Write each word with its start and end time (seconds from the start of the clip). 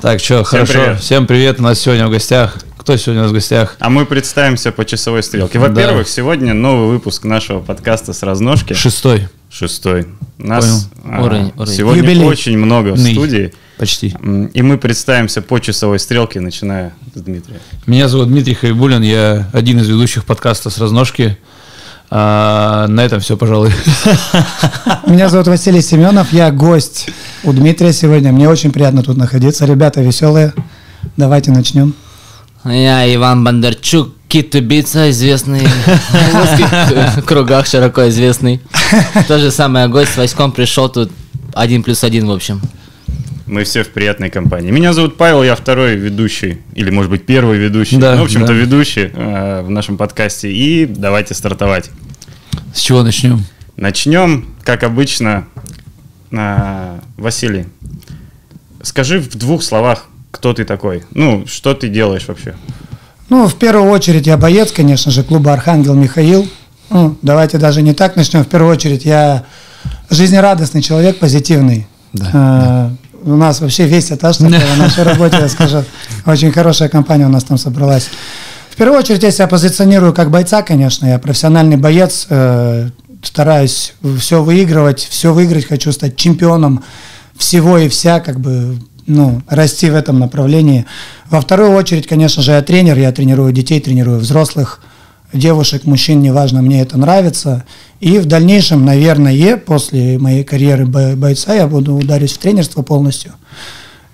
Так, 0.00 0.18
что, 0.20 0.44
хорошо. 0.44 0.72
привет. 0.72 1.00
Всем 1.00 1.26
привет. 1.26 1.60
У 1.60 1.62
нас 1.62 1.78
сегодня 1.78 2.06
в 2.06 2.10
гостях. 2.10 2.56
Кто 2.78 2.96
сегодня 2.96 3.20
у 3.20 3.24
нас 3.24 3.32
в 3.32 3.34
гостях? 3.34 3.76
А 3.80 3.90
мы 3.90 4.06
представимся 4.06 4.72
по 4.72 4.86
часовой 4.86 5.22
стрелке. 5.22 5.58
Во-первых, 5.58 6.08
сегодня 6.08 6.54
новый 6.54 6.88
выпуск 6.88 7.24
нашего 7.24 7.60
подкаста 7.60 8.14
с 8.14 8.22
разножки. 8.22 8.72
Шестой. 8.72 9.28
Шестой. 9.50 10.06
Нас 10.38 10.88
а, 11.04 11.22
Уровень, 11.22 11.52
уровень. 11.54 11.72
сегодня 11.74 12.02
Юбилей. 12.02 12.24
очень 12.24 12.56
много 12.56 12.92
в 12.92 12.98
студии. 12.98 13.52
Почти. 13.76 14.14
И 14.54 14.62
мы 14.62 14.78
представимся 14.78 15.42
по 15.42 15.58
часовой 15.58 15.98
стрелке, 15.98 16.40
начиная 16.40 16.94
с 17.14 17.20
Дмитрия. 17.20 17.60
Меня 17.86 18.08
зовут 18.08 18.28
Дмитрий 18.28 18.54
Хайбулин. 18.54 19.02
Я 19.02 19.50
один 19.52 19.80
из 19.80 19.88
ведущих 19.88 20.24
подкаста 20.24 20.70
с 20.70 20.78
разножки. 20.78 21.36
А, 22.12 22.88
на 22.88 23.02
этом 23.02 23.20
все, 23.20 23.36
пожалуй. 23.36 23.70
Меня 25.06 25.28
зовут 25.28 25.46
Василий 25.46 25.80
Семенов, 25.80 26.32
я 26.32 26.50
гость 26.50 27.08
у 27.44 27.52
Дмитрия 27.52 27.92
сегодня. 27.92 28.32
Мне 28.32 28.48
очень 28.48 28.72
приятно 28.72 29.04
тут 29.04 29.16
находиться. 29.16 29.64
Ребята 29.64 30.00
веселые. 30.00 30.52
Давайте 31.16 31.52
начнем. 31.52 31.94
Я 32.64 33.14
Иван 33.14 33.44
Бондарчук, 33.44 34.10
кит-убийца, 34.28 35.10
известный 35.10 35.62
в 37.16 37.22
кругах, 37.22 37.66
широко 37.66 38.08
известный. 38.08 38.60
То 39.28 39.38
же 39.38 39.50
самое, 39.50 39.88
гость 39.88 40.12
с 40.12 40.16
Васьком 40.16 40.52
пришел 40.52 40.88
тут 40.88 41.10
один 41.54 41.82
плюс 41.82 42.04
один, 42.04 42.26
в 42.26 42.32
общем. 42.32 42.60
Мы 43.50 43.64
все 43.64 43.82
в 43.82 43.88
приятной 43.88 44.30
компании. 44.30 44.70
Меня 44.70 44.92
зовут 44.92 45.16
Павел, 45.16 45.42
я 45.42 45.56
второй 45.56 45.96
ведущий, 45.96 46.60
или, 46.72 46.88
может 46.90 47.10
быть, 47.10 47.26
первый 47.26 47.58
ведущий. 47.58 47.96
Да, 47.96 48.14
ну, 48.14 48.20
в 48.20 48.24
общем-то, 48.26 48.46
да. 48.46 48.52
ведущий 48.52 49.10
э, 49.12 49.62
в 49.62 49.70
нашем 49.70 49.96
подкасте. 49.96 50.52
И 50.52 50.86
давайте 50.86 51.34
стартовать. 51.34 51.90
С 52.72 52.78
чего 52.78 53.02
начнем? 53.02 53.44
Начнем, 53.74 54.54
как 54.62 54.84
обычно. 54.84 55.48
А, 56.32 57.00
Василий, 57.16 57.66
скажи 58.82 59.18
в 59.18 59.36
двух 59.36 59.64
словах, 59.64 60.06
кто 60.30 60.54
ты 60.54 60.64
такой? 60.64 61.02
Ну, 61.10 61.44
что 61.48 61.74
ты 61.74 61.88
делаешь 61.88 62.28
вообще? 62.28 62.54
Ну, 63.30 63.48
в 63.48 63.56
первую 63.56 63.90
очередь 63.90 64.28
я 64.28 64.36
боец, 64.36 64.70
конечно 64.70 65.10
же, 65.10 65.24
клуба 65.24 65.54
«Архангел» 65.54 65.94
Михаил. 65.94 66.48
Ну, 66.88 67.16
давайте 67.20 67.58
даже 67.58 67.82
не 67.82 67.94
так 67.94 68.14
начнем. 68.14 68.44
В 68.44 68.48
первую 68.48 68.72
очередь 68.72 69.04
я 69.04 69.44
жизнерадостный 70.08 70.82
человек, 70.82 71.18
позитивный. 71.18 71.88
Да, 72.12 72.30
А, 72.32 72.92
У 73.22 73.36
нас 73.36 73.60
вообще 73.60 73.86
весь 73.86 74.10
этаж 74.12 74.38
такой 74.38 74.58
в 74.58 74.78
нашей 74.78 75.04
работе, 75.04 75.38
я 75.40 75.48
скажу. 75.48 75.84
Очень 76.26 76.52
хорошая 76.52 76.88
компания 76.88 77.26
у 77.26 77.30
нас 77.30 77.44
там 77.44 77.58
собралась. 77.58 78.08
В 78.70 78.76
первую 78.76 78.98
очередь 78.98 79.22
я 79.22 79.30
себя 79.30 79.46
позиционирую 79.46 80.14
как 80.14 80.30
бойца, 80.30 80.62
конечно. 80.62 81.06
Я 81.06 81.18
профессиональный 81.18 81.76
боец. 81.76 82.26
э, 82.30 82.88
Стараюсь 83.22 83.92
все 84.18 84.42
выигрывать, 84.42 85.06
все 85.10 85.34
выиграть. 85.34 85.66
Хочу 85.66 85.92
стать 85.92 86.16
чемпионом 86.16 86.82
всего 87.36 87.76
и 87.76 87.90
вся, 87.90 88.20
как 88.20 88.40
бы, 88.40 88.78
ну, 89.06 89.42
расти 89.46 89.90
в 89.90 89.94
этом 89.94 90.18
направлении. 90.18 90.86
Во 91.28 91.42
вторую 91.42 91.72
очередь, 91.72 92.06
конечно 92.06 92.42
же, 92.42 92.52
я 92.52 92.62
тренер. 92.62 92.96
Я 92.96 93.12
тренирую 93.12 93.52
детей, 93.52 93.78
тренирую 93.80 94.20
взрослых, 94.20 94.80
девушек, 95.32 95.84
мужчин, 95.84 96.20
неважно, 96.22 96.62
мне 96.62 96.80
это 96.82 96.98
нравится. 96.98 97.64
И 98.00 98.18
в 98.18 98.26
дальнейшем, 98.26 98.84
наверное, 98.84 99.56
после 99.56 100.18
моей 100.18 100.44
карьеры 100.44 100.86
бо- 100.86 101.14
бойца 101.16 101.54
я 101.54 101.66
буду 101.66 101.94
ударить 101.94 102.32
в 102.32 102.38
тренерство 102.38 102.82
полностью. 102.82 103.32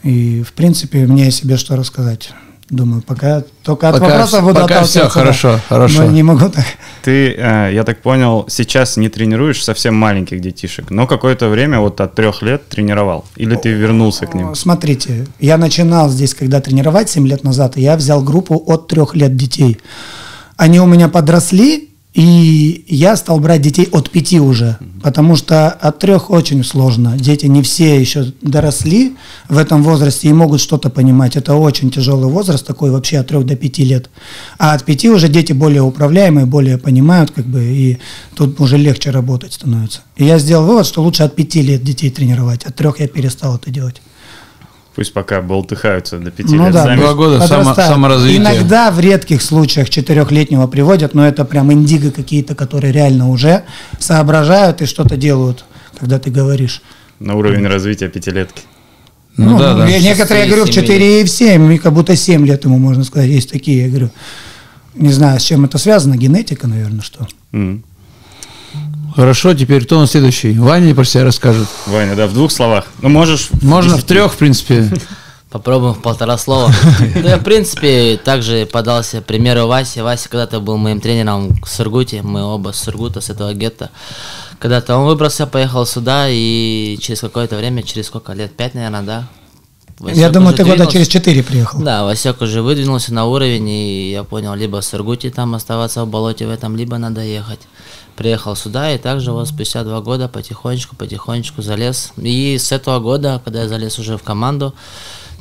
И, 0.03 0.42
в 0.42 0.53
принципе, 0.53 1.06
мне 1.06 1.28
о 1.28 1.31
себе 1.31 1.56
что 1.56 1.77
рассказать. 1.77 2.31
Думаю, 2.69 3.00
пока 3.00 3.44
только 3.62 3.89
от 3.91 3.94
Пока 3.94 4.09
вопросов 4.09 4.41
вс- 4.41 4.42
буду 4.42 4.55
пока 4.62 4.81
да. 4.83 5.09
хорошо, 5.09 5.61
хорошо. 5.69 6.03
Но 6.03 6.11
не 6.11 6.25
могу 6.25 6.48
так. 6.48 6.64
Ты, 7.05 7.33
э, 7.39 7.70
я 7.72 7.84
так 7.84 8.03
понял, 8.03 8.44
сейчас 8.48 8.97
не 8.97 9.09
тренируешь 9.09 9.62
совсем 9.62 9.94
маленьких 9.94 10.41
детишек, 10.41 10.91
но 10.91 11.06
какое-то 11.06 11.49
время 11.49 11.78
вот 11.78 12.00
от 12.00 12.16
трех 12.16 12.43
лет 12.43 12.69
тренировал. 12.69 13.25
Или 13.37 13.55
ты 13.55 13.69
вернулся 13.69 14.26
к 14.26 14.34
ним? 14.34 14.56
Смотрите, 14.56 15.28
я 15.38 15.59
начинал 15.59 16.09
здесь, 16.10 16.34
когда 16.34 16.60
тренировать 16.60 17.09
7 17.09 17.28
лет 17.28 17.44
назад, 17.44 17.76
и 17.76 17.82
я 17.82 17.97
взял 17.97 18.21
группу 18.21 18.60
от 18.66 18.88
трех 18.88 19.15
лет 19.15 19.37
детей. 19.37 19.78
Они 20.56 20.81
у 20.81 20.87
меня 20.87 21.09
подросли, 21.09 21.91
и 22.17 22.87
я 22.89 23.15
стал 23.15 23.41
брать 23.41 23.61
детей 23.61 23.89
от 23.93 24.09
пяти 24.09 24.41
уже, 24.41 24.78
потому 25.03 25.37
что 25.37 25.69
от 25.69 25.99
трех 25.99 26.31
очень 26.31 26.65
сложно. 26.65 27.19
Дети 27.19 27.44
не 27.44 27.62
все 27.62 28.00
еще 28.00 28.33
доросли 28.41 29.17
в 29.50 29.59
этом 29.59 29.83
возрасте 29.83 30.28
и 30.28 30.33
могут 30.33 30.62
что-то 30.62 30.89
понимать. 30.89 31.37
Это 31.37 31.56
очень 31.56 31.91
тяжелый 31.91 32.33
возраст, 32.33 32.67
такой 32.67 32.91
вообще 32.91 33.19
от 33.19 33.27
трех 33.27 33.44
до 33.44 33.55
пяти 33.55 33.84
лет. 33.84 34.09
А 34.56 34.72
от 34.72 34.84
пяти 34.84 35.11
уже 35.11 35.28
дети 35.28 35.53
более 35.53 35.83
управляемые, 35.83 36.47
более 36.47 36.78
понимают, 36.78 37.33
как 37.33 37.44
бы, 37.44 37.62
и 37.62 37.99
тут 38.34 38.59
уже 38.62 38.78
легче 38.78 39.11
работать 39.11 39.53
становится. 39.53 40.00
И 40.17 40.25
я 40.25 40.38
сделал 40.38 40.65
вывод, 40.65 40.87
что 40.87 41.03
лучше 41.03 41.23
от 41.23 41.37
пяти 41.37 41.61
лет 41.61 41.83
детей 41.83 42.09
тренировать, 42.09 42.65
от 42.65 42.75
трех 42.75 42.99
я 42.99 43.09
перестал 43.09 43.56
это 43.56 43.71
делать. 43.71 44.00
Пусть 44.96 45.12
пока 45.12 45.42
болтыхаются 45.42 46.18
до 46.18 46.30
пяти 46.30 46.54
Ну 46.54 46.64
лет 46.64 46.72
да, 46.72 46.84
сами. 46.84 47.00
Два 47.00 47.12
года 47.12 47.46
само- 47.46 47.74
саморазвитие. 47.74 48.38
Иногда 48.40 48.90
в 48.90 48.98
редких 48.98 49.42
случаях 49.42 49.90
четырехлетнего 49.90 50.66
приводят, 50.66 51.12
но 51.12 51.26
это 51.28 51.44
прям 51.44 51.70
индиго 51.70 52.10
какие-то, 52.10 52.54
которые 52.54 52.94
реально 52.94 53.28
уже 53.28 53.64
соображают 53.98 54.80
и 54.80 54.86
что-то 54.86 55.18
делают, 55.18 55.66
когда 56.00 56.18
ты 56.18 56.30
говоришь. 56.30 56.80
На 57.20 57.34
уровень 57.34 57.66
развития 57.66 58.08
пятилетки. 58.08 58.62
Ну, 59.36 59.58
да, 59.58 59.74
да. 59.74 59.86
я- 59.86 60.00
Некоторые, 60.00 60.44
я 60.44 60.46
говорю, 60.48 60.62
в 60.64 60.66
Шести, 60.68 60.80
4 60.80 61.20
и 61.20 61.24
в 61.24 61.28
7, 61.28 61.74
и 61.74 61.78
как 61.78 61.92
будто 61.92 62.16
7 62.16 62.46
лет 62.46 62.64
ему, 62.64 62.78
можно 62.78 63.04
сказать, 63.04 63.28
есть 63.28 63.52
такие, 63.52 63.82
я 63.84 63.88
говорю. 63.90 64.10
Не 64.94 65.12
знаю, 65.12 65.38
с 65.38 65.42
чем 65.42 65.66
это 65.66 65.76
связано, 65.76 66.16
генетика, 66.16 66.66
наверное, 66.66 67.02
что. 67.02 67.26
М. 67.52 67.84
Хорошо, 69.16 69.54
теперь 69.54 69.82
кто 69.87 69.99
нас 69.99 70.10
следующий? 70.10 70.59
Ваня 70.59 70.94
про 70.94 71.04
себя 71.04 71.25
расскажет. 71.25 71.66
Ваня, 71.87 72.15
да, 72.15 72.27
в 72.27 72.34
двух 72.34 72.53
словах. 72.53 72.84
Ну, 73.00 73.09
можешь... 73.09 73.49
Можно 73.62 73.97
в 73.97 74.04
трех, 74.04 74.34
в 74.34 74.37
принципе. 74.37 74.93
Попробуем 75.50 75.94
в 75.94 76.03
полтора 76.03 76.37
слова. 76.37 76.71
Да, 77.15 77.21
я, 77.31 77.37
в 77.38 77.43
принципе, 77.43 78.21
также 78.22 78.66
подался 78.66 79.22
примеру 79.22 79.69
Васи. 79.69 80.03
Вася 80.03 80.28
когда-то 80.28 80.60
был 80.60 80.76
моим 80.76 81.00
тренером 81.00 81.59
в 81.62 81.66
Сургуте. 81.66 82.21
Мы 82.21 82.43
оба 82.44 82.72
с 82.72 82.81
Сургута, 82.81 83.22
с 83.22 83.31
этого 83.31 83.55
гетто. 83.55 83.91
Когда-то 84.59 84.99
он 84.99 85.06
выбрался, 85.06 85.47
поехал 85.47 85.87
сюда, 85.87 86.26
и 86.28 86.99
через 87.00 87.21
какое-то 87.21 87.56
время, 87.56 87.82
через 87.82 88.09
сколько 88.09 88.34
лет? 88.34 88.55
Пять, 88.55 88.75
наверное, 88.75 89.00
да? 89.03 89.28
я 90.00 90.09
Васек 90.09 90.32
думаю, 90.32 90.49
уже 90.49 90.56
ты 90.62 90.65
года 90.65 90.87
через 90.87 91.09
4 91.09 91.43
приехал. 91.43 91.81
Да, 91.81 92.05
Васек 92.05 92.43
уже 92.43 92.60
выдвинулся 92.60 93.15
на 93.15 93.25
уровень, 93.25 93.69
и 93.69 94.10
я 94.10 94.25
понял, 94.25 94.55
либо 94.55 94.82
в 94.82 94.84
Сургуте 94.84 95.31
там 95.31 95.55
оставаться 95.55 96.05
в 96.05 96.09
болоте 96.09 96.47
в 96.47 96.50
этом, 96.50 96.76
либо 96.76 96.99
надо 96.99 97.22
ехать. 97.22 97.60
Приехал 98.16 98.56
сюда, 98.56 98.93
и 98.93 98.99
также 98.99 99.31
вот 99.32 99.47
спустя 99.49 99.84
два 99.84 100.00
года 100.00 100.27
потихонечку, 100.28 100.97
потихонечку 100.97 101.60
залез. 101.62 102.12
И 102.16 102.56
с 102.59 102.72
этого 102.72 102.99
года, 102.99 103.41
когда 103.44 103.62
я 103.62 103.69
залез 103.69 103.99
уже 103.99 104.16
в 104.16 104.22
команду, 104.22 104.75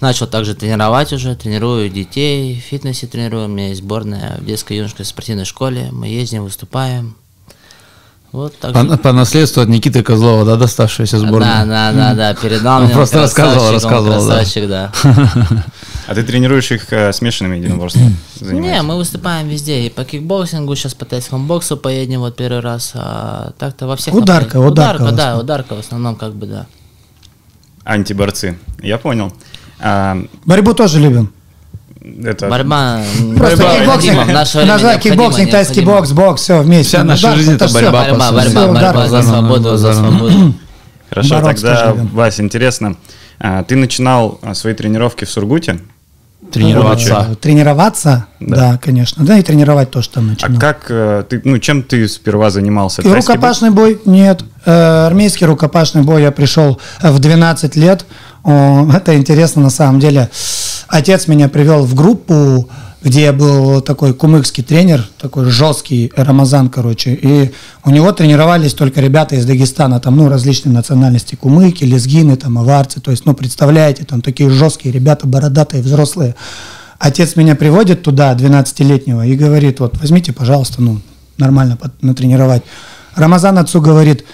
начал 0.02 0.28
также 0.28 0.56
тренировать 0.56 1.14
уже, 1.14 1.35
тренирую 1.35 1.90
детей, 1.90 2.59
в 2.59 2.69
фитнесе 2.69 3.08
тренирую, 3.08 3.46
у 3.46 3.47
меня 3.47 3.69
есть 3.69 3.81
сборная 3.81 4.35
в 4.40 4.46
детской 4.46 4.75
юношеской 4.78 5.06
спортивной 5.06 5.46
школе, 5.46 5.90
мы 5.94 6.08
ездим, 6.08 6.44
выступаем. 6.44 7.16
Вот 8.34 8.58
так 8.59 8.74
По, 8.74 8.81
же. 8.84 8.97
по 8.97 9.14
наследству 9.14 9.62
от 9.62 9.69
Никиты 9.69 10.03
Козлова, 10.03 10.44
да, 10.44 10.58
доставшаяся 10.58 11.18
Да, 11.22 11.25
сборная. 11.28 11.66
да, 11.66 11.94
да, 11.94 12.14
да, 12.14 12.34
передал 12.34 12.80
Он 12.80 12.85
мне. 12.88 12.94
просто 12.94 13.22
рассказывал, 13.22 13.72
рассказывал, 13.72 14.28
да. 14.28 14.35
красавчик, 14.35 14.68
да. 14.68 14.91
А 16.07 16.13
ты 16.13 16.23
тренируешь 16.23 16.71
их 16.71 16.93
э, 16.93 17.11
смешанными 17.13 17.57
единоборствами? 17.57 18.16
Не, 18.41 18.81
мы 18.83 18.95
выступаем 18.95 19.47
везде. 19.47 19.85
И 19.85 19.89
по 19.89 20.03
кикбоксингу, 20.05 20.75
сейчас 20.75 20.93
по 20.93 21.05
тайскому 21.05 21.45
боксу 21.47 21.77
поедем 21.77 22.19
вот 22.19 22.35
первый 22.35 22.59
раз. 22.61 22.91
А 22.95 23.53
так-то 23.57 23.88
во 23.88 23.95
всех... 23.95 24.13
Ударка, 24.13 24.57
ударка 24.59 25.01
Ударка, 25.01 25.16
да, 25.16 25.38
ударка 25.38 25.75
в 25.75 25.79
основном 25.79 26.16
как 26.16 26.33
бы, 26.33 26.45
да. 26.45 26.67
Антиборцы. 27.83 28.57
Я 28.81 28.97
понял. 28.97 29.33
А, 29.79 30.17
Борьбу 30.45 30.73
тоже 30.73 30.99
любим. 30.99 31.33
это... 32.23 32.49
Борьба... 32.49 33.01
Просто 33.37 33.63
Борьба 33.63 33.97
кикбоксинг, 33.97 34.66
назвать 34.67 35.01
кикбоксинг, 35.01 35.51
тайский 35.51 35.84
бокс, 35.84 36.11
бокс, 36.11 36.41
все 36.43 36.61
вместе. 36.61 36.90
Вся 36.97 37.03
наша 37.03 37.28
Удар, 37.28 37.37
жизнь 37.37 37.53
это 37.53 37.67
борьба, 37.73 37.91
Борьба, 37.91 38.28
по 38.28 38.34
борьба, 38.34 38.41
сути. 38.43 38.49
Всё, 38.49 38.67
борьба, 38.67 38.79
удар, 38.79 38.96
за 38.96 39.05
удар, 39.19 39.23
свободу, 39.23 39.78
за 39.78 39.90
удар. 39.90 39.96
свободу. 39.96 40.53
Хорошо, 41.09 41.40
Бороться 41.41 41.63
тогда. 41.63 41.93
Вась, 42.13 42.40
интересно. 42.40 42.96
а, 43.40 43.63
Ты 43.63 43.75
начинал 43.75 44.40
а, 44.41 44.53
свои 44.53 44.73
тренировки 44.73 45.25
в 45.25 45.29
Сургуте? 45.29 45.79
Тренироваться. 46.52 47.36
Тренироваться, 47.42 48.26
Да. 48.40 48.56
да. 48.74 48.78
конечно. 48.78 49.26
Да, 49.26 49.38
и 49.38 49.44
тренировать 49.44 49.92
тоже 49.92 50.09
там 50.09 50.26
А 50.26 50.28
начинал. 50.32 50.59
как 50.59 50.86
э, 50.90 51.24
ты, 51.30 51.42
ну, 51.44 51.58
чем 51.59 51.84
ты 51.84 52.08
сперва 52.08 52.50
занимался? 52.50 53.02
И 53.02 53.08
рукопашный 53.08 53.72
бой? 53.72 54.00
Нет. 54.06 54.44
Э, 54.66 55.06
армейский 55.08 55.46
рукопашный 55.46 56.03
бой 56.03 56.22
я 56.22 56.32
пришел 56.32 56.80
э, 57.02 57.12
в 57.12 57.20
12 57.20 57.76
лет. 57.76 58.06
О, 58.44 58.88
это 58.94 59.16
интересно 59.18 59.62
на 59.64 59.70
самом 59.70 60.00
деле. 60.00 60.30
Отец 60.88 61.28
меня 61.28 61.50
привел 61.50 61.84
в 61.84 61.96
группу, 61.96 62.70
где 63.05 63.22
я 63.22 63.34
был 63.34 63.81
такой 63.81 64.16
кумыкский 64.16 64.63
тренер, 64.63 65.07
такой 65.19 65.46
жесткий 65.46 66.11
Рамазан, 66.16 66.69
короче. 66.69 67.13
И 67.13 67.52
у 67.84 67.91
него 67.91 68.11
тренировались 68.11 68.73
только 68.73 68.99
ребята 68.99 69.35
из 69.35 69.46
Дагестана, 69.46 69.99
там, 69.99 70.17
ну, 70.17 70.28
различные 70.28 70.73
национальности, 70.73 71.35
кумыки, 71.35 71.84
лезгины, 71.84 72.35
там, 72.35 72.57
аварцы. 72.57 72.99
То 72.99 73.11
есть, 73.11 73.28
ну, 73.28 73.35
представляете, 73.35 74.05
там 74.05 74.22
такие 74.22 74.49
жесткие 74.49 74.91
ребята, 74.91 75.28
бородатые, 75.28 75.84
взрослые. 75.84 76.34
Отец 76.97 77.35
меня 77.35 77.53
приводит 77.55 78.02
туда, 78.02 78.34
12-летнего, 78.34 79.23
и 79.23 79.35
говорит, 79.35 79.81
вот, 79.81 79.99
возьмите, 79.99 80.34
пожалуйста, 80.34 80.81
ну, 80.81 80.99
нормально 81.37 81.78
натренировать. 82.01 82.63
Рамазан 83.13 83.59
отцу 83.59 83.81
говорит, 83.81 84.25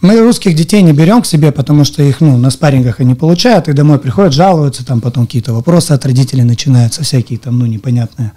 Мы 0.00 0.18
русских 0.18 0.54
детей 0.54 0.80
не 0.80 0.92
берем 0.94 1.20
к 1.20 1.26
себе, 1.26 1.52
потому 1.52 1.84
что 1.84 2.02
их, 2.02 2.22
ну, 2.22 2.38
на 2.38 2.48
спаррингах 2.48 3.00
они 3.00 3.14
получают, 3.14 3.68
и 3.68 3.74
домой 3.74 3.98
приходят, 3.98 4.32
жалуются, 4.32 4.84
там 4.84 5.02
потом 5.02 5.26
какие-то 5.26 5.52
вопросы 5.52 5.92
от 5.92 6.06
родителей 6.06 6.42
начинаются, 6.42 7.02
всякие 7.04 7.38
там, 7.38 7.58
ну, 7.58 7.66
непонятные. 7.66 8.32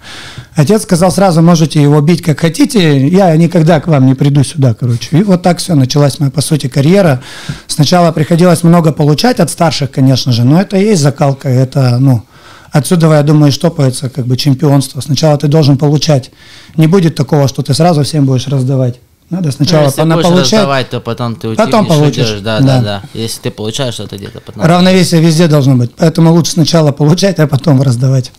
Отец 0.54 0.82
сказал 0.82 1.10
сразу, 1.10 1.40
можете 1.40 1.80
его 1.80 1.98
бить 2.02 2.20
как 2.20 2.40
хотите, 2.40 3.08
я 3.08 3.34
никогда 3.36 3.80
к 3.80 3.86
вам 3.86 4.04
не 4.04 4.14
приду 4.14 4.44
сюда, 4.44 4.74
короче. 4.74 5.16
И 5.18 5.22
вот 5.22 5.42
так 5.42 5.56
все, 5.56 5.74
началась 5.74 6.20
моя, 6.20 6.30
по 6.30 6.42
сути, 6.42 6.66
карьера. 6.66 7.22
Сначала 7.66 8.12
приходилось 8.12 8.62
много 8.62 8.92
получать 8.92 9.40
от 9.40 9.48
старших, 9.48 9.90
конечно 9.90 10.32
же, 10.32 10.44
но 10.44 10.60
это 10.60 10.76
и 10.76 10.84
есть 10.84 11.00
закалка, 11.00 11.48
это, 11.48 11.96
ну, 11.98 12.24
Отсюда, 12.72 13.06
я 13.14 13.22
думаю, 13.22 13.52
штопается 13.52 14.10
как 14.10 14.26
бы 14.26 14.36
чемпионство. 14.36 15.00
Сначала 15.00 15.38
ты 15.38 15.46
должен 15.46 15.78
получать. 15.78 16.32
Не 16.76 16.88
будет 16.88 17.14
такого, 17.14 17.46
что 17.46 17.62
ты 17.62 17.72
сразу 17.72 18.02
всем 18.02 18.26
будешь 18.26 18.48
раздавать. 18.48 18.98
Надо 19.30 19.50
сначала 19.52 19.82
ну, 19.82 19.86
если 19.86 20.00
она 20.02 20.16
получать. 20.16 20.52
раздавать, 20.52 20.90
то 20.90 21.00
потом 21.00 21.34
ты 21.36 21.54
Потом 21.54 21.86
утихнешь, 21.86 21.98
получишь. 21.98 22.40
Да, 22.40 22.60
Да. 22.60 22.66
да, 22.66 22.80
да, 22.82 23.02
Если 23.14 23.40
ты 23.40 23.50
получаешь 23.50 23.94
что-то 23.94 24.16
где-то, 24.16 24.40
потом... 24.40 24.62
Равновесие 24.62 25.20
везде 25.20 25.48
должно 25.48 25.76
быть. 25.76 25.92
Поэтому 25.96 26.32
лучше 26.32 26.52
сначала 26.52 26.92
получать, 26.92 27.38
а 27.38 27.46
потом 27.46 27.80
раздавать. 27.82 28.32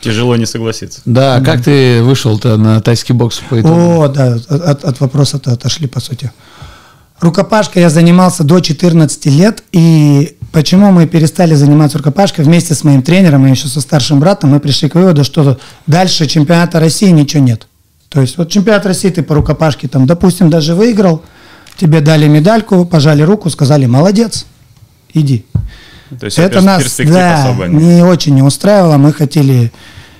Тяжело 0.00 0.36
не 0.36 0.46
согласиться. 0.46 1.00
Да, 1.04 1.40
как 1.40 1.62
ты 1.62 2.02
вышел-то 2.02 2.56
на 2.56 2.80
тайский 2.80 3.14
бокс 3.14 3.40
по 3.48 3.60
итогу? 3.60 4.02
О, 4.02 4.08
да, 4.08 4.38
от, 4.48 4.84
от 4.84 5.00
вопроса-то 5.00 5.52
отошли, 5.52 5.86
по 5.86 6.00
сути. 6.00 6.30
Рукопашкой 7.20 7.82
я 7.82 7.90
занимался 7.90 8.44
до 8.44 8.60
14 8.60 9.26
лет, 9.26 9.62
и 9.72 10.36
почему 10.52 10.90
мы 10.90 11.06
перестали 11.06 11.54
заниматься 11.54 11.98
рукопашкой 11.98 12.44
вместе 12.44 12.74
с 12.74 12.84
моим 12.84 13.02
тренером 13.02 13.46
и 13.46 13.50
еще 13.50 13.68
со 13.68 13.80
старшим 13.80 14.20
братом, 14.20 14.50
мы 14.50 14.60
пришли 14.60 14.88
к 14.88 14.94
выводу, 14.94 15.24
что 15.24 15.58
дальше 15.86 16.26
чемпионата 16.26 16.80
России 16.80 17.10
ничего 17.10 17.42
нет. 17.42 17.66
То 18.14 18.20
есть 18.20 18.38
вот 18.38 18.48
чемпионат 18.48 18.86
России 18.86 19.10
ты 19.10 19.24
по 19.24 19.34
рукопашке 19.34 19.88
там, 19.88 20.06
допустим, 20.06 20.48
даже 20.48 20.76
выиграл, 20.76 21.24
тебе 21.76 22.00
дали 22.00 22.28
медальку, 22.28 22.84
пожали 22.84 23.22
руку, 23.22 23.50
сказали, 23.50 23.86
молодец, 23.86 24.46
иди. 25.12 25.44
То 26.20 26.26
есть 26.26 26.38
Это 26.38 26.60
нас 26.60 26.96
да, 26.98 27.56
не 27.66 28.04
очень 28.04 28.36
не 28.36 28.42
устраивало. 28.42 28.98
Мы 28.98 29.12
хотели, 29.12 29.72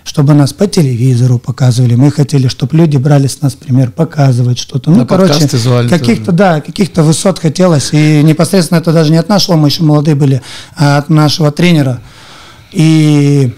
чтобы 0.02 0.34
нас 0.34 0.52
по 0.52 0.66
телевизору 0.66 1.38
показывали. 1.38 1.94
Мы 1.94 2.10
хотели, 2.10 2.48
чтобы 2.48 2.76
люди 2.78 2.96
брали 2.96 3.28
с 3.28 3.40
нас 3.42 3.54
пример, 3.54 3.92
показывать 3.92 4.58
что-то. 4.58 4.90
Ну, 4.90 4.96
На 4.96 5.06
короче, 5.06 5.46
каких-то, 5.88 6.32
да, 6.32 6.60
каких-то 6.60 7.04
высот 7.04 7.38
хотелось. 7.38 7.90
И 7.92 8.24
непосредственно 8.24 8.78
это 8.78 8.92
даже 8.92 9.12
не 9.12 9.18
от 9.18 9.28
нашего, 9.28 9.54
мы 9.54 9.68
еще 9.68 9.84
молодые 9.84 10.16
были, 10.16 10.42
а 10.74 10.98
от 10.98 11.10
нашего 11.10 11.52
тренера. 11.52 12.00
И 12.72 13.54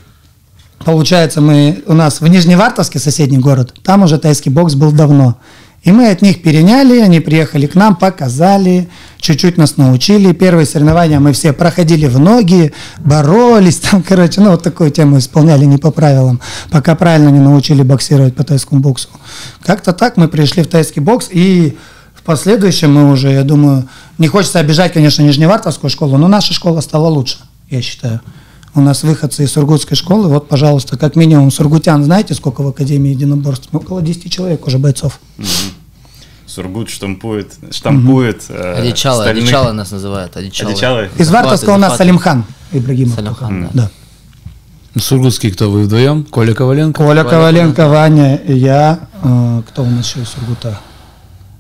получается, 0.87 1.41
мы 1.41 1.83
у 1.87 1.95
нас 1.95 2.21
в 2.21 2.27
Нижневартовске, 2.29 3.01
соседний 3.01 3.39
город, 3.39 3.75
там 3.83 4.05
уже 4.05 4.19
тайский 4.19 4.53
бокс 4.53 4.75
был 4.75 4.93
давно. 4.93 5.37
И 5.83 5.91
мы 5.91 6.11
от 6.11 6.23
них 6.23 6.43
переняли, 6.43 7.01
они 7.01 7.19
приехали 7.19 7.67
к 7.67 7.75
нам, 7.75 7.97
показали, 7.97 8.89
чуть-чуть 9.19 9.57
нас 9.57 9.77
научили. 9.77 10.33
Первые 10.33 10.65
соревнования 10.65 11.19
мы 11.19 11.33
все 11.33 11.53
проходили 11.53 12.07
в 12.07 12.21
ноги, 12.21 12.73
боролись 13.01 13.79
там, 13.91 14.01
короче, 14.01 14.41
ну 14.41 14.53
вот 14.53 14.63
такую 14.63 14.93
тему 14.93 15.19
исполняли 15.19 15.65
не 15.65 15.77
по 15.77 15.91
правилам, 15.91 16.41
пока 16.71 16.95
правильно 16.95 17.31
не 17.31 17.41
научили 17.41 17.83
боксировать 17.83 18.37
по 18.37 18.45
тайскому 18.45 18.81
боксу. 18.81 19.09
Как-то 19.65 19.93
так 19.93 20.17
мы 20.17 20.29
пришли 20.29 20.63
в 20.63 20.69
тайский 20.69 21.01
бокс, 21.03 21.29
и 21.33 21.77
в 22.15 22.23
последующем 22.23 22.95
мы 22.95 23.11
уже, 23.11 23.33
я 23.33 23.43
думаю, 23.43 23.89
не 24.19 24.29
хочется 24.29 24.61
обижать, 24.61 24.93
конечно, 24.93 25.23
Нижневартовскую 25.23 25.91
школу, 25.91 26.17
но 26.17 26.29
наша 26.29 26.55
школа 26.55 26.81
стала 26.81 27.09
лучше, 27.09 27.39
я 27.71 27.83
считаю. 27.83 28.21
У 28.77 28.81
нас 28.83 29.03
выходцы 29.05 29.43
из 29.45 29.53
Сургутской 29.53 29.97
школы, 29.97 30.29
вот, 30.29 30.49
пожалуйста, 30.49 30.99
как 30.99 31.17
минимум 31.17 31.51
сургутян, 31.51 32.05
знаете, 32.05 32.35
сколько 32.35 32.61
в 32.63 32.69
Академии 32.69 33.09
единоборств? 33.11 33.71
Около 33.73 34.03
10 34.03 34.31
человек 34.31 34.67
уже 34.67 34.77
бойцов. 34.79 35.19
Сургут 36.47 36.91
штампует, 36.91 37.55
штампует 37.71 38.45
э, 38.51 38.75
Одичало, 38.75 39.23
стальных- 39.25 39.45
одичало 39.45 39.73
нас 39.73 39.91
называют. 39.91 40.37
Одичало. 40.37 40.71
Одичало? 40.73 41.07
Из 41.19 41.31
Вартовска 41.31 41.71
у 41.71 41.79
нас. 41.79 41.97
Салимхан 41.97 42.45
Ибрагимов. 42.71 43.15
Салимхан, 43.15 43.63
да. 43.63 43.71
Да. 43.73 43.91
Ну, 44.95 45.01
Сургутский 45.01 45.51
кто 45.53 45.71
вы 45.71 45.83
вдвоем? 45.85 46.25
Коля 46.25 46.53
Коваленко? 46.55 47.03
Коля 47.03 47.23
Коля 47.25 47.31
Коваленко, 47.31 47.89
Ваня, 47.89 48.37
и 48.37 48.57
я. 48.59 49.09
э, 49.23 49.63
кто 49.69 49.83
у 49.85 49.87
нас 49.87 50.07
еще 50.07 50.21
из 50.21 50.29
Сургута? 50.29 50.79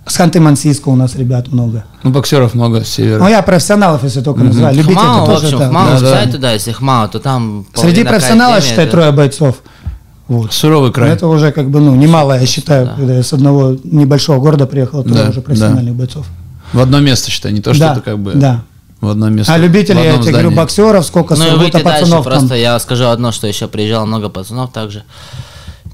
С 0.06 0.20
Ханты-Мансийска 0.20 0.88
у 0.88 0.94
нас 0.94 1.16
ребят 1.16 1.48
много. 1.48 1.84
Ну, 2.04 2.10
боксеров 2.10 2.54
много 2.54 2.84
с 2.84 2.88
севера. 2.88 3.18
Ну, 3.18 3.28
я 3.28 3.42
профессионалов, 3.42 4.04
если 4.04 4.20
только 4.20 4.44
называю. 4.44 4.74
Любители 4.76 4.94
Хмао, 4.94 5.24
в 5.24 5.26
тоже 5.26 5.46
общем, 5.46 5.58
это, 5.58 5.68
Хмао, 5.68 5.86
да, 5.86 6.00
да. 6.00 6.06
кстати, 6.06 6.36
да, 6.36 6.52
если 6.52 6.72
Хмао, 6.72 7.08
то 7.08 7.18
там... 7.18 7.66
Среди 7.74 8.04
профессионалов, 8.04 8.62
считай, 8.62 8.84
это- 8.84 8.92
трое 8.92 9.10
бойцов. 9.12 9.56
Вот. 10.28 10.52
Суровый 10.52 10.92
край. 10.92 11.10
Это 11.10 11.26
уже 11.26 11.50
как 11.52 11.70
бы, 11.70 11.80
ну, 11.80 11.94
немало, 11.94 12.38
я 12.38 12.46
считаю, 12.46 12.86
Да. 12.86 12.94
когда 12.94 13.14
я 13.14 13.22
с 13.22 13.32
одного 13.32 13.76
небольшого 13.84 14.40
города 14.40 14.66
приехал, 14.66 15.02
трое 15.04 15.24
Да, 15.24 15.30
уже 15.30 15.40
профессиональных 15.40 15.94
бойцов. 15.94 16.26
В 16.72 16.80
одно 16.80 17.00
место, 17.00 17.30
считай, 17.30 17.52
не 17.52 17.60
то, 17.60 17.74
что 17.74 17.84
да, 17.86 17.92
это 17.92 18.00
как 18.00 18.18
бы 18.18 18.32
да. 18.34 18.62
в 19.00 19.08
одно 19.08 19.28
место. 19.28 19.52
А 19.54 19.56
любители, 19.58 19.98
в 19.98 20.04
я 20.04 20.18
тебе 20.18 20.32
говорю, 20.32 20.50
боксеров, 20.52 21.04
сколько 21.06 21.34
Ну 21.36 21.44
и 21.44 21.48
Сургута 21.48 21.64
выйти 21.78 21.84
дальше, 21.84 22.00
пацанов 22.02 22.24
там. 22.24 22.32
просто 22.32 22.54
я 22.56 22.78
скажу 22.80 23.06
одно, 23.06 23.30
что 23.32 23.46
еще 23.46 23.68
приезжало 23.68 24.04
много 24.04 24.28
пацанов 24.28 24.72
также. 24.72 25.04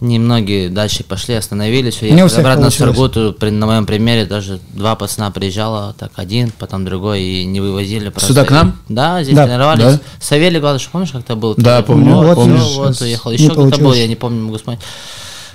Немногие 0.02 0.69
дальше 0.69 1.04
пошли, 1.04 1.37
остановились, 1.37 2.02
Не 2.02 2.25
у 2.25 2.26
всех 2.26 2.40
обратно 2.40 2.70
в 2.70 2.76
получилось. 2.76 2.96
Сургуту. 2.96 3.32
При- 3.38 3.50
На 3.50 3.66
моем 3.66 3.87
примере 3.87 4.25
даже 4.26 4.58
два 4.75 4.96
пацана 4.96 5.31
приезжало, 5.31 5.94
так 5.96 6.10
один, 6.16 6.50
потом 6.58 6.84
другой, 6.84 7.22
и 7.22 7.44
не 7.44 7.60
вывозили. 7.60 8.08
просто. 8.08 8.26
Сюда 8.32 8.44
к 8.44 8.50
нам? 8.50 8.78
Да, 8.88 9.22
здесь 9.22 9.37
Да. 9.37 9.44
тренировались. 9.46 9.84
Да? 9.84 10.00
Савелий 10.20 10.58
Гладыш, 10.58 10.88
помнишь, 10.88 11.10
как-то 11.12 11.37
был? 11.37 11.54
Да, 11.56 11.81
Ты- 11.82 11.87
помню, 11.87 12.16
Вот, 12.16 12.34
помню. 12.34 12.58
всё, 12.58 12.82
вот, 12.82 13.00
уехал. 13.00 13.31
Еще 13.31 13.50
кто-то 13.50 13.78
был, 13.81 13.93
я 13.93 14.08
не 14.08 14.16
помню, 14.16 14.43
могу 14.44 14.56
вспомнить. 14.56 14.81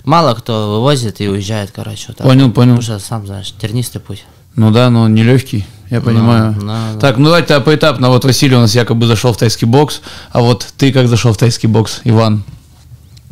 Мало 0.05 0.33
кто 0.35 0.71
вывозит 0.75 1.19
и 1.19 1.27
уезжает, 1.27 1.71
короче. 1.75 2.05
вот 2.07 2.17
так. 2.17 2.25
Понял, 2.27 2.49
понял. 2.49 2.77
Потому 2.77 2.81
что, 2.99 2.99
сам 3.05 3.27
знаешь, 3.27 3.53
тернистый 3.61 3.99
путь. 3.99 4.23
Ну 4.55 4.71
да, 4.71 4.89
но 4.89 5.01
он 5.01 5.13
нелегкий, 5.13 5.65
я 5.89 5.99
понимаю. 5.99 6.55
да, 6.61 6.93
да. 6.93 6.99
Так, 7.01 7.17
ну 7.17 7.25
давайте 7.25 7.53
а 7.53 7.59
поэтапно. 7.59 8.07
Вот 8.09 8.23
Василий 8.23 8.55
у 8.55 8.59
нас 8.59 8.73
якобы 8.73 9.07
зашел 9.07 9.33
в 9.33 9.37
тайский 9.37 9.67
бокс, 9.67 9.99
а 10.31 10.39
вот 10.39 10.65
ты 10.77 10.93
как 10.93 11.09
зашел 11.09 11.33
в 11.33 11.37
тайский 11.37 11.67
бокс, 11.67 11.99
Иван? 12.05 12.43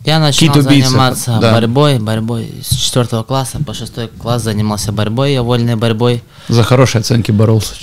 Я 0.06 0.20
начал 0.20 0.40
Кит-убийца, 0.40 0.90
заниматься 0.90 1.38
да. 1.42 1.52
борьбой, 1.54 1.98
борьбой 2.00 2.54
с 2.64 2.76
четвертого 2.76 3.24
класса. 3.24 3.60
По 3.66 3.74
шестой 3.74 4.08
класс 4.08 4.44
занимался 4.44 4.92
борьбой, 4.92 5.34
я 5.34 5.42
вольной 5.42 5.76
борьбой, 5.76 6.24
За 6.48 6.64
хорошие 6.64 7.00
оценки 7.00 7.32
боролся. 7.32 7.74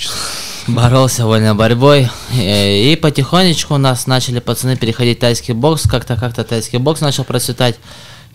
боролся 0.67 1.25
вольной 1.25 1.53
борьбой, 1.53 2.09
и, 2.33 2.93
и 2.93 2.95
потихонечку 2.95 3.75
у 3.75 3.77
нас 3.77 4.07
начали 4.07 4.39
пацаны 4.39 4.77
переходить 4.77 5.17
в 5.17 5.21
тайский 5.21 5.53
бокс, 5.53 5.83
как-то 5.83 6.15
как-то 6.15 6.45
тайский 6.45 6.79
бокс 6.79 7.01
начал 7.01 7.25
процветать, 7.25 7.77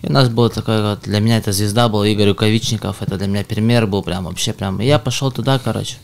и 0.03 0.07
у 0.07 0.11
нас 0.11 0.29
был 0.29 0.49
такой 0.49 0.81
вот, 0.81 1.01
для 1.03 1.19
меня 1.19 1.37
это 1.37 1.51
звезда 1.51 1.89
был 1.89 2.03
Игорь 2.03 2.29
Рукавичников, 2.29 3.01
это 3.01 3.17
для 3.17 3.27
меня 3.27 3.43
пример 3.43 3.87
был 3.87 4.03
прям 4.03 4.25
вообще 4.25 4.53
прям, 4.53 4.79
и 4.81 4.85
я 4.85 4.99
пошел 4.99 5.31
туда, 5.31 5.57
короче. 5.57 5.95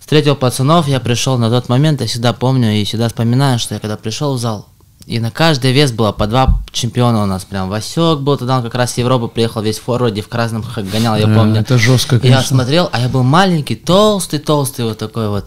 Встретил 0.00 0.34
пацанов, 0.34 0.88
я 0.88 0.98
пришел 0.98 1.36
на 1.38 1.50
тот 1.50 1.68
момент, 1.68 2.00
я 2.00 2.06
всегда 2.06 2.32
помню 2.32 2.72
и 2.72 2.84
всегда 2.84 3.08
вспоминаю, 3.08 3.58
что 3.58 3.74
я 3.74 3.80
когда 3.80 3.96
пришел 3.96 4.34
в 4.34 4.38
зал, 4.38 4.66
и 5.06 5.18
на 5.18 5.30
каждый 5.30 5.72
вес 5.72 5.90
было 5.92 6.12
по 6.12 6.26
два 6.26 6.60
чемпиона 6.72 7.22
у 7.22 7.26
нас. 7.26 7.44
Прям 7.44 7.68
Васек 7.68 8.18
был, 8.20 8.36
тогда 8.36 8.58
он 8.58 8.62
как 8.62 8.74
раз 8.74 8.92
с 8.94 8.98
Европы 8.98 9.28
приехал, 9.28 9.62
весь 9.62 9.78
в 9.78 9.82
форварде, 9.82 10.22
в 10.22 10.28
красном 10.28 10.64
гонял, 10.92 11.16
я 11.16 11.26
помню. 11.26 11.60
это 11.60 11.78
жестко, 11.78 12.16
И 12.16 12.28
Я 12.28 12.34
конечно. 12.36 12.56
смотрел, 12.56 12.88
а 12.92 13.00
я 13.00 13.08
был 13.08 13.22
маленький, 13.22 13.74
толстый, 13.76 14.38
толстый 14.38 14.84
вот 14.84 14.98
такой 14.98 15.28
вот. 15.28 15.46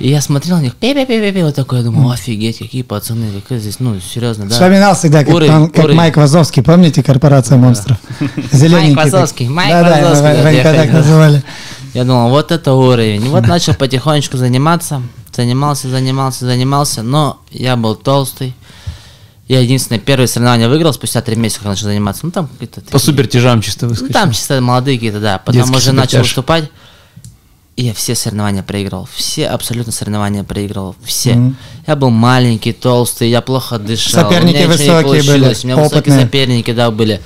И 0.00 0.08
я 0.08 0.20
смотрел 0.20 0.56
на 0.56 0.62
них, 0.62 0.74
пи 0.76 0.94
пи 0.94 1.04
пи 1.04 1.30
пи 1.32 1.42
вот 1.42 1.54
такой, 1.54 1.78
я 1.78 1.84
думаю, 1.84 2.10
офигеть, 2.10 2.58
какие 2.58 2.82
пацаны, 2.82 3.30
какие 3.40 3.58
здесь, 3.58 3.80
ну, 3.80 3.98
серьезно, 4.00 4.46
да. 4.46 4.50
Вспоминал 4.54 4.94
всегда, 4.94 5.24
как, 5.24 5.34
Уровень, 5.34 5.52
он- 5.52 5.68
как 5.70 5.84
уровень. 5.84 5.96
Майк 5.96 6.16
Вазовский, 6.16 6.62
помните, 6.62 7.02
корпорация 7.02 7.58
монстров? 7.58 7.98
Зелененький. 8.52 8.94
Майк. 8.96 9.12
Вазовский, 9.12 9.48
Майк 9.48 9.72
Вазовский, 9.72 10.36
да, 10.36 10.42
Ванька 10.42 10.72
я 10.72 10.74
так 10.74 10.92
называли. 10.92 11.42
Я 11.94 12.04
думал, 12.04 12.30
вот 12.30 12.50
это 12.52 12.72
уровень. 12.74 13.24
И 13.26 13.28
вот 13.28 13.46
начал 13.46 13.74
потихонечку 13.74 14.36
заниматься, 14.36 15.02
занимался, 15.34 15.88
занимался, 15.88 16.44
занимался, 16.46 17.02
но 17.02 17.40
я 17.50 17.76
был 17.76 17.94
толстый. 17.94 18.54
Я 19.50 19.58
единственное 19.62 19.98
первое 19.98 20.28
соревнование 20.28 20.68
выиграл 20.68 20.92
спустя 20.92 21.22
три 21.22 21.34
месяца, 21.34 21.58
как 21.58 21.70
начал 21.70 21.86
заниматься. 21.86 22.20
Ну 22.24 22.30
там 22.30 22.46
какие-то... 22.46 22.82
По 22.82 23.00
супер 23.00 23.26
тяжам 23.26 23.60
чисто 23.62 23.86
Ну 23.86 23.90
выскочил. 23.90 24.12
там 24.12 24.30
чисто 24.30 24.60
молодые 24.60 24.96
какие-то, 24.96 25.18
да. 25.18 25.38
Потом 25.38 25.62
Детский 25.62 25.76
уже 25.76 25.90
начал 25.92 26.10
супертяж. 26.10 26.26
выступать. 26.28 26.70
И 27.74 27.82
я 27.86 27.92
все 27.92 28.14
соревнования 28.14 28.62
проиграл. 28.62 29.08
Все 29.12 29.48
абсолютно 29.48 29.90
соревнования 29.92 30.44
проиграл. 30.44 30.94
Все. 31.02 31.34
Мгм. 31.34 31.56
Я 31.84 31.96
был 31.96 32.10
маленький, 32.10 32.72
толстый, 32.72 33.28
я 33.28 33.40
плохо 33.40 33.80
дышал. 33.80 34.22
Соперники 34.22 34.58
у 34.58 34.58
меня 34.58 34.66
ничего 34.68 35.00
не 35.00 35.02
высокие 35.02 35.22
были, 35.24 35.42
У 35.42 35.66
меня 35.66 35.76
высокие 35.78 35.98
опытные. 35.98 36.20
соперники, 36.20 36.72
да, 36.72 36.90
были. 36.92 37.20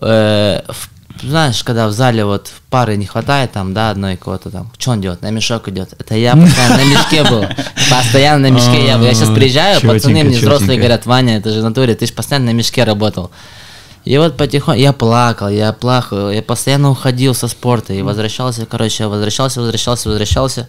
Э, 0.00 0.60
в- 0.68 0.90
знаешь, 1.22 1.62
когда 1.62 1.88
в 1.88 1.92
зале 1.92 2.24
вот 2.24 2.50
пары 2.70 2.96
не 2.96 3.06
хватает, 3.06 3.52
там, 3.52 3.74
да, 3.74 3.90
одной 3.90 4.16
кого-то 4.16 4.50
там, 4.50 4.70
что 4.78 4.90
он 4.90 5.00
делает? 5.00 5.22
На 5.22 5.30
мешок 5.30 5.68
идет. 5.68 5.94
Это 5.98 6.14
я 6.14 6.34
постоянно 6.36 6.76
на 6.76 6.84
мешке 6.84 7.24
был. 7.24 7.44
Постоянно 7.90 8.48
на 8.48 8.52
мешке 8.52 8.86
я 8.86 8.98
был. 8.98 9.04
Я 9.04 9.14
сейчас 9.14 9.30
приезжаю, 9.30 9.80
пацаны 9.80 10.24
мне 10.24 10.38
взрослые 10.38 10.78
говорят, 10.78 11.06
Ваня, 11.06 11.38
это 11.38 11.52
же 11.52 11.60
в 11.60 11.64
натуре, 11.64 11.94
ты 11.94 12.06
же 12.06 12.12
постоянно 12.12 12.46
на 12.46 12.54
мешке 12.54 12.84
работал. 12.84 13.30
И 14.04 14.18
вот 14.18 14.36
потихоньку 14.36 14.80
я 14.80 14.92
плакал, 14.92 15.48
я 15.48 15.72
плакал, 15.72 16.30
я 16.30 16.42
постоянно 16.42 16.90
уходил 16.90 17.34
со 17.34 17.46
спорта 17.46 17.92
и 17.92 18.02
возвращался, 18.02 18.66
короче, 18.66 19.06
возвращался, 19.06 19.60
возвращался, 19.60 20.08
возвращался. 20.08 20.68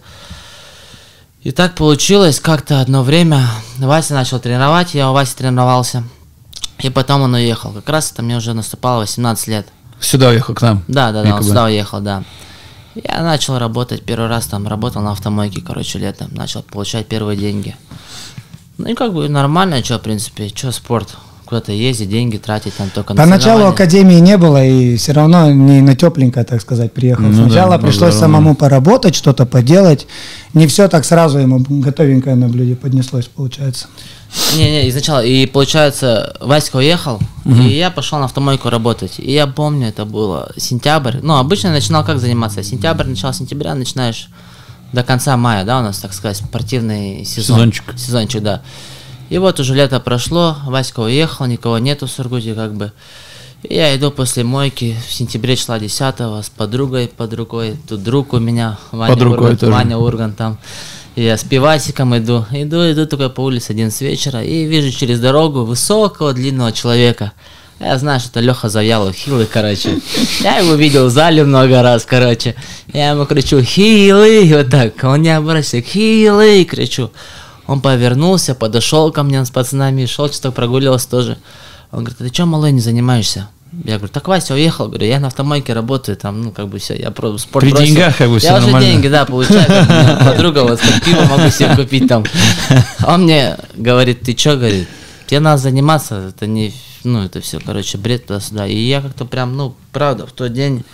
И 1.42 1.50
так 1.50 1.74
получилось, 1.74 2.38
как-то 2.40 2.80
одно 2.80 3.02
время 3.02 3.46
Вася 3.78 4.14
начал 4.14 4.38
тренировать, 4.38 4.94
я 4.94 5.10
у 5.10 5.12
Васи 5.12 5.34
тренировался. 5.36 6.04
И 6.78 6.90
потом 6.90 7.22
он 7.22 7.34
уехал. 7.34 7.72
Как 7.72 7.88
раз 7.88 8.12
это 8.12 8.22
мне 8.22 8.36
уже 8.36 8.54
наступало 8.54 9.00
18 9.00 9.48
лет. 9.48 9.66
Сюда 10.04 10.28
уехал 10.28 10.54
к 10.54 10.60
нам. 10.60 10.84
Да, 10.86 11.12
да, 11.12 11.22
да, 11.22 11.36
он 11.36 11.42
сюда 11.42 11.64
уехал, 11.64 12.00
да. 12.00 12.22
Я 12.94 13.22
начал 13.22 13.58
работать 13.58 14.04
первый 14.04 14.28
раз, 14.28 14.46
там 14.46 14.68
работал 14.68 15.02
на 15.02 15.12
автомойке, 15.12 15.62
короче, 15.62 15.98
летом. 15.98 16.28
Начал 16.32 16.62
получать 16.62 17.08
первые 17.08 17.38
деньги. 17.38 17.74
Ну 18.76 18.88
и 18.88 18.94
как 18.94 19.14
бы 19.14 19.28
нормально, 19.28 19.82
что, 19.82 19.98
в 19.98 20.02
принципе, 20.02 20.48
что 20.48 20.72
спорт. 20.72 21.16
Куда-то 21.44 21.72
ездить, 21.72 22.08
деньги 22.08 22.38
тратить 22.38 22.74
там 22.74 22.88
только 22.90 23.12
на 23.14 23.22
Поначалу 23.22 23.66
академии 23.66 24.18
не 24.18 24.38
было, 24.38 24.64
и 24.64 24.96
все 24.96 25.12
равно 25.12 25.50
не 25.50 25.82
на 25.82 25.94
тепленькое, 25.94 26.44
так 26.44 26.60
сказать, 26.60 26.92
приехал. 26.92 27.24
Ну 27.24 27.46
Сначала 27.46 27.76
ну 27.76 27.82
пришлось 27.82 28.14
да. 28.14 28.20
самому 28.20 28.54
поработать, 28.54 29.14
что-то 29.14 29.44
поделать. 29.44 30.06
Не 30.54 30.66
все 30.66 30.88
так 30.88 31.04
сразу 31.04 31.38
ему 31.38 31.58
готовенькое 31.68 32.34
на 32.36 32.48
блюде 32.48 32.76
поднеслось, 32.76 33.26
получается. 33.26 33.88
Не-не, 34.56 34.88
изначально. 34.88 35.26
И 35.26 35.46
получается, 35.46 36.36
Васька 36.40 36.76
уехал, 36.76 37.20
и 37.44 37.74
я 37.74 37.90
пошел 37.90 38.18
на 38.18 38.24
автомойку 38.24 38.70
работать. 38.70 39.14
И 39.18 39.32
я 39.32 39.46
помню, 39.46 39.88
это 39.88 40.04
было 40.04 40.50
сентябрь. 40.56 41.18
Ну, 41.22 41.36
обычно 41.36 41.68
я 41.68 41.74
начинал 41.74 42.04
как 42.04 42.18
заниматься? 42.18 42.62
Сентябрь, 42.62 43.06
начало 43.06 43.34
сентября 43.34 43.74
начинаешь 43.74 44.28
до 44.92 45.02
конца 45.02 45.36
мая, 45.36 45.64
да, 45.64 45.80
у 45.80 45.82
нас, 45.82 45.98
так 45.98 46.14
сказать, 46.14 46.36
спортивный 46.36 47.24
сезон. 47.24 47.56
Сезончик. 47.56 47.84
Сезончик, 47.96 48.42
да. 48.42 48.62
И 49.30 49.38
вот 49.38 49.60
уже 49.60 49.74
лето 49.74 50.00
прошло, 50.00 50.56
Васька 50.66 51.00
уехал, 51.00 51.46
никого 51.46 51.78
нету 51.78 52.06
в 52.06 52.10
Сургуте, 52.10 52.54
как 52.54 52.74
бы. 52.74 52.92
И 53.62 53.74
я 53.74 53.96
иду 53.96 54.10
после 54.10 54.44
мойки 54.44 54.96
в 55.08 55.12
сентябре 55.12 55.56
числа 55.56 55.78
10 55.78 56.00
с 56.44 56.50
подругой 56.50 57.08
под 57.08 57.32
рукой. 57.32 57.76
Тут 57.88 58.02
друг 58.02 58.34
у 58.34 58.38
меня, 58.38 58.78
Ваня 58.92 59.14
Под 59.14 59.22
рукой 59.22 59.38
Ургант, 59.38 59.60
тоже. 59.60 59.72
Ваня 59.72 59.96
Ургант 59.96 60.36
там. 60.36 60.58
И 61.16 61.22
я 61.22 61.38
с 61.38 61.44
пивасиком 61.44 62.16
иду, 62.16 62.44
иду, 62.50 62.90
иду 62.90 63.06
такой 63.06 63.30
по 63.30 63.40
улице 63.40 63.70
один 63.70 63.90
с 63.90 64.00
вечера 64.00 64.42
и 64.42 64.64
вижу 64.64 64.90
через 64.90 65.20
дорогу 65.20 65.64
высокого 65.64 66.34
длинного 66.34 66.72
человека. 66.72 67.32
Я 67.80 67.96
знаю, 67.98 68.20
что 68.20 68.30
это 68.30 68.40
Леха 68.40 68.68
Завьялов, 68.68 69.14
хилый, 69.14 69.46
короче. 69.46 69.98
Я 70.40 70.58
его 70.58 70.74
видел 70.74 71.06
в 71.06 71.10
зале 71.10 71.44
много 71.44 71.82
раз, 71.82 72.04
короче. 72.04 72.54
Я 72.92 73.10
ему 73.10 73.26
кричу, 73.26 73.62
хилый, 73.62 74.52
вот 74.54 74.70
так. 74.70 75.02
Он 75.04 75.22
не 75.22 75.34
обращается, 75.34 75.80
хилый, 75.80 76.64
кричу. 76.64 77.10
Он 77.66 77.80
повернулся, 77.80 78.54
подошел 78.54 79.10
ко 79.12 79.22
мне 79.22 79.44
с 79.44 79.50
пацанами, 79.50 80.06
шел, 80.06 80.28
что-то 80.28 80.52
прогуливался 80.52 81.08
тоже. 81.08 81.38
Он 81.92 82.00
говорит, 82.04 82.20
а 82.20 82.24
ты 82.24 82.34
что, 82.34 82.46
малой, 82.46 82.72
не 82.72 82.80
занимаешься? 82.80 83.48
Я 83.84 83.96
говорю, 83.96 84.12
так 84.12 84.28
Вася 84.28 84.54
уехал, 84.54 84.86
говорю, 84.86 85.06
я 85.06 85.18
на 85.18 85.26
автомойке 85.28 85.72
работаю, 85.72 86.16
там, 86.16 86.42
ну, 86.42 86.52
как 86.52 86.68
бы 86.68 86.78
все, 86.78 86.94
я 86.94 87.10
про 87.10 87.36
спорт 87.38 87.64
При 87.64 87.72
бросил. 87.72 87.86
деньгах, 87.86 88.16
как 88.16 88.28
бы, 88.30 88.38
всё 88.38 88.48
Я 88.48 88.56
уже 88.58 88.66
нормально. 88.66 88.88
деньги, 88.88 89.08
да, 89.08 89.24
получаю, 89.24 89.66
как 89.66 90.24
подруга, 90.24 90.60
вот, 90.60 90.78
как 90.80 91.02
пиво 91.02 91.24
могу 91.24 91.50
себе 91.50 91.74
купить 91.74 92.06
там. 92.06 92.24
Он 93.06 93.24
мне 93.24 93.56
говорит, 93.74 94.22
ты 94.22 94.36
что, 94.36 94.56
говорит, 94.56 94.88
тебе 95.26 95.40
надо 95.40 95.60
заниматься, 95.60 96.28
это 96.28 96.46
не, 96.46 96.72
ну, 97.02 97.24
это 97.24 97.40
все, 97.40 97.58
короче, 97.58 97.98
бред 97.98 98.26
туда-сюда. 98.26 98.66
И 98.68 98.76
я 98.76 99.00
как-то 99.00 99.24
прям, 99.24 99.56
ну, 99.56 99.74
правда, 99.92 100.26
в 100.26 100.32
тот 100.32 100.52
день 100.52 100.84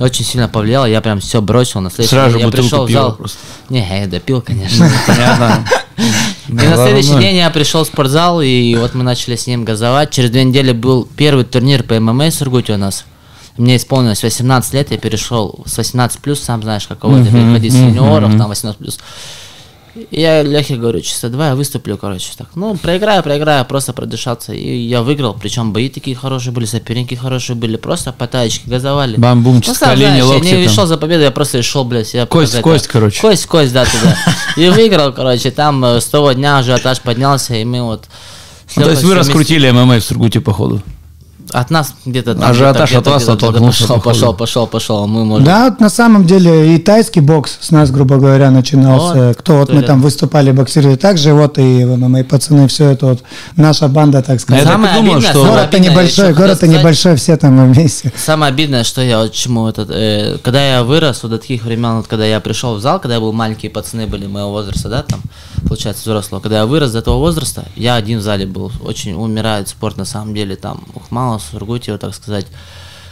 очень 0.00 0.24
сильно 0.24 0.48
повлияло, 0.48 0.86
я 0.86 1.00
прям 1.00 1.20
все 1.20 1.40
бросил 1.40 1.80
на 1.80 1.90
следующий 1.90 2.14
Сразу 2.14 2.38
день. 2.38 2.46
Я 2.46 2.52
пришел 2.52 2.86
в 2.86 2.90
зал. 2.90 3.16
просто. 3.16 3.38
Не, 3.68 3.86
я 4.00 4.06
допил, 4.06 4.40
конечно. 4.40 4.90
Понятно. 5.06 5.66
И 6.48 6.52
на 6.52 6.76
следующий 6.76 7.18
день 7.18 7.36
я 7.36 7.50
пришел 7.50 7.84
в 7.84 7.86
спортзал, 7.86 8.40
и 8.40 8.74
вот 8.76 8.94
мы 8.94 9.04
начали 9.04 9.36
с 9.36 9.46
ним 9.46 9.64
газовать. 9.64 10.10
Через 10.10 10.30
две 10.30 10.44
недели 10.44 10.72
был 10.72 11.06
первый 11.16 11.44
турнир 11.44 11.82
по 11.82 11.98
ММА 11.98 12.30
в 12.30 12.34
Сургуте 12.34 12.74
у 12.74 12.76
нас. 12.78 13.04
Мне 13.56 13.76
исполнилось 13.76 14.22
18 14.22 14.72
лет, 14.72 14.90
я 14.90 14.96
перешел 14.96 15.62
с 15.66 15.76
18 15.76 16.20
плюс, 16.20 16.40
сам 16.40 16.62
знаешь, 16.62 16.86
каково 16.86 17.18
это 17.20 17.30
переходить 17.30 17.72
с 17.72 17.76
юниоров, 17.76 18.36
там 18.38 18.48
18 18.48 18.78
плюс. 18.78 18.98
Я 20.10 20.42
Лехе 20.42 20.76
говорю, 20.76 21.00
чисто 21.00 21.28
давай 21.28 21.48
я 21.48 21.54
выступлю, 21.56 21.96
короче, 21.96 22.30
так. 22.36 22.48
Ну, 22.54 22.76
проиграю, 22.76 23.22
проиграю, 23.22 23.64
просто 23.64 23.92
продышаться. 23.92 24.52
И 24.52 24.76
я 24.76 25.02
выиграл, 25.02 25.34
причем 25.34 25.72
бои 25.72 25.88
такие 25.88 26.16
хорошие 26.16 26.52
были, 26.52 26.64
соперники 26.64 27.14
хорошие 27.14 27.56
были, 27.56 27.76
просто 27.76 28.12
по 28.12 28.26
таечке 28.26 28.70
газовали. 28.70 29.16
Бам-бум, 29.16 29.62
Ну, 29.66 29.74
сам 29.74 29.90
колени, 29.90 30.06
знаешь, 30.20 30.24
локти 30.24 30.46
я 30.48 30.58
не 30.58 30.64
там. 30.66 30.74
шел 30.74 30.86
за 30.86 30.96
победу, 30.96 31.22
я 31.24 31.30
просто 31.30 31.62
шел, 31.62 31.84
блядь, 31.84 32.06
себя 32.08 32.26
Кость 32.26 32.52
показать, 32.52 32.62
кость, 32.62 32.86
да. 32.86 32.92
короче. 32.92 33.20
Кость 33.20 33.46
кость, 33.46 33.72
да, 33.72 33.84
туда. 33.84 34.16
И 34.56 34.68
выиграл, 34.70 35.12
короче, 35.12 35.50
там 35.50 35.84
э, 35.84 36.00
с 36.00 36.06
того 36.06 36.32
дня 36.32 36.58
ажиотаж 36.58 37.00
поднялся, 37.00 37.54
и 37.54 37.64
мы 37.64 37.82
вот... 37.82 38.04
Ну, 38.76 38.82
то 38.82 38.90
есть 38.90 39.02
вы 39.02 39.14
раскрутили 39.14 39.68
ММА 39.70 39.98
в 39.98 40.04
Сургуте, 40.04 40.40
походу. 40.40 40.80
От 41.52 41.70
нас 41.70 41.94
где-то 42.04 42.34
там... 42.34 42.50
Ажиотаж 42.50 42.90
где-то- 42.90 43.10
от 43.10 43.14
вас 43.14 43.28
оттолкнулся, 43.28 43.82
Пошел, 43.86 44.00
пошел, 44.00 44.34
пошел, 44.34 44.66
пошел, 44.66 45.04
а 45.04 45.06
мы 45.06 45.24
можем... 45.24 45.44
Да, 45.44 45.70
вот 45.70 45.80
на 45.80 45.90
самом 45.90 46.26
деле 46.26 46.74
и 46.74 46.78
тайский 46.78 47.20
бокс 47.20 47.58
с 47.60 47.70
нас, 47.70 47.90
грубо 47.90 48.16
говоря, 48.16 48.50
начинался. 48.50 49.28
Вот, 49.28 49.36
Кто 49.36 49.58
вот 49.58 49.72
мы 49.72 49.82
там 49.82 50.00
выступали, 50.00 50.52
боксировали. 50.52 50.96
Также 50.96 51.32
вот 51.32 51.58
и 51.58 51.84
мои 51.84 52.22
пацаны, 52.22 52.68
все 52.68 52.90
это 52.90 53.06
вот 53.06 53.22
наша 53.56 53.88
банда, 53.88 54.22
так 54.22 54.34
Я 54.36 54.38
сказать. 54.40 54.64
так 54.64 54.72
Самое 54.72 54.92
и 54.92 54.96
думал, 54.96 55.12
обидное, 55.14 55.30
что- 55.30 55.44
Город-то 55.44 55.76
обидное, 55.76 55.90
небольшой, 55.90 56.34
город-то 56.34 56.56
сказать, 56.56 56.78
небольшой, 56.80 57.16
все 57.16 57.36
там 57.36 57.72
вместе. 57.72 58.12
Самое 58.16 58.52
обидное, 58.52 58.84
что 58.84 59.00
я 59.02 59.18
вот 59.18 59.32
чему 59.32 59.68
этот, 59.68 59.90
э, 59.90 60.38
когда 60.42 60.62
я 60.64 60.84
вырос, 60.84 61.22
вот 61.22 61.30
до 61.30 61.38
таких 61.38 61.64
времен, 61.64 61.96
вот 61.96 62.06
когда 62.06 62.24
я 62.24 62.40
пришел 62.40 62.74
в 62.74 62.80
зал, 62.80 63.00
когда 63.00 63.14
я 63.14 63.20
был 63.20 63.32
маленький, 63.32 63.68
пацаны 63.68 64.06
были 64.06 64.26
моего 64.26 64.50
возраста, 64.50 64.88
да, 64.88 65.02
там, 65.02 65.20
получается, 65.66 66.02
взрослого. 66.02 66.40
Когда 66.40 66.58
я 66.58 66.66
вырос 66.66 66.92
до 66.92 66.98
этого 66.98 67.16
возраста, 67.18 67.64
я 67.76 67.94
один 67.94 68.18
в 68.18 68.22
зале 68.22 68.46
был. 68.46 68.72
Очень 68.84 69.14
умирает 69.14 69.68
спорт 69.68 69.96
на 69.96 70.04
самом 70.04 70.34
деле, 70.34 70.56
там, 70.56 70.82
Ухмало, 71.40 71.50
Сургутьево, 71.50 71.98
так 71.98 72.14
сказать. 72.14 72.46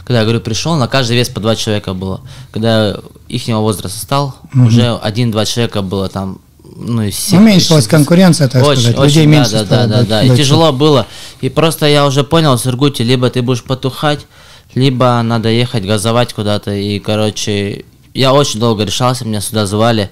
Когда 0.03 0.19
я 0.19 0.23
говорю, 0.23 0.41
пришел, 0.41 0.75
на 0.75 0.87
каждый 0.87 1.17
вес 1.17 1.29
по 1.29 1.39
два 1.39 1.55
человека 1.55 1.93
было. 1.93 2.21
Когда 2.51 2.95
их 3.27 3.47
возраста 3.47 3.99
стал, 3.99 4.35
уже 4.53 4.95
один-два 4.95 5.45
человека 5.45 5.81
было 5.81 6.09
там, 6.09 6.39
ну 6.75 7.03
и 7.03 7.11
все. 7.11 7.37
Уменьшилась 7.37 7.87
конкуренция, 7.87 8.47
так 8.47 8.63
Очень, 8.65 8.81
сказать. 8.81 8.97
очень, 8.97 9.07
Людей 9.07 9.25
да, 9.25 9.31
меньше 9.31 9.51
да, 9.51 9.65
стало 9.65 9.87
да, 9.87 9.97
да, 10.01 10.03
да. 10.03 10.23
И 10.23 10.35
тяжело 10.35 10.71
было. 10.71 11.05
И 11.41 11.49
просто 11.49 11.85
я 11.87 12.05
уже 12.05 12.23
понял 12.23 12.55
в 12.55 12.59
Сургуте, 12.59 13.03
либо 13.03 13.29
ты 13.29 13.41
будешь 13.41 13.63
потухать, 13.63 14.25
либо 14.73 15.21
надо 15.21 15.49
ехать 15.49 15.85
газовать 15.85 16.33
куда-то. 16.33 16.71
И, 16.73 16.99
короче, 16.99 17.85
я 18.13 18.33
очень 18.33 18.59
долго 18.59 18.83
решался, 18.83 19.25
меня 19.25 19.41
сюда 19.41 19.65
звали. 19.65 20.09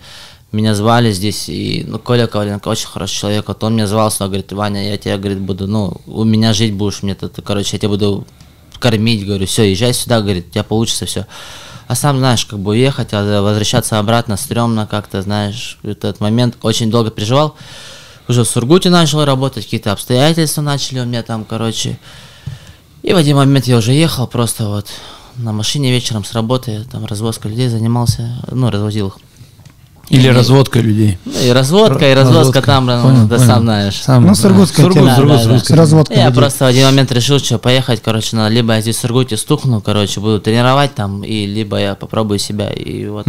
Меня 0.51 0.73
звали 0.75 1.11
здесь, 1.11 1.49
и 1.49 1.83
ну, 1.85 1.99
Коля 1.99 2.25
Коваленко 2.25 2.69
очень 2.69 2.87
хороший 2.87 3.15
человек. 3.15 3.49
Вот 3.49 3.61
он 3.63 3.73
меня 3.73 3.85
звал 3.85 4.09
сюда, 4.09 4.27
говорит, 4.27 4.51
Ваня, 4.53 4.89
я 4.89 4.97
тебя, 4.97 5.17
говорит, 5.17 5.39
буду, 5.39 5.67
ну, 5.67 5.97
у 6.05 6.23
меня 6.23 6.53
жить 6.53 6.73
будешь, 6.73 7.03
мне 7.03 7.15
тут, 7.15 7.33
короче, 7.43 7.71
я 7.73 7.79
тебя 7.79 7.89
буду 7.89 8.25
кормить, 8.79 9.25
говорю, 9.25 9.45
все, 9.45 9.69
езжай 9.69 9.93
сюда, 9.93 10.21
говорит, 10.21 10.47
у 10.47 10.51
тебя 10.51 10.63
получится 10.63 11.05
все. 11.05 11.27
А 11.87 11.95
сам 11.95 12.17
знаешь, 12.17 12.45
как 12.45 12.59
бы 12.59 12.71
уехать, 12.71 13.09
а 13.11 13.41
возвращаться 13.41 13.99
обратно 13.99 14.37
стрёмно 14.37 14.87
как-то, 14.87 15.21
знаешь, 15.21 15.79
этот 15.83 16.21
момент 16.21 16.55
очень 16.61 16.89
долго 16.91 17.11
переживал. 17.11 17.55
Уже 18.29 18.43
в 18.43 18.47
Сургуте 18.47 18.89
начал 18.89 19.23
работать, 19.25 19.65
какие-то 19.65 19.91
обстоятельства 19.91 20.61
начали 20.61 20.99
у 20.99 21.05
меня 21.05 21.23
там, 21.23 21.45
короче. 21.45 21.99
И 23.03 23.13
в 23.13 23.17
один 23.17 23.37
момент 23.37 23.67
я 23.67 23.77
уже 23.77 23.93
ехал 23.93 24.27
просто 24.27 24.67
вот 24.67 24.87
на 25.37 25.53
машине 25.53 25.91
вечером 25.91 26.25
с 26.25 26.33
работы, 26.33 26.85
там 26.91 27.05
развозка 27.05 27.47
людей 27.47 27.69
занимался, 27.69 28.43
ну, 28.51 28.69
развозил 28.69 29.07
их. 29.07 29.17
Или 30.09 30.29
разводка 30.29 30.79
людей. 30.79 31.17
Ну, 31.25 31.31
и 31.45 31.49
разводка, 31.49 32.09
и 32.09 32.13
развозка 32.13 32.61
там, 32.61 32.85
ну, 32.85 33.01
Понял, 33.01 33.27
да 33.27 33.35
понял. 33.35 33.47
сам 33.49 33.61
знаешь. 33.63 33.95
Сам, 33.95 34.21
Ну, 34.23 34.29
да. 34.29 34.35
сургутская 34.35 34.85
Сургут, 34.85 35.01
тема. 35.03 35.15
Сургут, 35.15 35.31
Да, 35.31 35.37
да, 35.37 35.43
Сургут. 35.43 35.65
С 35.65 35.71
разводкой 35.71 36.17
Я 36.17 36.25
людей. 36.27 36.39
просто 36.39 36.63
в 36.65 36.67
один 36.67 36.85
момент 36.85 37.11
решил, 37.11 37.39
что 37.39 37.57
поехать, 37.57 38.01
короче, 38.03 38.35
надо 38.37 38.53
либо 38.53 38.73
я 38.73 38.81
здесь 38.81 38.95
в 38.95 38.99
Сургуте 39.01 39.35
стукну, 39.37 39.81
короче, 39.81 40.19
буду 40.21 40.39
тренировать 40.39 40.95
там, 40.95 41.23
и 41.23 41.45
либо 41.45 41.77
я 41.77 41.95
попробую 41.95 42.39
себя. 42.39 42.69
И 42.69 43.05
вот 43.07 43.25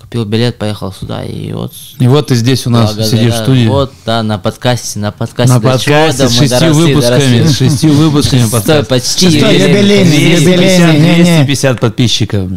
купил 0.00 0.24
билет, 0.24 0.58
поехал 0.58 0.92
сюда, 0.92 1.22
и 1.22 1.52
вот 1.52 1.72
И 2.00 2.08
вот 2.08 2.26
ты 2.26 2.34
здесь 2.34 2.66
у 2.66 2.70
нас 2.70 2.94
благодаря- 2.94 3.16
сидишь 3.18 3.34
в 3.34 3.42
студии. 3.44 3.66
Вот, 3.68 3.92
да, 4.04 4.24
на 4.24 4.38
подкасте, 4.38 4.98
на 4.98 5.12
подкасте. 5.12 5.52
на 5.54 5.60
до 5.60 5.68
подкасте 5.68 5.84
чего, 5.92 6.10
с 6.12 6.16
да, 6.16 6.28
шестью 6.28 6.74
выпусками. 6.74 7.46
С 7.46 7.56
шестью 7.56 7.92
выпусками 7.92 8.42
подкаста. 8.50 8.82
почти 8.84 9.30
Шестой 9.30 9.54
юбилей. 9.54 10.00
юбилейный, 10.00 10.36
250, 10.40 10.94
юбилейный, 10.94 11.00
не-не. 11.18 11.22
250 11.44 11.78
подписчиков. 11.78 12.50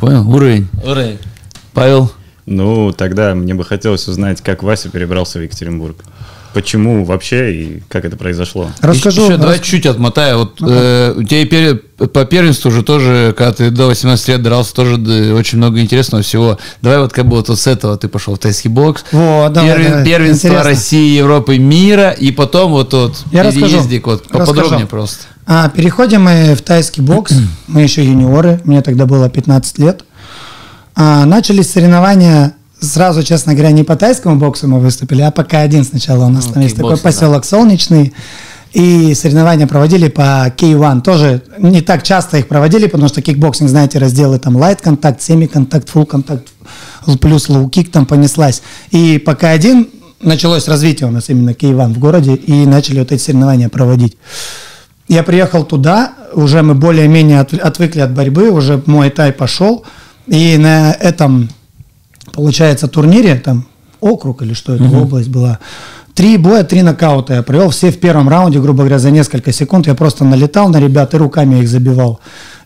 Понял? 0.00 0.26
Уровень. 0.30 0.68
Уровень. 0.84 1.18
Павел, 1.74 2.10
Ну, 2.46 2.92
тогда 2.92 3.34
мне 3.34 3.54
бы 3.54 3.64
хотелось 3.64 4.06
узнать, 4.08 4.40
как 4.42 4.62
Вася 4.62 4.88
перебрался 4.90 5.38
в 5.38 5.42
Екатеринбург. 5.42 5.96
Почему 6.52 7.04
вообще 7.04 7.52
и 7.52 7.82
как 7.88 8.04
это 8.04 8.16
произошло? 8.16 8.70
Расскажу. 8.80 9.22
Еще, 9.22 9.32
рас- 9.32 9.40
давай 9.40 9.56
чуть-чуть 9.58 9.86
отмотаю. 9.86 10.38
Вот 10.38 10.58
э, 10.62 11.12
у 11.16 11.22
тебя 11.24 11.40
и 11.40 11.44
пере- 11.46 11.74
по 11.74 12.24
первенству 12.24 12.68
уже 12.70 12.84
тоже, 12.84 13.34
когда 13.36 13.52
ты 13.52 13.70
до 13.70 13.86
18 13.86 14.28
лет 14.28 14.40
дрался, 14.42 14.72
тоже 14.72 14.96
да, 14.98 15.34
очень 15.34 15.58
много 15.58 15.80
интересного 15.80 16.22
всего. 16.22 16.58
Давай 16.80 17.00
вот 17.00 17.12
как 17.12 17.26
бы 17.26 17.38
вот, 17.38 17.48
вот 17.48 17.58
с 17.58 17.66
этого 17.66 17.96
ты 17.96 18.06
пошел 18.06 18.36
в 18.36 18.38
тайский 18.38 18.70
бокс. 18.70 19.04
Вот, 19.10 19.52
давай, 19.52 19.70
Первен- 19.72 19.88
давай. 19.90 20.04
Первенство 20.04 20.46
Интересно. 20.46 20.68
России, 20.70 21.16
Европы, 21.16 21.58
мира, 21.58 22.10
и 22.10 22.30
потом 22.30 22.70
вот 22.70 22.90
тот 22.90 23.16
Я 23.32 23.42
расскажу. 23.42 23.66
переездик, 23.66 24.06
вот 24.06 24.28
поподробнее 24.28 24.62
Расскажу. 24.64 24.86
просто. 24.86 25.18
А, 25.46 25.68
переходим 25.70 26.22
мы 26.22 26.54
в 26.54 26.62
тайский 26.62 27.02
бокс. 27.02 27.32
Мы 27.66 27.82
еще 27.82 28.04
юниоры. 28.04 28.60
Мне 28.64 28.80
тогда 28.80 29.06
было 29.06 29.28
15 29.28 29.78
лет. 29.80 30.04
А, 30.94 31.24
начались 31.26 31.70
соревнования 31.70 32.54
сразу, 32.80 33.22
честно 33.22 33.54
говоря, 33.54 33.70
не 33.72 33.82
по 33.82 33.96
тайскому 33.96 34.36
боксу 34.36 34.68
мы 34.68 34.78
выступили, 34.80 35.22
а 35.22 35.30
по 35.30 35.40
К1 35.42 35.84
сначала. 35.84 36.26
У 36.26 36.28
нас 36.28 36.46
Ну, 36.46 36.52
там 36.54 36.62
есть 36.62 36.76
такой 36.76 36.96
кикбоксинг, 36.96 37.02
да. 37.02 37.08
поселок 37.20 37.44
Солнечный. 37.44 38.12
И 38.72 39.14
соревнования 39.14 39.66
проводили 39.68 40.08
по 40.08 40.48
K1. 40.56 41.02
Тоже 41.02 41.42
не 41.58 41.80
так 41.80 42.02
часто 42.02 42.38
их 42.38 42.48
проводили, 42.48 42.86
потому 42.86 43.08
что 43.08 43.22
кикбоксинг, 43.22 43.70
знаете, 43.70 43.98
разделы 43.98 44.38
там 44.40 44.58
light 44.58 44.80
contact, 44.82 45.20
semi 45.20 45.46
contact, 45.46 45.88
full 45.94 46.06
contact, 46.06 46.48
плюс 47.20 47.48
low 47.48 47.70
kick 47.70 47.90
там 47.90 48.04
понеслась. 48.04 48.62
И 48.90 49.18
по 49.18 49.30
К1 49.32 49.88
началось 50.22 50.66
развитие 50.66 51.08
у 51.08 51.12
нас 51.12 51.28
именно 51.30 51.50
K1 51.50 51.94
в 51.94 51.98
городе, 52.00 52.34
и 52.34 52.66
начали 52.66 52.98
вот 52.98 53.12
эти 53.12 53.22
соревнования 53.22 53.68
проводить. 53.68 54.16
Я 55.06 55.22
приехал 55.22 55.64
туда, 55.64 56.12
уже 56.32 56.62
мы 56.62 56.74
более-менее 56.74 57.40
от- 57.40 57.54
отвыкли 57.54 58.00
от 58.00 58.12
борьбы, 58.12 58.50
уже 58.50 58.82
мой 58.86 59.10
тай 59.10 59.32
пошел. 59.32 59.84
И 60.26 60.56
на 60.58 60.92
этом, 60.92 61.50
получается, 62.32 62.88
турнире, 62.88 63.36
там 63.36 63.66
округ 64.00 64.42
или 64.42 64.54
что 64.54 64.74
это, 64.74 64.84
область 64.84 65.28
была, 65.28 65.58
Три 66.14 66.36
боя, 66.36 66.62
три 66.62 66.82
нокаута 66.82 67.34
я 67.34 67.42
провел, 67.42 67.70
все 67.70 67.90
в 67.90 67.98
первом 67.98 68.28
раунде, 68.28 68.60
грубо 68.60 68.80
говоря, 68.84 69.00
за 69.00 69.10
несколько 69.10 69.52
секунд. 69.52 69.88
Я 69.88 69.96
просто 69.96 70.24
налетал 70.24 70.68
на 70.68 70.78
ребят 70.78 71.12
и 71.12 71.16
руками 71.16 71.58
их 71.58 71.68
забивал. 71.68 72.20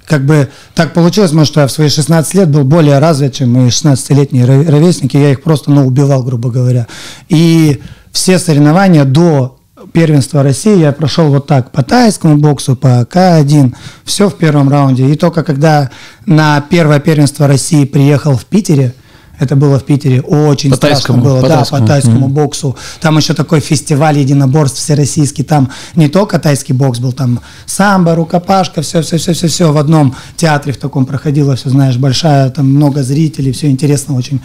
Как 0.07 0.27
бы 0.27 0.49
так 0.75 0.93
получилось, 0.93 1.33
может, 1.33 1.53
что 1.53 1.63
я 1.63 1.67
в 1.67 1.73
свои 1.73 1.89
16 1.89 2.35
лет 2.35 2.51
был 2.51 2.65
более 2.65 2.99
развит, 2.99 3.35
чем 3.35 3.53
мои 3.53 3.69
16-летние 3.69 4.45
ро- 4.45 4.71
ровесники. 4.71 5.17
Я 5.17 5.31
их 5.31 5.43
просто, 5.43 5.71
ну, 5.71 5.87
убивал, 5.87 6.23
грубо 6.23 6.51
говоря. 6.51 6.87
И 7.31 7.81
все 8.13 8.39
соревнования 8.39 9.05
до 9.05 9.58
первенства 9.93 10.43
России 10.43 10.79
я 10.79 10.93
прошел 10.93 11.29
вот 11.29 11.47
так, 11.47 11.71
по 11.73 11.83
тайскому 11.83 12.37
боксу, 12.37 12.77
по 12.77 13.03
К1, 13.03 13.75
все 14.05 14.29
в 14.29 14.37
первом 14.37 14.69
раунде. 14.69 15.07
И 15.09 15.17
только 15.17 15.43
когда 15.45 15.91
на 16.27 16.61
первое 16.61 17.01
первенство 17.01 17.47
России 17.47 17.85
приехал 17.85 18.37
в 18.37 18.45
Питере, 18.45 18.95
это 19.39 19.55
было 19.55 19.79
в 19.79 19.85
Питере, 19.85 20.21
очень 20.21 20.71
По 20.71 20.77
страшно 20.77 20.97
тайскому, 20.97 21.23
было, 21.23 21.41
по 21.41 21.49
да, 21.49 21.57
тайскому. 21.59 21.81
по 21.81 21.87
тайскому 21.87 22.29
боксу. 22.29 22.77
Там 23.01 23.17
еще 23.17 23.35
такой 23.35 23.61
фестиваль 23.61 24.19
единоборств 24.19 24.79
всероссийский. 24.79 25.45
Там 25.45 25.71
не 25.95 26.09
только 26.09 26.39
тайский 26.39 26.75
бокс 26.75 26.99
был, 26.99 27.13
там 27.13 27.41
самбо, 27.67 28.15
рукопашка, 28.15 28.83
все, 28.83 29.03
все, 29.03 29.17
все, 29.19 29.33
все, 29.35 29.47
все 29.47 29.73
в 29.73 29.77
одном 29.77 30.17
театре 30.37 30.73
в 30.73 30.79
таком 30.79 31.07
проходило, 31.07 31.55
все, 31.55 31.71
знаешь, 31.71 31.97
большая, 31.97 32.51
там 32.51 32.69
много 32.69 33.03
зрителей, 33.03 33.53
все 33.53 33.71
интересно 33.71 34.17
очень. 34.17 34.41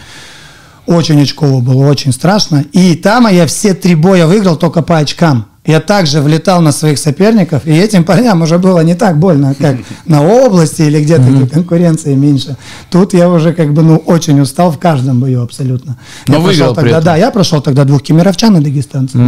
Очень 0.86 1.22
очково 1.22 1.60
было, 1.60 1.88
очень 1.88 2.12
страшно. 2.12 2.64
И 2.72 2.94
там 2.94 3.26
я 3.26 3.46
все 3.46 3.74
три 3.74 3.94
боя 3.94 4.26
выиграл 4.26 4.56
только 4.56 4.82
по 4.82 4.98
очкам. 4.98 5.46
Я 5.66 5.80
также 5.80 6.20
влетал 6.20 6.60
на 6.60 6.72
своих 6.72 6.98
соперников, 6.98 7.66
и 7.66 7.70
этим 7.70 8.04
парням 8.04 8.42
уже 8.42 8.58
было 8.58 8.80
не 8.80 8.94
так 8.94 9.18
больно, 9.18 9.54
как 9.54 9.76
на 10.04 10.22
области 10.22 10.82
или 10.82 11.02
где-то, 11.02 11.22
где 11.22 11.46
конкуренции 11.46 12.14
меньше. 12.14 12.58
Тут 12.90 13.14
я 13.14 13.30
уже 13.30 13.54
как 13.54 13.72
бы, 13.72 13.82
ну, 13.82 13.96
очень 13.96 14.38
устал 14.40 14.70
в 14.70 14.78
каждом 14.78 15.20
бою 15.20 15.42
абсолютно. 15.42 15.96
Но 16.26 16.34
я 16.34 16.40
выиграл 16.40 16.74
тогда, 16.74 17.00
да, 17.00 17.16
я 17.16 17.30
прошел 17.30 17.62
тогда 17.62 17.84
двух 17.84 18.02
кемеровчан 18.02 18.54
и 18.58 18.60
дагестанцев. 18.60 19.18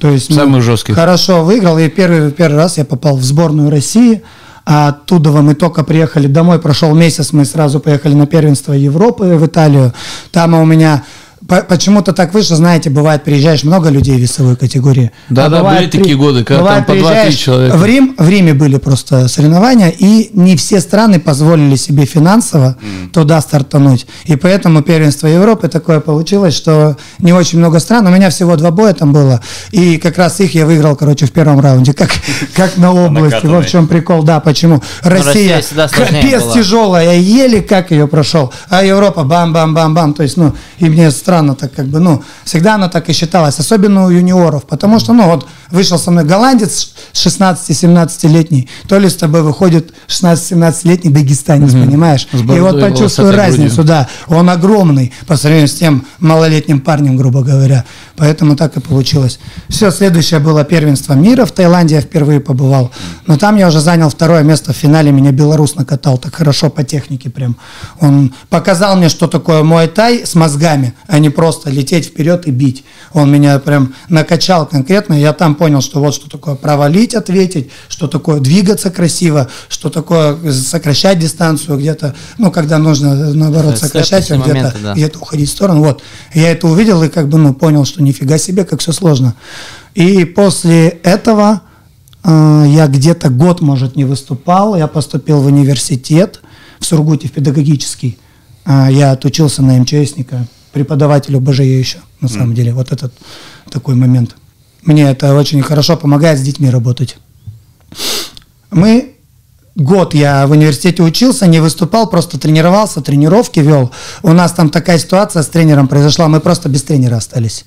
То 0.00 0.10
есть, 0.10 0.30
ну, 0.30 0.36
Самых 0.36 0.62
жестких. 0.62 0.94
Хорошо 0.94 1.44
выиграл, 1.44 1.78
и 1.78 1.90
первый, 1.90 2.30
первый 2.30 2.56
раз 2.56 2.78
я 2.78 2.86
попал 2.86 3.16
в 3.16 3.22
сборную 3.22 3.68
России. 3.68 4.22
А 4.64 4.88
оттуда 4.88 5.30
мы 5.30 5.54
только 5.54 5.82
приехали 5.82 6.26
домой, 6.26 6.60
прошел 6.60 6.94
месяц, 6.94 7.32
мы 7.32 7.44
сразу 7.44 7.80
поехали 7.80 8.14
на 8.14 8.26
первенство 8.26 8.72
Европы 8.72 9.24
в 9.24 9.46
Италию. 9.46 9.92
Там 10.30 10.54
у 10.54 10.64
меня 10.64 11.04
по- 11.52 11.62
почему-то 11.62 12.14
так 12.14 12.32
вышло, 12.32 12.56
знаете, 12.56 12.88
бывает, 12.88 13.24
приезжаешь 13.24 13.62
много 13.62 13.90
людей 13.90 14.16
в 14.16 14.20
весовой 14.20 14.56
категории. 14.56 15.10
Да, 15.28 15.46
А 15.46 15.48
да, 15.50 15.58
бывает, 15.58 15.90
были 15.90 16.02
такие 16.02 16.16
годы, 16.16 16.44
когда 16.44 16.62
бывает, 16.62 16.86
там 16.86 16.96
по 16.96 16.98
2-3 16.98 17.02
приезжаешь 17.02 17.34
человека. 17.34 17.76
В 17.76 17.84
Рим, 17.84 18.14
в 18.16 18.26
Риме 18.26 18.54
были 18.54 18.78
просто 18.78 19.28
соревнования, 19.28 19.90
и 19.90 20.30
не 20.32 20.56
все 20.56 20.80
страны 20.80 21.20
позволили 21.20 21.76
себе 21.76 22.06
финансово 22.06 22.76
туда 23.12 23.40
стартануть. 23.42 24.06
И 24.24 24.36
поэтому 24.36 24.80
первенство 24.82 25.26
Европы 25.26 25.68
такое 25.68 26.00
получилось, 26.00 26.54
что 26.54 26.96
не 27.18 27.34
очень 27.34 27.58
много 27.58 27.80
стран. 27.80 28.06
У 28.06 28.10
меня 28.10 28.30
всего 28.30 28.56
два 28.56 28.70
боя 28.70 28.94
там 28.94 29.12
было. 29.12 29.42
И 29.72 29.98
как 29.98 30.16
раз 30.16 30.40
их 30.40 30.54
я 30.54 30.64
выиграл, 30.64 30.96
короче, 30.96 31.26
в 31.26 31.32
первом 31.32 31.60
раунде. 31.60 31.92
Как, 31.92 32.10
как 32.56 32.78
на 32.78 32.94
области. 32.94 33.44
Вот 33.44 33.66
в 33.66 33.68
чем 33.68 33.88
прикол, 33.88 34.22
да, 34.22 34.40
почему. 34.40 34.82
Россия, 35.02 35.56
Россия 35.56 35.88
сложнее 35.88 36.22
капец 36.22 36.52
тяжелая, 36.54 37.18
еле 37.18 37.60
как 37.60 37.90
ее 37.90 38.06
прошел. 38.06 38.54
А 38.70 38.82
Европа 38.82 39.24
бам-бам-бам-бам. 39.24 40.14
То 40.14 40.22
есть, 40.22 40.38
ну, 40.38 40.54
и 40.78 40.88
мне 40.88 41.10
странно 41.10 41.41
так 41.54 41.72
как 41.74 41.86
бы, 41.86 42.00
ну, 42.00 42.22
всегда 42.44 42.74
она 42.74 42.88
так 42.88 43.08
и 43.08 43.12
считалась, 43.12 43.58
особенно 43.58 44.04
у 44.06 44.10
юниоров, 44.10 44.64
потому 44.64 44.98
что, 45.00 45.12
ну, 45.12 45.24
вот 45.26 45.46
вышел 45.70 45.98
со 45.98 46.10
мной 46.10 46.24
голландец 46.24 46.94
16-17-летний, 47.12 48.68
то 48.88 48.98
ли 48.98 49.08
с 49.08 49.16
тобой 49.16 49.42
выходит 49.42 49.92
16-17-летний 50.08 51.10
дагестанец, 51.10 51.72
понимаешь? 51.72 52.28
С 52.32 52.40
И 52.40 52.60
вот 52.60 52.74
волосатой 52.74 53.30
разницу, 53.36 53.76
грудью. 53.76 53.84
да. 53.84 54.08
Он 54.28 54.48
огромный 54.50 55.12
по 55.26 55.36
сравнению 55.36 55.68
с 55.68 55.74
тем 55.74 56.06
малолетним 56.18 56.80
парнем, 56.80 57.16
грубо 57.16 57.42
говоря. 57.42 57.84
Поэтому 58.16 58.56
так 58.56 58.76
и 58.76 58.80
получилось. 58.80 59.38
Все, 59.68 59.90
следующее 59.90 60.40
было 60.40 60.64
первенство 60.64 61.14
мира. 61.14 61.44
В 61.44 61.52
Таиланде 61.52 61.96
я 61.96 62.00
впервые 62.00 62.40
побывал. 62.40 62.90
Но 63.26 63.38
там 63.38 63.56
я 63.56 63.68
уже 63.68 63.80
занял 63.80 64.10
второе 64.10 64.42
место 64.42 64.72
в 64.72 64.76
финале. 64.76 65.12
Меня 65.12 65.32
белорус 65.32 65.76
накатал 65.76 66.18
так 66.18 66.34
хорошо 66.34 66.70
по 66.70 66.84
технике 66.84 67.30
прям. 67.30 67.56
Он 68.00 68.34
показал 68.50 68.96
мне, 68.96 69.08
что 69.08 69.28
такое 69.28 69.62
мой 69.62 69.88
тай 69.88 70.26
с 70.26 70.34
мозгами, 70.34 70.94
а 71.06 71.18
не 71.18 71.30
просто 71.30 71.70
лететь 71.70 72.06
вперед 72.06 72.46
и 72.46 72.50
бить. 72.50 72.84
Он 73.12 73.30
меня 73.30 73.58
прям 73.58 73.94
накачал 74.08 74.66
конкретно. 74.66 75.14
Я 75.14 75.32
там 75.32 75.54
понял, 75.54 75.80
что 75.80 76.00
вот 76.00 76.14
что 76.14 76.28
такое 76.28 76.54
провалить, 76.54 77.14
ответить, 77.14 77.70
что 77.88 78.08
такое 78.08 78.40
двигаться 78.40 78.90
красиво, 78.90 79.48
что 79.68 79.90
такое 79.90 80.52
сокращать 80.52 81.18
дистанцию 81.18 81.78
где-то, 81.78 82.14
ну, 82.38 82.50
когда 82.50 82.78
нужно, 82.78 83.32
наоборот, 83.34 83.78
сокращать, 83.78 84.30
а 84.30 84.36
где-то 84.36 84.74
да. 84.82 84.94
где-то 84.94 85.18
уходить 85.18 85.48
в 85.48 85.52
сторону. 85.52 85.82
Вот. 85.82 86.02
Я 86.34 86.50
это 86.50 86.66
увидел 86.66 87.02
и 87.02 87.08
как 87.08 87.28
бы, 87.28 87.38
ну, 87.38 87.54
понял, 87.54 87.84
что 87.84 88.01
нифига 88.04 88.38
себе, 88.38 88.64
как 88.64 88.80
все 88.80 88.92
сложно. 88.92 89.34
И 89.94 90.24
после 90.24 90.88
этого 90.88 91.62
э, 92.24 92.64
я 92.68 92.86
где-то 92.86 93.30
год, 93.30 93.60
может, 93.60 93.96
не 93.96 94.04
выступал. 94.04 94.76
Я 94.76 94.86
поступил 94.86 95.40
в 95.40 95.46
университет 95.46 96.40
в 96.78 96.86
Сургуте, 96.86 97.28
в 97.28 97.32
педагогический. 97.32 98.18
А, 98.64 98.90
я 98.90 99.12
отучился 99.12 99.62
на 99.62 99.78
МЧСника, 99.80 100.46
преподавателю 100.72 101.40
БЖЕ 101.40 101.78
еще, 101.78 101.98
на 102.20 102.28
самом 102.28 102.54
деле. 102.54 102.72
Вот 102.72 102.92
этот 102.92 103.12
такой 103.70 103.94
момент. 103.94 104.36
Мне 104.82 105.04
это 105.04 105.34
очень 105.34 105.62
хорошо 105.62 105.96
помогает 105.96 106.38
с 106.38 106.42
детьми 106.42 106.68
работать. 106.68 107.16
Мы 108.70 109.11
год 109.74 110.14
я 110.14 110.46
в 110.46 110.50
университете 110.50 111.02
учился, 111.02 111.46
не 111.46 111.60
выступал, 111.60 112.08
просто 112.08 112.38
тренировался, 112.38 113.00
тренировки 113.00 113.60
вел. 113.60 113.90
У 114.22 114.32
нас 114.32 114.52
там 114.52 114.70
такая 114.70 114.98
ситуация 114.98 115.42
с 115.42 115.48
тренером 115.48 115.88
произошла, 115.88 116.28
мы 116.28 116.40
просто 116.40 116.68
без 116.68 116.82
тренера 116.82 117.16
остались. 117.16 117.64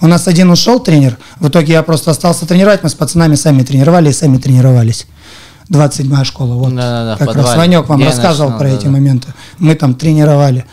У 0.00 0.06
нас 0.06 0.28
один 0.28 0.50
ушел 0.50 0.80
тренер, 0.80 1.18
в 1.40 1.48
итоге 1.48 1.74
я 1.74 1.82
просто 1.82 2.10
остался 2.10 2.46
тренировать, 2.46 2.82
мы 2.82 2.88
с 2.88 2.94
пацанами 2.94 3.34
сами 3.34 3.62
тренировали 3.62 4.10
и 4.10 4.12
сами 4.12 4.38
тренировались. 4.38 5.06
27-я 5.70 6.24
школа, 6.24 6.54
вот 6.54 6.74
Да-да-да, 6.74 7.16
в 7.16 7.18
как 7.26 7.36
раз. 7.36 7.56
Ванек 7.56 7.88
вам 7.88 7.98
Я 8.00 8.06
рассказывал 8.06 8.50
начинал, 8.50 8.58
про 8.58 8.68
эти 8.68 8.84
да-да. 8.84 8.90
моменты. 8.90 9.28
Мы 9.58 9.74
там 9.74 9.94
тренировали, 9.94 10.66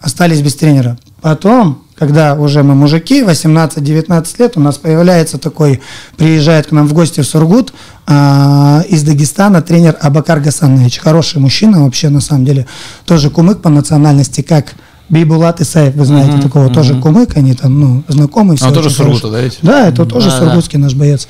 остались 0.00 0.40
без 0.40 0.56
тренера. 0.56 0.98
Потом, 1.20 1.84
когда 2.02 2.34
уже 2.34 2.64
мы 2.64 2.74
мужики, 2.74 3.22
18-19 3.22 4.26
лет, 4.40 4.56
у 4.56 4.60
нас 4.60 4.76
появляется 4.76 5.38
такой, 5.38 5.80
приезжает 6.16 6.66
к 6.66 6.72
нам 6.72 6.88
в 6.88 6.94
гости 6.94 7.20
в 7.20 7.24
Сургут 7.24 7.72
а, 8.08 8.82
из 8.88 9.04
Дагестана 9.04 9.62
тренер 9.62 9.96
Абакар 10.00 10.40
Гасанович. 10.40 10.98
Хороший 10.98 11.38
мужчина 11.38 11.84
вообще, 11.84 12.08
на 12.08 12.20
самом 12.20 12.44
деле. 12.44 12.66
Тоже 13.06 13.30
кумык 13.30 13.62
по 13.62 13.68
национальности, 13.68 14.40
как 14.40 14.74
Бейбулат 15.10 15.60
Исаев, 15.60 15.94
вы 15.94 16.04
знаете 16.04 16.42
такого, 16.42 16.70
тоже 16.70 17.00
кумык, 17.00 17.36
они 17.36 17.54
там, 17.54 17.80
ну, 17.80 18.02
знакомые. 18.08 18.56
все 18.56 18.66
Он 18.66 18.74
тоже 18.74 18.88
очень 18.88 18.96
с 18.96 18.98
Сургута, 18.98 19.30
да, 19.30 19.40
ведь? 19.40 19.58
Да, 19.62 19.86
это 19.86 20.04
тоже 20.04 20.28
Да, 20.28 20.40
да. 20.40 20.44
сургутский 20.46 20.80
наш 20.80 20.94
боец. 20.94 21.28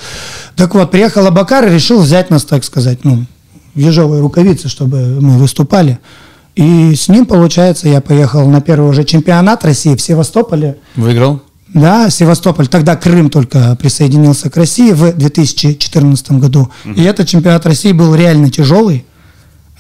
Так 0.56 0.74
вот, 0.74 0.90
приехал 0.90 1.26
Абакар 1.26 1.68
и 1.68 1.70
решил 1.74 2.00
взять 2.00 2.30
нас, 2.30 2.46
так 2.46 2.64
сказать, 2.64 3.04
ну, 3.04 3.26
в 3.74 3.78
ежовые 3.78 4.22
рукавицы, 4.22 4.70
чтобы 4.70 5.18
мы 5.20 5.37
выступали. 5.37 5.98
И 6.55 6.95
с 6.95 7.09
ним, 7.09 7.27
получается, 7.27 7.88
я 7.88 8.01
поехал 8.01 8.47
на 8.49 8.61
первый 8.61 8.91
уже 8.91 9.05
чемпионат 9.05 9.65
России 9.65 9.97
в 9.97 10.03
Севастополе. 10.03 10.79
Выиграл? 10.97 11.41
Да, 11.73 12.11
Севастополь. 12.11 12.69
Тогда 12.69 12.97
Крым 12.97 13.31
только 13.31 13.75
присоединился 13.77 14.51
к 14.51 14.57
России 14.57 14.93
в 14.93 15.12
2014 15.12 16.33
году. 16.33 16.71
И 16.85 17.03
этот 17.03 17.29
чемпионат 17.29 17.65
России 17.65 17.93
был 17.93 18.15
реально 18.15 18.51
тяжелый. 18.51 19.07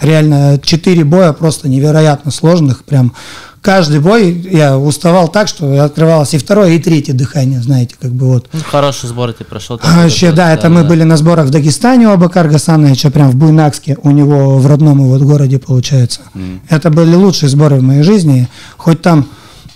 Реально, 0.00 0.58
четыре 0.62 1.04
боя 1.04 1.32
просто 1.32 1.68
невероятно 1.68 2.30
сложных. 2.30 2.84
Прям 2.84 3.12
каждый 3.62 4.00
бой 4.00 4.32
я 4.50 4.76
уставал 4.76 5.28
так, 5.28 5.48
что 5.48 5.82
открывалось 5.82 6.34
и 6.34 6.38
второе, 6.38 6.72
и 6.72 6.78
третье 6.78 7.14
дыхание, 7.14 7.60
знаете, 7.62 7.94
как 7.98 8.10
бы 8.10 8.26
вот. 8.26 8.48
Ну, 8.52 8.60
хороший 8.68 9.08
сбор 9.08 9.32
ты 9.32 9.44
прошел. 9.44 9.80
А, 9.82 10.02
Вообще, 10.02 10.32
да, 10.32 10.52
это 10.52 10.68
мы 10.68 10.84
были 10.84 11.04
на 11.04 11.16
сборах 11.16 11.46
в 11.46 11.50
Дагестане 11.50 12.08
у 12.08 12.10
Абакар 12.10 12.48
Гасановича, 12.48 13.10
прям 13.10 13.30
в 13.30 13.36
Буйнакске, 13.36 13.96
у 14.02 14.10
него 14.10 14.58
в 14.58 14.66
родном 14.66 15.02
вот 15.06 15.22
городе, 15.22 15.58
получается. 15.58 16.20
Это 16.68 16.90
были 16.90 17.14
лучшие 17.14 17.48
сборы 17.48 17.76
в 17.76 17.82
моей 17.82 18.02
жизни. 18.02 18.48
Хоть 18.76 19.00
там, 19.00 19.28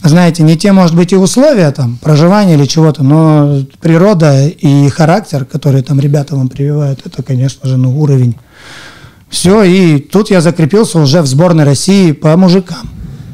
знаете, 0.02 0.42
не 0.42 0.56
те, 0.56 0.72
может 0.72 0.96
быть, 0.96 1.12
и 1.12 1.16
условия 1.16 1.70
там, 1.70 1.98
проживания 2.02 2.54
или 2.54 2.66
чего-то, 2.66 3.04
но 3.04 3.62
природа 3.80 4.48
и 4.48 4.88
характер, 4.88 5.44
который 5.44 5.82
там 5.82 6.00
ребята 6.00 6.34
вам 6.34 6.48
прививают, 6.48 7.00
это, 7.04 7.22
конечно 7.22 7.68
же, 7.68 7.76
ну, 7.76 7.98
уровень. 8.00 8.36
Все, 9.28 9.62
и 9.62 9.98
тут 9.98 10.30
я 10.30 10.40
закрепился 10.40 10.98
уже 10.98 11.22
в 11.22 11.26
сборной 11.26 11.64
России 11.64 12.12
по 12.12 12.36
мужикам. 12.36 12.88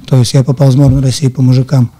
То 0.06 0.16
есть 0.16 0.34
я 0.34 0.42
попал 0.42 0.68
в 0.68 0.72
сборную 0.72 1.02
России 1.02 1.28
по 1.28 1.42
мужикам. 1.42 1.90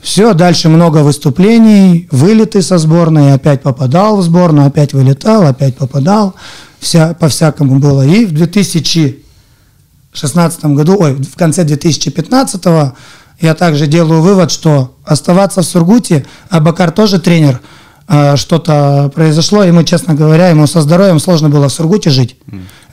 Все, 0.00 0.34
дальше 0.34 0.68
много 0.68 0.98
выступлений, 0.98 2.08
вылеты 2.10 2.60
со 2.60 2.76
сборной, 2.76 3.32
опять 3.32 3.62
попадал 3.62 4.18
в 4.18 4.22
сборную, 4.22 4.66
опять 4.66 4.92
вылетал, 4.92 5.46
опять 5.46 5.76
попадал, 5.76 6.34
вся, 6.78 7.14
по-всякому 7.14 7.78
было. 7.78 8.06
И 8.06 8.26
в 8.26 8.32
2016 8.32 10.64
году, 10.66 10.98
ой, 11.00 11.14
в 11.14 11.36
конце 11.36 11.64
2015 11.64 12.62
я 13.40 13.54
также 13.54 13.86
делаю 13.86 14.20
вывод, 14.20 14.50
что 14.50 14.94
оставаться 15.04 15.62
в 15.62 15.64
Сургуте, 15.64 16.26
а 16.50 16.60
Бакар 16.60 16.90
тоже 16.90 17.18
тренер, 17.18 17.62
а, 18.06 18.36
что-то 18.36 19.10
произошло, 19.14 19.64
ему, 19.64 19.82
честно 19.84 20.14
говоря, 20.14 20.48
ему 20.48 20.66
со 20.66 20.82
здоровьем 20.82 21.18
сложно 21.18 21.48
было 21.48 21.68
в 21.68 21.72
Сургуте 21.72 22.10
жить. 22.10 22.36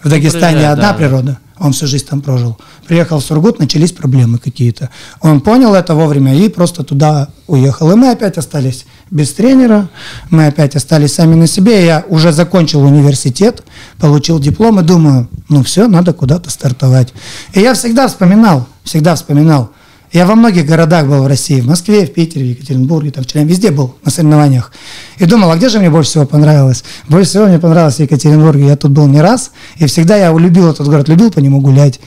В 0.01 0.09
Дагестане 0.09 0.69
одна 0.69 0.91
да. 0.91 0.97
природа, 0.97 1.39
он 1.61 1.73
всю 1.73 1.85
жизнь 1.85 2.07
там 2.07 2.21
прожил. 2.21 2.57
Приехал 2.87 3.19
в 3.19 3.23
Сургут, 3.23 3.59
начались 3.59 3.91
проблемы 3.91 4.39
какие-то. 4.39 4.89
Он 5.21 5.41
понял 5.41 5.75
это 5.75 5.93
вовремя 5.93 6.35
и 6.35 6.49
просто 6.49 6.83
туда 6.83 7.29
уехал. 7.45 7.91
И 7.91 7.95
мы 7.95 8.09
опять 8.09 8.39
остались 8.39 8.85
без 9.11 9.31
тренера, 9.33 9.87
мы 10.31 10.47
опять 10.47 10.75
остались 10.75 11.13
сами 11.13 11.35
на 11.35 11.45
себе. 11.45 11.85
Я 11.85 12.03
уже 12.07 12.31
закончил 12.31 12.81
университет, 12.81 13.63
получил 13.99 14.39
диплом 14.39 14.79
и 14.79 14.83
думаю, 14.83 15.29
ну 15.49 15.63
все, 15.63 15.87
надо 15.87 16.13
куда-то 16.13 16.49
стартовать. 16.49 17.13
И 17.53 17.59
я 17.59 17.75
всегда 17.75 18.07
вспоминал, 18.07 18.67
всегда 18.83 19.13
вспоминал. 19.13 19.71
Я 20.11 20.25
во 20.25 20.35
многих 20.35 20.65
городах 20.65 21.05
был 21.07 21.23
в 21.23 21.27
России, 21.27 21.61
в 21.61 21.67
Москве, 21.67 22.05
в 22.05 22.13
Питере, 22.13 22.45
в 22.45 22.49
Екатеринбурге, 22.49 23.11
там, 23.11 23.23
в 23.23 23.27
Челябинске, 23.27 23.53
везде 23.67 23.71
был 23.71 23.95
на 24.03 24.11
соревнованиях. 24.11 24.73
И 25.17 25.25
думал, 25.25 25.51
а 25.51 25.55
где 25.55 25.69
же 25.69 25.79
мне 25.79 25.89
больше 25.89 26.09
всего 26.09 26.25
понравилось? 26.25 26.83
Больше 27.07 27.29
всего 27.29 27.45
мне 27.45 27.59
понравилось 27.59 27.95
в 27.95 27.99
Екатеринбурге. 28.01 28.67
Я 28.67 28.75
тут 28.75 28.91
был 28.91 29.07
не 29.07 29.21
раз, 29.21 29.51
и 29.77 29.85
всегда 29.85 30.17
я 30.17 30.31
любил 30.37 30.69
этот 30.69 30.87
город, 30.87 31.07
любил 31.07 31.31
по 31.31 31.39
нему 31.39 31.61
гулять. 31.61 32.01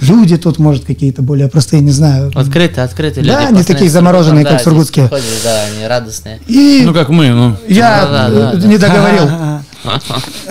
Люди 0.00 0.36
тут, 0.36 0.58
может, 0.58 0.84
какие-то 0.84 1.22
более 1.22 1.48
простые, 1.48 1.80
не 1.80 1.92
знаю. 1.92 2.32
Открытые, 2.34 2.84
открытые 2.84 3.24
Да, 3.24 3.42
люди. 3.42 3.52
не 3.52 3.58
постоянно 3.58 3.64
такие 3.64 3.90
замороженные, 3.90 4.44
как 4.44 4.58
да, 4.58 4.64
сургутские. 4.64 5.08
ходят, 5.08 5.24
Да, 5.44 5.62
они 5.72 5.86
радостные. 5.86 6.40
И 6.48 6.82
Ну, 6.84 6.92
как 6.92 7.08
мы, 7.08 7.28
ну. 7.30 7.56
я 7.68 8.04
Да, 8.04 8.28
да, 8.30 8.52
да. 8.54 8.66
не 8.66 8.78
договорил. 8.78 9.28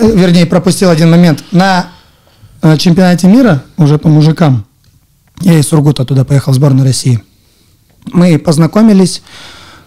Вернее, 0.00 0.46
пропустил 0.46 0.88
один 0.88 1.10
момент. 1.10 1.44
На 1.52 1.86
э, 2.62 2.76
чемпионате 2.78 3.26
мира, 3.26 3.62
уже 3.76 3.98
по 3.98 4.08
мужикам, 4.08 4.64
я 5.40 5.58
из 5.58 5.68
Сургута 5.68 6.04
туда 6.04 6.24
поехал 6.24 6.52
в 6.52 6.54
сборную 6.56 6.84
России. 6.86 7.22
Мы 8.12 8.38
познакомились 8.38 9.22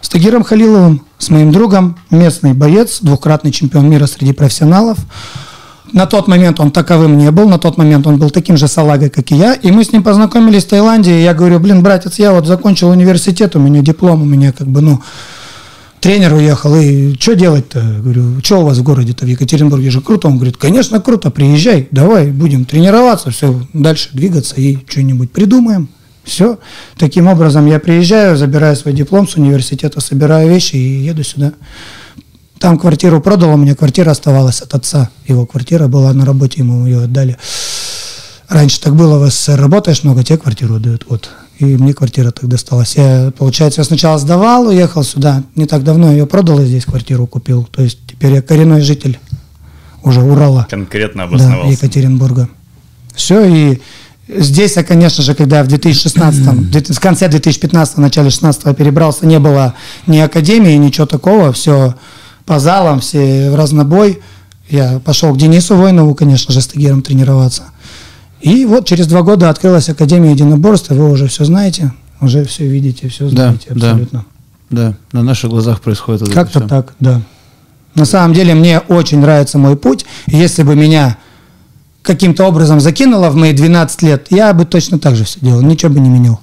с 0.00 0.08
Тагиром 0.08 0.44
Халиловым, 0.44 1.02
с 1.18 1.30
моим 1.30 1.52
другом, 1.52 1.98
местный 2.10 2.52
боец, 2.52 3.00
двукратный 3.00 3.52
чемпион 3.52 3.88
мира 3.88 4.06
среди 4.06 4.32
профессионалов. 4.32 4.98
На 5.92 6.06
тот 6.06 6.28
момент 6.28 6.60
он 6.60 6.70
таковым 6.70 7.16
не 7.16 7.30
был, 7.30 7.48
на 7.48 7.58
тот 7.58 7.78
момент 7.78 8.06
он 8.06 8.18
был 8.18 8.30
таким 8.30 8.56
же 8.56 8.68
салагой, 8.68 9.08
как 9.08 9.30
и 9.32 9.36
я. 9.36 9.54
И 9.54 9.70
мы 9.70 9.84
с 9.84 9.92
ним 9.92 10.02
познакомились 10.02 10.64
в 10.64 10.68
Таиланде, 10.68 11.18
и 11.18 11.22
я 11.22 11.32
говорю, 11.32 11.60
блин, 11.60 11.82
братец, 11.82 12.18
я 12.18 12.32
вот 12.32 12.46
закончил 12.46 12.90
университет, 12.90 13.56
у 13.56 13.58
меня 13.58 13.80
диплом, 13.80 14.22
у 14.22 14.26
меня 14.26 14.52
как 14.52 14.66
бы, 14.66 14.82
ну, 14.82 15.00
тренер 16.00 16.34
уехал, 16.34 16.74
и 16.76 17.14
что 17.14 17.34
делать-то? 17.34 17.80
Говорю, 18.02 18.40
что 18.42 18.60
у 18.60 18.64
вас 18.64 18.78
в 18.78 18.82
городе-то, 18.82 19.24
в 19.24 19.28
Екатеринбурге 19.28 19.90
же 19.90 20.00
круто? 20.00 20.28
Он 20.28 20.36
говорит, 20.36 20.56
конечно, 20.56 21.00
круто, 21.00 21.30
приезжай, 21.30 21.88
давай, 21.90 22.30
будем 22.30 22.64
тренироваться, 22.64 23.30
все, 23.30 23.60
дальше 23.72 24.10
двигаться 24.12 24.56
и 24.56 24.78
что-нибудь 24.88 25.32
придумаем. 25.32 25.88
Все. 26.24 26.58
Таким 26.98 27.26
образом, 27.26 27.66
я 27.66 27.80
приезжаю, 27.80 28.36
забираю 28.36 28.76
свой 28.76 28.92
диплом 28.92 29.26
с 29.26 29.36
университета, 29.36 30.00
собираю 30.00 30.50
вещи 30.50 30.76
и 30.76 31.04
еду 31.04 31.24
сюда. 31.24 31.54
Там 32.58 32.78
квартиру 32.78 33.20
продал, 33.22 33.54
у 33.54 33.56
меня 33.56 33.74
квартира 33.74 34.10
оставалась 34.10 34.60
от 34.60 34.74
отца. 34.74 35.10
Его 35.26 35.46
квартира 35.46 35.86
была 35.86 36.12
на 36.12 36.26
работе, 36.26 36.60
ему 36.60 36.84
ее 36.86 37.04
отдали. 37.04 37.38
Раньше 38.48 38.80
так 38.80 38.94
было, 38.94 39.18
в 39.18 39.30
СССР 39.30 39.60
работаешь 39.60 40.02
много, 40.02 40.24
тебе 40.24 40.38
квартиру 40.38 40.76
отдают. 40.76 41.06
Вот. 41.08 41.30
И 41.58 41.64
мне 41.64 41.92
квартира 41.92 42.30
так 42.30 42.48
досталась. 42.48 42.96
Я, 42.96 43.32
получается, 43.36 43.80
я 43.80 43.84
сначала 43.84 44.18
сдавал, 44.18 44.68
уехал 44.68 45.02
сюда. 45.02 45.42
Не 45.56 45.66
так 45.66 45.82
давно 45.82 46.12
ее 46.12 46.26
продал 46.26 46.60
и 46.60 46.66
здесь 46.66 46.84
квартиру 46.84 47.26
купил. 47.26 47.68
То 47.70 47.82
есть 47.82 47.98
теперь 48.06 48.34
я 48.34 48.42
коренной 48.42 48.80
житель 48.80 49.18
уже 50.04 50.22
Урала. 50.22 50.66
Конкретно 50.70 51.24
Да, 51.24 51.28
обосновался. 51.28 51.72
Екатеринбурга. 51.72 52.48
Все, 53.14 53.44
и 53.44 53.80
здесь 54.28 54.76
я, 54.76 54.84
конечно 54.84 55.24
же, 55.24 55.34
когда 55.34 55.64
в 55.64 55.66
2016, 55.66 56.90
в 56.96 57.00
конце 57.00 57.28
2015, 57.28 57.98
начале 57.98 58.30
16 58.30 58.76
перебрался, 58.76 59.26
не 59.26 59.40
было 59.40 59.74
ни 60.06 60.18
академии, 60.18 60.76
ничего 60.76 61.06
такого, 61.06 61.52
все 61.52 61.96
по 62.46 62.60
залам, 62.60 63.00
все 63.00 63.50
в 63.50 63.56
разнобой. 63.56 64.20
Я 64.70 65.00
пошел 65.00 65.34
к 65.34 65.38
Денису 65.38 65.76
Войнову, 65.76 66.14
конечно 66.14 66.54
же, 66.54 66.60
с 66.60 66.68
Тагиром 66.68 67.02
тренироваться. 67.02 67.64
И 68.40 68.64
вот 68.66 68.86
через 68.86 69.06
два 69.06 69.22
года 69.22 69.50
открылась 69.50 69.88
Академия 69.88 70.30
единоборства, 70.32 70.94
вы 70.94 71.10
уже 71.10 71.26
все 71.28 71.44
знаете, 71.44 71.92
уже 72.20 72.44
все 72.44 72.66
видите, 72.66 73.08
все 73.08 73.24
Да, 73.30 73.30
знаете 73.48 73.66
да. 73.74 73.90
абсолютно. 73.90 74.24
Да, 74.70 74.94
на 75.12 75.22
наших 75.22 75.50
глазах 75.50 75.80
происходит 75.80 76.22
это 76.22 76.32
Как-то 76.32 76.60
всё. 76.60 76.68
так, 76.68 76.94
да. 77.00 77.22
На 77.94 78.04
самом 78.04 78.34
деле 78.34 78.54
мне 78.54 78.78
очень 78.80 79.18
нравится 79.18 79.58
мой 79.58 79.76
путь. 79.76 80.04
Если 80.26 80.62
бы 80.62 80.76
меня 80.76 81.16
каким-то 82.02 82.44
образом 82.46 82.78
закинуло 82.80 83.30
в 83.30 83.34
мои 83.34 83.52
12 83.52 84.02
лет, 84.02 84.26
я 84.30 84.52
бы 84.52 84.64
точно 84.66 84.98
так 84.98 85.16
же 85.16 85.24
все 85.24 85.40
делал, 85.40 85.62
ничего 85.62 85.92
бы 85.92 86.00
не 86.00 86.08
менял. 86.08 86.40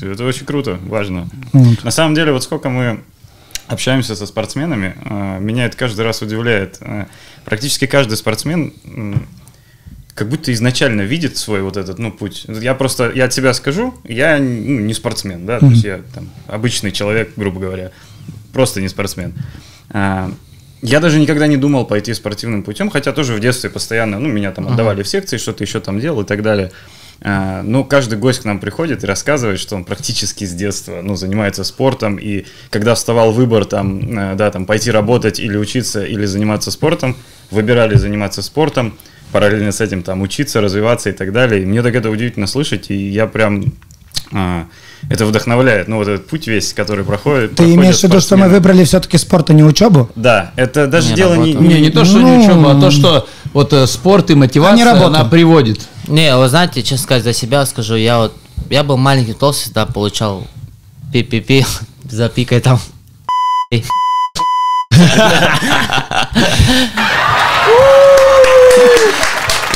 Это, 0.00 0.24
очень 0.24 0.44
круто, 0.46 0.78
важно. 0.86 1.28
Вот. 1.52 1.82
На 1.84 1.90
самом 1.90 2.14
деле, 2.14 2.32
вот 2.32 2.42
сколько 2.44 2.68
мы 2.68 3.00
общаемся 3.66 4.14
со 4.14 4.26
спортсменами, 4.26 4.94
э, 5.04 5.38
меня 5.40 5.64
это 5.66 5.76
каждый 5.76 6.02
раз 6.04 6.22
удивляет. 6.22 6.76
Э, 6.80 7.06
Практически 7.44 7.86
каждый 7.86 8.16
спортсмен 8.18 8.72
как 10.18 10.28
будто 10.28 10.52
изначально 10.52 11.02
видит 11.02 11.36
свой 11.36 11.62
вот 11.62 11.76
этот, 11.76 12.00
ну, 12.00 12.10
путь. 12.10 12.44
Я 12.48 12.74
просто, 12.74 13.12
я 13.14 13.26
от 13.26 13.32
себя 13.32 13.54
скажу, 13.54 13.94
я 14.02 14.38
ну, 14.38 14.80
не 14.80 14.92
спортсмен, 14.92 15.46
да, 15.46 15.60
то 15.60 15.66
есть 15.66 15.84
я 15.84 16.00
там 16.12 16.28
обычный 16.48 16.90
человек, 16.90 17.30
грубо 17.36 17.60
говоря, 17.60 17.92
просто 18.52 18.80
не 18.80 18.88
спортсмен. 18.88 19.32
А, 19.90 20.32
Я 20.82 20.98
даже 20.98 21.20
никогда 21.20 21.46
не 21.46 21.56
думал 21.56 21.86
пойти 21.86 22.14
спортивным 22.14 22.64
путем, 22.64 22.90
хотя 22.90 23.12
тоже 23.12 23.32
в 23.34 23.40
детстве 23.40 23.70
постоянно, 23.70 24.18
ну, 24.18 24.28
меня 24.28 24.50
там 24.50 24.66
отдавали 24.66 25.04
в 25.04 25.08
секции, 25.08 25.36
что-то 25.36 25.62
еще 25.62 25.78
там 25.78 26.00
делал 26.00 26.22
и 26.22 26.26
так 26.26 26.42
далее. 26.42 26.72
А, 27.20 27.62
Но 27.62 27.84
каждый 27.84 28.18
гость 28.18 28.40
к 28.40 28.44
нам 28.44 28.58
приходит 28.58 29.04
и 29.04 29.06
рассказывает, 29.06 29.60
что 29.60 29.76
он 29.76 29.84
практически 29.84 30.44
с 30.44 30.52
детства, 30.52 31.00
ну, 31.02 31.14
занимается 31.14 31.62
спортом, 31.62 32.16
и 32.16 32.44
когда 32.70 32.94
вставал 32.96 33.30
выбор 33.30 33.64
там, 33.66 34.18
э, 34.18 34.34
да, 34.34 34.50
там, 34.50 34.66
пойти 34.66 34.90
работать 34.90 35.38
или 35.38 35.56
учиться, 35.56 36.04
или 36.04 36.26
заниматься 36.26 36.72
спортом, 36.72 37.16
выбирали 37.52 37.94
заниматься 37.96 38.42
спортом, 38.42 38.98
параллельно 39.32 39.72
с 39.72 39.80
этим 39.80 40.02
там 40.02 40.22
учиться, 40.22 40.60
развиваться 40.60 41.10
и 41.10 41.12
так 41.12 41.32
далее. 41.32 41.62
И 41.62 41.66
мне 41.66 41.82
так 41.82 41.94
это 41.94 42.10
удивительно 42.10 42.46
слышать, 42.46 42.90
и 42.90 43.08
я 43.08 43.26
прям 43.26 43.72
а, 44.32 44.66
это 45.08 45.26
вдохновляет. 45.26 45.88
Ну, 45.88 45.96
вот 45.96 46.08
этот 46.08 46.26
путь 46.26 46.46
весь, 46.46 46.72
который 46.72 47.04
проходит. 47.04 47.56
Ты 47.56 47.74
имеешь 47.74 48.00
в 48.00 48.04
виду, 48.04 48.20
что 48.20 48.36
мы 48.36 48.48
выбрали 48.48 48.84
все-таки 48.84 49.18
спорт, 49.18 49.50
а 49.50 49.52
не 49.52 49.64
учебу? 49.64 50.10
Да, 50.16 50.52
это 50.56 50.86
даже 50.86 51.10
Не 51.10 51.14
дело 51.14 51.34
не, 51.34 51.54
работа. 51.54 51.68
Не, 51.68 51.80
не 51.80 51.90
то, 51.90 52.04
что 52.04 52.18
не 52.18 52.24
Ну, 52.24 52.44
учеба, 52.44 52.72
а 52.72 52.80
то, 52.80 52.90
что 52.90 53.28
вот 53.52 53.72
э, 53.72 53.86
спорт 53.86 54.30
и 54.30 54.34
мотивация, 54.34 54.74
А 54.74 54.76
не 54.76 54.84
работа. 54.84 55.06
она 55.06 55.24
приводит. 55.24 55.80
Не, 56.06 56.36
вы 56.36 56.48
знаете, 56.48 56.82
честно 56.82 56.98
сказать, 56.98 57.24
за 57.24 57.32
себя 57.32 57.64
скажу, 57.66 57.94
я 57.94 58.18
вот, 58.18 58.34
я 58.70 58.84
был 58.84 58.96
маленький 58.96 59.34
толстый, 59.34 59.64
всегда 59.64 59.86
получал 59.86 60.46
пи-пи-пи, 61.12 61.64
за 62.10 62.28
пикой 62.28 62.60
там. 62.60 62.78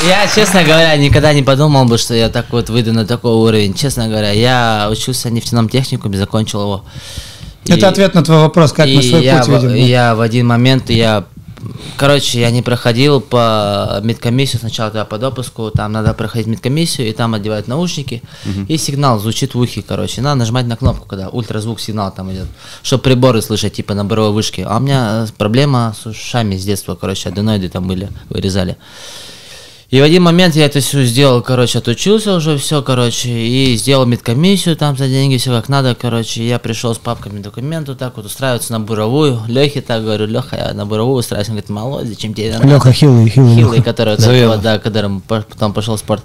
Я, 0.07 0.27
честно 0.33 0.63
говоря, 0.63 0.95
никогда 0.97 1.33
не 1.33 1.43
подумал 1.43 1.85
бы, 1.85 1.97
что 1.97 2.13
я 2.13 2.27
так 2.29 2.47
вот 2.51 2.69
выйду 2.69 2.91
на 2.91 3.05
такой 3.05 3.31
уровень. 3.33 3.73
Честно 3.73 4.07
говоря, 4.09 4.31
я 4.31 4.89
учился 4.91 5.29
в 5.29 5.31
нефтяном 5.31 5.69
техникуме, 5.69 6.17
закончил 6.17 6.61
его. 6.61 6.85
Это 7.65 7.77
И- 7.77 7.89
ответ 7.89 8.13
на 8.13 8.21
твой 8.23 8.39
вопрос, 8.39 8.73
как 8.73 8.87
мы 8.87 9.01
свой 9.01 9.23
я, 9.23 9.37
путь 9.39 9.47
в- 9.47 9.51
видим. 9.53 9.69
да. 9.69 9.75
я 9.77 10.15
в 10.15 10.19
один 10.21 10.47
момент, 10.47 10.89
я, 10.89 11.23
короче, 11.97 12.39
я 12.39 12.51
не 12.51 12.61
проходил 12.61 13.21
по 13.21 13.99
медкомиссию, 14.03 14.59
сначала 14.59 14.89
туда 14.89 15.05
по 15.05 15.17
допуску, 15.17 15.71
там 15.71 15.91
надо 15.91 16.13
проходить 16.13 16.47
медкомиссию, 16.47 17.09
и 17.09 17.13
там 17.13 17.33
одевают 17.33 17.67
наушники, 17.67 18.21
и 18.67 18.77
сигнал 18.77 19.19
звучит 19.19 19.55
в 19.55 19.59
ухе, 19.59 19.81
короче, 19.81 20.21
надо 20.21 20.39
нажимать 20.39 20.65
на 20.65 20.77
кнопку, 20.77 21.05
когда 21.07 21.29
ультразвук 21.29 21.79
сигнал 21.79 22.13
там 22.13 22.31
идет, 22.31 22.47
чтобы 22.81 23.03
приборы 23.03 23.41
слышать, 23.41 23.73
типа 23.73 23.93
на 23.93 24.05
боровой 24.05 24.31
вышке. 24.31 24.65
А 24.65 24.77
у 24.77 24.79
меня 24.79 25.25
э, 25.25 25.27
проблема 25.37 25.95
с 25.99 26.05
ушами 26.05 26.57
с 26.57 26.65
детства, 26.65 26.95
короче, 26.95 27.29
аденоиды 27.29 27.69
там 27.69 27.87
были, 27.87 28.09
вырезали. 28.29 28.77
И 29.93 30.01
в 30.01 30.03
один 30.03 30.23
момент 30.23 30.55
я 30.55 30.65
это 30.65 30.79
все 30.79 31.03
сделал, 31.03 31.43
короче, 31.43 31.77
отучился 31.77 32.33
уже 32.33 32.57
все, 32.57 32.81
короче, 32.81 33.29
и 33.29 33.77
сделал 33.77 34.07
медкомиссию 34.07 34.75
там 34.75 34.97
за 34.97 35.07
деньги, 35.07 35.37
все 35.37 35.51
как 35.51 35.69
надо, 35.69 35.93
короче. 35.93 36.43
Я 36.43 36.57
пришел 36.57 36.95
с 36.95 36.97
папками 36.97 37.39
документов, 37.39 37.99
так 37.99 38.17
вот 38.17 38.25
устраиваться 38.25 38.71
на 38.71 38.79
буровую. 38.79 39.41
Лехе 39.47 39.81
так 39.81 40.01
говорю, 40.01 40.25
Леха, 40.25 40.55
я 40.55 40.73
на 40.73 40.87
буровую 40.87 41.19
устраиваюсь. 41.19 41.49
Он 41.49 41.53
говорит, 41.53 41.69
молодец, 41.69 42.09
зачем 42.09 42.33
тебе 42.33 42.47
это 42.47 42.57
надо?» 42.57 42.73
Леха 42.73 42.91
хилый, 42.91 43.29
хилый. 43.29 43.55
Хилый, 43.55 43.81
который 43.83 44.15
вот 44.47 44.61
да, 44.63 44.79
которым 44.79 45.21
по- 45.21 45.45
потом 45.47 45.73
пошел 45.73 45.95
в 45.95 45.99
спорт. 45.99 46.23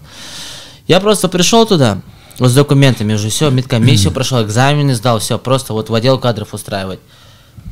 Я 0.86 0.98
просто 1.00 1.28
пришел 1.28 1.66
туда 1.66 2.00
с 2.38 2.54
документами 2.54 3.12
уже, 3.12 3.28
все, 3.28 3.50
медкомиссию 3.50 4.12
прошел, 4.14 4.42
экзамены 4.42 4.94
сдал, 4.94 5.18
все, 5.18 5.38
просто 5.38 5.74
вот 5.74 5.90
в 5.90 5.94
отдел 5.94 6.18
кадров 6.18 6.54
устраивать. 6.54 7.00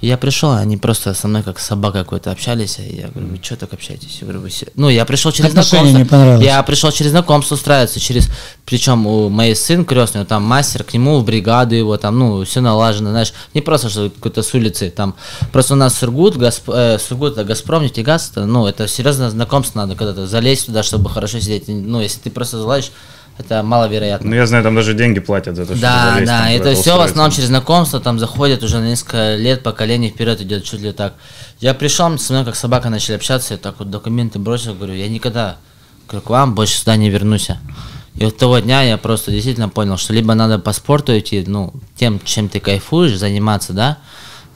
Я 0.02 0.18
пришел, 0.18 0.52
они 0.52 0.76
просто 0.76 1.14
со 1.14 1.26
мной 1.26 1.42
как 1.42 1.58
собака 1.58 2.00
какой-то 2.00 2.30
общались, 2.30 2.78
и 2.78 2.96
я 2.96 3.08
говорю, 3.08 3.28
вы 3.28 3.40
что 3.42 3.56
так 3.56 3.72
общаетесь? 3.72 4.18
Я 4.20 4.26
говорю, 4.26 4.46
Ну, 4.74 4.88
я 4.88 5.04
пришел 5.04 5.32
через 5.32 5.50
Отношения 5.50 5.90
знакомство. 5.90 5.98
не 5.98 6.04
понравилось. 6.04 6.44
Я 6.44 6.62
пришел 6.62 6.90
через 6.92 7.10
знакомство 7.12 7.54
устраиваться, 7.54 7.98
через, 7.98 8.28
причем 8.64 9.06
у 9.06 9.28
моей 9.30 9.54
сын 9.54 9.84
крестный, 9.84 10.24
там 10.26 10.42
мастер, 10.42 10.84
к 10.84 10.92
нему 10.92 11.18
в 11.20 11.24
бригаду 11.24 11.74
его, 11.74 11.96
там, 11.96 12.18
ну, 12.18 12.44
все 12.44 12.60
налажено, 12.60 13.10
знаешь, 13.10 13.32
не 13.54 13.62
просто, 13.62 13.88
что 13.88 14.10
какой-то 14.10 14.42
с 14.42 14.52
улицы, 14.54 14.90
там, 14.90 15.14
просто 15.52 15.74
у 15.74 15.76
нас 15.76 15.94
Сургут, 15.98 16.36
Газп, 16.36 16.68
э, 16.68 16.98
Сургут, 16.98 17.32
это 17.32 17.44
Газпром, 17.44 17.82
нефтегаз, 17.82 18.30
это, 18.32 18.44
ну, 18.44 18.66
это 18.66 18.88
серьезно 18.88 19.30
знакомство 19.30 19.80
надо 19.80 19.94
когда-то 19.94 20.26
залезть 20.26 20.66
туда, 20.66 20.82
чтобы 20.82 21.08
хорошо 21.08 21.40
сидеть, 21.40 21.64
ну, 21.68 22.00
если 22.00 22.20
ты 22.20 22.30
просто 22.30 22.58
залазишь, 22.58 22.90
это 23.38 23.62
маловероятно. 23.62 24.30
Ну, 24.30 24.36
я 24.36 24.46
знаю, 24.46 24.64
там 24.64 24.74
даже 24.74 24.94
деньги 24.94 25.20
платят 25.20 25.56
за 25.56 25.66
то, 25.66 25.74
что 25.74 25.82
Да, 25.82 26.14
залезть 26.14 26.26
да, 26.26 26.38
там 26.38 26.48
это 26.48 26.74
все 26.74 26.96
в 26.96 27.00
основном 27.00 27.30
через 27.30 27.48
знакомство, 27.48 28.00
там 28.00 28.18
заходят 28.18 28.62
уже 28.62 28.78
на 28.78 28.88
несколько 28.88 29.36
лет, 29.36 29.62
поколений 29.62 30.08
вперед 30.08 30.40
идет, 30.40 30.64
чуть 30.64 30.80
ли 30.80 30.92
так. 30.92 31.14
Я 31.60 31.74
пришел, 31.74 32.18
со 32.18 32.32
мной 32.32 32.44
как 32.44 32.56
собака 32.56 32.88
начали 32.88 33.16
общаться, 33.16 33.54
я 33.54 33.58
так 33.58 33.76
вот 33.78 33.90
документы 33.90 34.38
бросил, 34.38 34.74
говорю, 34.74 34.94
я 34.94 35.08
никогда 35.08 35.56
к 36.06 36.30
вам 36.30 36.54
больше 36.54 36.78
сюда 36.78 36.96
не 36.96 37.10
вернусь. 37.10 37.50
И 38.14 38.24
вот 38.24 38.38
того 38.38 38.58
дня 38.60 38.82
я 38.82 38.96
просто 38.96 39.30
действительно 39.30 39.68
понял, 39.68 39.98
что 39.98 40.14
либо 40.14 40.34
надо 40.34 40.58
по 40.58 40.72
спорту 40.72 41.16
идти, 41.18 41.44
ну, 41.46 41.74
тем, 41.96 42.18
чем 42.24 42.48
ты 42.48 42.60
кайфуешь, 42.60 43.16
заниматься, 43.16 43.74
да, 43.74 43.98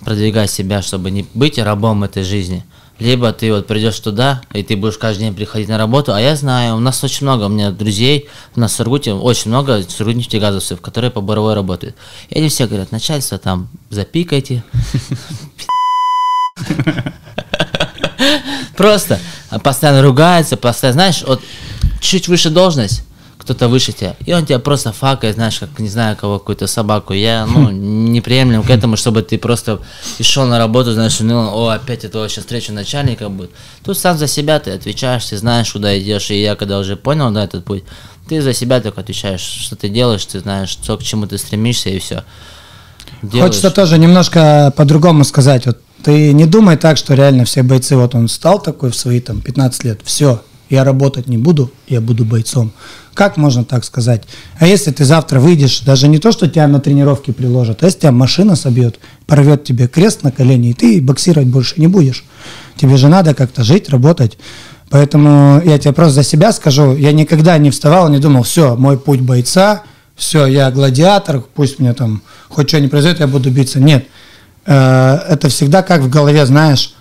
продвигать 0.04 0.50
себя, 0.50 0.80
чтобы 0.80 1.10
не 1.10 1.26
быть 1.34 1.58
рабом 1.58 2.04
этой 2.04 2.22
жизни. 2.22 2.64
Либо 3.00 3.32
ты 3.32 3.50
вот 3.50 3.66
придешь 3.66 3.98
туда, 3.98 4.42
и 4.52 4.62
ты 4.62 4.76
будешь 4.76 4.98
каждый 4.98 5.22
день 5.22 5.34
приходить 5.34 5.68
на 5.68 5.78
работу. 5.78 6.12
А 6.12 6.20
я 6.20 6.36
знаю, 6.36 6.76
у 6.76 6.80
нас 6.80 7.02
очень 7.02 7.26
много, 7.26 7.44
у 7.44 7.48
меня 7.48 7.70
друзей, 7.70 8.28
у 8.54 8.60
нас 8.60 8.72
в 8.72 8.76
Сургуте 8.76 9.14
очень 9.14 9.50
много 9.50 9.82
сургутнефтегазовцев, 9.82 10.82
которые 10.82 11.10
по 11.10 11.22
буровой 11.22 11.54
работают. 11.54 11.96
И 12.28 12.38
они 12.38 12.50
все 12.50 12.66
говорят, 12.66 12.92
начальство 12.92 13.38
там, 13.38 13.68
запикайте. 13.88 14.62
Просто 18.76 19.18
постоянно 19.62 20.02
ругается, 20.02 20.58
постоянно, 20.58 20.94
знаешь, 20.94 21.24
вот 21.26 21.40
чуть 22.00 22.28
выше 22.28 22.50
должность, 22.50 23.02
кто-то 23.50 23.68
выше 23.68 23.90
тебя, 23.90 24.14
и 24.24 24.32
он 24.32 24.46
тебя 24.46 24.60
просто 24.60 24.92
факает, 24.92 25.34
знаешь, 25.34 25.58
как, 25.58 25.76
не 25.80 25.88
знаю, 25.88 26.16
кого, 26.16 26.38
какую-то 26.38 26.68
собаку. 26.68 27.14
Я, 27.14 27.46
ну, 27.46 27.70
не 27.72 28.20
приемлем 28.20 28.62
к 28.62 28.70
этому, 28.70 28.96
чтобы 28.96 29.22
ты 29.22 29.38
просто 29.38 29.80
и 30.18 30.22
шел 30.22 30.46
на 30.46 30.58
работу, 30.58 30.92
знаешь, 30.92 31.18
ну, 31.18 31.50
о, 31.52 31.70
опять 31.70 32.04
этого 32.04 32.28
сейчас 32.28 32.44
встречу 32.44 32.72
начальника 32.72 33.28
будет. 33.28 33.50
Тут 33.82 33.98
сам 33.98 34.16
за 34.16 34.28
себя 34.28 34.60
ты 34.60 34.70
отвечаешь, 34.70 35.24
ты 35.26 35.36
знаешь, 35.36 35.72
куда 35.72 35.98
идешь, 35.98 36.30
и 36.30 36.40
я 36.40 36.54
когда 36.54 36.78
уже 36.78 36.94
понял, 36.94 37.32
да, 37.32 37.42
этот 37.42 37.64
путь, 37.64 37.82
ты 38.28 38.40
за 38.40 38.52
себя 38.52 38.80
только 38.80 39.00
отвечаешь, 39.00 39.40
что 39.40 39.74
ты 39.74 39.88
делаешь, 39.88 40.24
ты 40.26 40.38
знаешь, 40.38 40.68
что, 40.68 40.96
к 40.96 41.02
чему 41.02 41.26
ты 41.26 41.36
стремишься, 41.36 41.90
и 41.90 41.98
все. 41.98 42.22
Делаешь. 43.20 43.48
Хочется 43.48 43.72
тоже 43.72 43.98
немножко 43.98 44.72
по-другому 44.76 45.24
сказать, 45.24 45.66
вот 45.66 45.80
ты 46.04 46.32
не 46.32 46.46
думай 46.46 46.76
так, 46.76 46.96
что 46.96 47.14
реально 47.14 47.44
все 47.46 47.64
бойцы, 47.64 47.96
вот 47.96 48.14
он 48.14 48.28
стал 48.28 48.62
такой 48.62 48.92
в 48.92 48.96
свои 48.96 49.18
там 49.18 49.40
15 49.40 49.84
лет, 49.84 50.00
все, 50.04 50.40
я 50.70 50.85
работать 50.85 51.26
не 51.26 51.37
буду, 51.37 51.70
я 51.88 52.00
буду 52.00 52.24
бойцом. 52.24 52.72
Как 53.12 53.37
можно 53.37 53.64
так 53.64 53.85
сказать? 53.85 54.22
А 54.59 54.66
если 54.66 54.92
ты 54.92 55.04
завтра 55.04 55.40
выйдешь, 55.40 55.80
даже 55.80 56.09
не 56.09 56.18
то, 56.18 56.33
что 56.33 56.48
тебя 56.48 56.68
на 56.68 56.80
тренировке 56.80 57.33
приложат, 57.33 57.83
а 57.83 57.87
если 57.87 58.00
тебя 58.00 58.12
машина 58.12 58.56
собьет, 58.56 58.98
порвет 59.26 59.64
тебе 59.64 59.88
крест 59.88 60.22
на 60.22 60.30
колени, 60.30 60.70
и 60.70 60.74
ты 60.74 61.02
боксировать 61.02 61.48
больше 61.48 61.80
не 61.80 61.88
будешь. 61.88 62.24
Тебе 62.76 62.96
же 62.96 63.09
надо 63.09 63.35
как-то 63.35 63.64
жить, 63.64 63.90
работать. 63.90 64.38
Поэтому 64.90 65.61
я 65.64 65.78
тебе 65.78 65.92
просто 65.92 66.14
за 66.14 66.22
себя 66.22 66.52
скажу, 66.52 66.96
я 66.96 67.12
никогда 67.12 67.59
не 67.59 67.70
вставал, 67.70 68.09
не 68.09 68.18
думал, 68.18 68.44
все, 68.44 68.76
мой 68.76 68.98
путь 68.98 69.20
бойца, 69.20 69.83
все, 70.16 70.46
я 70.46 70.70
гладиатор, 70.70 71.42
пусть 71.54 71.78
мне 71.78 71.94
там 71.94 72.22
хоть 72.48 72.68
что 72.68 72.80
не 72.80 72.88
произойдет, 72.88 73.20
я 73.20 73.26
буду 73.26 73.50
биться. 73.50 73.80
Нет, 73.80 74.06
э, 74.66 75.18
это 75.28 75.48
всегда 75.48 75.83
как 75.83 76.02
в 76.02 76.09
голове, 76.09 76.44
знаешь, 76.46 76.94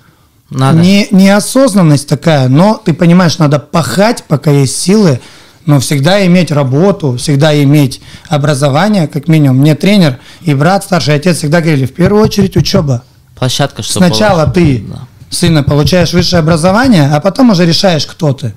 надо. 0.50 0.80
Не, 0.80 1.08
неосознанность 1.12 2.08
такая, 2.08 2.48
но 2.48 2.82
ты 2.84 2.94
понимаешь, 2.94 3.38
надо 3.38 3.60
пахать, 3.60 4.24
пока 4.28 4.52
есть 4.52 4.78
силы, 4.78 5.20
но 5.66 5.80
всегда 5.80 6.26
иметь 6.26 6.52
работу, 6.52 7.18
всегда 7.18 7.62
иметь 7.64 8.02
образование, 8.28 9.08
как 9.08 9.28
минимум. 9.28 9.58
Мне 9.58 9.76
тренер 9.76 10.18
и 10.42 10.54
брат, 10.54 10.84
старший 10.84 11.16
отец 11.16 11.38
всегда 11.38 11.62
говорили, 11.62 11.86
в 11.86 11.94
первую 11.94 12.24
очередь 12.24 12.58
учеба. 12.58 13.04
Площадка, 13.36 13.84
чтобы 13.84 14.08
Сначала 14.08 14.46
было... 14.46 14.54
ты, 14.54 14.86
да. 14.88 15.08
сына, 15.30 15.64
получаешь 15.64 16.14
высшее 16.14 16.40
образование, 16.40 17.10
а 17.14 17.20
потом 17.20 17.52
уже 17.52 17.66
решаешь, 17.66 18.06
кто 18.06 18.34
ты. 18.34 18.56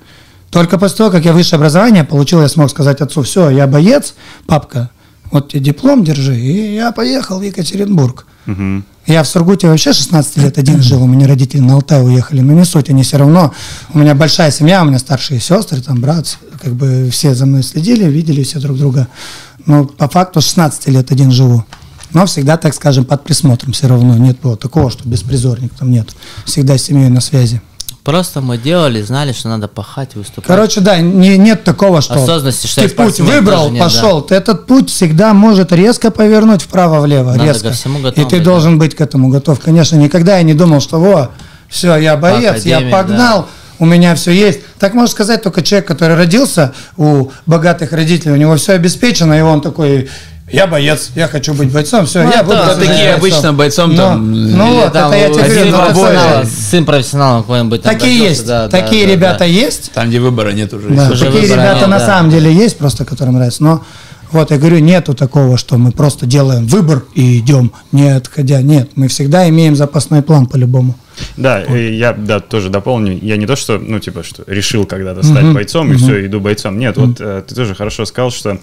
Только 0.49 0.77
после 0.77 0.97
того, 0.97 1.11
как 1.11 1.25
я 1.25 1.33
высшее 1.33 1.57
образование 1.57 2.03
получил, 2.03 2.41
я 2.41 2.47
смог 2.47 2.69
сказать 2.69 3.01
отцу, 3.01 3.23
все, 3.23 3.49
я 3.49 3.65
боец, 3.65 4.13
папка, 4.45 4.89
вот 5.33 5.49
тебе 5.49 5.61
диплом 5.61 6.03
держи, 6.03 6.39
и 6.39 6.75
я 6.75 6.91
поехал 6.91 7.39
в 7.39 7.41
Екатеринбург. 7.41 8.27
Угу. 8.45 8.83
Я 9.07 9.23
в 9.23 9.27
Сургуте 9.27 9.67
вообще 9.67 9.91
16 9.91 10.37
лет 10.37 10.57
один 10.59 10.81
жил, 10.81 11.01
у 11.01 11.07
меня 11.07 11.27
родители 11.27 11.59
на 11.59 11.73
Алтай 11.73 12.05
уехали, 12.05 12.41
но 12.41 12.53
не 12.53 12.63
суть, 12.65 12.89
они 12.89 13.01
все 13.01 13.17
равно, 13.17 13.51
у 13.93 13.97
меня 13.97 14.13
большая 14.13 14.51
семья, 14.51 14.83
у 14.83 14.85
меня 14.85 14.99
старшие 14.99 15.39
сестры, 15.39 15.81
там 15.81 15.99
брат, 15.99 16.37
как 16.61 16.73
бы 16.73 17.09
все 17.11 17.33
за 17.33 17.47
мной 17.47 17.63
следили, 17.63 18.05
видели 18.05 18.43
все 18.43 18.59
друг 18.59 18.77
друга. 18.77 19.07
Но 19.65 19.85
по 19.85 20.07
факту 20.07 20.39
16 20.39 20.87
лет 20.89 21.11
один 21.11 21.31
живу. 21.31 21.65
Но 22.13 22.27
всегда, 22.27 22.57
так 22.57 22.75
скажем, 22.75 23.05
под 23.05 23.23
присмотром 23.23 23.73
все 23.73 23.87
равно. 23.87 24.15
Нет 24.17 24.37
было 24.39 24.55
такого, 24.55 24.91
что 24.91 25.09
беспризорник 25.09 25.73
там 25.73 25.89
нет. 25.89 26.15
Всегда 26.45 26.77
с 26.77 26.83
семьей 26.83 27.09
на 27.09 27.21
связи. 27.21 27.59
Просто 28.03 28.41
мы 28.41 28.57
делали, 28.57 29.01
знали, 29.01 29.31
что 29.31 29.47
надо 29.47 29.69
пахать, 29.69 30.15
выступать. 30.15 30.45
Короче, 30.45 30.81
да, 30.81 30.99
не, 30.99 31.37
нет 31.37 31.63
такого, 31.63 32.01
что 32.01 32.15
Осознанности, 32.15 32.67
что 32.67 32.81
ты 32.81 32.89
путь 32.89 33.21
выбрал, 33.21 33.69
нет, 33.69 33.81
пошел. 33.81 34.25
Да. 34.25 34.35
Этот 34.35 34.67
путь 34.67 34.89
всегда 34.89 35.33
может 35.33 35.71
резко 35.71 36.11
повернуть 36.11 36.63
вправо-влево, 36.63 37.37
резко. 37.37 37.69
Ко 37.69 37.73
всему 37.73 37.99
готов 37.99 38.17
И 38.17 38.29
ты 38.29 38.35
быть, 38.37 38.43
должен 38.43 38.73
да. 38.77 38.85
быть 38.85 38.95
к 38.95 39.01
этому 39.01 39.29
готов. 39.29 39.61
Конечно, 39.61 39.95
никогда 39.95 40.37
я 40.37 40.43
не 40.43 40.53
думал, 40.53 40.81
что 40.81 40.99
во, 40.99 41.31
все, 41.69 41.95
я 41.95 42.17
боец, 42.17 42.65
я 42.65 42.81
погнал. 42.91 43.43
Да 43.43 43.47
у 43.79 43.85
меня 43.85 44.15
все 44.15 44.31
есть. 44.31 44.61
Так 44.79 44.93
можно 44.93 45.11
сказать 45.11 45.41
только 45.41 45.61
человек, 45.61 45.87
который 45.87 46.15
родился 46.15 46.73
у 46.97 47.31
богатых 47.45 47.91
родителей, 47.91 48.33
у 48.33 48.37
него 48.37 48.55
все 48.55 48.73
обеспечено, 48.73 49.33
и 49.33 49.41
он 49.41 49.61
такой, 49.61 50.09
я 50.51 50.67
боец, 50.67 51.11
я 51.15 51.27
хочу 51.27 51.53
быть 51.53 51.71
бойцом, 51.71 52.05
все, 52.05 52.23
ну, 52.23 52.31
я 52.31 52.43
буду 52.43 52.57
да, 52.57 52.75
такие 52.75 52.87
бойцом. 52.87 53.15
обычно 53.15 53.53
бойцом 53.53 53.89
но, 53.91 53.97
там. 53.97 54.31
Ну 54.57 54.81
вот, 54.81 54.93
там, 54.93 55.11
это 55.11 55.39
я 55.39 55.47
тебе 55.47 55.55
говорю, 55.55 55.71
ну, 55.71 55.77
профессионал, 55.77 56.45
сын 56.45 56.85
профессионала 56.85 57.41
какой-нибудь. 57.41 57.81
Такие 57.81 58.19
есть, 58.19 58.45
да, 58.45 58.67
такие 58.67 59.05
да, 59.07 59.13
ребята 59.13 59.39
да. 59.39 59.45
есть. 59.45 59.91
Там, 59.93 60.09
где 60.09 60.19
выбора 60.19 60.51
нет 60.51 60.73
уже. 60.73 60.89
Да, 60.89 61.09
уже 61.09 61.25
такие 61.25 61.45
ребята 61.45 61.79
нет, 61.79 61.87
на 61.87 61.99
да. 61.99 62.05
самом 62.05 62.29
деле 62.29 62.53
есть, 62.53 62.77
просто 62.77 63.05
которым 63.05 63.35
нравится, 63.35 63.63
но 63.63 63.83
вот 64.33 64.49
я 64.49 64.57
говорю, 64.57 64.79
нету 64.79 65.13
такого, 65.13 65.57
что 65.57 65.77
мы 65.77 65.91
просто 65.91 66.25
делаем 66.25 66.65
выбор 66.65 67.03
и 67.13 67.37
идем, 67.37 67.71
не 67.91 68.09
отходя. 68.09 68.61
Нет, 68.63 68.89
мы 68.95 69.07
всегда 69.07 69.47
имеем 69.49 69.75
запасной 69.75 70.23
план 70.23 70.47
по-любому. 70.47 70.95
Да, 71.37 71.63
вот. 71.67 71.75
я 71.75 72.13
да, 72.13 72.39
тоже 72.39 72.69
дополню. 72.69 73.17
Я 73.21 73.37
не 73.37 73.45
то, 73.45 73.55
что, 73.55 73.77
ну, 73.77 73.99
типа, 73.99 74.23
что 74.23 74.43
решил 74.47 74.85
когда-то 74.85 75.21
стать 75.21 75.45
угу, 75.45 75.53
бойцом 75.53 75.85
угу. 75.85 75.93
и 75.93 75.97
все, 75.97 76.25
иду 76.25 76.39
бойцом. 76.39 76.79
Нет, 76.79 76.97
угу. 76.97 77.07
вот 77.07 77.21
э, 77.21 77.43
ты 77.47 77.53
тоже 77.53 77.75
хорошо 77.75 78.05
сказал, 78.05 78.31
что 78.31 78.57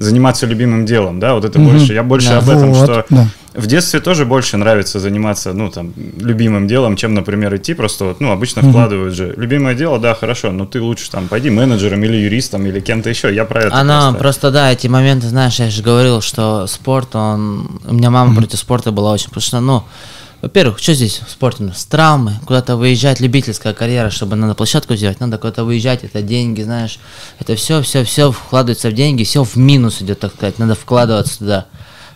заниматься 0.00 0.46
любимым 0.46 0.86
делом, 0.86 1.20
да, 1.20 1.34
вот 1.34 1.44
это 1.44 1.60
угу. 1.60 1.70
больше, 1.70 1.92
я 1.92 2.02
больше 2.02 2.30
да, 2.30 2.38
об 2.38 2.48
этом, 2.48 2.72
вот, 2.72 2.84
что 2.84 3.04
да. 3.10 3.26
в 3.52 3.66
детстве 3.66 4.00
тоже 4.00 4.24
больше 4.24 4.56
нравится 4.56 4.98
заниматься, 4.98 5.52
ну, 5.52 5.70
там, 5.70 5.92
любимым 6.18 6.66
делом, 6.66 6.96
чем, 6.96 7.12
например, 7.12 7.54
идти 7.54 7.74
просто, 7.74 8.06
вот, 8.06 8.20
ну, 8.20 8.32
обычно 8.32 8.62
угу. 8.62 8.70
вкладывают 8.70 9.14
же, 9.14 9.34
любимое 9.36 9.74
дело, 9.74 9.98
да, 9.98 10.14
хорошо, 10.14 10.52
но 10.52 10.64
ты 10.64 10.80
лучше 10.80 11.10
там 11.10 11.28
пойди 11.28 11.50
менеджером 11.50 12.02
или 12.02 12.16
юристом 12.16 12.64
или 12.64 12.80
кем-то 12.80 13.10
еще, 13.10 13.34
я 13.34 13.44
про 13.44 13.64
это 13.64 13.76
Она 13.76 14.00
просто. 14.00 14.18
просто, 14.18 14.50
да, 14.50 14.72
эти 14.72 14.86
моменты, 14.86 15.28
знаешь, 15.28 15.60
я 15.60 15.68
же 15.68 15.82
говорил, 15.82 16.22
что 16.22 16.66
спорт, 16.66 17.14
он, 17.14 17.80
у 17.86 17.92
меня 17.92 18.10
мама 18.10 18.30
угу. 18.30 18.40
против 18.40 18.58
спорта 18.58 18.92
была 18.92 19.12
очень, 19.12 19.28
потому 19.28 19.42
что, 19.42 19.60
ну, 19.60 19.84
во-первых, 20.42 20.78
что 20.78 20.94
здесь 20.94 21.20
в 21.26 21.30
спорте? 21.30 21.72
С 21.74 21.84
травмы, 21.84 22.34
куда-то 22.46 22.76
выезжать, 22.76 23.20
любительская 23.20 23.74
карьера, 23.74 24.10
чтобы 24.10 24.36
надо 24.36 24.54
площадку 24.54 24.96
сделать, 24.96 25.20
надо 25.20 25.38
куда-то 25.38 25.64
выезжать, 25.64 26.04
это 26.04 26.22
деньги, 26.22 26.62
знаешь, 26.62 26.98
это 27.38 27.56
все, 27.56 27.82
все, 27.82 28.04
все 28.04 28.32
вкладывается 28.32 28.90
в 28.90 28.94
деньги, 28.94 29.24
все 29.24 29.44
в 29.44 29.56
минус 29.56 30.00
идет, 30.00 30.20
так 30.20 30.34
сказать, 30.34 30.58
надо 30.58 30.74
вкладываться 30.74 31.38
туда. 31.38 31.66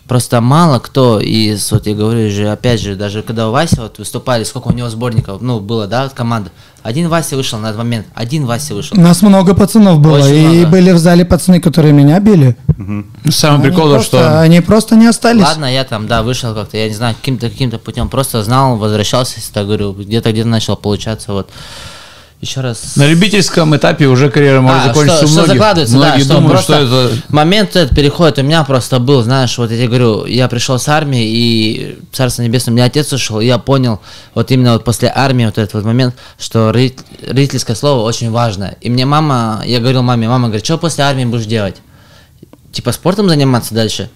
Просто 0.07 0.39
мало 0.39 0.79
кто 0.79 1.19
из, 1.19 1.71
вот 1.71 1.87
я 1.87 1.95
говорю 1.95 2.29
же, 2.29 2.49
опять 2.49 2.79
же, 2.79 2.95
даже 2.95 3.23
когда 3.23 3.49
у 3.49 3.51
Вася 3.51 3.81
вот 3.81 3.97
выступали, 3.97 4.43
сколько 4.43 4.67
у 4.67 4.73
него 4.73 4.89
сборников, 4.89 5.41
ну, 5.41 5.59
было, 5.59 5.87
да, 5.87 6.09
команда. 6.09 6.51
Один 6.85 7.09
Вася 7.09 7.35
вышел 7.35 7.57
на 7.57 7.69
этот 7.69 7.79
момент, 7.79 8.05
один 8.13 8.45
Вася 8.45 8.75
вышел. 8.75 8.95
У 8.95 9.01
нас 9.01 9.23
много 9.23 9.55
пацанов 9.55 9.99
было, 9.99 10.19
Очень 10.19 10.35
и 10.35 10.47
много. 10.57 10.67
были 10.67 10.91
в 10.91 10.99
зале 10.99 11.25
пацаны, 11.25 11.59
которые 11.59 11.93
меня 11.93 12.19
били. 12.19 12.55
Угу. 12.67 13.31
Самое 13.31 13.71
прикол, 13.71 13.99
что... 14.01 14.39
Они 14.39 14.61
просто 14.61 14.95
не 14.95 15.07
остались. 15.07 15.41
Ладно, 15.41 15.65
я 15.65 15.83
там, 15.83 16.05
да, 16.05 16.21
вышел 16.21 16.53
как-то, 16.53 16.77
я 16.77 16.87
не 16.87 16.93
знаю, 16.93 17.15
каким-то 17.15 17.49
каким-то 17.49 17.79
путем, 17.79 18.07
просто 18.07 18.43
знал, 18.43 18.77
возвращался, 18.77 19.39
так 19.51 19.65
говорю, 19.65 19.93
где-то 19.93 20.31
где-то 20.31 20.47
начал 20.47 20.75
получаться, 20.75 21.33
вот 21.33 21.49
еще 22.41 22.61
раз... 22.61 22.95
На 22.95 23.07
любительском 23.07 23.75
этапе 23.75 24.07
уже 24.07 24.29
карьера 24.29 24.61
может 24.61 24.83
а, 24.83 24.87
закончиться 24.87 25.25
что, 25.25 25.27
многих. 25.27 25.43
Что 25.43 25.53
закладывается, 25.53 25.95
многие 25.97 26.23
да, 26.23 26.33
думают, 26.35 26.61
что, 26.61 26.73
что 26.73 27.07
это... 27.07 27.21
Момент 27.29 27.75
этот 27.75 27.95
переход 27.95 28.37
у 28.37 28.43
меня 28.43 28.63
просто 28.63 28.99
был, 28.99 29.23
знаешь, 29.23 29.57
вот 29.57 29.71
я 29.71 29.77
тебе 29.77 29.87
говорю, 29.87 30.25
я 30.25 30.47
пришел 30.47 30.77
с 30.77 30.87
армии, 30.87 31.23
и 31.23 31.99
Царство 32.11 32.43
Небесное, 32.43 32.73
у 32.73 32.75
меня 32.75 32.85
отец 32.85 33.11
ушел, 33.13 33.39
и 33.39 33.45
я 33.45 33.57
понял, 33.57 33.99
вот 34.33 34.51
именно 34.51 34.73
вот 34.73 34.83
после 34.83 35.11
армии, 35.13 35.45
вот 35.45 35.57
этот 35.57 35.73
вот 35.73 35.83
момент, 35.85 36.15
что 36.37 36.71
родительское 36.71 37.75
слово 37.75 38.01
очень 38.01 38.31
важно. 38.31 38.75
И 38.81 38.89
мне 38.89 39.05
мама, 39.05 39.63
я 39.65 39.79
говорил 39.79 40.03
маме, 40.03 40.27
мама 40.27 40.47
говорит, 40.47 40.65
что 40.65 40.77
после 40.77 41.03
армии 41.03 41.25
будешь 41.25 41.45
делать? 41.45 41.77
Типа 42.71 42.91
спортом 42.91 43.29
заниматься 43.29 43.73
дальше? 43.73 44.09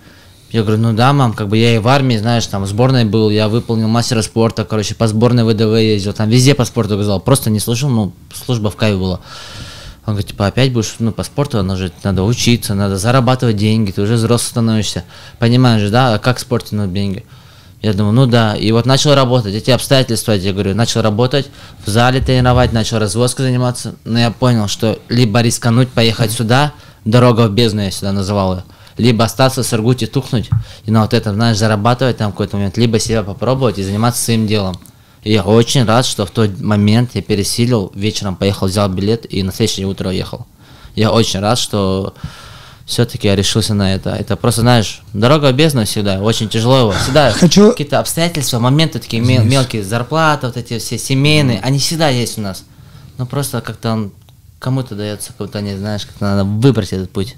Я 0.52 0.64
говорю, 0.64 0.82
ну 0.82 0.94
да, 0.94 1.14
мам, 1.14 1.34
как 1.34 1.48
бы 1.48 1.58
я 1.58 1.76
и 1.76 1.78
в 1.78 1.88
армии, 1.88 2.18
знаешь, 2.18 2.48
там 2.48 2.64
в 2.64 2.68
сборной 2.68 3.06
был, 3.06 3.30
я 3.30 3.48
выполнил 3.50 3.88
мастера 3.88 4.24
спорта, 4.24 4.66
короче, 4.66 4.96
по 4.96 5.08
сборной 5.08 5.44
ВДВ 5.44 5.78
ездил, 5.78 6.14
там 6.14 6.28
везде 6.28 6.56
по 6.56 6.66
спорту 6.66 6.96
сказал, 6.96 7.20
просто 7.20 7.52
не 7.52 7.60
слушал, 7.60 7.90
ну, 7.90 8.14
служба 8.34 8.72
в 8.72 8.76
кайф 8.76 8.98
была. 8.98 9.20
Он 10.08 10.14
говорит, 10.14 10.30
типа, 10.30 10.48
опять 10.48 10.74
будешь, 10.74 10.96
ну, 10.98 11.12
по 11.12 11.22
спорту, 11.22 11.62
надо 11.62 11.78
же, 11.78 11.92
надо 12.04 12.24
учиться, 12.24 12.74
надо 12.74 12.98
зарабатывать 12.98 13.58
деньги, 13.58 13.92
ты 13.92 14.02
уже 14.02 14.16
взрослый 14.16 14.50
становишься, 14.50 15.04
понимаешь, 15.38 15.88
да, 15.92 16.16
а 16.16 16.20
как 16.20 16.38
в 16.38 16.42
спорте 16.42 16.76
надо 16.76 16.92
деньги? 16.92 17.26
Я 17.84 17.94
думаю, 17.94 18.14
ну 18.14 18.26
да, 18.26 18.56
и 18.56 18.72
вот 18.72 18.88
начал 18.88 19.14
работать, 19.14 19.54
эти 19.54 19.70
обстоятельства, 19.70 20.32
я 20.32 20.52
говорю, 20.52 20.74
начал 20.74 21.04
работать, 21.04 21.48
в 21.86 21.90
зале 21.90 22.22
тренировать, 22.22 22.74
начал 22.74 22.98
развозкой 22.98 23.46
заниматься, 23.46 23.94
но 24.04 24.18
я 24.18 24.32
понял, 24.32 24.68
что 24.68 24.98
либо 25.10 25.42
рискануть, 25.42 25.90
поехать 25.90 26.32
сюда, 26.32 26.74
дорога 27.06 27.48
в 27.48 27.52
бездну 27.52 27.82
я 27.82 27.92
сюда 27.92 28.12
называл 28.12 28.56
ее, 28.56 28.64
либо 29.00 29.24
остаться 29.26 29.64
в 29.64 29.66
Сургуте 29.66 30.08
тухнуть 30.08 30.50
и 30.86 30.92
на 30.92 31.02
вот 31.02 31.14
этом, 31.14 31.36
знаешь, 31.36 31.58
зарабатывать 31.58 32.18
там 32.18 32.32
какой-то 32.32 32.58
момент, 32.58 32.78
либо 32.78 33.00
себя 33.00 33.24
попробовать 33.24 33.80
и 33.80 33.84
заниматься 33.84 34.22
своим 34.24 34.46
делом. 34.46 34.78
И 35.24 35.32
я 35.34 35.44
очень 35.44 35.86
рад, 35.86 36.06
что 36.06 36.26
в 36.26 36.32
тот 36.32 36.60
момент 36.60 37.12
я 37.14 37.22
пересилил, 37.22 37.92
вечером 37.96 38.36
поехал, 38.36 38.68
взял 38.68 38.88
билет 38.90 39.26
и 39.32 39.42
на 39.44 39.52
следующее 39.52 39.88
утро 39.88 40.10
уехал. 40.10 40.46
Я 40.96 41.12
очень 41.12 41.40
рад, 41.40 41.58
что 41.58 42.14
все-таки 42.86 43.28
я 43.28 43.36
решился 43.36 43.74
на 43.74 43.94
это. 43.94 44.10
Это 44.12 44.36
просто, 44.36 44.62
знаешь, 44.62 45.02
дорога 45.14 45.52
бездна 45.52 45.86
всегда, 45.86 46.22
очень 46.22 46.50
тяжело 46.50 46.80
его. 46.80 46.92
Всегда 46.92 47.32
Хочу- 47.40 47.72
какие-то 47.72 48.00
обстоятельства, 48.00 48.60
моменты 48.60 49.00
такие 49.00 49.22
мел- 49.22 49.44
мелкие, 49.44 49.84
зарплаты, 49.84 50.48
вот 50.48 50.58
эти 50.58 50.80
все 50.80 50.98
семейные, 50.98 51.60
они 51.60 51.80
всегда 51.80 52.10
есть 52.10 52.38
у 52.38 52.42
нас. 52.42 52.64
Но 53.18 53.26
просто 53.26 53.62
как-то 53.62 53.92
он 53.94 54.12
кому-то 54.60 54.96
дается, 54.96 55.32
кому-то 55.38 55.62
не 55.62 55.78
знаешь, 55.78 56.06
как 56.06 56.20
надо 56.20 56.44
выбрать 56.44 56.92
этот 56.92 57.12
путь. 57.12 57.36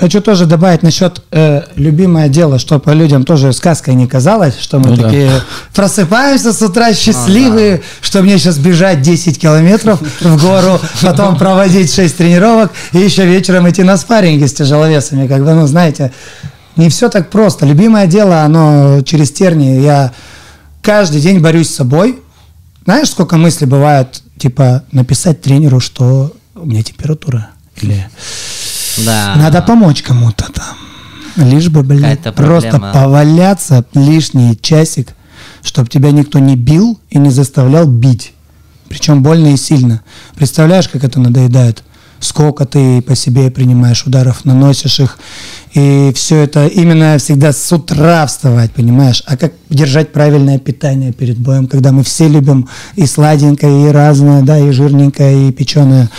Хочу 0.00 0.20
тоже 0.20 0.46
добавить 0.46 0.82
насчет 0.82 1.22
э, 1.32 1.62
любимое 1.74 2.28
дело, 2.28 2.58
чтобы 2.58 2.94
людям 2.94 3.24
тоже 3.24 3.52
сказкой 3.52 3.94
не 3.94 4.06
казалось, 4.06 4.54
что 4.60 4.78
мы 4.78 4.90
Ну 4.90 4.96
да. 4.96 5.02
такие 5.04 5.30
просыпаемся 5.74 6.52
с 6.52 6.62
утра 6.62 6.92
счастливые, 6.94 7.82
что 8.00 8.22
мне 8.22 8.38
сейчас 8.38 8.58
бежать 8.58 9.02
10 9.02 9.40
километров 9.40 10.00
в 10.20 10.40
гору, 10.40 10.80
потом 11.02 11.36
проводить 11.36 11.92
6 11.92 12.16
тренировок 12.16 12.70
и 12.92 12.98
еще 12.98 13.26
вечером 13.26 13.68
идти 13.68 13.82
на 13.82 13.96
спарринги 13.96 14.46
с 14.46 14.52
тяжеловесами. 14.54 15.26
Как 15.26 15.44
бы, 15.44 15.52
ну, 15.54 15.66
знаете, 15.66 16.12
не 16.76 16.88
все 16.90 17.08
так 17.08 17.28
просто. 17.30 17.66
Любимое 17.66 18.06
дело, 18.06 18.42
оно 18.42 19.00
через 19.02 19.32
тернии. 19.32 19.80
Я 19.80 20.12
каждый 20.80 21.20
день 21.20 21.40
борюсь 21.40 21.70
с 21.70 21.74
собой. 21.74 22.20
Знаешь, 22.84 23.10
сколько 23.10 23.36
мыслей 23.36 23.66
бывает, 23.66 24.22
типа, 24.38 24.84
написать 24.92 25.40
тренеру, 25.42 25.80
что 25.80 26.32
у 26.54 26.64
меня 26.64 26.82
температура? 26.84 27.48
Или 27.82 28.08
Да. 29.04 29.34
надо 29.36 29.62
помочь 29.62 30.02
кому-то 30.02 30.46
там. 30.52 31.48
Лишь 31.48 31.68
бы, 31.68 31.82
блин, 31.82 32.18
просто 32.34 32.80
поваляться 32.80 33.84
лишний 33.94 34.58
часик, 34.60 35.14
чтобы 35.62 35.88
тебя 35.88 36.10
никто 36.10 36.38
не 36.38 36.56
бил 36.56 36.98
и 37.10 37.18
не 37.18 37.30
заставлял 37.30 37.86
бить. 37.86 38.32
Причем 38.88 39.22
больно 39.22 39.48
и 39.48 39.56
сильно. 39.56 40.02
Представляешь, 40.34 40.88
как 40.88 41.04
это 41.04 41.20
надоедает? 41.20 41.84
Сколько 42.20 42.64
ты 42.64 43.00
по 43.00 43.14
себе 43.14 43.48
принимаешь 43.50 44.04
ударов, 44.04 44.44
наносишь 44.44 44.98
их. 44.98 45.18
И 45.74 46.10
все 46.16 46.38
это 46.38 46.66
именно 46.66 47.16
всегда 47.18 47.52
с 47.52 47.72
утра 47.72 48.26
вставать, 48.26 48.72
понимаешь? 48.72 49.22
А 49.26 49.36
как 49.36 49.52
держать 49.70 50.12
правильное 50.12 50.58
питание 50.58 51.12
перед 51.12 51.38
боем, 51.38 51.68
когда 51.68 51.92
мы 51.92 52.02
все 52.02 52.26
любим 52.26 52.68
и 52.96 53.06
сладенькое, 53.06 53.88
и 53.88 53.92
разное, 53.92 54.42
да, 54.42 54.58
и 54.58 54.72
жирненькое, 54.72 55.48
и 55.48 55.52
печеное. 55.52 56.10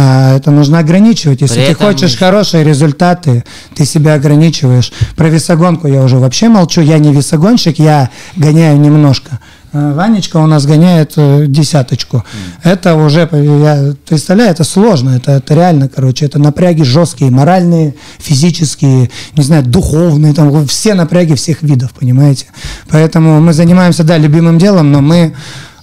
А 0.00 0.36
это 0.36 0.52
нужно 0.52 0.78
ограничивать. 0.78 1.40
Если 1.40 1.56
При 1.56 1.66
ты 1.66 1.72
этом 1.72 1.88
хочешь 1.88 2.16
хорошие 2.16 2.62
результаты, 2.62 3.42
ты 3.74 3.84
себя 3.84 4.14
ограничиваешь. 4.14 4.92
Про 5.16 5.28
весогонку 5.28 5.88
я 5.88 6.02
уже 6.02 6.18
вообще 6.18 6.48
молчу. 6.48 6.80
Я 6.80 6.98
не 6.98 7.12
весогонщик, 7.12 7.80
я 7.80 8.08
гоняю 8.36 8.78
немножко. 8.78 9.40
А 9.72 9.94
Ванечка 9.94 10.36
у 10.36 10.46
нас 10.46 10.66
гоняет 10.66 11.14
э, 11.16 11.46
десяточку. 11.48 12.24
Это 12.62 12.94
уже, 12.94 13.28
я 13.32 13.92
представляю, 14.08 14.52
это 14.52 14.62
сложно. 14.62 15.16
Это, 15.16 15.32
это 15.32 15.52
реально, 15.54 15.88
короче, 15.88 16.26
это 16.26 16.38
напряги 16.38 16.84
жесткие, 16.84 17.32
моральные, 17.32 17.96
физические, 18.18 19.10
не 19.36 19.42
знаю, 19.42 19.64
духовные, 19.64 20.32
там 20.32 20.64
все 20.68 20.94
напряги 20.94 21.34
всех 21.34 21.62
видов, 21.62 21.92
понимаете? 21.92 22.46
Поэтому 22.88 23.40
мы 23.40 23.52
занимаемся, 23.52 24.04
да, 24.04 24.16
любимым 24.16 24.58
делом, 24.58 24.92
но 24.92 25.00
мы 25.00 25.34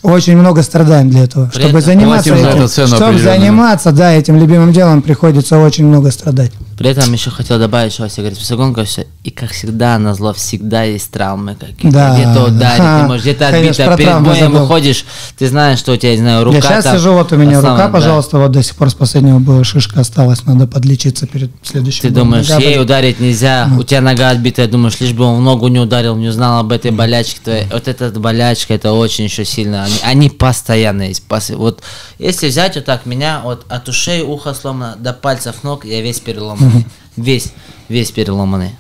очень 0.06 0.38
много 0.38 0.62
страдаем 0.62 1.10
для 1.10 1.24
этого. 1.24 1.50
При 1.54 1.62
Чтобы 1.62 1.82
заниматься 1.82 2.36
за 2.38 2.50
этим, 2.50 2.88
чтобы 2.88 3.20
заниматься, 3.20 3.92
да, 3.92 4.12
этим 4.14 4.38
любимым 4.38 4.72
делом 4.72 5.02
приходится 5.02 5.58
очень 5.58 5.86
много 5.86 6.12
страдать. 6.12 6.52
При 6.78 6.90
этом 6.90 7.12
еще 7.14 7.30
хотел 7.30 7.58
добавить, 7.58 7.94
что 7.94 8.04
Вася 8.04 8.22
говорит, 8.22 8.38
весогонка 8.38 8.84
все, 8.84 9.08
и 9.24 9.30
как 9.30 9.52
всегда, 9.52 9.98
на 9.98 10.14
зло 10.14 10.34
всегда 10.34 10.84
есть 10.84 11.10
травмы 11.10 11.56
какие-то. 11.56 11.90
Да, 11.90 12.14
где-то 12.16 12.44
ударить, 12.44 12.78
да. 12.80 13.02
ты 13.02 13.08
можешь 13.08 13.22
где-то 13.22 13.48
отбито, 13.48 13.96
перед 13.96 14.22
боем 14.22 14.40
забыл. 14.40 14.60
выходишь, 14.62 15.06
ты 15.38 15.48
знаешь, 15.48 15.80
что 15.80 15.94
у 15.94 15.96
тебя, 15.96 16.12
не 16.12 16.18
знаю, 16.18 16.44
рука 16.44 16.58
я 16.58 16.62
сейчас 16.62 16.84
там 16.84 16.98
сижу, 16.98 17.14
вот 17.14 17.32
у 17.32 17.38
меня 17.38 17.62
рука, 17.62 17.62
послана, 17.62 17.78
да. 17.78 17.90
пожалуйста, 17.90 18.38
вот 18.40 18.52
до 18.52 18.62
сих 18.62 18.76
пор 18.76 18.90
с 18.90 18.94
последнего 18.94 19.40
боя 19.40 19.64
шишка 19.64 20.02
осталась, 20.02 20.44
надо 20.46 20.68
подлечиться 20.68 21.28
перед 21.28 21.50
следующим 21.64 22.02
Ты 22.02 22.10
боем. 22.10 22.26
думаешь, 22.26 22.50
Нога 22.50 22.62
ей 22.62 22.82
ударить 22.82 23.22
нельзя, 23.22 23.70
у 23.80 23.84
тебя 23.84 24.02
нога 24.02 24.30
отбитая, 24.30 24.68
думаешь, 24.68 25.00
лишь 25.00 25.14
бы 25.14 25.24
он 25.24 25.38
в 25.38 25.42
ногу 25.42 25.70
не 25.70 25.80
ударил, 25.80 26.18
не 26.18 26.28
узнал 26.28 26.60
об 26.60 26.74
этой 26.74 26.92
болячке 26.92 27.40
твоей. 27.42 27.68
Вот 27.72 27.88
эта 27.88 28.12
болячка, 28.20 28.74
это 28.74 28.92
очень 28.92 29.24
еще 29.24 29.46
сильно. 29.46 29.86
Они, 29.86 29.96
они 30.04 30.30
постоянно 30.30 31.04
есть. 31.04 31.24
Вот 31.50 31.82
если 32.20 32.50
взять 32.50 32.76
вот 32.76 32.86
так 32.86 33.06
меня, 33.06 33.42
вот 33.44 33.66
от 33.70 33.88
ушей, 33.88 34.22
уха 34.22 34.54
сломано, 34.54 34.96
до 35.00 35.14
пальцев 35.14 35.64
ног, 35.64 35.86
я 35.86 36.02
весь 36.02 36.20
переломанный. 36.20 36.65
Весь, 37.18 37.54
весь 37.90 38.12
переломанный. 38.12 38.72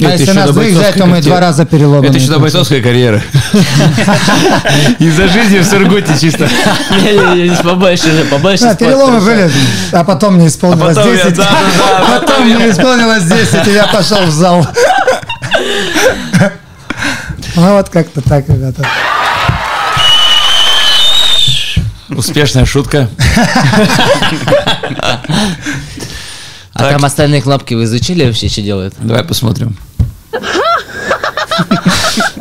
А 0.00 0.04
Это 0.04 0.12
если 0.12 0.24
еще 0.24 0.32
нас 0.32 0.46
до 0.46 0.52
двоих 0.54 0.70
взять, 0.70 0.80
бойцовской 0.82 1.00
то 1.00 1.06
мы 1.06 1.12
карьеры. 1.16 1.30
два 1.30 1.40
раза 1.40 1.64
переломаны. 1.64 2.06
Это 2.06 2.18
еще 2.18 2.28
до 2.28 2.38
бойцовской 2.40 2.80
карьеры. 2.82 3.22
Из-за 4.98 5.28
жизни 5.28 5.58
в 5.58 5.64
Сургуте 5.64 6.18
чисто. 6.20 6.48
Побольше, 7.62 8.24
побольше. 8.30 8.64
Да, 8.64 8.74
переломы 8.74 9.20
были, 9.20 9.50
а 9.92 10.02
потом 10.02 10.34
мне 10.36 10.48
исполнилось 10.48 10.96
А 10.96 11.00
потом 11.00 11.14
я- 11.16 11.24
10. 11.24 11.36
да, 11.36 11.44
да, 11.44 11.60
да, 11.78 11.98
а 11.98 12.18
потом 12.20 12.44
мне 12.46 12.70
исполнилось 12.70 13.24
10, 13.24 13.68
и 13.68 13.72
я 13.72 13.86
пошел 13.86 14.22
в 14.26 14.30
зал. 14.30 14.66
Ну 17.54 17.76
вот 17.76 17.88
как-то 17.90 18.22
так, 18.22 18.48
ребята. 18.48 18.84
Успешная 22.08 22.64
шутка. 22.64 23.08
А 26.74 26.78
Так. 26.80 26.92
там 26.92 27.04
остальные 27.04 27.42
кнопки 27.42 27.74
вы 27.74 27.84
изучили 27.84 28.24
вообще, 28.24 28.48
что 28.48 28.62
делают? 28.62 28.94
Давай 28.98 29.24
посмотрим. 29.24 29.76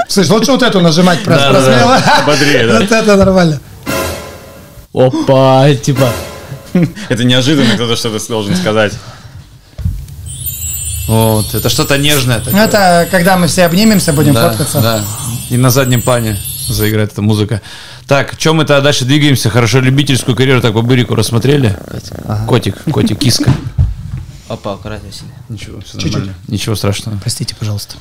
Слышь, 0.08 0.30
лучше 0.30 0.52
вот 0.52 0.64
эту 0.64 0.80
нажимать 0.82 1.24
просто 1.24 1.52
Да, 1.54 1.60
да, 1.60 1.66
да. 1.66 1.76
смело. 1.78 2.02
Бодрее, 2.26 2.68
да. 2.68 2.80
Вот 2.80 2.92
это 2.92 3.16
нормально. 3.18 3.60
Опа, 4.94 5.74
типа. 5.76 6.10
Это 7.10 7.24
неожиданно 7.24 7.76
кто-то 7.76 7.96
что-то 7.96 8.26
должен 8.28 8.56
сказать. 8.56 8.94
Вот, 11.08 11.54
это 11.54 11.68
что-то 11.70 11.98
нежное 11.98 12.40
такое. 12.40 12.64
Это 12.64 13.08
когда 13.12 13.36
мы 13.38 13.48
все 13.48 13.66
обнимемся, 13.66 14.14
будем 14.14 14.34
Да, 14.34 14.50
фоткаться. 14.50 14.80
да. 14.82 15.02
И 15.50 15.58
на 15.58 15.70
заднем 15.70 16.02
плане 16.02 16.38
заиграет 16.70 17.12
эта 17.12 17.22
музыка. 17.22 17.62
Так, 18.08 18.38
чем 18.38 18.58
мы 18.58 18.66
тогда 18.66 18.82
дальше 18.82 19.04
двигаемся? 19.04 19.50
Хорошо, 19.50 19.80
любительскую 19.80 20.36
карьеру 20.38 20.62
так 20.62 20.74
по 20.74 20.82
бырику 20.82 21.16
рассмотрели. 21.16 21.78
Котик, 22.48 22.78
котик, 22.92 23.20
киска. 23.20 23.52
Опа, 24.52 24.74
аккуратнее 24.74 25.14
сильно. 25.14 25.32
Ничего, 25.48 25.80
все 25.80 25.98
нормально. 25.98 26.34
Ничего 26.50 26.76
страшного. 26.76 27.18
Простите, 27.20 27.56
пожалуйста. 27.56 27.96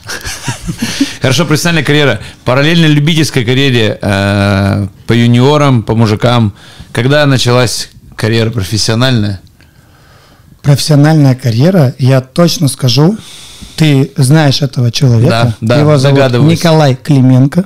Хорошо, 1.23 1.45
профессиональная 1.45 1.85
карьера. 1.85 2.21
Параллельно 2.45 2.87
любительской 2.87 3.45
карьере 3.45 3.97
э, 4.03 4.89
по 5.07 5.13
юниорам, 5.13 5.85
по 5.85 5.95
мужикам. 5.95 6.53
Когда 6.91 7.25
началась 7.27 7.91
карьера 8.17 8.51
профессиональная? 8.51 9.41
Профессиональная 10.63 11.37
карьера, 11.37 11.95
я 11.99 12.21
точно 12.21 12.67
скажу, 12.67 13.17
ты 13.77 14.11
знаешь 14.17 14.61
этого 14.61 14.91
человека. 14.91 15.55
Да, 15.61 15.77
да, 15.77 15.81
Его 15.81 15.99
зовут. 15.99 16.51
Николай 16.51 16.97
Клименко. 16.97 17.63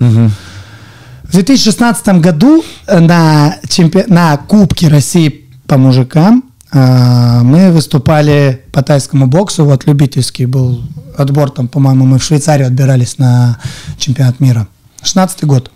В 1.22 1.32
2016 1.32 2.06
году 2.20 2.62
на, 2.86 3.56
чемпи... 3.66 4.04
на 4.08 4.36
Кубке 4.36 4.88
России 4.88 5.46
по 5.66 5.78
мужикам 5.78 6.44
мы 6.72 7.70
выступали 7.70 8.62
по 8.72 8.82
тайскому 8.82 9.26
боксу, 9.26 9.64
вот 9.64 9.86
любительский 9.86 10.46
был 10.46 10.82
отбор, 11.16 11.50
там, 11.50 11.68
по-моему, 11.68 12.04
мы 12.04 12.18
в 12.18 12.24
Швейцарию 12.24 12.66
отбирались 12.66 13.18
на 13.18 13.58
чемпионат 13.98 14.40
мира. 14.40 14.66
16 15.02 15.44
год. 15.44 15.70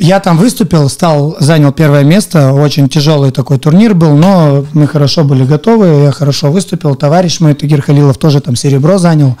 Я 0.00 0.20
там 0.20 0.38
выступил, 0.38 0.88
стал, 0.88 1.36
занял 1.40 1.72
первое 1.72 2.04
место. 2.04 2.52
Очень 2.52 2.88
тяжелый 2.88 3.32
такой 3.32 3.58
турнир 3.58 3.94
был, 3.94 4.16
но 4.16 4.64
мы 4.72 4.86
хорошо 4.86 5.24
были 5.24 5.44
готовы. 5.44 6.04
Я 6.04 6.12
хорошо 6.12 6.52
выступил. 6.52 6.94
Товарищ 6.94 7.40
мой, 7.40 7.54
Тагир 7.54 7.82
Халилов, 7.82 8.16
тоже 8.16 8.40
там 8.40 8.54
серебро 8.54 8.98
занял. 8.98 9.36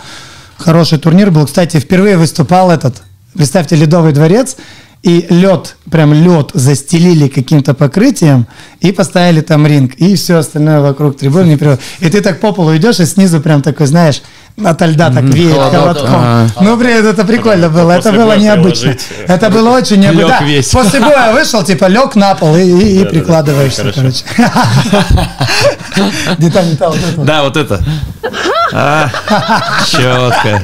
Хороший 0.56 0.98
турнир 0.98 1.30
был. 1.30 1.46
Кстати, 1.46 1.78
впервые 1.78 2.16
выступал 2.16 2.72
этот, 2.72 3.02
представьте, 3.34 3.76
Ледовый 3.76 4.12
дворец. 4.12 4.56
И 5.02 5.26
лед, 5.30 5.76
прям 5.90 6.12
лед 6.12 6.50
застелили 6.54 7.28
каким-то 7.28 7.72
покрытием 7.74 8.46
и 8.80 8.90
поставили 8.90 9.40
там 9.40 9.66
ринг. 9.66 9.94
И 9.94 10.16
все 10.16 10.36
остальное 10.36 10.80
вокруг 10.80 11.16
трибуны. 11.16 11.58
И 12.00 12.10
ты 12.10 12.20
так 12.20 12.40
по 12.40 12.52
полу 12.52 12.76
идешь, 12.76 13.00
и 13.00 13.06
снизу 13.06 13.40
прям 13.40 13.62
такой, 13.62 13.86
знаешь, 13.86 14.22
от 14.64 14.80
льда 14.82 15.10
так 15.10 15.24
веет 15.24 15.56
холодком. 15.56 16.08
Ага. 16.08 16.50
Ну, 16.60 16.76
блин, 16.76 17.06
это 17.06 17.24
прикольно 17.24 17.68
было. 17.68 17.92
Это 17.92 18.12
было 18.12 18.36
необычно. 18.36 18.96
Это 19.26 19.50
было 19.50 19.70
очень 19.70 20.00
необычно. 20.00 20.38
После 20.72 21.00
боя 21.00 21.32
вышел, 21.32 21.62
типа, 21.62 21.86
лег 21.86 22.14
на 22.16 22.34
пол 22.34 22.56
и, 22.56 23.04
прикладываешься, 23.04 23.92
короче. 23.94 24.24
Это 26.38 26.88
вот. 27.16 27.24
Да, 27.24 27.42
вот 27.42 27.56
это. 27.56 27.82
А, 28.72 29.08
четко. 29.86 30.62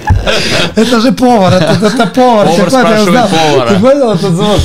Это 0.77 1.01
же 1.01 1.13
повар, 1.13 1.55
это, 1.55 1.87
это 1.87 2.07
повар. 2.07 2.47
Повар 2.47 2.65
Ты 2.65 2.71
понял, 2.71 2.71
спрашивает 2.71 3.31
повара. 3.31 3.69
Ты 3.69 3.75
понял 3.81 4.13
этот 4.13 4.33
звук? 4.33 4.61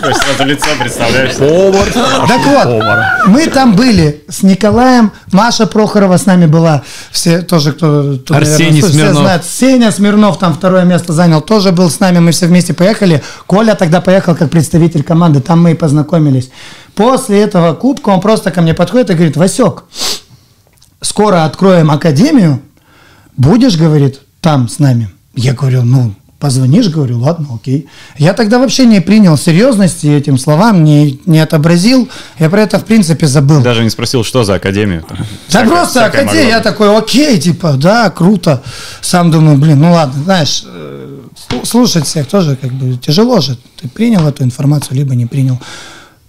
То 0.00 0.08
есть 0.08 0.22
сразу 0.22 0.44
лицо 0.44 0.66
представляешь? 0.78 1.36
Повар. 1.36 1.88
Так 2.28 2.46
вот, 2.46 3.26
мы 3.26 3.46
там 3.48 3.74
были 3.74 4.24
с 4.28 4.42
Николаем, 4.42 5.12
Маша 5.32 5.66
Прохорова 5.66 6.16
с 6.16 6.26
нами 6.26 6.46
была, 6.46 6.82
все 7.10 7.42
тоже, 7.42 7.72
кто 7.72 8.18
Арсений 8.30 8.80
слушает, 8.80 8.84
все 8.84 8.92
Смирнов. 8.92 9.22
знают. 9.22 9.44
Сеня 9.44 9.90
Смирнов 9.90 10.38
там 10.38 10.54
второе 10.54 10.84
место 10.84 11.12
занял, 11.12 11.40
тоже 11.40 11.72
был 11.72 11.90
с 11.90 12.00
нами, 12.00 12.18
мы 12.18 12.32
все 12.32 12.46
вместе 12.46 12.74
поехали. 12.74 13.22
Коля 13.46 13.74
тогда 13.74 14.00
поехал 14.00 14.34
как 14.34 14.50
представитель 14.50 15.02
команды, 15.02 15.40
там 15.40 15.62
мы 15.62 15.72
и 15.72 15.74
познакомились. 15.74 16.50
После 16.94 17.40
этого 17.42 17.74
кубка 17.74 18.10
он 18.10 18.20
просто 18.20 18.50
ко 18.50 18.62
мне 18.62 18.74
подходит 18.74 19.10
и 19.10 19.14
говорит, 19.14 19.36
Васек, 19.36 19.84
скоро 21.00 21.44
откроем 21.44 21.90
академию, 21.90 22.60
будешь, 23.36 23.76
говорит, 23.76 24.20
там 24.40 24.68
с 24.68 24.78
нами? 24.78 25.10
Я 25.34 25.52
говорю, 25.52 25.82
ну, 25.82 26.14
позвонишь, 26.46 26.88
говорю, 26.88 27.18
ладно, 27.18 27.46
окей. 27.54 27.86
Я 28.18 28.32
тогда 28.32 28.58
вообще 28.60 28.86
не 28.86 29.00
принял 29.00 29.36
серьезности 29.36 30.06
этим 30.06 30.38
словам, 30.38 30.84
не, 30.84 31.18
не 31.26 31.40
отобразил, 31.40 32.08
я 32.38 32.48
про 32.48 32.60
это 32.60 32.78
в 32.78 32.84
принципе 32.84 33.26
забыл. 33.26 33.62
Даже 33.62 33.82
не 33.82 33.90
спросил, 33.90 34.22
что 34.22 34.44
за 34.44 34.54
академию. 34.54 35.04
Да 35.08 35.16
Всякое- 35.48 35.68
просто 35.68 36.00
всякое 36.00 36.22
академия, 36.22 36.42
могло 36.44 36.56
я 36.56 36.60
такой, 36.60 36.98
окей, 36.98 37.40
типа, 37.40 37.72
да, 37.72 38.10
круто. 38.10 38.62
Сам 39.00 39.30
думаю, 39.32 39.58
блин, 39.58 39.80
ну 39.80 39.92
ладно, 39.92 40.22
знаешь, 40.22 40.62
э, 40.64 41.18
слу- 41.50 41.64
слушать 41.66 42.06
всех 42.06 42.28
тоже 42.28 42.54
как 42.54 42.72
бы 42.72 42.96
тяжело 42.96 43.40
же. 43.40 43.58
Ты 43.82 43.88
принял 43.88 44.24
эту 44.28 44.44
информацию, 44.44 44.96
либо 44.96 45.16
не 45.16 45.26
принял. 45.26 45.58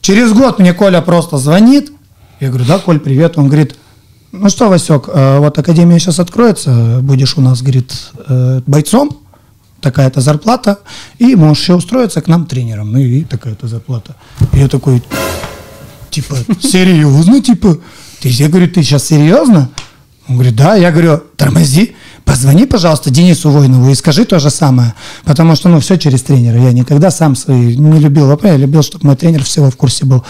Через 0.02 0.34
год 0.34 0.58
мне 0.58 0.74
Коля 0.74 1.02
просто 1.02 1.38
звонит. 1.38 1.92
Я 2.40 2.50
говорю, 2.50 2.66
да, 2.66 2.80
Коль, 2.80 3.00
привет. 3.00 3.38
Он 3.38 3.48
говорит, 3.48 3.76
ну 4.32 4.50
что, 4.50 4.68
Васек, 4.70 5.10
э, 5.14 5.38
вот 5.38 5.58
академия 5.60 6.00
сейчас 6.00 6.20
откроется, 6.20 7.00
будешь 7.04 7.38
у 7.38 7.42
нас, 7.42 7.62
говорит, 7.62 7.92
э, 8.28 8.62
бойцом, 8.66 9.10
такая-то 9.82 10.22
зарплата, 10.22 10.80
и 11.20 11.36
можешь 11.36 11.64
еще 11.64 11.76
устроиться 11.76 12.22
к 12.22 12.28
нам 12.28 12.46
тренером. 12.46 12.92
Ну 12.92 13.00
и 13.00 13.24
такая-то 13.24 13.68
зарплата. 13.68 14.16
И 14.54 14.60
я 14.60 14.68
такой, 14.68 15.04
типа, 16.10 16.36
серьезно, 16.62 17.42
типа, 17.42 17.80
ты, 18.22 18.30
я 18.30 18.50
говорю, 18.50 18.68
ты 18.70 18.84
сейчас 18.84 19.06
серьезно? 19.06 19.70
Он 20.28 20.36
говорит, 20.36 20.56
да, 20.56 20.76
я 20.76 20.92
говорю, 20.92 21.22
тормози, 21.38 21.96
позвони, 22.26 22.66
пожалуйста, 22.66 23.10
Денису 23.10 23.50
Войнову 23.50 23.90
и 23.90 23.96
скажи 23.96 24.26
то 24.26 24.40
же 24.40 24.50
самое, 24.50 24.94
потому 25.24 25.56
что, 25.56 25.70
ну, 25.70 25.80
все 25.80 25.98
через 25.98 26.22
тренера, 26.24 26.60
я 26.60 26.74
никогда 26.74 27.12
сам 27.12 27.36
свои 27.36 27.78
не 27.78 28.00
любил 28.00 28.36
ВП, 28.36 28.44
я 28.46 28.58
любил, 28.58 28.84
чтобы 28.84 29.06
мой 29.06 29.16
тренер 29.16 29.44
всего 29.44 29.72
в 29.72 29.78
курсе 29.78 30.06
был. 30.06 30.26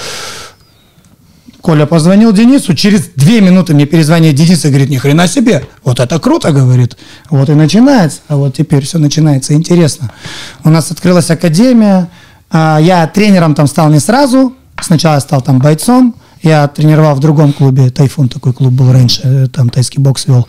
Коля 1.68 1.86
позвонил 1.86 2.32
Денису, 2.32 2.76
через 2.76 3.10
две 3.18 3.42
минуты 3.42 3.74
мне 3.74 3.86
перезвонит 3.86 4.36
Денис 4.36 4.64
и 4.64 4.70
говорит, 4.70 4.90
ни 4.90 4.96
хрена 4.96 5.28
себе, 5.28 5.68
вот 5.84 6.00
это 6.00 6.18
круто, 6.18 6.54
говорит. 6.54 6.96
Вот 7.30 7.50
и 7.50 7.56
начинается, 7.56 8.22
а 8.30 8.38
вот 8.38 8.56
теперь 8.56 8.86
все 8.86 9.00
начинается 9.00 9.54
интересно. 9.54 10.14
У 10.64 10.70
нас 10.70 10.92
открылась 10.92 11.30
академия, 11.30 12.08
а, 12.50 12.80
я 12.80 13.06
тренером 13.08 13.54
там 13.54 13.68
стал 13.68 13.90
не 13.90 14.00
сразу, 14.00 14.54
сначала 14.80 15.16
я 15.16 15.20
стал 15.20 15.42
там 15.42 15.60
бойцом, 15.60 16.16
я 16.42 16.70
тренировал 16.70 17.16
в 17.16 17.20
другом 17.20 17.52
клубе, 17.52 17.90
Тайфун 17.90 18.30
такой 18.30 18.54
клуб 18.54 18.72
был 18.72 18.94
раньше, 18.94 19.20
э, 19.26 19.48
там 19.48 19.68
тайский 19.68 20.02
бокс 20.02 20.26
вел. 20.26 20.48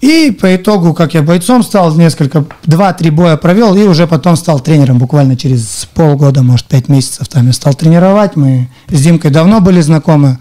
И 0.00 0.30
по 0.30 0.56
итогу, 0.56 0.94
как 0.94 1.12
я 1.14 1.22
бойцом 1.22 1.62
стал, 1.62 1.94
несколько, 1.94 2.44
два-три 2.64 3.10
боя 3.10 3.36
провел, 3.36 3.74
и 3.76 3.82
уже 3.82 4.06
потом 4.06 4.36
стал 4.36 4.60
тренером, 4.60 4.98
буквально 4.98 5.36
через 5.36 5.86
полгода, 5.92 6.42
может, 6.42 6.66
пять 6.66 6.88
месяцев 6.88 7.28
там 7.28 7.46
я 7.46 7.52
стал 7.52 7.74
тренировать. 7.74 8.34
Мы 8.34 8.70
с 8.88 9.00
Димкой 9.02 9.30
давно 9.30 9.60
были 9.60 9.80
знакомы. 9.82 10.38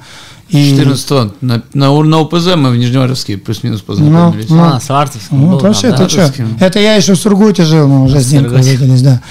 И, 0.47 0.71
14 0.77 1.41
на, 1.41 1.61
на, 1.73 2.01
на 2.03 2.19
УПЗ 2.21 2.55
мы 2.55 2.71
в 2.71 2.77
Нижневартовске 2.77 3.37
плюс-минус 3.37 3.81
познакомились. 3.81 4.49
Ну, 4.49 4.63
А, 4.63 4.79
ну, 5.29 5.37
был 5.37 5.49
вот 5.51 5.61
вообще, 5.61 5.89
там, 5.89 5.97
да? 5.97 6.03
это 6.05 6.09
что? 6.09 6.33
Это 6.59 6.79
я 6.79 6.95
еще 6.95 7.13
в 7.13 7.17
Сургуте 7.17 7.63
жил, 7.65 7.87
мы 7.87 8.03
уже 8.03 8.19
с 8.19 8.25
Димкой 8.27 8.49
Сургуте. 8.49 8.69
увиделись, 8.71 9.01
да. 9.03 9.21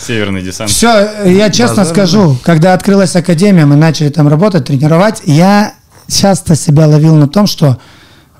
Северный 0.00 0.42
десант. 0.42 0.70
Все, 0.70 1.08
я 1.26 1.50
честно 1.50 1.82
Базар, 1.82 1.94
скажу, 1.94 2.36
когда 2.42 2.74
открылась 2.74 3.14
академия, 3.14 3.64
мы 3.64 3.76
начали 3.76 4.08
там 4.08 4.26
работать, 4.26 4.64
тренировать, 4.64 5.22
я 5.24 5.74
часто 6.08 6.56
себя 6.56 6.88
ловил 6.88 7.14
на 7.14 7.28
том, 7.28 7.46
что, 7.46 7.78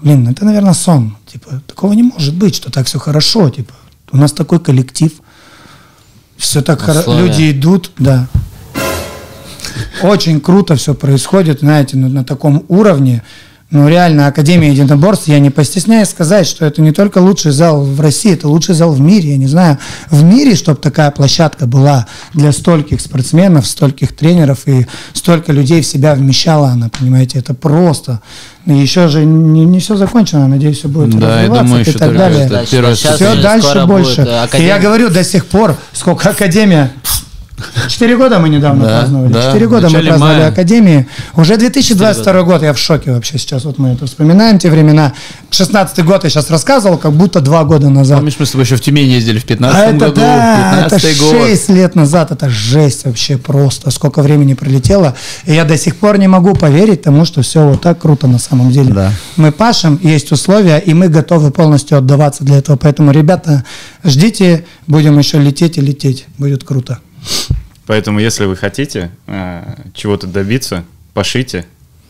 блин, 0.01 0.25
ну 0.25 0.31
это, 0.31 0.45
наверное, 0.45 0.75
сон. 0.75 1.17
Типа, 1.27 1.61
такого 1.67 1.93
не 1.93 2.03
может 2.03 2.35
быть, 2.35 2.55
что 2.55 2.71
так 2.71 2.87
все 2.87 2.99
хорошо. 2.99 3.51
Типа, 3.51 3.75
у 4.13 4.17
нас 4.17 4.33
такой 4.33 4.61
коллектив, 4.61 5.13
все 6.37 6.63
так 6.63 6.81
хорошо, 6.81 7.19
люди 7.19 7.51
идут, 7.51 7.91
да. 7.99 8.29
Очень 10.03 10.41
круто 10.41 10.77
все 10.77 10.95
происходит, 10.95 11.61
знаете, 11.61 11.97
ну, 11.97 12.09
на 12.09 12.25
таком 12.25 12.65
уровне. 12.69 13.23
Ну, 13.69 13.89
реально, 13.89 14.29
Академия 14.29 14.71
единоборств, 14.71 15.27
я 15.27 15.41
не 15.41 15.51
постесняюсь 15.51 16.09
сказать, 16.11 16.47
что 16.47 16.65
это 16.65 16.81
не 16.81 16.93
только 16.93 17.19
лучший 17.19 17.51
зал 17.51 17.83
в 17.83 18.01
России, 18.01 18.33
это 18.33 18.47
лучший 18.47 18.77
зал 18.77 18.93
в 18.93 19.01
мире. 19.01 19.31
Я 19.31 19.37
не 19.39 19.49
знаю, 19.49 19.79
в 20.09 20.23
мире, 20.23 20.55
чтобы 20.55 20.79
такая 20.81 21.11
площадка 21.11 21.67
была 21.67 22.07
для 22.33 22.53
стольких 22.53 23.01
спортсменов, 23.01 23.67
стольких 23.67 24.15
тренеров 24.15 24.69
и 24.69 24.87
столько 25.15 25.53
людей 25.53 25.81
в 25.83 25.87
себя 25.87 26.15
вмещала 26.15 26.69
она, 26.69 26.91
понимаете, 26.97 27.41
это 27.41 27.55
просто. 27.55 28.21
И 28.67 28.73
еще 28.73 29.09
же 29.09 29.25
не, 29.25 29.65
не 29.65 29.81
все 29.81 29.97
закончено, 29.97 30.47
надеюсь, 30.47 30.79
все 30.79 30.89
будет 30.89 31.19
Да, 31.19 31.27
я 31.43 31.49
развиваться 31.49 31.65
думаю, 31.65 31.85
и 31.85 31.89
еще 31.89 31.99
так 31.99 32.09
только 32.09 32.19
далее. 32.19 32.47
это 32.47 32.65
Все 32.95 33.43
дальше 33.43 33.85
больше. 33.87 34.21
будет, 34.23 34.29
э, 34.29 34.31
И 34.31 34.33
я 34.35 34.43
академия. 34.45 34.79
говорю, 34.79 35.11
до 35.11 35.25
сих 35.25 35.45
пор, 35.47 35.77
сколько 35.93 36.31
Академия... 36.31 36.93
Четыре 37.89 38.17
года 38.17 38.39
мы 38.39 38.49
недавно 38.49 38.85
Да, 38.85 38.99
праздновали. 39.01 39.33
да, 39.33 39.43
Четыре 39.47 39.67
в 39.67 39.71
года 39.71 39.89
мы 39.89 40.01
праздновали 40.03 40.39
мая. 40.41 40.49
Академии. 40.49 41.07
Уже 41.37 41.57
2022 41.57 42.43
год, 42.43 42.63
я 42.63 42.73
в 42.75 42.79
шоке 42.79 43.13
вообще 43.13 43.39
сейчас. 43.39 43.65
Вот 43.65 43.79
мы 43.79 43.91
это 43.91 44.05
вспоминаем 44.07 44.59
те 44.59 44.71
времена. 44.71 45.15
16 45.51 46.05
год 46.05 46.25
я 46.25 46.31
сейчас 46.31 46.51
рассказывал, 46.51 46.99
как 46.99 47.13
будто 47.13 47.41
два 47.41 47.65
года 47.65 47.89
назад. 47.89 48.19
Помнишь, 48.19 48.37
мы 48.39 48.45
с 48.45 48.51
тобой 48.51 48.65
еще 48.67 48.77
в 48.77 48.81
Тюмень 48.83 49.09
ездили 49.09 49.39
в 49.39 49.45
15 49.47 49.79
А 49.79 49.87
это 49.87 49.99
году, 49.99 50.15
да, 50.21 50.87
это 50.87 50.97
15 51.01 51.21
год. 51.21 51.47
6 51.49 51.69
лет 51.71 51.95
назад, 51.95 52.31
это 52.33 52.51
жесть 52.51 53.05
вообще 53.07 53.39
просто, 53.39 53.91
сколько 53.91 54.21
времени 54.23 54.53
пролетело. 54.55 55.15
И 55.47 55.55
я 55.55 55.65
до 55.65 55.79
сих 55.79 55.97
пор 55.97 56.19
не 56.19 56.29
могу 56.29 56.55
поверить 56.55 57.03
тому, 57.03 57.25
что 57.25 57.41
все 57.43 57.67
вот 57.67 57.81
так 57.81 57.99
круто 57.99 58.27
на 58.27 58.39
самом 58.39 58.71
деле. 58.71 58.93
Да. 58.93 59.13
Мы 59.37 59.51
пашем, 59.51 59.99
есть 60.03 60.31
условия, 60.31 60.79
и 60.79 60.93
мы 60.93 61.09
готовы 61.09 61.51
полностью 61.51 61.97
отдаваться 61.97 62.45
для 62.45 62.57
этого. 62.59 62.77
Поэтому, 62.77 63.13
ребята, 63.13 63.65
ждите, 64.05 64.67
будем 64.87 65.19
еще 65.19 65.39
лететь 65.39 65.79
и 65.79 65.81
лететь. 65.81 66.27
Будет 66.37 66.63
круто. 66.65 66.99
Поэтому, 67.87 68.19
если 68.19 68.47
вы 68.47 68.57
хотите 68.57 69.11
э, 69.27 69.63
чего-то 69.95 70.27
добиться, 70.27 70.85
пошите. 71.15 71.67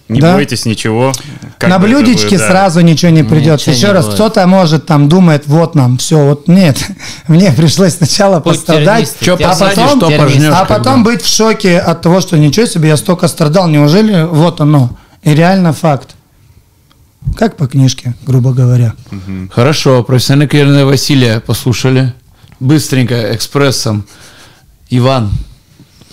Не 0.08 0.20
Да. 0.20 0.34
бойтесь 0.34 0.64
ничего. 0.66 1.12
как 1.58 1.68
на 1.68 1.78
блюдечке 1.80 2.38
да. 2.38 2.48
сразу 2.48 2.80
ничего 2.80 3.10
не 3.10 3.24
придет. 3.24 3.58
Ничего 3.60 3.74
Еще 3.74 3.86
не 3.88 3.92
раз, 3.92 4.06
кто-то 4.06 4.46
может 4.46 4.86
там 4.86 5.08
думает, 5.08 5.48
вот 5.48 5.74
нам, 5.74 5.98
все, 5.98 6.24
вот 6.24 6.46
нет. 6.46 6.78
Мне 7.28 7.50
пришлось 7.50 7.94
сначала 7.94 8.38
Путь 8.38 8.54
пострадать, 8.54 9.12
тернистый, 9.18 9.46
посадишь, 9.48 9.74
потом- 9.84 10.00
то 10.00 10.06
тернистый. 10.08 10.32
пожнешь. 10.34 10.54
а 10.54 10.64
потом 10.64 11.02
бы. 11.02 11.10
быть 11.12 11.22
в 11.22 11.28
шоке 11.28 11.78
от 11.78 12.02
того, 12.02 12.20
что 12.20 12.38
ничего 12.38 12.66
себе, 12.66 12.90
я 12.90 12.96
столько 12.96 13.26
страдал, 13.26 13.66
неужели 13.68 14.22
вот 14.22 14.60
оно? 14.60 14.96
И 15.24 15.34
реально 15.34 15.72
факт. 15.72 16.14
Как 17.36 17.56
по 17.56 17.66
книжке, 17.66 18.14
грубо 18.24 18.52
говоря. 18.52 18.94
Хорошо, 19.50 20.04
профессиональная 20.04 20.46
карьера 20.46 20.84
Василия 20.84 21.40
послушали. 21.40 22.14
Быстренько, 22.60 23.34
экспрессом. 23.34 24.06
Иван, 24.90 25.32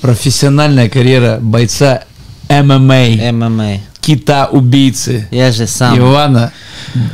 профессиональная 0.02 0.90
карьера 0.90 1.38
бойца 1.40 2.04
ММА, 2.50 3.32
ММА. 3.32 3.78
кита-убийцы 4.02 5.28
Я 5.32 5.52
же 5.52 5.68
сам. 5.68 5.98
Ивана 5.98 6.52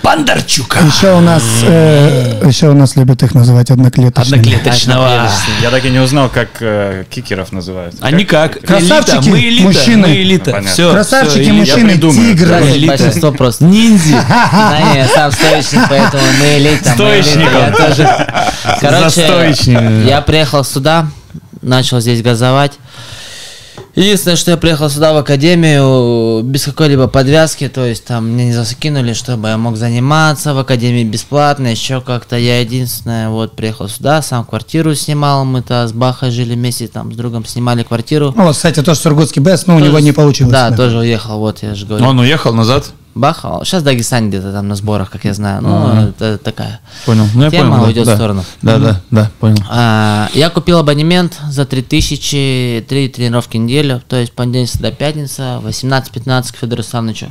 Бондарчука. 0.03 0.79
Еще 0.79 1.13
у 1.13 1.21
нас, 1.21 1.43
э, 1.63 2.41
еще 2.45 2.69
у 2.69 2.73
нас 2.73 2.95
любят 2.95 3.23
их 3.23 3.33
называть 3.33 3.71
одноклеточными. 3.71 4.41
Одноклеточного. 4.41 5.29
Я 5.61 5.69
так 5.69 5.85
и 5.85 5.89
не 5.89 5.99
узнал, 5.99 6.29
как 6.29 6.49
э, 6.59 7.05
кикеров 7.09 7.51
называют. 7.51 7.95
А 8.01 8.11
никак. 8.11 8.59
Красавчики, 8.59 9.29
Элита, 9.29 9.29
мы 9.29 9.39
элита, 9.39 9.63
мужчины. 9.63 10.07
мы 10.07 10.15
элита. 10.21 10.51
Понятно. 10.51 10.69
Все, 10.71 10.91
Красавчики, 10.91 11.39
элита. 11.39 11.53
мужчины, 11.53 11.97
тигры. 11.97 12.47
Да, 12.49 12.87
большинство 12.87 13.31
просто. 13.31 13.65
Ниндзя. 13.65 14.25
Да, 14.27 14.93
не, 14.93 15.07
сам 15.07 15.31
стоечник, 15.31 15.81
поэтому 15.89 16.23
мы 16.39 16.57
элита. 16.57 16.91
Стоечником. 16.93 17.73
Короче, 18.81 20.05
я 20.07 20.21
приехал 20.21 20.65
сюда, 20.65 21.07
начал 21.61 21.99
здесь 21.99 22.21
газовать. 22.21 22.73
Единственное, 23.95 24.37
что 24.37 24.51
я 24.51 24.57
приехал 24.57 24.89
сюда 24.89 25.13
в 25.13 25.17
академию 25.17 26.41
без 26.43 26.63
какой-либо 26.63 27.07
подвязки, 27.07 27.67
то 27.67 27.85
есть 27.85 28.05
там 28.05 28.29
мне 28.29 28.47
не 28.47 28.53
закинули, 28.53 29.13
чтобы 29.13 29.49
я 29.49 29.57
мог 29.57 29.77
заниматься 29.77 30.53
в 30.53 30.59
академии 30.59 31.03
бесплатно, 31.03 31.67
еще 31.67 31.99
как-то 31.99 32.37
я 32.37 32.59
единственное, 32.61 33.29
вот 33.29 33.55
приехал 33.55 33.89
сюда, 33.89 34.21
сам 34.21 34.45
квартиру 34.45 34.93
снимал, 34.95 35.43
мы-то 35.43 35.87
с 35.87 35.91
Бахой 35.91 36.31
жили 36.31 36.53
вместе, 36.53 36.87
там 36.87 37.11
с 37.11 37.15
другом 37.15 37.45
снимали 37.45 37.83
квартиру. 37.83 38.33
Ну, 38.35 38.43
вот, 38.43 38.55
кстати, 38.55 38.81
тоже 38.81 38.99
Сургутский 38.99 39.41
БЭС, 39.41 39.65
но 39.65 39.75
у 39.75 39.79
него 39.79 39.93
Тоже- 39.93 40.03
не 40.03 40.11
получилось. 40.11 40.53
Да, 40.53 40.71
тоже 40.71 40.99
уехал, 40.99 41.39
вот 41.39 41.63
я 41.63 41.73
же 41.75 41.85
говорю. 41.85 42.05
Он 42.05 42.19
уехал 42.19 42.53
назад? 42.53 42.91
Баха, 43.19 43.59
сейчас 43.65 43.81
в 43.81 43.85
Дагестане 43.85 44.29
где-то 44.29 44.53
там 44.53 44.69
на 44.69 44.75
сборах, 44.75 45.09
как 45.09 45.25
я 45.25 45.33
знаю. 45.33 45.61
Ну, 45.61 46.09
это 46.09 46.37
такая. 46.37 46.79
Понял. 47.05 47.25
Ну, 47.35 47.43
я 47.43 47.49
Тема 47.49 47.75
понял. 47.75 47.87
уйдет 47.87 48.05
да. 48.05 48.13
в 48.13 48.15
сторону. 48.15 48.45
Да, 48.61 48.77
да, 48.79 49.01
да, 49.11 49.31
понял. 49.41 49.57
А, 49.69 50.29
я 50.33 50.49
купил 50.49 50.79
абонемент 50.79 51.37
за 51.49 51.65
3000, 51.65 52.85
3 52.87 53.09
тренировки 53.09 53.57
в 53.57 53.59
неделю, 53.59 54.01
то 54.07 54.15
есть 54.15 54.31
понедельник 54.31 54.71
до 54.79 54.91
пятница, 54.91 55.59
18-15 55.65 56.53
к 56.53 56.55
Федору 56.55 56.81
Санычу. 56.81 57.27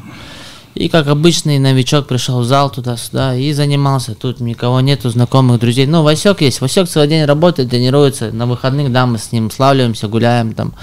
И 0.74 0.91
как 0.91 1.09
обычный 1.09 1.59
новичок 1.59 2.07
пришел 2.07 2.41
в 2.41 2.45
зал 2.45 2.68
туда-сюда 2.68 3.34
и 3.34 3.53
занимался. 3.55 4.14
Тут 4.14 4.41
никого 4.41 4.80
нету, 4.80 5.09
знакомых, 5.09 5.59
друзей. 5.59 5.86
Ну, 5.86 6.03
Васек 6.03 6.43
есть. 6.43 6.61
Васек 6.61 6.86
целый 6.86 7.09
день 7.09 7.24
работает, 7.24 7.70
тренируется. 7.70 8.30
На 8.30 8.47
выходных, 8.47 8.93
да, 8.93 9.07
мы 9.07 9.16
с 9.16 9.32
ним 9.32 9.51
славливаемся, 9.51 10.07
гуляем 10.07 10.53
там 10.53 10.74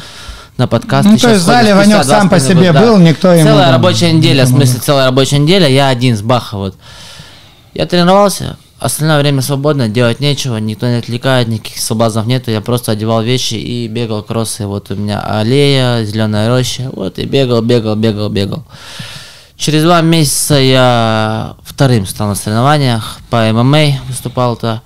на 0.58 0.68
подкасты. 0.68 1.12
Ну, 1.12 1.18
то 1.18 1.30
есть 1.30 1.42
в 1.42 1.46
зале 1.46 1.76
Ванек 1.76 2.04
сам 2.04 2.30
по 2.30 2.38
20 2.38 2.48
себе 2.48 2.70
минут, 2.70 2.82
был, 2.82 2.98
никто 2.98 3.34
ему 3.34 3.50
Целая 3.50 3.72
рабочая 3.72 4.12
не 4.12 4.20
неделя, 4.20 4.46
в 4.46 4.50
смысле 4.50 4.80
целая 4.80 5.06
рабочая 5.06 5.40
неделя, 5.40 5.68
я 5.68 5.90
один 5.90 6.16
с 6.16 6.22
Баха 6.22 6.58
вот. 6.58 6.76
Я 7.74 7.86
тренировался, 7.86 8.58
остальное 8.80 9.20
время 9.20 9.42
свободно, 9.42 9.90
делать 9.90 10.20
нечего, 10.20 10.58
никто 10.58 10.88
не 10.88 10.96
отвлекает, 10.96 11.48
никаких 11.48 11.80
соблазнов 11.80 12.26
нету, 12.26 12.52
я 12.52 12.62
просто 12.62 12.92
одевал 12.92 13.22
вещи 13.22 13.56
и 13.56 13.88
бегал 13.88 14.24
кроссы. 14.24 14.66
Вот 14.66 14.92
у 14.92 14.96
меня 14.96 15.20
аллея, 15.22 16.04
зеленая 16.04 16.50
роща, 16.50 16.90
вот 16.94 17.20
и 17.20 17.26
бегал, 17.26 17.62
бегал, 17.62 17.96
бегал, 17.96 18.30
бегал. 18.30 18.64
Через 19.58 19.84
два 19.84 20.02
месяца 20.02 20.56
я 20.56 21.56
вторым 21.64 22.06
стал 22.06 22.30
на 22.30 22.36
соревнованиях 22.36 23.20
по 23.30 23.52
ММА, 23.52 24.02
выступал-то. 24.08 24.82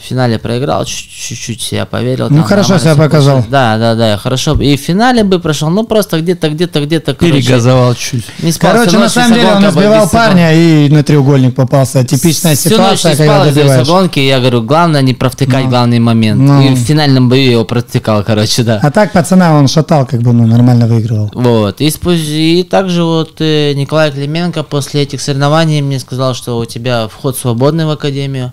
В 0.00 0.06
финале 0.08 0.38
проиграл, 0.38 0.84
чуть- 0.84 1.10
чуть-чуть 1.10 1.60
себя 1.60 1.84
поверил. 1.84 2.28
Ну, 2.30 2.36
там 2.36 2.44
хорошо 2.44 2.78
себя 2.78 2.94
показал. 2.94 3.44
Да, 3.50 3.76
да, 3.78 3.94
да, 3.96 4.16
хорошо. 4.16 4.54
И 4.60 4.76
в 4.76 4.80
финале 4.80 5.24
бы 5.24 5.40
прошел, 5.40 5.70
ну 5.70 5.82
просто 5.84 6.20
где-то, 6.20 6.48
где-то, 6.50 6.80
где-то, 6.82 7.14
Перегазовал 7.14 7.94
чуть. 7.94 8.24
не 8.42 8.52
спал 8.52 8.72
Короче, 8.72 8.96
на 8.96 9.08
самом 9.08 9.34
деле 9.34 9.48
он 9.48 9.68
избивал 9.68 10.08
парня 10.08 10.54
и 10.54 10.88
на 10.88 11.02
треугольник 11.02 11.54
попался. 11.56 12.04
Типичная 12.04 12.54
Всю 12.54 12.70
ситуация, 12.70 13.10
ночь 13.10 13.18
не 13.20 13.26
когда 13.26 13.44
добиваешь. 13.44 13.88
гонки, 13.88 14.20
я 14.20 14.38
говорю, 14.38 14.62
главное 14.62 15.02
не 15.02 15.14
провтыкать 15.14 15.64
Ну. 15.64 15.70
главный 15.70 15.98
момент. 15.98 16.40
Ну. 16.40 16.62
И 16.62 16.74
в 16.74 16.78
финальном 16.78 17.28
бою 17.28 17.42
я 17.44 17.50
его 17.52 17.64
провтыкал, 17.64 18.22
короче, 18.22 18.62
да. 18.62 18.78
А 18.82 18.90
так 18.92 19.12
пацана 19.12 19.52
он 19.54 19.66
шатал, 19.68 20.06
как 20.06 20.22
бы, 20.22 20.32
ну, 20.32 20.46
нормально 20.46 20.86
выигрывал. 20.86 21.30
Вот, 21.34 21.80
и, 21.80 21.88
спу- 21.88 22.14
и 22.14 22.62
также 22.62 23.02
вот 23.02 23.40
э, 23.40 23.72
Николай 23.74 24.12
Клименко 24.12 24.62
после 24.62 25.02
этих 25.02 25.20
соревнований 25.20 25.80
мне 25.82 25.98
сказал, 25.98 26.34
что 26.34 26.56
у 26.58 26.64
тебя 26.64 27.08
вход 27.08 27.36
свободный 27.36 27.84
в 27.84 27.90
академию. 27.90 28.52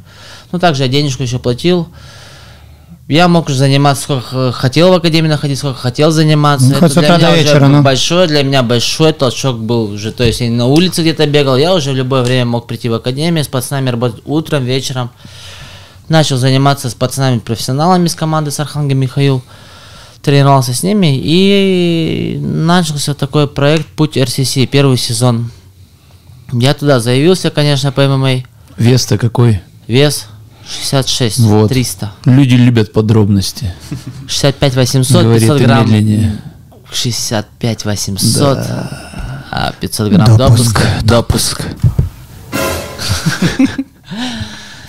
Ну, 0.55 0.59
также 0.59 0.83
я 0.83 0.87
денежку 0.87 1.21
еще 1.21 1.37
платил. 1.37 1.89
Я 3.09 3.27
мог 3.27 3.47
уже 3.47 3.57
заниматься, 3.57 4.03
сколько 4.03 4.53
хотел 4.53 4.89
в 4.91 4.93
академии 4.93 5.27
находиться, 5.27 5.65
сколько 5.65 5.81
хотел 5.81 6.11
заниматься. 6.11 6.67
Ну, 6.69 6.77
Это 6.77 7.01
для 7.01 7.17
меня 7.17 7.31
уже 7.33 7.43
вечера, 7.43 7.67
ну. 7.67 7.81
большой, 7.81 8.27
для 8.27 8.41
меня 8.41 8.63
большой 8.63 9.11
толчок 9.11 9.59
был 9.59 9.91
уже. 9.91 10.13
То 10.13 10.23
есть 10.23 10.39
я 10.39 10.49
на 10.49 10.67
улице 10.67 11.01
где-то 11.01 11.27
бегал, 11.27 11.57
я 11.57 11.73
уже 11.73 11.91
в 11.91 11.95
любое 11.95 12.23
время 12.23 12.45
мог 12.45 12.67
прийти 12.67 12.87
в 12.87 12.93
академию, 12.93 13.43
с 13.43 13.49
пацанами 13.49 13.89
работать 13.89 14.21
утром, 14.25 14.63
вечером. 14.63 15.09
Начал 16.07 16.37
заниматься 16.37 16.89
с 16.89 16.93
пацанами-профессионалами 16.93 18.07
с 18.07 18.15
команды 18.15 18.49
с 18.49 18.61
Архангом 18.61 18.97
Михаил. 18.97 19.43
Тренировался 20.21 20.73
с 20.73 20.83
ними 20.83 21.19
и 21.21 22.39
начался 22.39 23.13
такой 23.13 23.49
проект 23.49 23.87
«Путь 23.87 24.15
РСС», 24.15 24.57
первый 24.71 24.95
сезон. 24.95 25.51
Я 26.53 26.73
туда 26.73 27.01
заявился, 27.01 27.51
конечно, 27.51 27.91
по 27.91 28.07
ММА. 28.07 28.43
Вес-то 28.77 29.17
какой? 29.17 29.59
Вес 29.85 30.27
66, 30.67 31.39
Вот. 31.39 31.69
300. 31.69 32.11
Люди 32.25 32.55
любят 32.55 32.91
подробности. 32.93 33.73
65 34.27 34.75
800, 34.75 35.23
Говорит 35.23 35.41
500 35.41 35.61
и 35.61 35.65
грамм. 35.65 35.85
медленнее. 35.85 36.41
65 36.91 37.85
800, 37.85 38.57
а 39.51 39.73
500 39.79 40.11
грамм 40.11 40.37
Допуск. 40.37 40.81
допуск. 41.03 41.03
Допуск. 41.03 41.61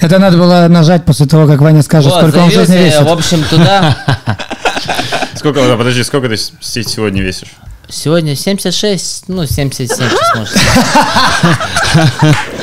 Это 0.01 0.19
надо 0.19 0.37
было 0.37 0.67
нажать 0.69 1.05
после 1.05 1.27
того, 1.27 1.47
как 1.47 1.61
Ваня 1.61 1.83
скажет, 1.83 2.13
Вот, 2.13 2.21
сколько 2.21 2.39
он 2.39 2.51
в 2.51 2.53
жизни 2.53 2.73
заявился, 2.75 2.99
весит. 3.01 3.09
в 3.09 3.13
общем, 3.13 3.45
туда. 3.45 3.97
Сколько, 5.35 5.67
да, 5.67 5.77
подожди, 5.77 6.03
сколько 6.03 6.29
ты 6.29 6.37
сегодня 6.37 7.23
весишь? 7.23 7.49
Сегодня 7.89 8.35
76, 8.35 9.25
ну 9.29 9.47
77 9.47 9.87
сейчас 9.87 10.11
может. 10.35 10.55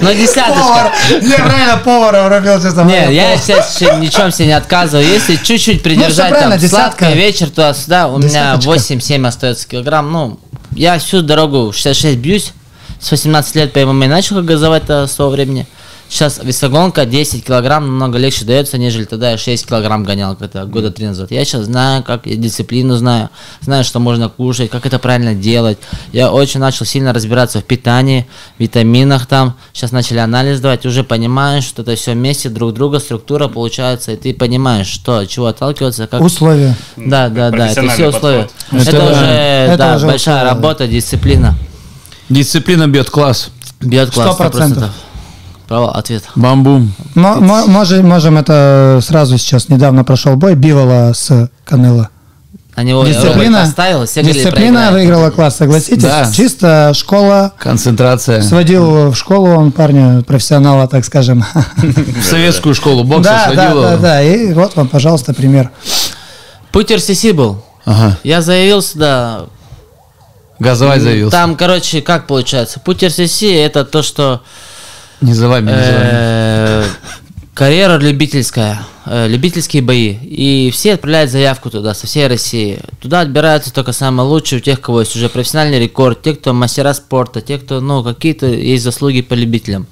Ну 0.00 0.12
десяточка. 0.12 0.92
Я 1.10 1.38
правильно 1.38 1.76
повара 1.84 2.24
врубил 2.28 2.60
сейчас. 2.60 2.76
Не, 2.86 3.14
я 3.14 3.36
сейчас 3.36 3.80
ничем 3.98 4.30
себе 4.30 4.46
не 4.46 4.52
отказываю. 4.52 5.06
Если 5.06 5.36
чуть-чуть 5.36 5.82
придержать 5.82 6.30
Ну, 6.30 6.36
правильно, 6.36 6.58
там 6.58 6.68
сладкое 6.68 7.14
вечер 7.14 7.48
туда-сюда, 7.50 8.08
у 8.08 8.18
меня 8.18 8.56
Десяточка. 8.56 8.94
8-7 8.94 9.26
остается 9.26 9.68
килограмм. 9.68 10.12
Ну, 10.12 10.40
я 10.72 10.98
всю 10.98 11.22
дорогу 11.22 11.72
66 11.72 12.18
бьюсь. 12.18 12.52
С 13.00 13.10
18 13.10 13.54
лет 13.56 13.72
по 13.72 13.80
ММА 13.80 14.06
начал 14.06 14.42
газовать-то 14.42 15.06
с 15.06 15.14
того 15.14 15.30
времени. 15.30 15.66
Сейчас 16.08 16.40
весогонка 16.42 17.04
10 17.04 17.44
килограмм 17.44 17.86
намного 17.86 18.16
легче 18.18 18.44
дается, 18.44 18.78
нежели 18.78 19.04
тогда 19.04 19.32
я 19.32 19.38
6 19.38 19.66
килограмм 19.66 20.04
гонял 20.04 20.36
когда 20.36 20.64
года 20.64 20.90
три 20.90 21.06
назад. 21.06 21.30
Я 21.32 21.44
сейчас 21.44 21.64
знаю, 21.64 22.04
как 22.04 22.26
я 22.26 22.36
дисциплину 22.36 22.96
знаю, 22.96 23.28
знаю, 23.60 23.82
что 23.82 23.98
можно 23.98 24.28
кушать, 24.28 24.70
как 24.70 24.86
это 24.86 24.98
правильно 25.00 25.34
делать. 25.34 25.78
Я 26.12 26.30
очень 26.30 26.60
начал 26.60 26.84
сильно 26.84 27.12
разбираться 27.12 27.58
в 27.60 27.64
питании, 27.64 28.26
витаминах 28.58 29.26
там. 29.26 29.56
Сейчас 29.72 29.90
начали 29.90 30.18
анализ 30.18 30.60
давать, 30.60 30.86
уже 30.86 31.02
понимаешь, 31.02 31.64
что 31.64 31.82
это 31.82 31.96
все 31.96 32.12
вместе 32.12 32.48
друг 32.50 32.72
друга, 32.72 33.00
структура 33.00 33.48
получается, 33.48 34.12
и 34.12 34.16
ты 34.16 34.32
понимаешь, 34.32 34.86
что, 34.86 35.18
от 35.18 35.28
чего 35.28 35.46
отталкиваться, 35.46 36.06
как... 36.06 36.20
Условия. 36.22 36.76
Да, 36.96 37.28
да, 37.28 37.50
да, 37.50 37.68
это 37.68 37.88
все 37.88 38.08
условия. 38.08 38.42
подход. 38.42 38.82
Это, 38.88 38.96
Это- 38.96 39.12
уже, 39.12 39.24
это 39.24 39.76
да, 39.76 39.96
уже 39.96 40.06
большая 40.06 40.36
условия. 40.36 40.54
работа, 40.54 40.86
дисциплина. 40.86 41.54
Дисциплина 42.28 42.86
бьет 42.86 43.10
класс. 43.10 43.50
Бьет 43.80 44.10
класс, 44.12 44.34
Сто 44.34 44.44
процентов. 44.44 44.84
100%. 44.84 44.90
Право, 45.68 45.92
ответ. 45.96 46.22
Бамбум. 46.36 46.92
Мо- 47.14 47.40
мо- 47.40 47.66
Можем, 47.66 48.08
можем 48.08 48.38
это 48.38 49.00
сразу 49.02 49.36
сейчас, 49.38 49.68
недавно 49.68 50.04
прошел 50.04 50.36
бой 50.36 50.54
Бивола 50.54 51.12
с 51.12 51.50
Канело. 51.64 52.08
На 52.76 52.82
него 52.82 53.04
Дисциплина, 53.06 53.60
поставил, 53.62 54.04
все 54.04 54.22
дисциплина 54.22 54.90
выиграла 54.92 55.30
класс, 55.30 55.56
согласитесь? 55.56 56.02
Да. 56.02 56.30
Чисто 56.30 56.92
школа, 56.94 57.52
Концентрация. 57.58 58.42
сводил 58.42 59.10
в 59.12 59.14
школу 59.16 59.48
он 59.48 59.72
парня, 59.72 60.22
профессионала, 60.22 60.86
так 60.86 61.04
скажем. 61.06 61.42
В 61.78 62.22
советскую 62.22 62.74
школу 62.74 63.02
бокса 63.02 63.22
Да, 63.30 63.52
да, 63.54 63.70
сводил. 63.70 63.82
да, 63.82 63.96
да, 63.96 64.22
и 64.22 64.52
вот 64.52 64.76
вам, 64.76 64.88
пожалуйста, 64.88 65.32
пример. 65.32 65.70
Путь 66.70 66.92
РСС 66.92 67.24
был. 67.32 67.62
Ага. 67.86 68.18
Я 68.22 68.42
заявился, 68.42 68.98
да. 68.98 69.40
Газовать 70.58 71.00
заявился. 71.00 71.32
Там, 71.32 71.56
короче, 71.56 72.02
как 72.02 72.26
получается? 72.26 72.78
Путь 72.78 73.02
РСС 73.02 73.42
это 73.42 73.86
то, 73.86 74.02
что 74.02 74.42
Не 75.20 75.34
за 75.34 75.48
вами, 75.48 75.66
не 75.70 75.76
за 75.76 75.92
вами. 75.92 76.08
э, 76.12 76.84
карьера 77.54 77.98
любительская, 77.98 78.80
э, 79.06 79.28
любительские 79.28 79.82
бои. 79.82 80.12
И 80.22 80.70
все 80.72 80.94
отправляют 80.94 81.30
заявку 81.30 81.70
туда, 81.70 81.94
со 81.94 82.06
всей 82.06 82.26
России. 82.26 82.80
Туда 83.00 83.20
отбираются 83.20 83.72
только 83.72 83.92
самые 83.92 84.26
лучшие, 84.26 84.58
у 84.58 84.62
тех, 84.62 84.80
кого 84.80 85.00
есть 85.00 85.16
уже 85.16 85.28
профессиональный 85.28 85.80
рекорд, 85.80 86.22
те, 86.22 86.34
кто 86.34 86.52
мастера 86.52 86.92
спорта, 86.94 87.40
те, 87.40 87.58
кто, 87.58 87.80
ну, 87.80 88.04
какие-то 88.04 88.46
есть 88.46 88.84
заслуги 88.84 89.22
по 89.22 89.34
любителям. 89.34 89.86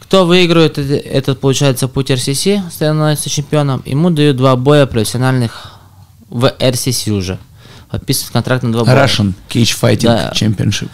Кто 0.00 0.26
выигрывает 0.26 0.78
этот, 0.78 1.40
получается, 1.40 1.88
путь 1.88 2.10
РСС, 2.10 2.46
становится 2.70 3.28
чемпионом, 3.30 3.82
ему 3.84 4.10
дают 4.10 4.36
два 4.36 4.54
боя 4.56 4.86
профессиональных 4.86 5.72
в 6.28 6.52
РСС 6.62 7.08
уже. 7.08 7.38
Подписывают 7.90 8.32
контракт 8.32 8.62
на 8.62 8.72
два 8.72 8.84
боя. 8.84 8.94
Russian 9.04 9.34
Cage 9.48 9.76
Fighting 9.80 10.02
Да. 10.02 10.32
Championship. 10.34 10.88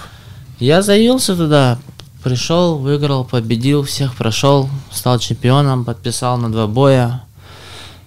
Я 0.59 0.83
заявился 0.83 1.35
туда, 1.37 1.79
пришел, 2.23 2.79
выиграл, 2.79 3.25
победил, 3.25 3.83
всех 3.85 4.15
прошел, 4.15 4.69
стал 4.93 5.19
чемпионом, 5.19 5.85
подписал 5.85 6.37
на 6.37 6.51
два 6.51 6.67
боя. 6.67 7.23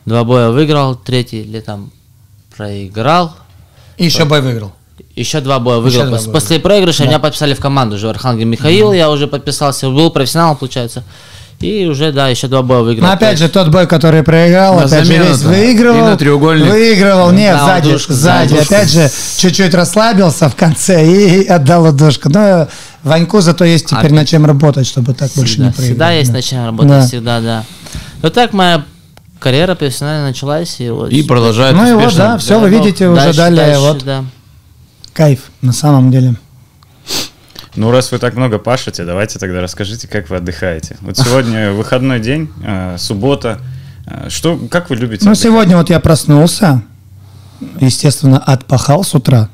Два 0.05 0.24
боя 0.24 0.49
выиграл, 0.49 0.95
третий 0.95 1.43
летом 1.43 1.91
проиграл. 2.55 3.36
И 3.97 4.05
еще 4.05 4.26
бой 4.26 4.41
выиграл. 4.41 4.72
Еще 5.16 5.41
два 5.41 5.59
боя 5.59 5.78
Еще 5.78 5.84
выиграл. 5.99 6.07
два 6.09 6.18
Пос- 6.18 6.26
боя 6.26 6.34
После 6.34 6.59
проигрыша 6.59 7.05
меня 7.05 7.20
подписали 7.20 7.53
в 7.53 7.59
команду 7.59 7.95
уже 7.95 8.09
Архангел 8.09 8.45
Михаил, 8.47 8.93
я 8.93 9.09
уже 9.09 9.28
подписался, 9.28 9.89
был 9.89 10.09
профессионалом, 10.11 10.57
получается. 10.57 11.03
И 11.59 11.86
уже, 11.86 12.11
да, 12.11 12.28
еще 12.28 12.47
два 12.47 12.61
боя 12.61 12.82
выиграл. 12.82 13.07
Но 13.07 13.14
опять 13.14 13.38
же, 13.39 13.47
тот 13.47 13.70
бой, 13.70 13.88
который 13.88 14.22
проиграл, 14.24 14.76
На 14.80 14.84
опять 14.84 15.05
же, 15.05 15.14
весь 15.14 15.36
замену-то. 15.38 15.47
выигрывал. 15.47 15.97
И 15.97 16.01
на 16.01 16.18
треугольник. 16.18 16.70
Выигрывал, 16.70 17.32
нет, 17.32 17.55
Дал 17.55 17.68
сзади, 17.68 17.91
душку, 17.91 18.14
сзади. 18.14 18.55
душку. 18.55 18.74
Опять 18.74 18.89
же, 18.91 19.09
чуть-чуть 19.38 19.74
расслабился 19.74 20.49
в 20.49 20.55
конце 20.55 21.07
и 21.07 21.47
отдал 21.47 21.93
душку. 21.93 22.28
Но 22.30 22.68
Ваньку 23.03 23.41
зато 23.41 23.65
есть 23.65 23.87
теперь 23.87 24.11
А- 24.11 24.15
над 24.15 24.27
чем 24.27 24.45
работать, 24.45 24.87
чтобы 24.87 25.13
так 25.13 25.31
больше 25.35 25.53
всегда, 25.53 25.65
не 25.67 25.71
проиграть. 25.73 25.89
всегда 25.91 26.11
есть 26.11 26.29
да. 26.31 26.35
над 26.37 26.45
чем 26.45 26.65
работать, 26.65 26.89
Да. 26.89 27.05
всегда, 27.07 27.41
да. 27.41 27.63
Вот 28.21 28.33
так 28.33 28.53
моя 28.53 28.85
карьера 29.39 29.75
профессионально 29.75 30.27
началась. 30.27 30.79
И, 30.79 30.89
вот 30.89 31.11
И 31.11 31.21
продолжает 31.23 31.75
Ну 31.75 31.85
и 31.89 31.93
вот, 31.93 32.15
да, 32.15 32.37
все, 32.37 32.59
вы 32.59 32.69
ну, 32.69 32.77
видите 32.77 33.07
уже 33.09 33.21
дальше, 33.21 33.37
далее. 33.37 33.65
дальше, 33.65 33.79
вот 33.81 34.03
да. 34.05 34.23
кайф 35.13 35.39
на 35.61 35.73
самом 35.73 36.11
деле. 36.11 36.35
Ну, 37.75 37.91
раз 37.91 38.11
вы 38.11 38.19
так 38.19 38.35
много 38.35 38.59
пашете, 38.59 39.03
давайте 39.03 39.39
тогда 39.39 39.59
расскажите, 39.59 40.07
как 40.07 40.29
вы 40.29 40.37
отдыхаете. 40.37 40.95
Вот 41.01 41.17
сегодня 41.17 41.71
выходной 41.73 42.19
день, 42.19 42.49
э, 42.63 42.95
суббота. 42.99 43.59
Э, 44.05 44.29
Что, 44.29 44.57
как 44.69 44.89
вы 44.89 44.95
любите 44.95 45.25
Ну, 45.25 45.31
отдыхать? 45.31 45.43
сегодня 45.43 45.75
вот 45.77 45.89
я 45.89 45.99
проснулся, 45.99 46.83
естественно, 47.79 48.37
отпахал 48.37 49.03
с 49.03 49.13
утра, 49.15 49.49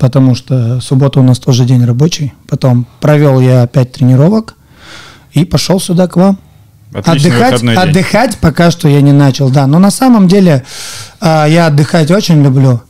потому 0.00 0.34
что 0.34 0.80
суббота 0.80 1.20
у 1.20 1.22
нас 1.22 1.38
тоже 1.38 1.64
день 1.64 1.84
рабочий. 1.84 2.32
Потом 2.48 2.86
провел 3.00 3.38
я 3.38 3.66
пять 3.66 3.92
тренировок 3.92 4.56
и 5.32 5.44
пошел 5.44 5.78
сюда 5.78 6.08
к 6.08 6.16
вам. 6.16 6.38
Отличный 6.92 7.30
отдыхать, 7.30 7.62
отдыхать 7.76 8.38
пока 8.38 8.70
что 8.72 8.88
я 8.88 9.02
не 9.02 9.12
начал, 9.12 9.50
да. 9.50 9.66
Но 9.66 9.78
на 9.78 9.90
самом 9.90 10.26
деле 10.26 10.64
а, 11.20 11.46
я 11.46 11.66
отдыхать 11.66 12.10
очень 12.10 12.42
люблю. 12.42 12.80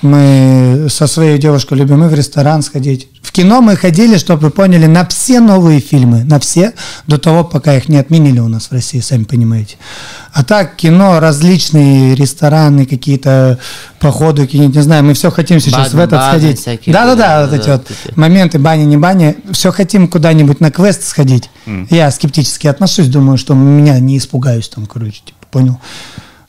Мы 0.00 0.86
со 0.88 1.06
своей 1.06 1.38
девушкой 1.38 1.76
любим 1.76 2.04
и 2.04 2.08
в 2.08 2.14
ресторан 2.14 2.62
сходить, 2.62 3.08
в 3.30 3.32
кино 3.32 3.60
мы 3.60 3.76
ходили, 3.76 4.18
чтобы 4.18 4.42
вы 4.42 4.50
поняли, 4.50 4.86
на 4.86 5.06
все 5.06 5.38
новые 5.38 5.78
фильмы, 5.78 6.24
на 6.24 6.40
все, 6.40 6.72
до 7.06 7.16
того, 7.16 7.44
пока 7.44 7.76
их 7.76 7.88
не 7.88 7.96
отменили 7.96 8.40
у 8.40 8.48
нас 8.48 8.66
в 8.66 8.72
России, 8.72 8.98
сами 8.98 9.22
понимаете. 9.22 9.76
А 10.32 10.42
так, 10.42 10.74
кино, 10.74 11.20
различные 11.20 12.16
рестораны, 12.16 12.86
какие-то 12.86 13.60
походы, 14.00 14.46
какие-нибудь, 14.46 14.74
не 14.74 14.82
знаю, 14.82 15.04
мы 15.04 15.14
все 15.14 15.30
хотим 15.30 15.60
сейчас 15.60 15.92
Баны, 15.92 16.02
в 16.02 16.04
этот 16.06 16.18
баны 16.18 16.40
сходить. 16.40 16.58
всякие, 16.60 16.92
Да-да-да, 16.92 17.16
да, 17.16 17.40
вот 17.42 17.50
да, 17.50 17.56
эти 17.56 17.66
да, 17.66 17.72
вот 17.74 17.86
эти. 18.08 18.18
моменты 18.18 18.58
бани, 18.58 18.82
не 18.82 18.96
бани. 18.96 19.36
Все 19.52 19.70
хотим 19.70 20.08
куда-нибудь 20.08 20.58
на 20.58 20.72
квест 20.72 21.04
сходить. 21.06 21.50
Я 21.88 22.10
скептически 22.10 22.66
отношусь, 22.66 23.06
думаю, 23.06 23.38
что 23.38 23.54
меня 23.54 24.00
не 24.00 24.18
испугаюсь 24.18 24.68
там, 24.68 24.86
короче, 24.86 25.20
типа, 25.24 25.38
понял. 25.52 25.78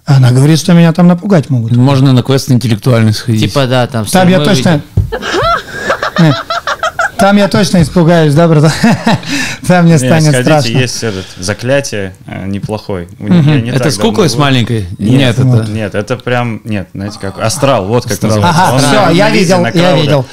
Она 0.06 0.32
говорит, 0.32 0.58
что 0.58 0.74
меня 0.74 0.94
там 0.94 1.08
напугать 1.08 1.52
могут. 1.52 1.76
Можно 1.76 2.12
на 2.12 2.24
квест 2.24 2.50
интеллектуальный 2.50 3.14
сходить. 3.14 3.42
Типа, 3.52 3.68
да, 3.68 3.86
там 3.86 4.04
Там 4.06 4.28
я 4.30 4.40
точно... 4.40 4.82
Не, 5.12 5.22
Там 7.18 7.38
я 7.38 7.48
точно 7.48 7.84
испугаюсь, 7.84 8.34
да, 8.34 8.48
братан? 8.48 8.72
Там 9.68 9.84
мне 9.86 9.94
Не, 9.94 9.98
станет 10.00 10.32
сходите, 10.32 10.44
страшно. 10.44 10.70
есть 10.70 11.04
этот 11.04 11.26
заклятие 11.38 12.16
э, 12.26 12.48
неплохой. 12.48 13.08
У 13.20 13.28
них- 13.28 13.46
я 13.46 13.62
не 13.62 13.70
это 13.70 13.92
с 13.92 13.98
куклой 14.00 14.28
с 14.28 14.36
маленькой? 14.36 14.88
Нет, 14.98 15.38
это... 15.38 15.66
нет, 15.70 15.94
это 15.94 16.18
прям, 16.18 16.62
нет, 16.64 16.90
знаете 16.96 17.20
как, 17.22 17.40
астрал, 17.40 17.86
вот 17.86 18.04
как 18.06 18.14
Астрал. 18.14 18.32
называется. 18.32 18.64
Ага, 18.64 18.74
Он 18.74 18.80
все, 18.80 19.16
я 19.16 19.30
виде, 19.30 19.40
видел, 19.44 19.66
я 19.76 19.96
видел. 19.96 20.26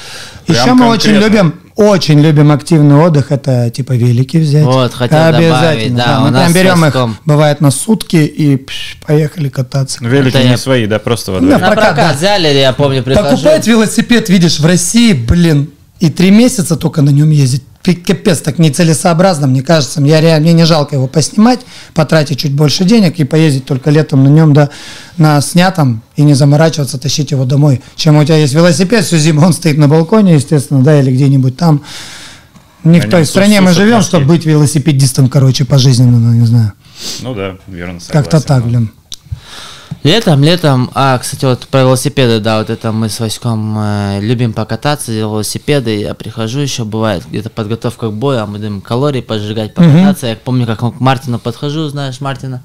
Прям 0.47 0.59
Еще 0.59 0.73
мы 0.73 0.87
очень 0.87 1.11
любим, 1.11 1.59
очень 1.79 2.19
любим 2.19 2.51
активный 2.51 2.95
отдых, 2.95 3.31
это 3.31 3.69
типа 3.69 3.93
велики 3.93 4.35
взять. 4.37 4.65
Вот, 4.65 4.93
хотел 4.93 5.17
Обязательно. 5.27 5.59
добавить, 5.61 5.95
да, 5.95 6.19
у 6.19 6.23
мы 6.25 6.31
прям 6.31 6.53
берем 6.53 6.85
их, 6.85 7.17
бывает 7.25 7.61
на 7.61 7.71
сутки 7.71 8.17
и 8.17 8.57
пш, 8.57 8.97
поехали 9.07 9.47
кататься. 9.47 9.99
Ну, 10.01 10.09
Велики 10.09 10.35
Это 10.35 10.43
не 10.43 10.51
я- 10.51 10.57
свои, 10.57 10.87
да, 10.87 10.99
просто 10.99 11.31
во 11.31 11.39
Да, 11.39 11.45
дворе. 11.47 11.57
На 11.61 11.67
прокат, 11.71 11.95
прокат 11.95 12.11
да. 12.11 12.17
взяли, 12.17 12.47
я 12.49 12.73
помню, 12.73 13.01
прихожу. 13.01 13.29
Покупать 13.29 13.65
велосипед, 13.65 14.27
видишь, 14.27 14.59
в 14.59 14.65
России, 14.65 15.13
блин, 15.13 15.69
и 15.99 16.09
три 16.09 16.31
месяца 16.31 16.75
только 16.75 17.01
на 17.01 17.09
нем 17.09 17.29
ездить. 17.29 17.63
Капец, 17.81 18.39
так 18.39 18.59
нецелесообразно, 18.59 19.47
мне 19.47 19.63
кажется. 19.63 20.01
Я 20.01 20.21
реально, 20.21 20.43
мне 20.43 20.53
не 20.53 20.65
жалко 20.65 20.95
его 20.95 21.07
поснимать, 21.07 21.61
потратить 21.93 22.39
чуть 22.39 22.53
больше 22.53 22.83
денег 22.83 23.19
и 23.19 23.23
поездить 23.23 23.65
только 23.65 23.89
летом 23.89 24.23
на 24.23 24.27
нем, 24.27 24.53
да, 24.53 24.69
на 25.17 25.41
снятом 25.41 26.03
и 26.15 26.21
не 26.21 26.35
заморачиваться, 26.35 26.99
тащить 26.99 27.31
его 27.31 27.45
домой. 27.45 27.81
Чем 27.95 28.17
у 28.17 28.23
тебя 28.23 28.37
есть 28.37 28.53
велосипед, 28.53 29.05
всю 29.05 29.17
зиму 29.17 29.41
он 29.41 29.53
стоит 29.53 29.77
на 29.77 29.87
балконе, 29.87 30.35
естественно, 30.35 30.83
да, 30.83 30.99
или 30.99 31.11
где-нибудь 31.11 31.57
там. 31.57 31.81
Не 32.83 32.99
в 32.99 33.03
нем 33.03 33.11
той 33.11 33.25
стране 33.25 33.59
мы 33.61 33.73
живем, 33.73 34.01
чтобы 34.01 34.25
быть 34.25 34.45
велосипедистом, 34.45 35.27
короче, 35.27 35.65
пожизненно, 35.65 36.19
ну, 36.19 36.33
не 36.33 36.45
знаю. 36.45 36.73
Ну 37.21 37.33
да, 37.33 37.57
верно. 37.67 37.99
Как-то 38.09 38.39
так, 38.39 38.65
блин. 38.65 38.91
Летом, 40.01 40.41
летом, 40.41 40.89
а, 40.93 41.17
кстати, 41.17 41.43
вот 41.43 41.67
про 41.67 41.81
велосипеды, 41.81 42.39
да, 42.39 42.59
вот 42.59 42.69
это 42.69 42.93
мы 42.93 43.09
с 43.09 43.19
Васьком 43.19 43.77
э, 43.77 44.19
любим 44.21 44.53
покататься, 44.53 45.11
велосипеды, 45.11 45.99
я 45.99 46.13
прихожу 46.13 46.61
еще, 46.61 46.85
бывает, 46.85 47.25
где-то 47.27 47.49
подготовка 47.49 48.07
к 48.07 48.13
бою, 48.13 48.39
а 48.39 48.45
мы 48.45 48.59
будем 48.59 48.79
калории 48.79 49.19
поджигать, 49.19 49.73
покататься, 49.73 50.27
я 50.27 50.37
помню, 50.37 50.65
как 50.65 50.79
к 50.79 50.99
Мартину 51.01 51.37
подхожу, 51.37 51.89
знаешь 51.89 52.21
Мартина, 52.21 52.63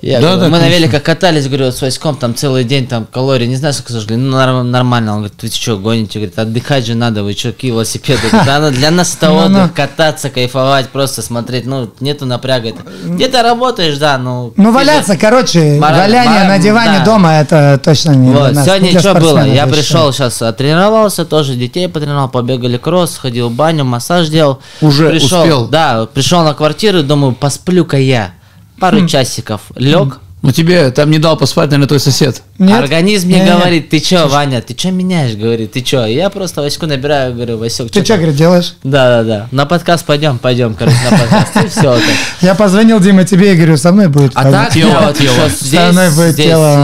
я 0.00 0.20
Да, 0.20 0.26
говорю, 0.34 0.40
да, 0.40 0.46
мы 0.46 0.52
на 0.52 0.58
конечно. 0.64 0.78
великах 0.78 1.02
катались, 1.02 1.46
говорю, 1.48 1.64
вот 1.66 1.74
с 1.76 1.82
Васьком, 1.82 2.16
там 2.16 2.34
целый 2.34 2.62
день, 2.64 2.86
там 2.86 3.04
калории, 3.04 3.46
не 3.46 3.56
знаю, 3.56 3.74
сколько 3.74 3.92
зажгли, 3.92 4.14
ну 4.16 4.30
норм- 4.36 4.70
нормально, 4.70 5.12
он 5.12 5.18
говорит, 5.18 5.42
вы 5.42 5.48
что, 5.48 5.76
гоните, 5.76 6.20
говорит, 6.20 6.38
отдыхать 6.38 6.86
же 6.86 6.94
надо, 6.94 7.24
вы 7.24 7.32
что, 7.32 7.50
какие 7.52 7.72
велосипеды, 7.72 8.20
«Да, 8.46 8.60
ну, 8.60 8.70
для 8.70 8.90
нас 8.92 9.14
это 9.20 9.28
Ну-ну. 9.30 9.60
отдых, 9.62 9.74
кататься, 9.74 10.30
кайфовать, 10.30 10.88
просто 10.90 11.22
смотреть, 11.22 11.66
ну, 11.66 11.90
нету 12.00 12.26
напряга, 12.26 12.72
где-то 13.04 13.42
работаешь, 13.42 13.98
да, 13.98 14.18
ну. 14.18 14.52
Ну, 14.56 14.72
валяться, 14.72 15.16
короче, 15.16 15.80
валяние 15.80 16.44
на 16.44 16.58
диване 16.58 17.04
дома, 17.04 17.34
это 17.40 17.80
точно 17.82 18.12
не 18.12 18.30
Вот, 18.30 18.54
сегодня 18.54 18.98
что 19.00 19.14
было? 19.14 19.44
Я 19.46 19.66
пришел 19.66 20.12
сейчас, 20.12 20.40
тренировался, 20.56 21.24
тоже 21.24 21.54
детей 21.54 21.88
потренировал, 21.88 22.28
побегали 22.28 22.76
кросс, 22.76 23.16
ходил 23.18 23.48
в 23.48 23.52
баню, 23.52 23.84
массаж 23.84 24.28
делал. 24.28 24.60
Уже 24.80 25.10
успел? 25.16 25.66
Да, 25.66 26.06
пришел 26.06 26.42
на 26.44 26.54
квартиру, 26.54 27.02
думаю, 27.02 27.32
посплю-ка 27.34 27.96
я. 27.96 28.32
Пару 28.80 29.00
Хм. 29.00 29.06
часиков. 29.06 29.62
Лег. 29.76 30.18
Ну 30.40 30.52
тебе 30.52 30.92
там 30.92 31.10
не 31.10 31.18
дал 31.18 31.36
поспать, 31.36 31.66
наверное, 31.66 31.88
твой 31.88 31.98
сосед. 31.98 32.42
Нет? 32.58 32.78
Организм 32.78 33.26
мне 33.26 33.40
Не-не. 33.40 33.50
говорит, 33.50 33.88
ты 33.88 33.98
чё, 33.98 34.28
Ваня, 34.28 34.62
ты 34.62 34.72
чё 34.72 34.92
меняешь, 34.92 35.34
говорит, 35.34 35.72
ты 35.72 35.80
чё? 35.80 36.04
Я 36.06 36.30
просто 36.30 36.62
Ваську 36.62 36.86
набираю, 36.86 37.34
говорю, 37.34 37.58
Васек, 37.58 37.90
Ты 37.90 38.04
что, 38.04 38.16
говорит, 38.16 38.36
делаешь? 38.36 38.76
Да, 38.84 39.08
да, 39.08 39.24
да. 39.24 39.48
На 39.50 39.66
подкаст 39.66 40.06
пойдем, 40.06 40.38
пойдем, 40.38 40.74
короче, 40.74 40.96
на 41.10 41.18
подкаст. 41.18 41.56
И 41.64 41.68
все. 41.68 41.98
Я 42.40 42.54
позвонил 42.54 43.00
Дима 43.00 43.24
тебе 43.24 43.54
и 43.54 43.56
говорю, 43.56 43.76
со 43.76 43.90
мной 43.90 44.06
будет. 44.06 44.30
А 44.36 44.48
так, 44.50 44.76
я 44.76 45.00
вот 45.00 45.16
здесь, 45.16 45.96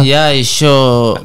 я 0.05 0.30
еще... 0.30 1.18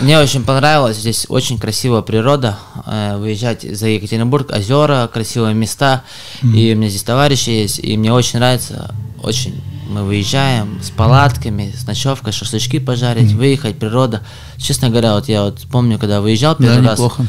Мне 0.00 0.18
очень 0.18 0.44
понравилось, 0.44 0.98
здесь 0.98 1.24
очень 1.30 1.58
красивая 1.58 2.02
природа, 2.02 2.58
э, 2.86 3.16
выезжать 3.16 3.62
за 3.62 3.88
Екатеринбург, 3.88 4.50
озера, 4.50 5.08
красивые 5.12 5.54
места, 5.54 6.02
и 6.42 6.74
у 6.74 6.76
меня 6.76 6.90
здесь 6.90 7.02
товарищи 7.02 7.48
есть, 7.48 7.78
и 7.78 7.96
мне 7.96 8.12
очень 8.12 8.38
нравится, 8.38 8.94
очень 9.22 9.62
мы 9.90 10.04
выезжаем 10.04 10.80
с 10.82 10.90
палатками, 10.90 11.72
с 11.76 11.86
ночевкой, 11.86 12.32
шашлычки 12.32 12.78
пожарить, 12.78 13.32
выехать, 13.32 13.78
природа. 13.78 14.22
Честно 14.56 14.88
говоря, 14.90 15.14
вот 15.14 15.28
я 15.28 15.42
вот 15.44 15.60
помню, 15.70 15.98
когда 15.98 16.20
выезжал 16.20 16.56
Да, 16.58 16.64
первый 16.64 16.86
раз, 16.86 16.98
неплохо. 16.98 17.26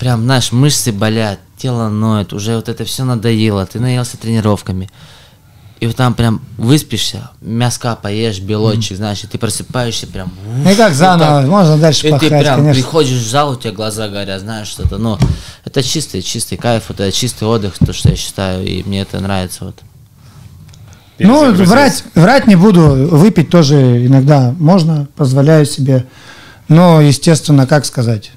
прям, 0.00 0.22
знаешь, 0.24 0.50
мышцы 0.52 0.92
болят, 0.92 1.38
тело 1.56 1.88
ноет, 1.88 2.32
уже 2.32 2.56
вот 2.56 2.68
это 2.68 2.84
все 2.84 3.04
надоело, 3.04 3.64
ты 3.66 3.78
наелся 3.80 4.16
тренировками. 4.16 4.90
И 5.80 5.86
вот 5.86 5.96
там 5.96 6.14
прям 6.14 6.40
выспишься, 6.56 7.30
мяска 7.42 7.94
поешь, 7.96 8.38
белочек, 8.40 8.96
знаешь, 8.96 9.22
и 9.24 9.26
ты 9.26 9.36
просыпаешься 9.38 10.06
прям... 10.06 10.32
уф, 10.62 10.72
И 10.72 10.76
как 10.76 10.90
вот 10.90 10.96
заново, 10.98 11.40
так. 11.42 11.50
можно 11.50 11.76
дальше 11.76 12.00
И 12.06 12.10
ты 12.10 12.10
пахать, 12.12 12.28
прям 12.28 12.56
конечно. 12.60 12.74
приходишь 12.82 13.18
в 13.18 13.28
зал, 13.28 13.50
у 13.50 13.56
тебя 13.56 13.72
глаза 13.72 14.08
горят, 14.08 14.40
знаешь, 14.40 14.68
что-то, 14.68 14.96
ну, 14.98 15.18
это 15.64 15.82
чистый, 15.82 16.22
чистый 16.22 16.56
кайф, 16.56 16.90
это 16.90 17.10
чистый 17.12 17.44
отдых, 17.44 17.76
то, 17.78 17.92
что 17.92 18.08
я 18.08 18.16
считаю, 18.16 18.64
и 18.64 18.82
мне 18.84 19.02
это 19.02 19.20
нравится, 19.20 19.66
вот. 19.66 19.74
Ну, 21.18 21.52
врать, 21.52 22.04
врать 22.14 22.46
не 22.46 22.56
буду, 22.56 22.80
выпить 23.10 23.48
тоже 23.48 24.06
иногда 24.06 24.54
можно, 24.58 25.06
позволяю 25.16 25.64
себе. 25.64 26.04
Но, 26.68 27.00
естественно, 27.00 27.66
как 27.66 27.84
сказать, 27.86 28.32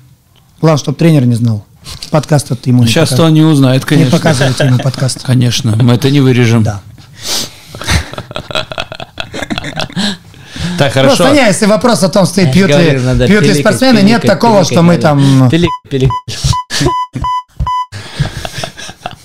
главное, 0.61 0.77
чтобы 0.77 0.97
тренер 0.97 1.25
не 1.25 1.35
знал. 1.35 1.65
Подкаст 2.11 2.51
это 2.51 2.69
ему 2.69 2.83
не 2.83 2.87
Сейчас-то 2.87 3.15
показывай. 3.15 3.27
он 3.29 3.33
не 3.33 3.41
узнает, 3.43 3.81
Не 3.83 3.87
конечно. 3.87 4.17
показывайте 4.17 4.65
ему 4.65 4.77
подкаст. 4.83 5.23
Конечно, 5.23 5.75
мы 5.81 5.93
это 5.93 6.09
не 6.11 6.19
вырежем. 6.19 6.63
Да. 6.63 6.81
Так, 10.77 10.93
хорошо. 10.93 11.15
Просто 11.17 11.33
не, 11.33 11.47
если 11.47 11.65
вопрос 11.65 12.03
о 12.03 12.09
том 12.09 12.27
стоит, 12.27 12.51
пьют 12.51 12.69
ли, 12.69 12.99
пьют 13.27 13.43
ли 13.43 13.53
спортсмены, 13.55 13.99
нет 14.03 14.21
такого, 14.21 14.63
что 14.63 14.83
мы 14.83 14.97
там... 14.97 15.49
Пилик, 15.49 15.71
пилик. 15.89 16.11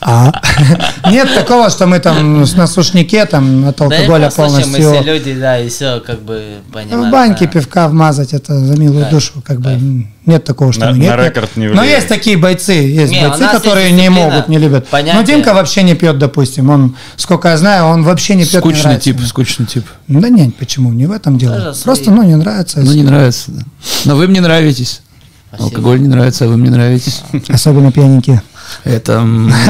А, 0.05 0.33
Нет 1.11 1.33
такого, 1.35 1.71
что 1.71 1.87
мы 1.87 2.01
там 2.01 2.43
на 2.43 2.67
сушнике, 2.67 3.25
там 3.25 3.69
от 3.69 3.81
алкоголя 3.81 4.31
просто, 4.31 4.43
мы 4.69 4.75
все 4.75 4.83
полностью... 4.83 5.15
люди, 5.15 5.35
да, 5.35 5.59
и 5.61 5.69
все, 5.69 6.01
как 6.01 6.21
бы, 6.23 6.43
понимаем. 6.73 7.09
В 7.09 7.13
баньке 7.13 7.45
да. 7.45 7.51
пивка 7.53 7.89
вмазать, 7.89 8.33
это 8.33 8.59
за 8.59 8.77
милую 8.77 9.05
Да. 9.05 9.11
душу, 9.11 9.43
как 9.47 9.61
бы 9.61 10.07
нет 10.27 10.45
такого, 10.45 10.73
что 10.73 10.87
На- 10.87 10.93
мы 10.93 10.99
нет. 10.99 11.17
на 11.17 11.25
рекорд 11.25 11.57
не 11.57 11.69
Но 11.69 11.85
есть 11.85 12.09
такие 12.09 12.37
бойцы, 12.37 12.73
есть 12.73 13.13
бойцы, 13.13 13.47
которые 13.49 13.91
есть 13.91 14.01
не 14.01 14.09
могут, 14.11 14.49
не 14.49 14.59
любят. 14.59 14.89
понятие. 14.89 15.15
Но 15.21 15.23
Димка 15.27 15.55
вообще 15.55 15.83
не 15.85 15.95
пьет, 15.95 16.19
допустим, 16.19 16.71
он, 16.71 16.97
сколько 17.17 17.49
я 17.49 17.57
знаю, 17.57 17.87
он 17.87 18.03
вообще 18.03 18.35
не 18.35 18.45
пьет, 18.45 18.61
Скучный 18.61 18.99
тип, 18.99 19.21
скучный 19.25 19.67
тип. 19.67 19.85
Да 20.09 20.29
нет, 20.29 20.57
почему, 20.57 20.93
не 20.93 21.07
в 21.07 21.13
этом 21.13 21.39
дело. 21.39 21.61
Тоже 21.61 21.83
Просто, 21.85 22.05
свои. 22.07 22.17
ну, 22.17 22.23
не 22.23 22.37
нравится. 22.37 22.81
Ну, 22.81 22.93
не 22.93 23.03
нравится. 23.03 23.53
да. 23.53 23.63
Но 24.05 24.17
вы 24.17 24.27
мне 24.27 24.41
нравитесь. 24.41 25.01
Спасибо. 25.49 25.69
Алкоголь 25.69 26.01
не 26.01 26.09
нравится, 26.09 26.47
а 26.47 26.49
вы 26.49 26.57
мне 26.57 26.71
нравитесь. 26.71 27.23
Особенно 27.49 27.93
пьяненькие. 27.93 28.43
Это... 28.85 29.27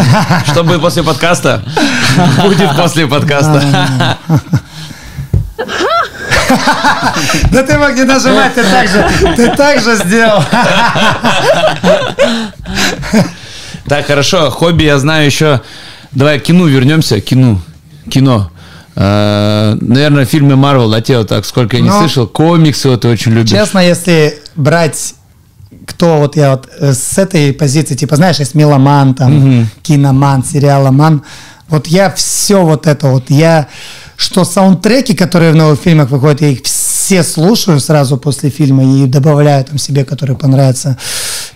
Что 0.47 0.65
будет 0.65 0.81
после 0.81 1.03
подкаста? 1.03 1.63
Будет 2.43 2.77
после 2.77 3.07
подкаста. 3.07 4.19
Да 7.51 7.63
ты 7.63 7.79
мог 7.79 7.95
не 7.95 8.05
нажимать, 8.05 8.55
ты 8.55 8.63
так 8.63 8.89
же, 8.89 9.09
ты 9.37 9.57
так 9.57 9.81
же 9.81 9.97
сделал. 9.97 10.43
Так, 13.89 14.07
хорошо. 14.07 14.51
Хобби 14.51 14.85
я 14.85 14.99
знаю 14.99 15.27
еще. 15.27 15.61
Давай 16.13 16.39
к 16.39 16.45
кино 16.45 16.67
вернемся. 16.67 17.21
Кино. 17.21 17.61
Кино. 18.11 18.51
Э, 18.95 19.77
Наверное, 19.81 20.25
фильмы 20.25 20.57
Марвел, 20.57 20.91
да, 20.91 21.01
те 21.01 21.19
вот 21.19 21.29
так, 21.29 21.45
сколько 21.45 21.77
я 21.77 21.83
не 21.83 21.89
Ну, 21.89 21.99
слышал. 21.99 22.27
Комиксы 22.27 22.89
вот 22.89 23.03
ты 23.03 23.09
очень 23.09 23.33
любишь. 23.33 23.51
Честно, 23.51 23.79
если 23.81 24.41
брать 24.55 25.15
кто 25.87 26.19
вот 26.19 26.37
я 26.37 26.53
вот 26.53 26.69
э, 26.79 26.93
с 26.93 27.19
этой 27.19 27.53
позиции, 27.53 27.95
типа, 27.95 28.17
знаешь, 28.17 28.39
есть 28.39 28.55
меломан, 28.55 29.15
там, 29.15 29.67
киноман, 29.83 30.45
сериаломан, 30.45 31.23
вот 31.69 31.87
я 31.87 32.11
все 32.11 32.63
вот 32.63 32.87
это 32.87 33.09
вот, 33.09 33.31
я, 33.31 33.69
что 34.17 34.45
саундтреки, 34.45 35.15
которые 35.15 35.53
в 35.53 35.57
новых 35.57 35.81
фильмах 35.81 36.11
выходят, 36.11 36.43
я 36.43 36.49
их 36.49 36.63
все 36.63 37.23
слушаю 37.25 37.81
сразу 37.81 38.17
после 38.17 38.51
фильма 38.51 38.85
и 38.85 39.07
добавляю 39.07 39.65
там 39.65 39.79
себе, 39.79 40.05
которые 40.05 40.37
понравятся. 40.37 40.99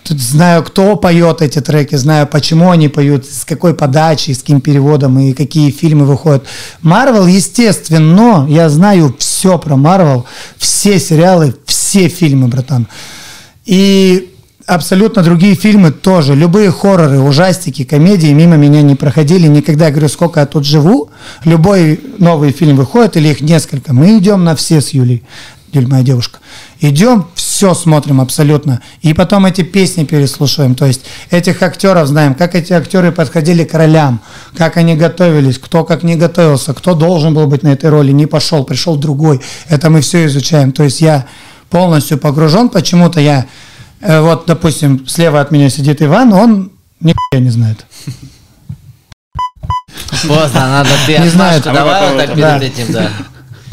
Тут 0.02 0.20
знаю, 0.20 0.62
кто 0.62 0.96
поет 0.96 1.42
эти 1.42 1.60
треки, 1.60 1.96
знаю, 1.96 2.26
почему 2.26 2.70
они 2.70 2.88
поют, 2.88 3.26
с 3.26 3.44
какой 3.44 3.74
подачей, 3.74 4.34
с 4.34 4.38
каким 4.38 4.60
переводом 4.60 5.18
и 5.18 5.34
какие 5.34 5.70
фильмы 5.70 6.04
выходят. 6.04 6.44
Марвел, 6.82 7.26
естественно, 7.26 8.46
я 8.48 8.68
знаю 8.68 9.14
все 9.18 9.58
про 9.58 9.76
Марвел, 9.76 10.26
все 10.56 10.98
сериалы, 10.98 11.54
все 11.66 12.08
фильмы, 12.08 12.48
братан. 12.48 12.88
И 13.66 14.32
абсолютно 14.66 15.22
другие 15.22 15.54
фильмы 15.54 15.90
тоже. 15.90 16.34
Любые 16.34 16.70
хорроры, 16.70 17.20
ужастики, 17.20 17.84
комедии 17.84 18.32
мимо 18.32 18.56
меня 18.56 18.82
не 18.82 18.94
проходили 18.94 19.46
никогда. 19.46 19.86
Я 19.86 19.90
говорю, 19.90 20.08
сколько 20.08 20.40
я 20.40 20.46
тут 20.46 20.64
живу, 20.64 21.10
любой 21.44 22.00
новый 22.18 22.52
фильм 22.52 22.76
выходит, 22.76 23.16
или 23.16 23.28
их 23.28 23.40
несколько. 23.40 23.92
Мы 23.92 24.18
идем 24.18 24.44
на 24.44 24.56
все 24.56 24.80
с 24.80 24.90
Юлей. 24.90 25.22
Юль, 25.72 25.88
моя 25.88 26.02
девушка. 26.02 26.38
Идем, 26.80 27.26
все 27.34 27.74
смотрим 27.74 28.20
абсолютно. 28.20 28.80
И 29.02 29.12
потом 29.14 29.46
эти 29.46 29.62
песни 29.62 30.04
переслушиваем. 30.04 30.74
То 30.74 30.86
есть 30.86 31.02
этих 31.30 31.62
актеров 31.62 32.06
знаем, 32.06 32.34
как 32.34 32.54
эти 32.54 32.72
актеры 32.72 33.12
подходили 33.12 33.64
к 33.64 33.74
ролям, 33.74 34.20
как 34.56 34.76
они 34.76 34.94
готовились, 34.94 35.58
кто 35.58 35.84
как 35.84 36.02
не 36.02 36.16
готовился, 36.16 36.72
кто 36.72 36.94
должен 36.94 37.34
был 37.34 37.46
быть 37.46 37.62
на 37.62 37.68
этой 37.68 37.90
роли, 37.90 38.12
не 38.12 38.26
пошел, 38.26 38.64
пришел 38.64 38.96
другой. 38.96 39.40
Это 39.68 39.90
мы 39.90 40.00
все 40.00 40.26
изучаем. 40.26 40.72
То 40.72 40.84
есть 40.84 41.00
я 41.00 41.26
полностью 41.70 42.18
погружен. 42.18 42.68
Почему-то 42.68 43.20
я, 43.20 43.46
э, 44.00 44.20
вот, 44.20 44.44
допустим, 44.46 45.06
слева 45.06 45.40
от 45.40 45.50
меня 45.50 45.70
сидит 45.70 46.02
Иван, 46.02 46.32
он 46.32 46.72
нихуя 47.00 47.40
не 47.40 47.50
знает. 47.50 47.84
Поздно, 50.26 50.60
надо 50.60 50.90
ты 51.06 51.18
Не 51.18 51.28
знаю, 51.28 51.62
давай 51.62 52.10
вот 52.10 52.18
так 52.18 52.36
да. 52.36 52.58
перед 52.58 52.72
этим, 52.72 52.92
да. 52.92 53.10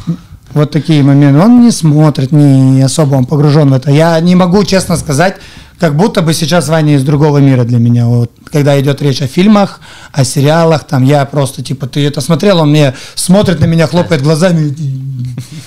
Вот 0.54 0.70
такие 0.70 1.02
моменты. 1.02 1.40
Он 1.40 1.62
не 1.62 1.72
смотрит, 1.72 2.32
не 2.32 2.82
особо 2.84 3.16
он 3.16 3.26
погружен 3.26 3.72
в 3.72 3.74
это. 3.74 3.90
Я 3.90 4.20
не 4.20 4.36
могу 4.36 4.64
честно 4.64 4.98
сказать, 4.98 5.38
как 5.80 5.98
будто 5.98 6.22
бы 6.22 6.34
сейчас 6.34 6.70
Ваня 6.70 6.96
из 6.96 7.04
другого 7.04 7.40
мира 7.40 7.64
для 7.64 7.80
меня. 7.80 8.06
Вот, 8.06 8.32
когда 8.52 8.80
идет 8.80 9.02
речь 9.02 9.22
о 9.22 9.28
фильмах, 9.28 9.82
о 10.12 10.24
сериалах, 10.24 10.84
там 10.84 11.04
я 11.04 11.26
просто 11.26 11.64
типа, 11.64 11.88
ты 11.88 12.06
это 12.06 12.22
смотрел, 12.22 12.60
он 12.60 12.70
мне 12.70 12.94
смотрит 13.16 13.60
на 13.60 13.66
меня, 13.66 13.88
хлопает 13.88 14.22
глазами. 14.22 14.76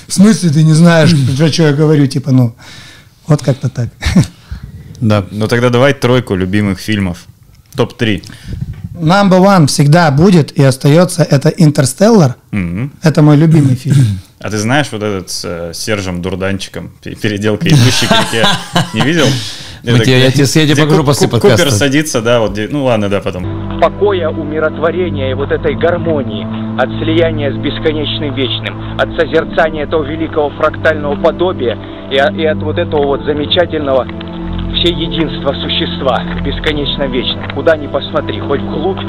В 0.06 0.12
смысле 0.12 0.50
ты 0.50 0.62
не 0.62 0.72
знаешь, 0.74 1.14
про 1.36 1.48
что 1.48 1.64
я 1.64 1.72
говорю, 1.72 2.06
типа, 2.06 2.32
ну, 2.32 2.54
вот 3.26 3.42
как-то 3.42 3.68
так. 3.68 3.88
Да. 4.98 5.26
Ну 5.30 5.46
тогда 5.46 5.68
давай 5.68 5.92
тройку 5.92 6.34
любимых 6.34 6.80
фильмов. 6.80 7.26
Топ-3. 7.74 8.24
Number 8.94 9.40
one 9.40 9.66
всегда 9.66 10.10
будет 10.10 10.52
и 10.58 10.62
остается, 10.62 11.22
это 11.22 11.50
«Интерстеллар». 11.50 12.36
Мгм. 12.50 12.92
Это 13.02 13.20
мой 13.20 13.36
любимый 13.36 13.74
фильм. 13.74 14.20
А 14.38 14.50
ты 14.50 14.58
знаешь 14.58 14.88
вот 14.92 15.02
этот 15.02 15.30
с 15.30 15.44
э, 15.44 15.72
Сержем 15.72 16.20
Дурданчиком, 16.20 16.90
пе- 17.02 17.14
переделка 17.14 17.66
«Идущий 17.68 18.06
к 18.06 18.10
реке»? 18.10 18.46
Не 18.94 19.00
видел? 19.00 19.24
Мы 19.82 19.98
тебе- 20.00 20.18
я 20.20 20.30
тебе- 20.30 20.64
я 20.64 20.76
покажу 20.76 21.04
после 21.04 21.28
подкаста. 21.28 21.56
Купер 21.58 21.70
садится, 21.72 22.20
да, 22.20 22.40
вот 22.40 22.58
ну 22.70 22.84
ладно, 22.84 23.08
да, 23.08 23.20
потом. 23.20 23.78
покоя, 23.80 24.28
умиротворения 24.28 25.30
и 25.30 25.34
вот 25.34 25.50
этой 25.52 25.74
гармонии, 25.76 26.44
от 26.78 26.88
слияния 27.02 27.50
с 27.52 27.56
бесконечным 27.56 28.34
вечным, 28.34 28.98
от 29.00 29.08
созерцания 29.18 29.84
этого 29.84 30.02
великого 30.04 30.50
фрактального 30.50 31.14
подобия 31.22 31.78
и, 32.10 32.14
и 32.16 32.44
от 32.46 32.58
вот 32.58 32.78
этого 32.78 33.06
вот 33.06 33.22
замечательного 33.24 34.06
всеединства 34.86 35.52
существа, 35.54 36.22
бесконечно 36.44 37.04
вечным. 37.08 37.50
Куда 37.54 37.76
ни 37.76 37.86
посмотри, 37.88 38.40
хоть 38.40 38.60
вглубь 38.60 39.00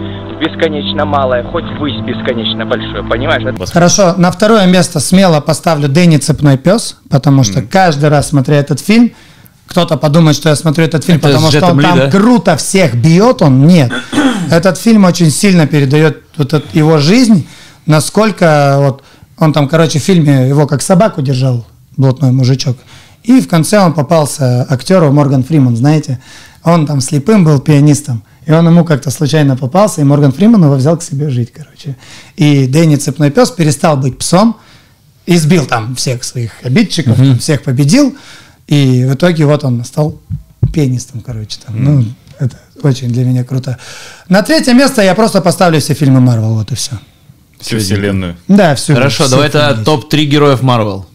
бесконечно 0.41 1.05
малое, 1.05 1.43
хоть 1.43 1.65
ввысь 1.80 2.01
бесконечно 2.03 2.65
большое, 2.65 3.03
понимаешь? 3.03 3.69
Хорошо, 3.71 4.15
на 4.17 4.32
второе 4.32 4.65
место 4.65 4.99
смело 4.99 5.39
поставлю 5.39 5.88
Дэнни 5.88 6.17
Цепной 6.17 6.57
пес, 6.57 6.97
потому 7.09 7.43
что 7.43 7.61
каждый 7.61 8.09
раз, 8.09 8.30
смотря 8.30 8.57
этот 8.57 8.80
фильм, 8.80 9.11
кто-то 9.67 9.97
подумает, 9.97 10.36
что 10.36 10.49
я 10.49 10.55
смотрю 10.55 10.86
этот 10.86 11.03
фильм, 11.03 11.17
Это 11.17 11.28
потому 11.28 11.51
что 11.51 11.65
он 11.67 11.80
Ли, 11.80 11.86
там 11.86 11.97
да? 11.97 12.09
круто 12.09 12.55
всех 12.55 12.95
бьет, 12.95 13.41
он 13.41 13.67
нет. 13.67 13.91
Этот 14.49 14.78
фильм 14.78 15.03
очень 15.03 15.30
сильно 15.30 15.67
передает 15.67 16.23
вот 16.38 16.53
эту 16.53 16.65
его 16.71 16.99
жизнь, 16.99 17.45
насколько 17.86 18.78
вот 18.80 19.03
он 19.38 19.51
там, 19.51 19.67
короче, 19.67 19.99
в 19.99 20.03
фильме 20.03 20.47
его 20.47 20.67
как 20.67 20.82
собаку 20.82 21.21
держал, 21.21 21.67
блатной 21.97 22.32
мужичок. 22.32 22.78
И 23.28 23.41
в 23.41 23.47
конце 23.47 23.80
он 23.80 23.93
попался 23.93 24.65
актеру 24.69 25.11
Морган 25.11 25.43
Фриман, 25.43 25.75
знаете. 25.75 26.19
Он 26.63 26.88
там 26.88 27.01
слепым 27.01 27.43
был 27.43 27.59
пианистом. 27.59 28.23
И 28.45 28.53
он 28.53 28.65
ему 28.65 28.86
как-то 28.86 29.11
случайно 29.11 29.57
попался, 29.57 29.99
и 29.99 30.05
Морган 30.05 30.32
Фриман 30.32 30.63
его 30.63 30.75
взял 30.75 30.97
к 30.97 31.03
себе 31.03 31.30
жить, 31.30 31.51
короче. 31.51 31.97
И 32.38 32.67
Дэнни 32.67 32.95
Цепной 32.95 33.30
пес 33.30 33.51
перестал 33.51 33.97
быть 33.97 34.17
псом, 34.17 34.55
избил 35.25 35.65
там 35.65 35.95
всех 35.95 36.23
своих 36.23 36.51
обидчиков, 36.63 37.17
там 37.17 37.38
всех 37.38 37.63
победил, 37.63 38.15
и 38.67 39.03
в 39.03 39.15
итоге 39.15 39.45
вот 39.45 39.65
он 39.65 39.84
стал 39.84 40.21
пианистом, 40.73 41.19
короче. 41.19 41.59
Там. 41.65 41.84
Ну, 41.84 42.05
это 42.39 42.57
очень 42.82 43.09
для 43.09 43.25
меня 43.25 43.43
круто. 43.43 43.78
На 44.30 44.41
третье 44.41 44.73
место 44.73 45.01
я 45.01 45.13
просто 45.15 45.41
поставлю 45.41 45.82
все 45.82 45.93
фильмы 45.93 46.21
Марвел, 46.21 46.53
вот 46.53 46.71
и 46.71 46.75
все. 46.75 46.93
Всю 47.59 47.80
вселенную. 47.80 48.38
Да, 48.47 48.75
все. 48.75 48.93
Хорошо, 48.93 49.28
давай 49.28 49.49
тогда 49.49 49.84
топ-3 49.84 50.23
героев 50.23 50.61
Марвел. 50.61 51.05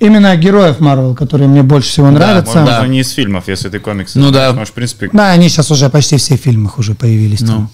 Именно 0.00 0.36
героев 0.36 0.80
Марвел, 0.80 1.14
которые 1.14 1.48
мне 1.48 1.62
больше 1.62 1.88
всего 1.88 2.10
нравятся. 2.10 2.58
Можно 2.58 2.80
Да. 2.80 2.86
не 2.88 3.00
из 3.00 3.10
фильмов, 3.10 3.44
если 3.46 3.68
ты 3.68 3.78
комиксы 3.78 4.18
Ну 4.18 4.32
да. 4.32 4.52
Можешь, 4.52 4.70
в 4.70 4.72
принципе, 4.74 5.08
Да, 5.12 5.30
они 5.30 5.48
сейчас 5.48 5.70
уже 5.70 5.88
почти 5.88 6.16
все 6.16 6.36
в 6.36 6.40
фильмах 6.40 6.78
уже 6.78 6.94
появились. 6.94 7.38
там. 7.40 7.70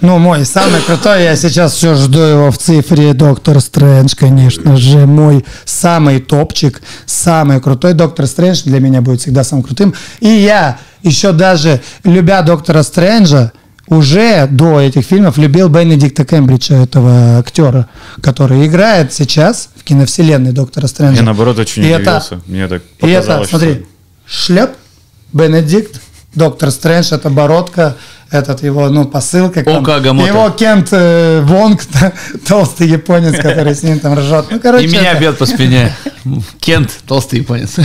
Ну, 0.00 0.18
мой 0.18 0.44
самый 0.44 0.80
крутой, 0.80 1.22
я 1.22 1.36
сейчас 1.36 1.74
все 1.74 1.94
жду 1.94 2.18
его 2.20 2.50
в 2.50 2.58
цифре. 2.58 3.14
Доктор 3.14 3.60
Стрэндж, 3.60 4.14
конечно 4.18 4.76
же, 4.76 5.06
мой 5.06 5.44
самый 5.64 6.20
топчик, 6.20 6.82
самый 7.06 7.60
крутой. 7.60 7.94
Доктор 7.94 8.26
Стрэндж 8.26 8.62
для 8.64 8.80
меня 8.80 9.00
будет 9.00 9.20
всегда 9.20 9.44
самым 9.44 9.62
крутым. 9.62 9.94
И 10.18 10.28
я 10.28 10.78
еще 11.02 11.30
даже, 11.32 11.80
любя 12.02 12.42
Доктора 12.42 12.82
Стрэнджа, 12.82 13.52
уже 13.90 14.46
до 14.46 14.80
этих 14.80 15.04
фильмов 15.04 15.36
любил 15.36 15.68
Бенедикта 15.68 16.24
Кембриджа, 16.24 16.76
этого 16.76 17.38
актера, 17.38 17.88
который 18.22 18.66
играет 18.66 19.12
сейчас 19.12 19.68
в 19.76 19.84
киновселенной 19.84 20.52
Доктора 20.52 20.86
Стрэнджа. 20.86 21.18
я 21.18 21.22
наоборот 21.26 21.58
очень 21.58 21.84
И 21.84 21.88
это- 21.88 22.00
удивился. 22.22 22.40
Мне 22.46 22.68
так 22.68 22.82
и 23.02 23.08
это, 23.10 23.44
смотри, 23.44 23.74
что- 23.74 23.84
шлеп, 24.26 24.70
Бенедикт, 25.32 26.00
Доктор 26.34 26.70
Стрэндж, 26.70 27.12
это 27.12 27.28
бородка, 27.28 27.96
этот 28.30 28.62
его, 28.62 28.88
ну, 28.88 29.04
посыл, 29.04 29.50
как 29.50 29.64
там, 29.64 29.82
его 29.84 30.48
Кент 30.50 30.88
э, 30.92 31.40
Вонг, 31.42 31.80
толстый 32.46 32.86
японец, 32.86 33.34
который 33.36 33.74
с 33.74 33.82
ним 33.82 33.98
там 33.98 34.14
ржет. 34.16 34.46
Ну, 34.50 34.60
короче, 34.60 34.84
И 34.84 34.88
меня 34.88 35.10
это- 35.10 35.20
бьет 35.20 35.38
по 35.38 35.46
спине. 35.46 35.92
Кент, 36.60 36.90
толстый 37.08 37.40
японец. 37.40 37.74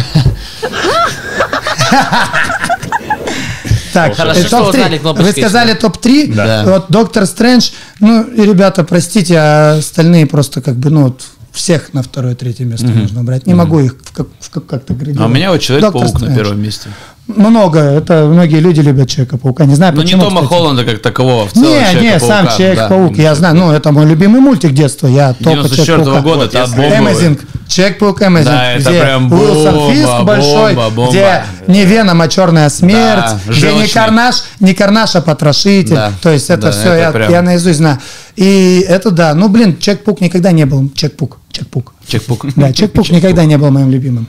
Так, 3.96 4.16
Хорошо, 4.16 4.42
что 4.48 4.62
узнали 4.70 5.00
Вы 5.02 5.32
сказали 5.32 5.74
топ-3. 5.74 6.34
Да. 6.36 6.64
Вот 6.66 6.86
Доктор 6.90 7.26
Стрэндж. 7.26 7.70
Ну, 8.02 8.24
и, 8.24 8.42
ребята, 8.42 8.84
простите, 8.84 9.38
а 9.38 9.78
остальные 9.78 10.26
просто 10.26 10.62
как 10.62 10.76
бы, 10.76 10.90
ну, 10.90 11.04
вот 11.04 11.22
всех 11.54 11.94
на 11.94 12.04
второе, 12.04 12.36
третье 12.36 12.66
место 12.66 12.88
нужно 12.88 13.24
брать. 13.24 13.48
Не 13.48 13.54
могу 13.54 13.80
их 13.80 13.96
как- 14.14 14.28
как-то 14.68 14.94
градировать. 14.94 15.22
А 15.22 15.26
у 15.26 15.30
меня 15.30 15.52
вот 15.52 15.62
Человек-паук 15.62 16.20
на 16.20 16.36
первом 16.36 16.62
месте. 16.62 16.90
Много. 17.28 17.80
Это 17.80 18.26
многие 18.26 18.60
люди 18.60 18.82
любят 18.82 19.10
Человека-паука. 19.10 19.66
Не 19.66 19.76
знаю, 19.76 19.94
Ну 19.94 20.00
не 20.02 20.06
почему, 20.06 20.24
Тома 20.24 20.42
кстати. 20.42 20.60
Холланда 20.60 20.84
как 20.84 21.02
такового, 21.02 21.48
в 21.48 21.54
целом 21.54 21.70
Не, 21.70 22.02
не, 22.02 22.20
сам 22.20 22.46
да. 22.46 22.58
Человек-паук, 22.58 23.18
я 23.18 23.34
знаю, 23.36 23.56
ну, 23.56 23.72
это 23.72 23.92
мой 23.94 24.06
любимый 24.06 24.42
мультик 24.42 24.74
детства, 24.74 25.08
я 25.08 25.34
только 25.34 25.68
94-го 25.70 25.86
Человек-паука. 25.86 26.22
года. 26.22 26.46
Amazing. 26.46 27.40
Человек-паук 27.68 28.22
Amazing, 28.22 28.44
Да, 28.44 28.72
это 28.74 28.90
где 28.90 29.02
прям 29.02 29.32
Уилсон 29.32 29.74
бомба, 29.76 29.94
Фиск 29.94 30.24
большой, 30.24 30.74
бомба, 30.76 30.90
бомба. 30.90 31.12
где 31.12 31.44
не 31.68 31.86
Веном, 31.86 32.22
а 32.22 32.28
черная 32.28 32.70
смерть, 32.70 33.26
Да, 33.46 33.52
где 33.52 33.74
не. 33.74 33.88
Карнаш, 33.88 34.44
не 34.60 34.74
Карнаш, 34.74 35.16
а 35.16 35.22
потрошитель. 35.22 35.96
Да, 35.96 36.12
То 36.22 36.30
есть 36.30 36.50
это 36.50 36.64
да, 36.64 36.72
все, 36.72 36.92
это 36.92 36.98
я, 37.00 37.12
прям- 37.12 37.32
я 37.32 37.42
наизусть 37.42 37.78
знаю. 37.78 38.00
И 38.36 38.86
это 38.88 39.12
да, 39.12 39.34
ну 39.34 39.50
блин, 39.50 39.78
Человек-паук 39.78 40.22
никогда 40.22 40.52
не 40.52 40.66
был, 40.66 40.90
Человек-паук, 40.94 41.40
Человек-паук. 41.52 41.94
Человек-паук. 42.08 42.46
Да, 42.56 42.74
Человек-паук 42.74 43.10
никогда 43.10 43.46
не 43.46 43.58
был 43.58 43.72
моим 43.72 43.90
любимым 43.90 44.28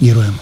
героем. 0.00 0.38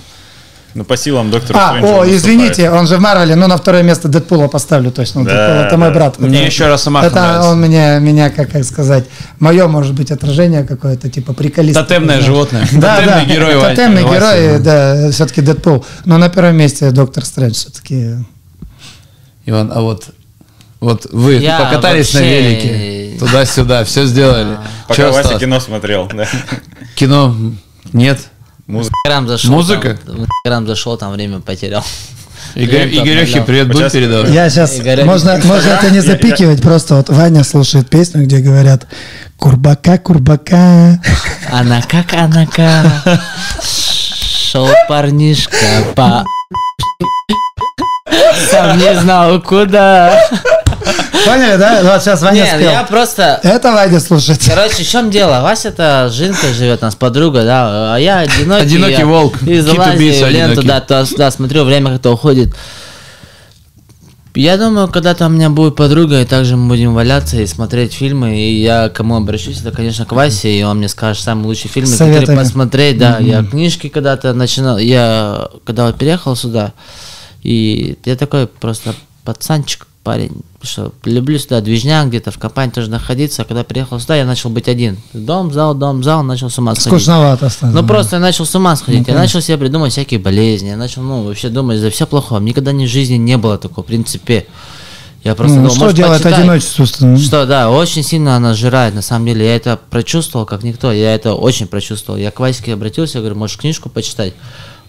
Ну, 0.74 0.84
по 0.84 0.96
силам 0.96 1.30
доктора 1.30 1.58
А, 1.58 1.68
Стрэнджа 1.68 1.88
о, 1.94 1.98
он 2.00 2.10
извините, 2.10 2.70
он 2.70 2.86
же 2.86 2.96
в 2.96 3.00
Марвеле, 3.00 3.34
но 3.36 3.46
на 3.46 3.56
второе 3.58 3.82
место 3.82 4.08
Дэдпула 4.08 4.48
поставлю 4.48 4.90
точно. 4.90 5.22
Да, 5.24 5.30
Дэдпул 5.30 5.64
это 5.66 5.76
мой 5.76 5.88
да. 5.88 5.94
брат. 5.94 6.18
Мне 6.18 6.38
Это- 6.38 6.46
еще 6.46 6.66
Росомаха 6.66 7.06
Это 7.08 7.16
нравится. 7.20 7.48
он 7.50 7.60
меня, 7.60 7.98
меня, 7.98 8.30
как, 8.30 8.50
как 8.50 8.64
сказать, 8.64 9.04
мое, 9.38 9.68
может 9.68 9.92
быть, 9.94 10.10
отражение 10.10 10.64
какое-то, 10.64 11.10
типа 11.10 11.34
приколист. 11.34 11.78
Тотемное 11.78 12.16
такой, 12.16 12.26
животное. 12.26 12.68
Да, 12.72 12.96
Тотемный 12.96 13.26
да, 13.26 13.34
герой 13.34 13.60
Тотемный 13.60 14.02
Вася. 14.04 14.16
герой, 14.38 14.58
да, 14.60 15.10
все-таки 15.10 15.40
Дэдпул. 15.42 15.84
Но 16.06 16.16
на 16.16 16.28
первом 16.30 16.56
месте 16.56 16.90
Доктор 16.90 17.24
Стрэндж 17.24 17.54
все-таки. 17.54 18.14
Иван, 19.44 19.70
а 19.74 19.80
вот 19.82 20.06
вот 20.80 21.06
вы 21.12 21.34
Я 21.34 21.58
покатались 21.60 22.12
на 22.14 22.20
вообще- 22.20 22.40
велике, 22.42 23.18
туда-сюда, 23.18 23.84
все 23.84 24.04
сделали. 24.06 24.56
Пока 24.88 24.94
Чё 25.02 25.06
Вася 25.08 25.20
осталось? 25.20 25.40
кино 25.42 25.60
смотрел. 25.60 26.08
да. 26.12 26.26
Кино 26.96 27.36
нет. 27.92 28.18
Музыка. 28.66 28.94
Инстаграм 29.04 29.28
зашел. 29.28 29.50
Музыка? 29.50 29.98
Там, 30.04 30.16
в 30.16 30.20
Инстаграм 30.20 30.66
зашел, 30.66 30.96
там 30.96 31.12
время 31.12 31.40
потерял. 31.40 31.84
Игорь, 32.54 32.88
обновлял. 32.88 33.44
привет 33.44 33.68
будем 33.68 33.88
Сейчас-. 33.88 34.28
Я 34.30 34.50
сейчас, 34.50 34.78
Игоря- 34.78 35.04
можно, 35.04 35.40
можно 35.44 35.70
это 35.70 35.90
не 35.90 36.00
запикивать, 36.00 36.60
просто 36.60 36.96
вот 36.96 37.08
Ваня 37.08 37.44
слушает 37.44 37.88
песню, 37.88 38.24
где 38.24 38.38
говорят 38.38 38.86
«Курбака, 39.38 39.98
курбака». 39.98 41.00
Она 41.50 41.82
как 41.82 42.12
она 42.12 42.46
как. 42.46 42.86
Шел 43.62 44.68
парнишка 44.88 45.56
по... 45.94 46.24
Сам 48.50 48.78
не 48.78 48.94
знал 49.00 49.40
куда. 49.40 50.28
Поняли, 51.24 51.56
да? 51.56 51.80
Вот 51.82 52.02
сейчас 52.02 52.22
Ваня 52.22 52.42
Нет, 52.42 52.56
спел. 52.56 52.70
я 52.70 52.82
просто... 52.84 53.40
Это 53.42 53.72
Ваня 53.72 54.00
слушает. 54.00 54.40
Короче, 54.46 54.82
в 54.82 54.88
чем 54.88 55.10
дело? 55.10 55.40
Вася-то 55.42 56.08
с 56.10 56.14
Жинкой 56.14 56.52
живет, 56.52 56.82
у 56.82 56.84
нас 56.86 56.94
подруга, 56.94 57.42
да, 57.44 57.94
а 57.94 57.98
я 57.98 58.18
одинокий. 58.18 58.62
Одинокий 58.62 58.98
я 58.98 59.06
волк. 59.06 59.42
И 59.42 59.60
залазил 59.60 60.26
ленту, 60.28 60.62
да, 60.62 60.80
туда-сюда, 60.80 61.30
смотрю, 61.30 61.64
время 61.64 61.92
как-то 61.92 62.10
уходит. 62.12 62.54
Я 64.34 64.56
думаю, 64.56 64.88
когда-то 64.88 65.26
у 65.26 65.28
меня 65.28 65.50
будет 65.50 65.76
подруга, 65.76 66.22
и 66.22 66.24
также 66.24 66.56
мы 66.56 66.68
будем 66.68 66.94
валяться 66.94 67.36
и 67.36 67.46
смотреть 67.46 67.92
фильмы, 67.92 68.34
и 68.34 68.62
я 68.62 68.88
к 68.88 68.94
кому 68.94 69.16
обращусь, 69.16 69.60
это, 69.60 69.72
конечно, 69.72 70.06
к 70.06 70.12
Васе, 70.12 70.58
и 70.58 70.62
он 70.62 70.78
мне 70.78 70.88
скажет 70.88 71.22
самые 71.22 71.48
лучшие 71.48 71.70
фильмы, 71.70 71.90
Советами. 71.90 72.20
которые 72.20 72.44
посмотреть, 72.44 72.98
да, 72.98 73.18
я 73.18 73.44
книжки 73.44 73.88
когда-то 73.88 74.32
начинал, 74.32 74.78
я 74.78 75.48
когда 75.64 75.86
вот 75.86 75.98
переехал 75.98 76.34
сюда, 76.34 76.72
и 77.42 77.98
я 78.06 78.16
такой 78.16 78.46
просто 78.46 78.94
пацанчик, 79.22 79.86
парень, 80.02 80.32
что 80.62 80.92
люблю 81.04 81.38
сюда 81.38 81.60
движняк, 81.60 82.08
где-то 82.08 82.30
в 82.30 82.38
компании 82.38 82.72
тоже 82.72 82.90
находиться, 82.90 83.42
а 83.42 83.44
когда 83.44 83.62
приехал 83.64 84.00
сюда, 84.00 84.16
я 84.16 84.24
начал 84.24 84.50
быть 84.50 84.68
один. 84.68 84.98
Дом, 85.12 85.52
зал, 85.52 85.74
дом, 85.74 86.02
зал, 86.02 86.22
начал 86.22 86.50
с 86.50 86.58
ума 86.58 86.74
сходить. 86.74 86.88
Скучновато 87.00 87.48
стало. 87.48 87.70
Ну 87.70 87.86
просто 87.86 88.16
я 88.16 88.20
начал 88.20 88.44
с 88.44 88.54
ума 88.54 88.74
сходить, 88.76 89.06
я 89.08 89.14
начал 89.14 89.40
себе 89.40 89.58
придумать 89.58 89.92
всякие 89.92 90.18
болезни, 90.20 90.68
я 90.68 90.76
начал, 90.76 91.02
ну, 91.02 91.22
вообще 91.22 91.48
думать, 91.48 91.78
за 91.78 91.90
все 91.90 92.06
плохое. 92.06 92.42
Никогда 92.42 92.72
ни 92.72 92.86
в 92.86 92.90
жизни 92.90 93.14
не 93.16 93.36
было 93.36 93.58
такого, 93.58 93.84
в 93.84 93.86
принципе. 93.86 94.46
Я 95.24 95.36
просто 95.36 95.54
Ну, 95.54 95.62
думал, 95.62 95.70
что 95.76 95.80
может, 95.84 95.96
делает 95.96 96.20
почитай. 96.22 96.40
одиночество? 96.40 96.84
что- 97.16 97.46
да, 97.46 97.70
очень 97.70 98.02
сильно 98.02 98.34
она 98.34 98.54
сжирает, 98.54 98.92
на 98.96 99.02
самом 99.02 99.26
деле. 99.26 99.46
Я 99.46 99.54
это 99.54 99.78
прочувствовал, 99.88 100.46
как 100.46 100.64
никто. 100.64 100.90
Я 100.90 101.14
это 101.14 101.34
очень 101.34 101.68
прочувствовал. 101.68 102.18
Я 102.18 102.32
к 102.32 102.40
Ваське 102.40 102.72
обратился, 102.74 103.20
говорю, 103.20 103.36
можешь 103.36 103.56
книжку 103.56 103.88
почитать? 103.88 104.34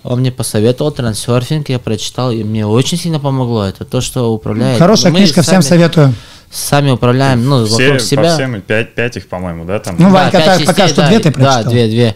Он 0.04 0.20
мне 0.20 0.32
посоветовал 0.32 0.91
трансерфинг, 0.91 1.70
я 1.70 1.80
прочитал, 1.80 2.32
и 2.32 2.43
мне 2.43 2.66
очень 2.68 2.97
сильно 2.97 3.20
помогло. 3.20 3.64
Это 3.66 3.86
то, 3.86 4.01
что 4.01 4.34
управляет. 4.34 4.78
Хорошая 4.78 5.12
Мы 5.12 5.20
книжка, 5.20 5.41
всем 5.41 5.62
сами- 5.62 5.70
советую. 5.70 6.14
Сами 6.51 6.91
управляем, 6.91 7.43
ну, 7.45 7.66
Все, 7.66 7.86
вокруг 7.86 7.97
по 7.99 8.04
себя. 8.04 8.34
всем, 8.36 8.62
пять, 8.62 8.93
пять 8.93 9.18
их, 9.18 9.28
по-моему, 9.28 9.66
да, 9.66 9.80
там? 9.80 9.95
Ну, 9.97 10.10
Да, 10.10 10.14
Ванька 10.14 10.38
так, 10.39 10.45
частей, 10.60 10.68
пока 10.68 10.88
что 10.88 10.97
да, 11.01 11.08
две 11.08 11.20
ты 11.20 11.30
Да, 11.30 11.34
прочитал. 11.34 11.64
две, 11.72 11.88
две. 11.88 12.16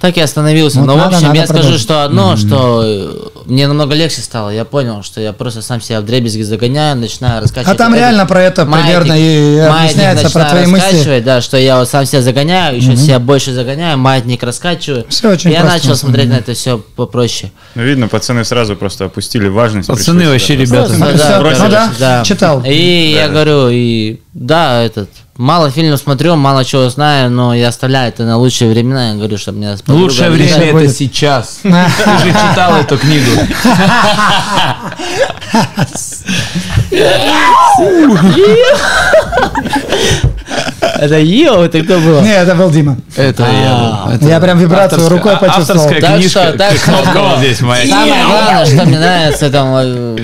Так 0.00 0.16
я 0.16 0.24
остановился. 0.24 0.78
Вот 0.80 0.86
Но, 0.86 0.96
надо, 0.96 1.10
в 1.10 1.14
общем, 1.14 1.26
надо 1.28 1.38
я 1.40 1.44
скажу, 1.46 1.60
продолжить. 1.62 1.82
что 1.82 2.04
одно, 2.04 2.36
что 2.36 2.82
э, 2.84 3.10
мне 3.46 3.66
намного 3.68 3.94
легче 3.94 4.20
стало. 4.20 4.50
Я 4.50 4.64
понял, 4.64 5.02
что 5.02 5.20
я 5.20 5.32
просто 5.32 5.62
сам 5.62 5.80
себя 5.80 6.00
в 6.00 6.04
дребезги 6.04 6.42
загоняю, 6.42 6.96
начинаю 6.96 7.42
раскачивать. 7.42 7.74
А 7.74 7.78
там 7.78 7.92
этот 7.92 8.00
реально 8.00 8.26
про 8.26 8.42
это 8.42 8.64
маятник- 8.64 8.84
примерно 9.02 9.12
и 9.18 9.58
объясняется 9.58 10.30
про 10.30 10.40
начинаю 10.44 10.50
твои 10.50 10.66
мысли. 10.66 10.84
раскачивать, 10.86 11.24
Да, 11.24 11.40
что 11.40 11.56
я 11.56 11.78
вот 11.78 11.88
сам 11.88 12.06
себя 12.06 12.22
загоняю, 12.22 12.76
еще 12.76 12.96
себя 12.96 13.18
больше 13.18 13.52
загоняю, 13.52 13.98
маятник 13.98 14.42
раскачиваю. 14.42 15.04
Всё 15.08 15.30
очень 15.32 15.50
я 15.50 15.60
просто, 15.60 15.76
начал 15.76 15.90
на 15.90 15.96
смотреть 15.96 16.26
на 16.26 16.32
деле. 16.34 16.40
это 16.42 16.54
все 16.54 16.78
попроще. 16.96 17.52
Ну, 17.74 17.82
видно, 17.82 18.08
пацаны 18.08 18.44
сразу 18.44 18.76
просто 18.76 19.06
опустили 19.06 19.48
важность. 19.48 19.88
Пацаны 19.88 20.28
вообще 20.28 20.56
ребята. 20.56 20.92
Всё, 20.92 20.98
да, 20.98 21.06
ну 21.08 21.16
да, 21.18 21.88
короче, 22.18 22.28
читал. 22.28 22.62
И 22.66 23.12
я 23.16 23.28
говорю, 23.28 23.68
и 23.70 24.20
да, 24.32 24.82
этот, 24.82 25.08
мало 25.36 25.70
фильмов 25.70 26.00
смотрю, 26.00 26.34
мало 26.36 26.64
чего 26.64 26.88
знаю, 26.90 27.30
но 27.30 27.54
я 27.54 27.68
оставляю 27.68 28.08
это 28.08 28.24
на 28.24 28.36
лучшие 28.36 28.70
времена. 28.70 29.10
Я 29.10 29.14
говорю, 29.14 29.38
что 29.38 29.52
мне 29.52 29.76
Лучшее 29.86 30.30
время 30.30 30.56
это 30.56 30.72
будет. 30.72 30.96
сейчас. 30.96 31.60
Ты 31.62 31.68
же 31.70 32.30
читал 32.32 32.76
эту 32.76 32.98
книгу. 32.98 33.30
Это 40.98 41.18
Йо, 41.18 41.64
это 41.64 41.82
кто 41.82 41.98
был? 41.98 42.20
Не, 42.20 42.34
это 42.34 42.54
был 42.54 42.70
Дима. 42.70 42.96
Это 43.16 43.42
я. 43.42 44.14
Это 44.14 44.26
Я 44.26 44.40
прям 44.40 44.58
вибрацию 44.58 45.08
рукой 45.08 45.36
почувствовал. 45.36 45.82
Авторская 45.82 46.16
книжка. 46.16 46.52
Кнопка 46.84 47.20
вот 47.20 47.38
здесь 47.38 47.60
моя. 47.60 47.86
Самое 47.86 48.24
главное, 48.24 48.66
что 48.66 48.84
мне 48.84 48.98
нравится 48.98 49.48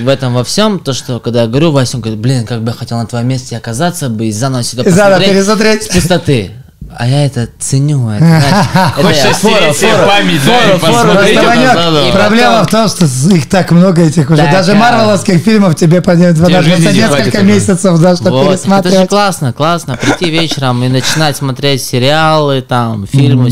в 0.01 0.07
этом, 0.07 0.33
во 0.33 0.43
всем, 0.43 0.79
то 0.79 0.93
что 0.93 1.19
когда 1.19 1.41
я 1.43 1.47
говорю, 1.47 1.71
Вася, 1.71 1.97
он 1.97 2.01
говорит, 2.01 2.19
блин, 2.19 2.45
как 2.45 2.61
бы 2.61 2.71
я 2.71 2.77
хотел 2.77 2.97
на 2.97 3.05
твоем 3.05 3.27
месте 3.27 3.57
оказаться 3.57 4.09
бы 4.09 4.25
и 4.25 4.31
заново 4.31 4.63
сюда 4.63 4.83
И 4.83 4.89
заново 4.89 5.19
посмотреть 5.19 5.35
пересмотреть. 5.35 5.83
с 5.83 5.87
пустоты. 5.87 6.51
А 6.97 7.07
я 7.07 7.25
это 7.25 7.47
ценю. 7.59 8.09
Это, 8.09 8.23
я- 8.25 9.33
стереть 9.33 9.77
себе 9.77 9.93
память, 10.05 10.41
фору, 10.41 10.79
фору. 10.79 12.07
И 12.07 12.11
проблема 12.11 12.63
в 12.63 12.67
том, 12.67 12.87
что 12.89 13.05
их 13.05 13.47
так 13.47 13.71
много 13.71 14.01
этих 14.01 14.29
уже. 14.29 14.41
Даже 14.41 14.73
марвеловских 14.75 15.37
фильмов 15.41 15.75
тебе 15.75 16.01
понадобится 16.01 16.91
несколько 16.91 17.43
месяцев, 17.43 17.99
да, 17.99 18.15
чтобы 18.15 18.31
Вот, 18.31 18.41
это 18.41 18.51
же 18.51 18.57
пересматривать. 18.57 19.09
классно, 19.09 19.53
классно. 19.53 19.97
Прийти 19.97 20.29
вечером 20.31 20.83
и 20.83 20.87
начинать 20.89 21.37
смотреть 21.37 21.83
сериалы, 21.83 22.61
там, 22.61 23.07
фильмы. 23.07 23.51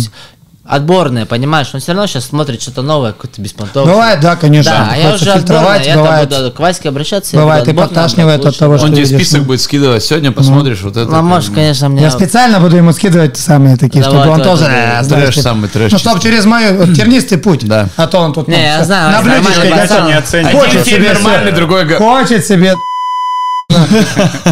Отборные, 0.70 1.26
понимаешь? 1.26 1.72
Он 1.74 1.80
все 1.80 1.94
равно 1.94 2.06
сейчас 2.06 2.26
смотрит 2.26 2.62
что-то 2.62 2.84
новое, 2.84 3.12
какое-то 3.12 3.42
беспонтовое. 3.42 3.92
Бывает, 3.92 4.20
да, 4.20 4.36
конечно. 4.36 4.72
Да, 4.72 4.90
а 4.92 4.98
я 4.98 5.16
уже 5.16 5.32
отборная, 5.32 5.40
фильтровать, 5.40 5.88
я 5.88 5.96
бывает. 5.96 6.30
буду 6.30 6.52
к 6.52 6.60
Ваське 6.60 6.90
обращаться. 6.90 7.36
я 7.36 7.42
Бывает, 7.42 7.66
и 7.66 7.72
отборная, 7.72 7.88
подташнивает 7.88 8.42
брать 8.42 8.54
от 8.54 8.60
того, 8.60 8.78
что 8.78 8.86
Он 8.86 8.92
тебе 8.92 9.02
видишь, 9.02 9.18
список 9.18 9.40
ну. 9.40 9.46
будет 9.46 9.62
скидывать. 9.62 10.04
Сегодня 10.04 10.32
посмотришь 10.32 10.84
вот 10.84 10.96
это. 10.96 11.10
Ну, 11.10 11.24
может, 11.24 11.56
конечно, 11.56 11.90
мне... 11.90 12.04
Я 12.04 12.12
специально 12.12 12.60
буду 12.60 12.78
ему 12.78 12.94
скидывать 12.94 13.36
самые 13.36 13.78
такие, 13.78 14.04
Давай, 14.04 14.22
чтобы 14.22 14.36
он 14.36 14.44
тоже... 14.44 14.66
э, 14.66 14.98
Трэш 15.00 15.06
знаешь, 15.08 15.34
типа, 15.34 15.44
самый 15.44 15.70
трэш 15.70 15.92
Ну, 15.92 15.98
чтобы 15.98 16.22
через 16.22 16.46
мою 16.46 16.78
вот, 16.78 16.94
тернистый 16.94 17.40
путь. 17.40 17.66
Да. 17.66 17.90
А 17.98 18.06
то 18.06 18.20
он 18.20 18.34
тут... 18.34 18.48
Не, 18.48 18.56
ну, 18.56 18.62
я 18.62 18.76
всё, 18.76 18.86
знаю, 18.86 19.12
На 19.12 19.22
блюдечке. 19.24 20.06
Не 20.06 20.18
оценит. 20.18 20.52
Хочет 20.52 20.86
себе 20.86 21.14
нормальный, 21.14 21.52
другой 21.52 21.90
Хочет 21.96 22.46
себе... 22.46 22.76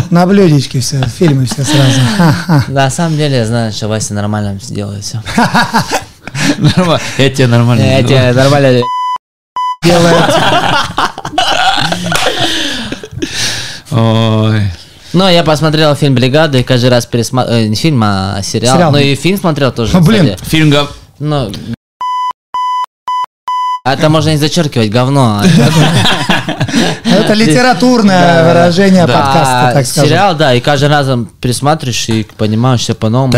На 0.10 0.26
блюдечке 0.26 0.80
все, 0.80 1.00
фильмы 1.16 1.46
все 1.46 1.64
сразу. 1.64 2.64
На 2.70 2.90
самом 2.90 3.18
деле, 3.18 3.38
я 3.38 3.46
знаю, 3.46 3.72
что 3.72 3.88
Вася 3.88 4.16
нормально 4.16 4.58
делает 4.68 5.04
все. 5.04 5.22
Нормально. 6.58 7.02
Я 7.18 7.30
тебе 7.30 7.48
нормально. 7.48 7.82
Я 7.82 8.04
тебе 8.04 8.34
нормально... 8.34 8.82
Делает. 9.84 10.24
Ой. 13.92 14.62
Ну, 15.14 15.30
я 15.30 15.44
посмотрел 15.44 15.96
фильм 15.96 16.14
«Бригада» 16.16 16.58
и 16.58 16.64
каждый 16.64 16.90
раз 16.90 17.06
пересматривал... 17.06 17.62
Не 17.62 17.76
фильм, 17.76 18.02
а 18.04 18.42
сериал. 18.44 18.76
Сериал. 18.76 18.92
Ну 18.92 18.98
и 18.98 19.16
фильм 19.16 19.38
смотрел 19.38 19.72
тоже. 19.72 19.94
Ну, 19.94 20.02
блин. 20.02 20.36
Фильм. 20.44 20.74
Ну... 21.20 21.52
А 23.88 23.94
это 23.94 24.10
можно 24.10 24.32
не 24.32 24.38
зачеркивать, 24.38 24.90
говно. 24.90 25.42
А 25.42 25.46
это 27.22 27.34
литературное 27.34 28.46
выражение 28.46 29.08
подкаста, 29.08 29.72
так 29.74 29.78
а, 29.78 29.86
сказать. 29.86 30.10
Сериал, 30.10 30.36
да, 30.36 30.54
и 30.54 30.60
каждый 30.60 30.90
раз 30.90 31.08
присматриваешь 31.40 32.10
и 32.10 32.28
понимаешь 32.36 32.82
все 32.82 32.96
по-новому. 32.96 33.32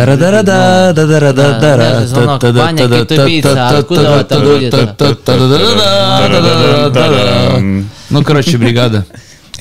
Звонок, 2.08 2.42
Ваня, 2.42 2.88
ты 3.06 3.42
откуда 3.78 4.22
это 4.22 4.36
Ну, 8.10 8.24
короче, 8.24 8.58
бригада. 8.58 9.06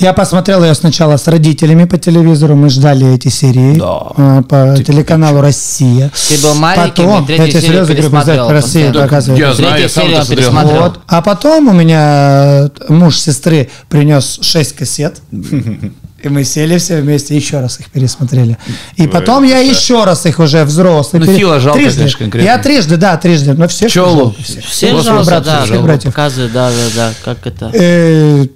Я 0.01 0.13
посмотрел 0.13 0.63
ее 0.65 0.75
сначала 0.75 1.17
с 1.17 1.27
родителями 1.27 1.85
по 1.85 1.99
телевизору, 1.99 2.55
мы 2.57 2.69
ждали 2.71 3.15
эти 3.15 3.29
серии 3.29 3.79
Да. 3.79 4.03
э, 4.17 4.43
по 4.49 4.77
телеканалу 4.83 5.41
«Россия». 5.41 6.11
Ты 6.29 6.39
был 6.43 6.55
маленький, 6.55 7.03
Потом, 7.03 7.25
и 7.25 7.27
третью 7.27 7.45
я 7.47 7.51
тебе 7.53 7.61
серию 7.61 7.87
серьезно 7.87 7.95
говорю, 7.95 8.11
по 8.11 8.17
постоянно. 8.61 9.05
оказывается. 9.05 9.47
Я 9.47 9.53
знаю, 9.55 9.83
я 9.83 9.89
сам 9.89 10.07
пересмотрел. 10.37 10.81
Вот. 10.83 11.01
А 11.07 11.23
потом 11.23 11.69
у 11.69 11.73
меня 11.73 12.69
э, 12.89 12.93
муж 12.93 13.19
сестры 13.19 13.71
принес 13.89 14.39
6 14.43 14.77
кассет. 14.77 15.21
И 16.21 16.29
мы 16.29 16.43
сели 16.43 16.79
все 16.79 17.01
вместе, 17.01 17.37
еще 17.37 17.61
раз 17.61 17.79
их 17.79 17.91
пересмотрели. 17.91 18.59
И 18.97 19.07
потом 19.07 19.45
я 19.45 19.59
еще 19.59 20.03
раз 20.03 20.27
их 20.27 20.41
уже 20.41 20.65
взрослый. 20.65 21.21
Ну, 21.21 21.27
пере- 21.27 21.39
Фила 21.39 21.61
жалко, 21.61 21.79
трижды. 21.79 21.99
конечно, 21.99 22.19
конкретно. 22.19 22.45
Я 22.49 22.59
трижды, 22.59 22.97
да, 22.97 23.17
трижды. 23.17 23.55
Но 23.55 23.69
всех 23.69 23.89
Пчелу. 23.89 24.17
жалко, 24.35 24.43
всех. 24.43 24.65
Все 24.65 24.91
Просто 24.91 25.13
жалко, 25.13 25.25
братьев, 25.27 25.45
да, 25.47 25.57
всех 25.59 25.69
жалко 25.69 25.85
братьев. 25.85 26.13
показывают, 26.13 26.53
да, 26.53 26.71
да, 26.71 26.75
да, 26.97 27.13
как 27.25 27.47
это. 27.47 27.71
Э, 27.73 28.47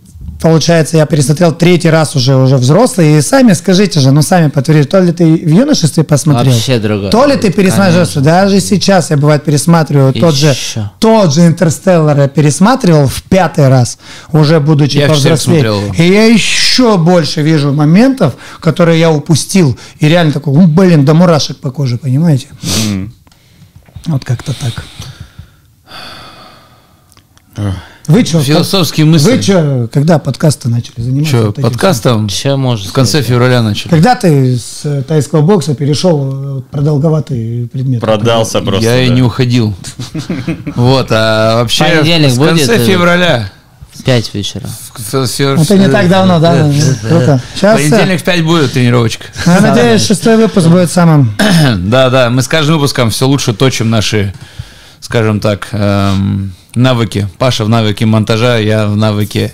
Получается, 0.43 0.97
я 0.97 1.07
пересмотрел 1.07 1.53
третий 1.53 1.89
раз 1.89 2.17
уже, 2.17 2.35
уже 2.35 2.57
взрослый. 2.57 3.17
И 3.17 3.21
сами 3.23 3.53
скажите 3.53 4.01
же, 4.01 4.11
ну 4.11 4.23
сами 4.23 4.49
подтвердите, 4.49 4.89
то 4.89 4.99
ли 4.99 5.13
ты 5.13 5.25
в 5.25 5.49
юношестве 5.49 6.03
посмотрел, 6.03 6.53
Вообще 6.53 6.81
другое. 6.81 7.11
то 7.13 7.25
ли 7.27 7.37
ты 7.37 7.53
пересматриваешь. 7.53 8.13
Даже 8.15 8.61
сейчас 8.61 9.11
я 9.11 9.17
бывает 9.17 9.45
пересматриваю 9.45 10.13
тот 10.13 10.35
же, 10.35 10.53
тот 10.99 11.33
же 11.33 11.47
Интерстеллар 11.47 12.19
я 12.19 12.27
пересматривал 12.29 13.07
в 13.07 13.23
пятый 13.23 13.69
раз, 13.69 13.99
уже 14.33 14.59
будучи 14.59 14.97
Я 14.99 15.07
повзрослее. 15.09 15.93
И 15.97 16.03
я 16.13 16.27
еще 16.27 16.99
больше 16.99 17.43
вижу 17.43 17.73
моментов, 17.73 18.35
которые 18.59 18.99
я 18.99 19.13
упустил. 19.13 19.79
И 20.01 20.09
реально 20.09 20.33
такой, 20.33 20.55
«М, 20.57 20.75
блин, 20.75 21.05
до 21.05 21.15
мурашек 21.15 21.59
по 21.59 21.71
коже, 21.71 21.99
понимаете? 21.99 22.49
Вот 24.07 24.25
как-то 24.25 24.53
так. 24.59 24.85
Вы 28.09 28.25
что? 28.25 28.41
Философские 28.41 29.07
мысли. 29.07 29.37
Вы 29.37 29.43
что, 29.43 29.89
когда 29.93 30.19
подкасты 30.19 30.69
начали 30.69 31.01
заниматься? 31.01 31.37
Что, 31.37 31.47
вот 31.47 31.57
подкастом 31.57 32.29
Че 32.29 32.57
можно 32.57 32.89
в 32.89 32.93
конце 32.93 33.11
сказать? 33.11 33.27
февраля 33.29 33.63
начали. 33.63 33.91
Когда 33.91 34.17
ты 34.17 34.57
с 34.57 34.81
э, 34.85 35.03
тайского 35.03 35.43
бокса 35.43 35.75
перешел 35.75 36.59
э, 36.59 36.63
продолговатый 36.71 37.69
предмет? 37.73 38.01
Продался 38.01 38.61
просто. 38.61 38.85
Я 38.85 39.03
и 39.03 39.09
да. 39.09 39.15
не 39.15 39.23
уходил. 39.23 39.75
Вот, 40.75 41.09
а 41.11 41.57
вообще 41.57 41.85
Понедельник 41.85 42.33
в 42.33 42.45
конце 42.45 42.67
будет, 42.67 42.81
э, 42.81 42.87
февраля. 42.87 43.53
В 43.93 44.03
пять 44.05 44.33
вечера. 44.35 44.67
В- 44.67 45.27
фе- 45.27 45.63
Это 45.63 45.79
не 45.79 45.89
так 45.89 46.09
давно, 46.09 46.41
да? 46.41 46.71
Круто. 47.07 47.41
Сейчас, 47.55 47.79
э, 47.79 47.91
Понедельник 47.91 48.21
в 48.21 48.25
5 48.25 48.45
будет 48.45 48.73
тренировочка. 48.73 49.27
я 49.47 49.61
надеюсь, 49.61 50.05
шестой 50.05 50.37
выпуск 50.37 50.67
будет 50.69 50.91
самым... 50.91 51.37
Да, 51.77 52.11
да, 52.11 52.31
мы 52.31 52.43
с 52.43 52.49
каждым 52.49 52.77
выпуском 52.77 53.11
все 53.11 53.27
лучше 53.29 53.55
точим 53.55 53.91
наши, 53.91 54.33
скажем 55.03 55.41
так, 55.41 55.69
эм, 55.73 56.55
навыки. 56.75 57.29
Паша 57.39 57.65
в 57.65 57.69
навыке 57.69 58.07
монтажа, 58.07 58.57
я 58.57 58.87
в 58.87 58.97
навыке 58.97 59.53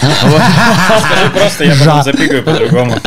Скажи 0.00 1.30
просто, 1.34 1.64
я 1.64 1.74
потом 1.76 2.02
запикаю 2.02 2.42
по-другому. 2.42 2.96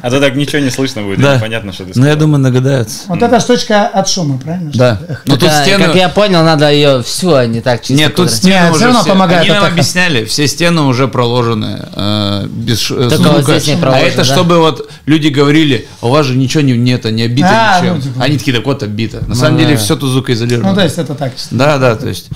А 0.00 0.10
то 0.10 0.20
так 0.20 0.36
ничего 0.36 0.60
не 0.60 0.70
слышно 0.70 1.02
будет, 1.02 1.20
Да. 1.20 1.36
непонятно, 1.36 1.72
что 1.72 1.84
ты 1.84 1.92
Ну, 1.94 2.06
я 2.06 2.14
думаю, 2.14 2.42
догадаются. 2.42 3.00
Вот 3.08 3.20
эта 3.20 3.40
штучка 3.40 3.86
от 3.86 4.08
шума, 4.08 4.38
правильно? 4.38 4.70
Да. 4.72 5.00
Ну, 5.26 5.36
тут 5.36 5.50
стены... 5.50 5.86
Как 5.86 5.96
я 5.96 6.08
понял, 6.08 6.42
надо 6.44 6.70
ее 6.70 7.02
всю, 7.02 7.34
а 7.34 7.46
не 7.46 7.60
так 7.60 7.80
чисто. 7.80 7.94
Нет, 7.94 8.14
тут 8.14 8.30
стены 8.30 8.70
уже 8.70 8.92
все- 8.92 9.10
помогает 9.10 9.42
Они 9.42 9.50
нам 9.50 9.64
объясняли, 9.64 10.24
все 10.24 10.46
стены 10.46 10.82
уже 10.82 11.08
проложены 11.08 11.84
э, 11.92 12.46
без 12.48 12.90
э, 12.90 13.10
звука. 13.10 13.60
а 13.92 13.98
это 13.98 14.24
чтобы 14.24 14.58
вот 14.58 14.88
люди 15.06 15.28
говорили, 15.28 15.88
«А 16.00 16.06
у 16.06 16.10
вас 16.10 16.26
же 16.26 16.36
ничего 16.36 16.62
не, 16.62 16.72
не, 16.76 16.94
обито 16.94 17.48
А, 17.50 17.80
ничем. 17.80 17.96
ну, 17.96 18.00
типа. 18.00 18.22
Они 18.22 18.38
такие, 18.38 18.56
так 18.56 18.64
вот 18.64 18.82
обито. 18.82 19.22
На 19.26 19.34
самом 19.34 19.58
деле 19.58 19.76
все 19.76 19.96
тут 19.96 20.10
звукоизолировано. 20.10 20.70
Ну, 20.70 20.76
то 20.76 20.84
есть 20.84 20.98
это 20.98 21.14
так. 21.14 21.32
Да, 21.50 21.78
да, 21.78 21.96
то 21.96 22.08
есть. 22.08 22.28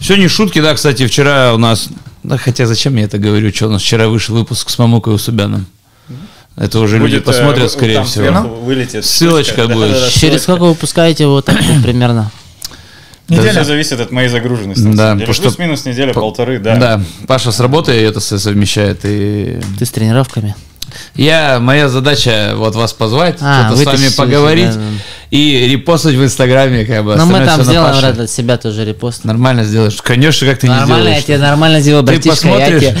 Все 0.00 0.16
не 0.16 0.28
шутки, 0.28 0.60
да, 0.60 0.74
кстати, 0.74 1.06
вчера 1.06 1.54
у 1.54 1.58
нас, 1.58 1.88
да, 2.24 2.36
хотя 2.38 2.66
зачем 2.66 2.96
я 2.96 3.04
это 3.04 3.18
говорю, 3.18 3.52
что 3.54 3.68
у 3.68 3.70
нас 3.70 3.82
вчера 3.82 4.08
вышел 4.08 4.34
выпуск 4.34 4.68
с 4.70 4.78
Мамукой 4.78 5.12
и 5.12 5.16
Усубяном. 5.16 5.66
Это 6.56 6.78
уже 6.80 6.98
люди 6.98 7.12
Будет, 7.16 7.22
э, 7.22 7.26
посмотрят, 7.26 7.70
скорее 7.70 7.94
там 7.96 8.04
всего. 8.06 8.40
вылетит 8.62 9.04
Ссылочка 9.04 9.54
штучка. 9.62 9.74
будет. 9.74 9.88
Да-да-да, 9.92 10.06
Через 10.10 10.18
ссылочка. 10.20 10.38
сколько 10.42 10.62
вы 10.62 10.68
выпускаете 10.70 11.26
вот 11.26 11.44
так 11.44 11.56
примерно? 11.82 12.30
Неделя. 13.28 13.50
все 13.52 13.64
зависит 13.64 14.00
от 14.00 14.10
моей 14.10 14.28
загруженности. 14.28 14.82
Да, 14.82 15.14
потому 15.14 15.32
что- 15.32 15.44
Плюс-минус 15.44 15.84
неделя, 15.86 16.12
полторы, 16.12 16.58
да. 16.58 16.76
Да, 16.76 17.00
Паша 17.26 17.52
с 17.52 17.58
работы 17.60 17.92
это 17.92 18.20
со- 18.20 18.38
совмещает. 18.38 19.00
И 19.04 19.60
Ты 19.78 19.86
с 19.86 19.90
тренировками? 19.90 20.54
Я, 21.14 21.58
моя 21.60 21.88
задача 21.88 22.52
вот 22.56 22.74
вас 22.74 22.92
позвать, 22.92 23.36
А, 23.40 23.68
что-то 23.70 23.82
с 23.82 23.84
вами 23.84 24.08
поговорить 24.16 24.70
да, 24.70 24.76
да. 24.76 24.82
и 25.30 25.68
репостить 25.68 26.14
в 26.14 26.24
Инстаграме, 26.24 26.84
как 26.84 27.04
бы. 27.04 27.16
Но 27.16 27.26
мы 27.26 27.44
там 27.44 27.62
сделаем 27.62 28.02
рад 28.02 28.18
от 28.18 28.30
себя 28.30 28.56
тоже 28.56 28.84
репост. 28.84 29.24
Нормально 29.24 29.64
сделаешь. 29.64 29.96
Конечно, 30.02 30.46
как 30.46 30.58
ты 30.58 30.68
не 30.68 30.74
Нормально, 30.74 31.08
я 31.08 31.22
тебе 31.22 31.38
нормально 31.38 31.80
сделаю, 31.80 32.04
Ты 32.04 32.12
братишка. 32.12 32.48
Я 32.48 32.54
посмотришь? 32.54 32.80
тебе... 32.82 32.96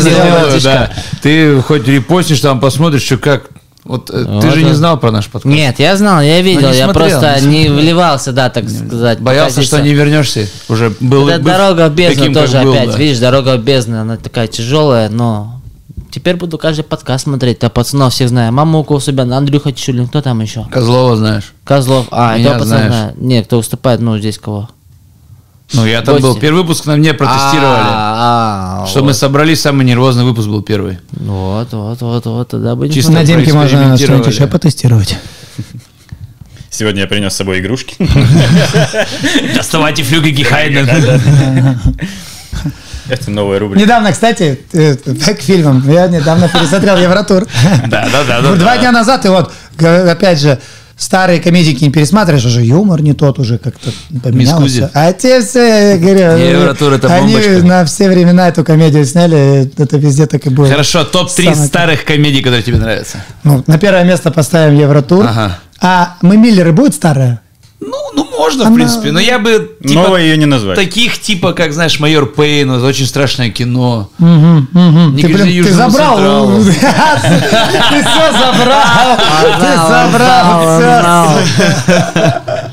Сделаю, 0.00 0.42
братишка. 0.46 0.62
да. 0.62 0.90
Ты 1.22 1.60
хоть 1.62 1.86
репостишь, 1.88 2.40
там 2.40 2.60
посмотришь, 2.60 3.02
что 3.02 3.18
как. 3.18 3.44
Вот, 3.84 4.10
э, 4.10 4.12
ты 4.12 4.24
Вот, 4.24 4.54
же 4.54 4.62
не 4.62 4.70
да. 4.70 4.74
знал 4.76 4.96
про 4.96 5.10
наш 5.10 5.26
подкаст. 5.26 5.52
Нет, 5.52 5.80
я 5.80 5.96
знал, 5.96 6.20
я 6.22 6.40
видел, 6.40 6.70
не 6.70 6.76
я 6.76 6.84
смотрел, 6.84 7.18
просто 7.20 7.40
не 7.40 7.64
не 7.64 7.68
вливался, 7.68 8.30
да, 8.30 8.48
так 8.48 8.68
сказать. 8.70 9.18
Боялся, 9.18 9.60
что 9.62 9.80
не 9.80 9.92
вернешься. 9.92 10.48
Уже 10.68 10.94
был 11.00 11.28
Это 11.28 11.42
дорога 11.42 11.88
в 11.88 11.94
бездну 11.94 12.16
таким, 12.26 12.32
тоже 12.34 12.62
был, 12.62 12.74
опять, 12.74 12.92
да. 12.92 12.96
видишь, 12.96 13.18
дорога 13.18 13.56
в 13.56 13.64
бездну, 13.64 14.00
она 14.00 14.16
такая 14.18 14.46
тяжелая, 14.46 15.08
но 15.08 15.61
теперь 16.12 16.36
буду 16.36 16.58
каждый 16.58 16.84
подкаст 16.84 17.24
смотреть, 17.24 17.60
да 17.60 17.70
пацанов 17.70 18.12
всех 18.12 18.28
знаю. 18.28 18.52
Мамуку 18.52 18.94
у 18.94 19.00
себя, 19.00 19.24
Андрюха 19.24 19.72
Чулин, 19.72 20.06
кто 20.06 20.22
там 20.22 20.40
еще? 20.40 20.66
Козлова 20.70 21.16
знаешь. 21.16 21.54
Козлов, 21.64 22.06
а, 22.10 22.36
Меня 22.36 22.50
этого 22.50 22.58
пацана 22.60 22.76
знаешь. 22.76 22.92
знаю. 22.92 23.14
Нет, 23.16 23.46
кто 23.46 23.56
выступает, 23.56 24.00
ну, 24.00 24.18
здесь 24.18 24.38
кого? 24.38 24.68
Ну, 25.72 25.86
я 25.86 26.02
там 26.02 26.16
Гости. 26.16 26.22
был. 26.26 26.36
Первый 26.36 26.62
выпуск 26.62 26.84
на 26.84 26.96
мне 26.96 27.14
протестировали. 27.14 27.86
А, 27.88 28.82
а, 28.82 28.86
Что 28.86 29.00
мы 29.00 29.06
вот. 29.06 29.16
собрались, 29.16 29.62
самый 29.62 29.86
нервозный 29.86 30.24
выпуск 30.24 30.48
был 30.48 30.62
первый. 30.62 30.98
Вот, 31.12 31.72
вот, 31.72 32.00
вот, 32.02 32.26
вот, 32.26 32.48
тогда 32.48 32.76
будем 32.76 32.92
Чисто. 32.92 33.12
На 33.12 33.24
Димке 33.24 33.54
можно 33.54 33.96
что-нибудь 33.96 34.26
еще 34.26 34.46
потестировать. 34.46 35.16
Сегодня 36.68 37.02
я 37.02 37.06
принес 37.06 37.32
с 37.32 37.36
собой 37.36 37.60
игрушки. 37.60 37.96
Доставайте 39.54 40.02
флюги 40.02 40.30
Гехайден. 40.30 40.88
Это 43.08 43.30
новая 43.30 43.58
рубрика. 43.58 43.82
Недавно, 43.82 44.12
кстати, 44.12 44.60
э, 44.72 44.94
к 44.94 45.40
фильмам, 45.40 45.82
я 45.90 46.06
недавно 46.08 46.48
пересмотрел 46.48 46.96
Евротур. 46.96 47.46
Да, 47.86 48.08
да, 48.12 48.40
да. 48.40 48.52
Два 48.54 48.78
дня 48.78 48.92
назад, 48.92 49.24
и 49.24 49.28
вот, 49.28 49.52
опять 49.78 50.40
же, 50.40 50.58
старые 50.96 51.40
комедики 51.40 51.84
не 51.84 51.90
пересматриваешь, 51.90 52.44
уже 52.44 52.62
юмор 52.62 53.02
не 53.02 53.12
тот 53.12 53.38
уже 53.38 53.58
как-то 53.58 53.90
поменялся. 54.22 54.90
А 54.94 55.12
те 55.12 55.42
все, 55.42 55.92
я 55.92 55.98
говорю, 55.98 56.36
Евротур 56.38 56.92
это 56.92 57.12
они 57.12 57.34
бомбочка. 57.34 57.66
на 57.66 57.84
все 57.84 58.08
времена 58.08 58.48
эту 58.48 58.64
комедию 58.64 59.04
сняли, 59.04 59.70
это 59.76 59.96
везде 59.98 60.26
так 60.26 60.46
и 60.46 60.50
было. 60.50 60.68
Хорошо, 60.68 61.04
топ-3 61.04 61.44
Самое- 61.54 61.66
старых 61.66 62.04
комедий, 62.04 62.40
которые 62.42 62.62
тебе 62.62 62.78
нравятся. 62.78 63.18
Ну, 63.42 63.64
на 63.66 63.78
первое 63.78 64.04
место 64.04 64.30
поставим 64.30 64.78
Евротур. 64.78 65.26
Ага. 65.26 65.58
А 65.80 66.16
мы 66.22 66.36
Миллеры 66.36 66.72
будет 66.72 66.94
старая? 66.94 67.40
Ну, 67.84 67.96
ну 68.14 68.28
можно, 68.38 68.64
в 68.64 68.66
Она- 68.68 68.76
принципе. 68.76 69.10
Но 69.12 69.18
я 69.20 69.38
бы 69.38 69.76
типа, 69.82 70.02
Новое 70.02 70.22
ее 70.22 70.36
не 70.36 70.46
назвать. 70.46 70.76
таких, 70.76 71.18
типа, 71.20 71.52
как, 71.52 71.72
знаешь, 71.72 71.98
майор 72.00 72.26
Пейн, 72.26 72.70
очень 72.70 73.06
страшное 73.06 73.50
кино. 73.50 74.08
Мгм. 74.18 74.68
Не 75.16 75.22
Ты, 75.22 75.28
блин, 75.34 75.64
ты 75.64 75.72
забрал. 75.72 76.16
Ты 76.62 76.70
все 76.72 78.32
забрал. 78.32 79.18
Ты 79.60 79.76
забрал 79.88 81.38
все. 81.44 82.70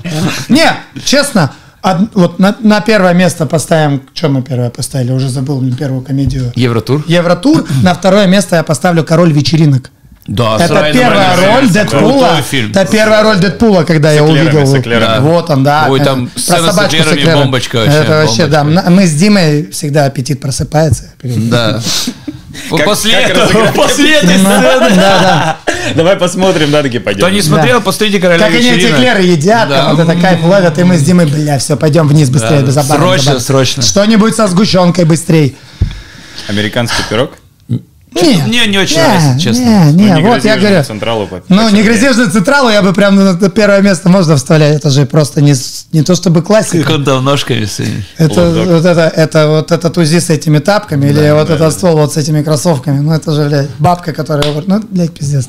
Не, 0.50 0.72
честно, 1.06 1.52
од- 1.82 2.14
вот 2.14 2.40
на, 2.40 2.56
на 2.60 2.82
первое 2.82 3.14
место 3.14 3.46
поставим, 3.46 4.02
что 4.14 4.30
мы 4.30 4.42
первое 4.42 4.70
поставили, 4.70 5.12
уже 5.12 5.30
забыл 5.30 5.62
мне 5.62 5.72
первую 5.76 6.02
комедию. 6.02 6.52
Евротур? 6.56 7.04
Евротур. 7.08 7.66
На 7.84 7.94
второе 7.94 8.28
место 8.28 8.56
я 8.58 8.64
поставлю 8.64 9.04
Король 9.04 9.32
вечеринок. 9.32 9.92
Да, 10.30 10.58
Это 10.60 10.92
первая 10.94 11.36
роль 11.36 11.70
Дэдпула. 11.70 12.42
Это 12.52 12.86
первая 12.86 13.24
роль 13.24 13.38
Дэдпула, 13.38 13.84
когда 13.84 14.12
я 14.12 14.24
увидел. 14.24 14.64
Вот 15.22 15.50
он, 15.50 15.64
да. 15.64 15.88
Ой, 15.90 16.00
там 16.00 16.28
Про 16.28 16.40
сцена 16.40 16.72
с 16.72 17.34
бомбочка 17.34 17.78
вообще, 17.78 17.98
Это 17.98 18.12
вообще, 18.12 18.48
да. 18.48 18.64
Мы 18.64 19.06
с 19.08 19.14
Димой 19.14 19.70
всегда 19.72 20.06
аппетит 20.06 20.40
просыпается. 20.40 21.12
Да. 21.24 21.82
Как- 22.70 22.86
после 22.86 23.14
как 23.14 23.30
этого, 23.30 23.46
разыграть 23.46 23.74
после 23.76 24.16
этой 24.16 24.38
сцены. 24.38 24.46
Да, 24.46 24.90
да. 24.90 25.58
Давай 25.96 26.16
посмотрим, 26.16 26.72
да, 26.72 26.82
таки 26.82 27.00
пойдем. 27.00 27.22
Кто 27.22 27.30
не 27.30 27.42
смотрел, 27.42 27.80
посмотрите 27.80 28.20
«Короля 28.20 28.40
Как 28.40 28.50
они 28.56 28.68
эти 28.68 28.76
вечеринок». 28.76 29.00
эклеры 29.00 29.22
едят, 29.22 29.70
Да. 29.70 29.76
как 29.86 29.96
вот 29.96 30.00
это 30.10 30.20
кайф 30.20 30.44
ловят, 30.44 30.78
и 30.78 30.84
мы 30.84 30.98
с 30.98 31.04
Димой, 31.04 31.28
бля, 31.28 31.60
все, 31.60 31.78
пойдем 31.78 32.08
вниз 32.08 32.30
быстрее, 32.30 32.62
Да, 32.62 32.66
без 32.66 32.74
срочно, 32.74 33.16
без 33.16 33.26
обмана. 33.28 33.40
срочно. 33.40 33.84
Что-нибудь 33.84 34.36
со 34.36 34.48
сгущенкой 34.48 35.06
быстрей. 35.06 35.56
Американский 36.48 37.04
пирог? 37.10 37.34
Не, 38.16 38.42
Мне 38.44 38.68
не 38.68 38.78
очень 38.78 38.98
не, 38.98 39.04
нравится, 39.04 39.40
честно. 39.40 39.62
Не, 39.62 39.94
не, 39.94 40.08
Ну, 40.08 40.16
не 40.16 40.22
вот 40.24 40.44
я 40.44 40.58
говорю. 40.58 40.84
Централу 40.84 41.28
по- 41.28 41.44
Ну, 41.48 41.70
не 41.70 41.84
же 41.84 42.30
централу, 42.30 42.70
я 42.70 42.82
бы 42.82 42.94
прям 42.94 43.16
на 43.16 43.50
первое 43.50 43.82
место 43.82 44.10
можно 44.10 44.36
вставлять. 44.36 44.76
Это 44.76 44.90
же 44.90 45.06
просто 45.06 45.42
не, 45.42 45.54
не 45.92 46.04
то 46.04 46.16
чтобы 46.16 46.42
классика. 46.42 46.84
Как 46.84 46.96
он 46.98 47.04
там 47.04 47.24
ножками 47.24 47.66
стоит. 47.66 48.06
Это 48.18 48.50
вот 48.52 48.86
это, 48.86 49.02
это 49.16 49.48
вот 49.48 49.72
этот 49.72 49.98
УЗИ 49.98 50.20
с 50.20 50.30
этими 50.30 50.60
тапками 50.60 51.08
или 51.08 51.32
вот 51.32 51.48
да, 51.48 51.56
этот 51.56 51.60
да. 51.60 51.72
ствол 51.72 51.98
вот 51.98 52.14
с 52.14 52.18
этими 52.18 52.42
кроссовками. 52.42 53.00
Ну, 53.00 53.14
это 53.14 53.32
же, 53.32 53.46
блядь, 53.48 53.70
бабка, 53.78 54.12
которая 54.12 54.44
говорит, 54.44 54.68
ну, 54.68 54.82
блядь, 54.90 55.12
пиздец. 55.12 55.48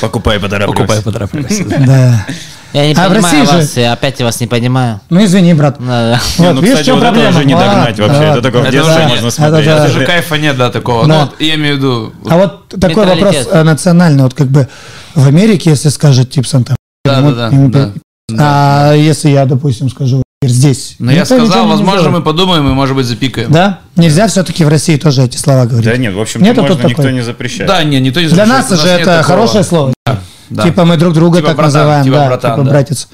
Покупай, 0.00 0.40
поторапливайся. 0.40 1.02
Покупай, 1.02 1.02
поторапливайся. 1.02 1.64
Да. 1.86 2.26
Я 2.72 2.86
не 2.86 2.92
А 2.94 3.08
понимаю 3.08 3.22
России 3.22 3.44
же- 3.44 3.56
вас, 3.58 3.76
я 3.76 3.92
опять 3.92 4.20
вас 4.22 4.40
не 4.40 4.46
понимаю. 4.46 5.00
Ну, 5.10 5.22
извини, 5.24 5.52
брат. 5.52 5.76
Да, 5.78 5.84
да. 5.86 6.20
Не, 6.38 6.46
Вот, 6.46 6.54
ну, 6.54 6.60
видишь, 6.62 6.78
кстати, 6.78 6.90
вот 6.90 7.02
это 7.02 7.06
проблема? 7.12 7.28
уже 7.30 7.44
не 7.44 7.54
догнать 7.54 8.00
вообще. 8.00 8.18
вот. 8.18 8.24
Это 8.24 8.42
только 8.42 8.58
в 8.58 8.62
Это 8.62 8.72
детстве 8.72 8.94
уже- 8.94 9.02
можно 9.08 9.26
это 9.26 9.30
смотреть. 9.30 9.66
да. 9.66 9.76
Это 9.84 9.88
же 9.88 10.06
кайфа 10.06 10.38
нет, 10.38 10.56
да, 10.56 10.70
такого. 10.70 11.06
Да. 11.06 11.08
Ну, 11.14 11.20
вот 11.26 11.40
я 11.40 11.54
имею 11.56 11.74
в 11.74 11.78
виду... 11.78 12.12
А 12.30 12.36
вот 12.38 12.68
такой 12.80 13.04
вопрос 13.06 13.36
э, 13.50 13.62
национальный. 13.62 14.22
Вот 14.22 14.32
как 14.34 14.46
бы 14.48 14.68
в 15.14 15.26
Америке, 15.26 15.70
если 15.70 15.90
скажет 15.90 16.30
тип 16.30 16.46
Санта, 16.46 16.74
Да, 17.04 17.18
ему- 17.18 17.32
да, 17.32 17.50
да, 17.50 17.56
ему 17.56 17.68
да. 17.68 17.92
а 18.38 18.94
если 18.94 19.28
я, 19.28 19.44
допустим, 19.44 19.90
скажу 19.90 20.22
здесь? 20.42 20.96
Но 20.98 21.06
Ну, 21.10 21.12
я 21.12 21.24
сказал, 21.26 21.68
возможно, 21.68 22.08
мы 22.08 22.22
подумаем 22.22 22.66
и, 22.68 22.72
может 22.72 22.96
быть, 22.96 23.04
запикаем. 23.04 23.52
Да? 23.52 23.80
Нельзя 23.96 24.28
все-таки 24.28 24.64
в 24.64 24.68
России 24.68 24.96
тоже 24.96 25.24
эти 25.24 25.36
слова 25.36 25.66
говорить. 25.66 25.84
Да 25.84 25.96
нет, 25.98 26.14
в 26.14 26.20
общем-то, 26.20 26.44
Нету 26.44 26.62
тут 26.62 26.70
можно, 26.70 26.88
никто 26.88 27.02
такой? 27.02 27.12
не 27.12 27.20
запрещает. 27.20 27.68
Да, 27.68 27.84
не, 27.84 28.00
никто 28.00 28.20
не 28.20 28.28
Для 28.28 28.46
запрещает, 28.46 28.70
нас 28.70 28.78
у 28.80 28.82
же 28.82 28.88
нет 28.88 29.00
это 29.02 29.22
хорошее 29.22 29.62
слово. 29.62 29.92
Да. 30.06 30.18
Типа 30.62 30.84
мы 30.84 30.96
друг 30.96 31.14
друга 31.14 31.38
Типа 31.38 31.48
так 31.48 31.56
братан, 31.56 31.72
называем, 31.74 32.04
типа 32.04 32.16
да, 32.16 32.26
братан, 32.26 32.52
типа 32.52 32.64
да. 32.64 32.70
братец. 32.70 33.08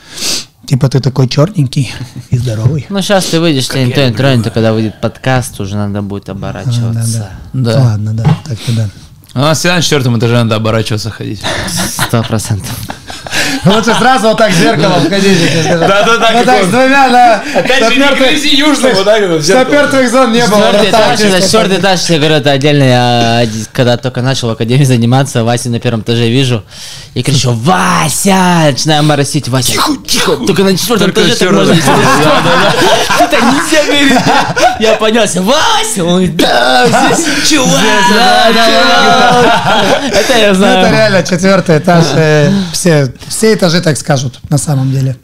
Типа 0.67 0.89
ты 0.89 1.01
такой 1.01 1.29
черненький 1.29 1.91
и 2.31 2.37
здоровый. 2.39 2.85
Ну, 2.91 3.01
сейчас 3.01 3.25
ты 3.27 3.41
выйдешь, 3.41 3.69
тебе 3.69 3.87
никто 3.87 4.05
не 4.05 4.13
тронет, 4.13 4.47
а 4.47 4.51
когда 4.51 4.73
выйдет 4.75 5.01
подкаст, 5.01 5.59
уже 5.61 5.77
надо 5.77 6.03
будет 6.03 6.25
Да, 6.27 6.33
оборачиваться. 6.33 7.31
да. 7.55 7.73
Да. 7.73 7.81
Ладно, 7.81 8.13
да, 8.13 8.25
так-то 8.45 8.73
да. 8.73 8.89
У 9.35 9.39
нас 9.41 9.59
всегда 9.59 9.77
на 9.77 9.83
четвертом 9.83 10.19
этаже 10.19 10.35
надо 10.35 10.57
оборачиваться 10.57 11.11
ходить. 11.11 11.41
Сто 12.07 12.23
процентов. 12.23 12.71
Лучше 13.65 13.95
сразу 13.99 14.29
вот 14.29 14.39
так 14.39 14.53
зеркалом 14.53 15.09
ходить. 15.09 15.39
я 15.41 15.49
тебе 15.49 15.63
скажу. 15.63 15.79
Да-да-да, 15.81 16.31
Вот 16.33 16.45
так 16.47 16.65
с 16.65 16.69
двумя, 16.69 17.09
да. 17.09 17.43
Мертвых- 17.91 18.45
южным, 18.55 18.95
вот 18.95 19.05
так 19.05 19.29
вот. 19.29 19.45
Чтоб 19.45 19.69
мертвых 19.71 20.11
зон 20.11 20.33
не 20.33 20.47
было. 20.47 20.61
Четвертый 20.61 20.91
этаж, 21.79 22.01
четвертый 22.01 22.15
я 22.15 22.19
говорю, 22.19 22.35
это 22.37 22.51
отдельно. 22.53 22.83
Я 22.85 23.37
один- 23.39 23.67
когда 23.73 23.97
только 23.97 24.23
начал 24.23 24.49
в 24.49 24.53
академии 24.53 24.85
заниматься, 24.85 25.45
Вася 25.45 25.71
на 25.71 25.81
первом 25.81 26.01
этаже 26.01 26.29
вижу 26.29 26.65
и 27.15 27.23
кричу, 27.23 27.53
Вася! 27.53 28.71
Начинаю 28.71 29.03
моросить, 29.03 29.49
Вася, 29.49 29.73
тихо, 29.73 29.93
тихо, 30.07 30.37
только 30.47 30.63
на 30.63 30.77
четвертом 30.77 31.11
этаже 31.11 31.35
так 31.37 31.51
можно. 31.53 31.73
Это 31.73 33.37
нельзя 33.37 33.85
говорить. 33.85 34.19
Я 34.81 34.95
поднялся, 34.95 35.43
Вася! 35.43 36.05
Он 36.05 36.09
говорит, 36.11 36.37
да, 36.37 36.87
здесь 36.87 37.51
чувак, 37.51 37.83
да, 38.15 38.47
чувак. 38.53 39.18
Это 40.13 40.39
я 40.39 40.53
Ну, 40.53 40.53
Это 40.53 40.55
знаю. 40.55 40.93
реально 40.93 41.23
четвертый 41.23 41.79
этаж. 41.79 42.05
э, 42.15 42.51
Все, 42.73 43.13
все 43.29 43.55
этажи 43.55 43.81
так 43.81 43.97
скажут, 43.99 44.41
на 44.51 44.59
самом 44.59 44.91
деле. 44.93 45.17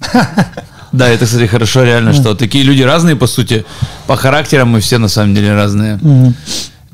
Да, 0.93 1.09
это, 1.09 1.25
кстати, 1.27 1.47
хорошо, 1.47 1.83
реально, 1.83 2.13
что 2.13 2.35
такие 2.35 2.63
люди 2.65 2.83
разные, 2.83 3.17
по 3.17 3.27
сути. 3.27 3.65
По 4.07 4.17
характерам 4.17 4.69
мы 4.71 4.81
все, 4.81 4.99
на 4.99 5.09
самом 5.09 5.35
деле, 5.35 5.55
разные. 5.55 5.99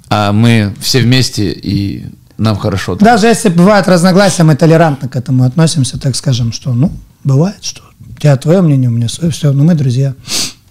А 0.08 0.32
мы 0.32 0.74
все 0.80 1.00
вместе, 1.02 1.50
и 1.52 2.06
нам 2.38 2.56
хорошо. 2.56 2.94
Даже 2.96 3.26
если 3.26 3.48
бывают 3.50 3.86
разногласия, 3.88 4.42
мы 4.42 4.56
толерантно 4.56 5.08
к 5.08 5.16
этому 5.16 5.44
относимся, 5.44 5.98
так 5.98 6.16
скажем, 6.16 6.52
что, 6.52 6.72
ну, 6.72 6.90
бывает, 7.24 7.62
что 7.62 7.82
у 8.16 8.18
тебя 8.20 8.36
твое 8.36 8.60
мнение, 8.62 8.88
у 8.88 8.92
меня 8.92 9.08
свое, 9.08 9.30
все, 9.30 9.52
но 9.52 9.62
мы 9.64 9.74
друзья. 9.74 10.14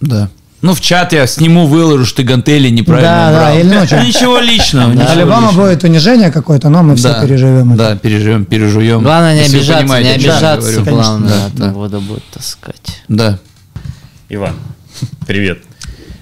Да. 0.00 0.28
Ну, 0.62 0.74
в 0.74 0.80
чат 0.82 1.12
я 1.14 1.26
сниму, 1.26 1.66
выложу, 1.66 2.04
что 2.04 2.18
ты 2.18 2.22
гантели 2.24 2.68
неправильно 2.68 3.08
Да, 3.10 3.30
да, 3.30 3.38
брал. 3.38 3.58
или 3.58 3.74
ночью. 3.74 4.00
Ничего 4.06 4.38
личного. 4.40 4.92
ничего 4.92 5.06
По-любому 5.08 5.52
будет 5.52 5.84
унижение 5.84 6.30
какое-то, 6.30 6.68
но 6.68 6.82
мы 6.82 6.96
все 6.96 7.08
Да, 7.08 7.22
переживем. 7.22 7.72
это. 7.72 7.78
Да, 7.78 7.96
переживем, 7.96 8.44
пережуем. 8.44 9.02
Главное 9.02 9.34
не 9.38 9.46
обижаться, 9.46 10.02
не 10.02 10.10
обижаться, 10.10 10.80
главное, 10.82 11.30
Да, 11.30 11.46
а 11.46 11.50
да. 11.68 11.72
воду 11.72 12.00
будет 12.02 12.24
таскать. 12.30 13.02
Да. 13.08 13.38
Иван, 14.28 14.54
привет. 15.26 15.62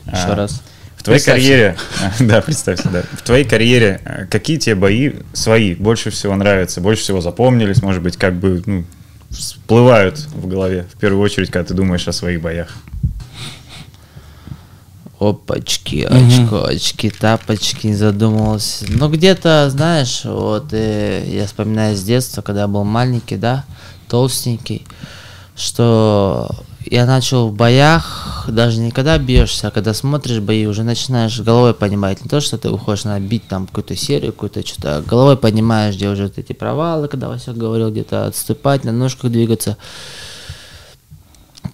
Еще 0.06 0.22
А, 0.28 0.36
раз. 0.36 0.62
В 0.96 1.02
твоей 1.02 1.20
карьере, 1.20 1.76
да, 2.20 2.40
представься, 2.40 2.88
да. 2.90 3.02
В 3.12 3.22
твоей 3.22 3.44
карьере 3.44 4.00
а, 4.04 4.26
какие 4.26 4.58
тебе 4.58 4.76
бои 4.76 5.12
свои 5.32 5.74
больше 5.74 6.10
всего 6.10 6.36
нравятся, 6.36 6.80
больше 6.80 7.02
всего 7.02 7.20
запомнились, 7.20 7.82
может 7.82 8.02
быть, 8.02 8.16
как 8.16 8.34
бы 8.34 8.62
ну, 8.66 8.84
всплывают 9.30 10.18
в 10.32 10.46
голове, 10.46 10.86
в 10.94 10.98
первую 10.98 11.22
очередь, 11.22 11.50
когда 11.50 11.66
ты 11.68 11.74
думаешь 11.74 12.06
о 12.06 12.12
своих 12.12 12.40
боях? 12.40 12.68
Опачки, 15.20 16.02
очко, 16.08 16.64
очки, 16.64 17.10
тапочки, 17.10 17.88
не 17.88 17.94
задумывался. 17.94 18.84
Ну, 18.88 19.08
где-то, 19.08 19.68
знаешь, 19.68 20.22
вот 20.24 20.72
э, 20.72 21.24
я 21.26 21.46
вспоминаю 21.46 21.96
с 21.96 22.02
детства, 22.02 22.40
когда 22.40 22.62
я 22.62 22.68
был 22.68 22.84
маленький, 22.84 23.36
да, 23.36 23.64
толстенький, 24.08 24.86
что 25.56 26.48
я 26.90 27.04
начал 27.04 27.48
в 27.48 27.54
боях, 27.54 28.44
даже 28.48 28.78
не 28.78 28.90
когда 28.90 29.18
бьешься, 29.18 29.68
а 29.68 29.70
когда 29.70 29.92
смотришь 29.92 30.38
бои, 30.38 30.66
уже 30.66 30.84
начинаешь 30.84 31.40
головой 31.40 31.74
понимать. 31.74 32.22
Не 32.22 32.28
то, 32.28 32.40
что 32.40 32.56
ты 32.56 32.70
уходишь 32.70 33.04
на 33.04 33.18
бить 33.18 33.46
там 33.48 33.66
какую-то 33.66 33.96
серию, 33.96 34.32
какую-то 34.32 34.66
что-то, 34.66 34.98
а 34.98 35.02
головой 35.02 35.36
понимаешь, 35.36 35.96
где 35.96 36.08
уже 36.08 36.24
вот 36.24 36.38
эти 36.38 36.52
провалы, 36.52 37.08
когда 37.08 37.28
Васек 37.28 37.56
говорил, 37.56 37.90
где-то 37.90 38.26
отступать, 38.26 38.84
на 38.84 38.92
ножках 38.92 39.30
двигаться 39.30 39.76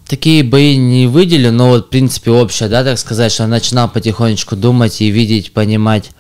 такие 0.09 0.43
бои 0.45 0.77
не 0.77 1.07
выделю, 1.07 1.53
но 1.53 1.69
вот 1.71 1.87
в 1.87 1.89
принципе 1.91 2.31
общее, 2.31 2.69
да, 2.69 2.85
так 2.85 2.99
сказать, 2.99 3.33
что 3.33 3.45
я 3.45 3.49
начинал 3.49 3.89
потихонечку 3.89 4.57
думать 4.57 5.01
и 5.01 5.09
видеть, 5.11 5.53
понимать. 5.53 6.11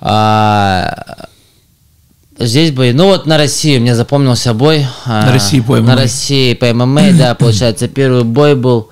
А, 0.00 1.26
здесь 2.38 2.72
бои, 2.72 2.92
ну 2.92 3.06
вот 3.06 3.26
на 3.26 3.36
России 3.38 3.78
мне 3.78 3.94
запомнился 3.94 4.52
бой. 4.54 4.86
а, 5.06 5.26
На 5.26 5.32
России 5.32 5.60
по 5.60 5.76
На. 5.78 5.94
России 5.96 6.54
по 6.54 6.72
ММА, 6.72 7.12
да, 7.12 7.34
получается, 7.38 7.88
первый 7.88 8.24
бой 8.24 8.54
был, 8.56 8.90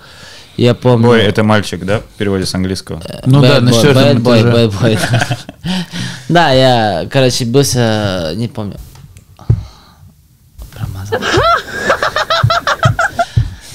я 0.56 0.74
помню. 0.74 1.06
Бой 1.08 1.22
это 1.22 1.42
мальчик, 1.42 1.84
да, 1.84 2.00
в 2.00 2.04
переводе 2.18 2.46
с 2.46 2.54
английского? 2.54 3.00
Ну 3.26 3.40
да, 3.40 3.58
Bad 3.58 3.60
на 3.60 3.70
boy, 3.70 3.74
четвертом 3.74 4.18
bad 4.18 4.22
boy, 4.22 4.40
этаже. 4.40 4.56
bad 4.56 4.80
boy. 4.80 5.38
Да, 6.28 6.50
я, 6.52 7.08
короче, 7.10 7.44
бился, 7.44 8.32
не 8.36 8.46
помню. 8.48 8.76
Промазал. 10.72 11.18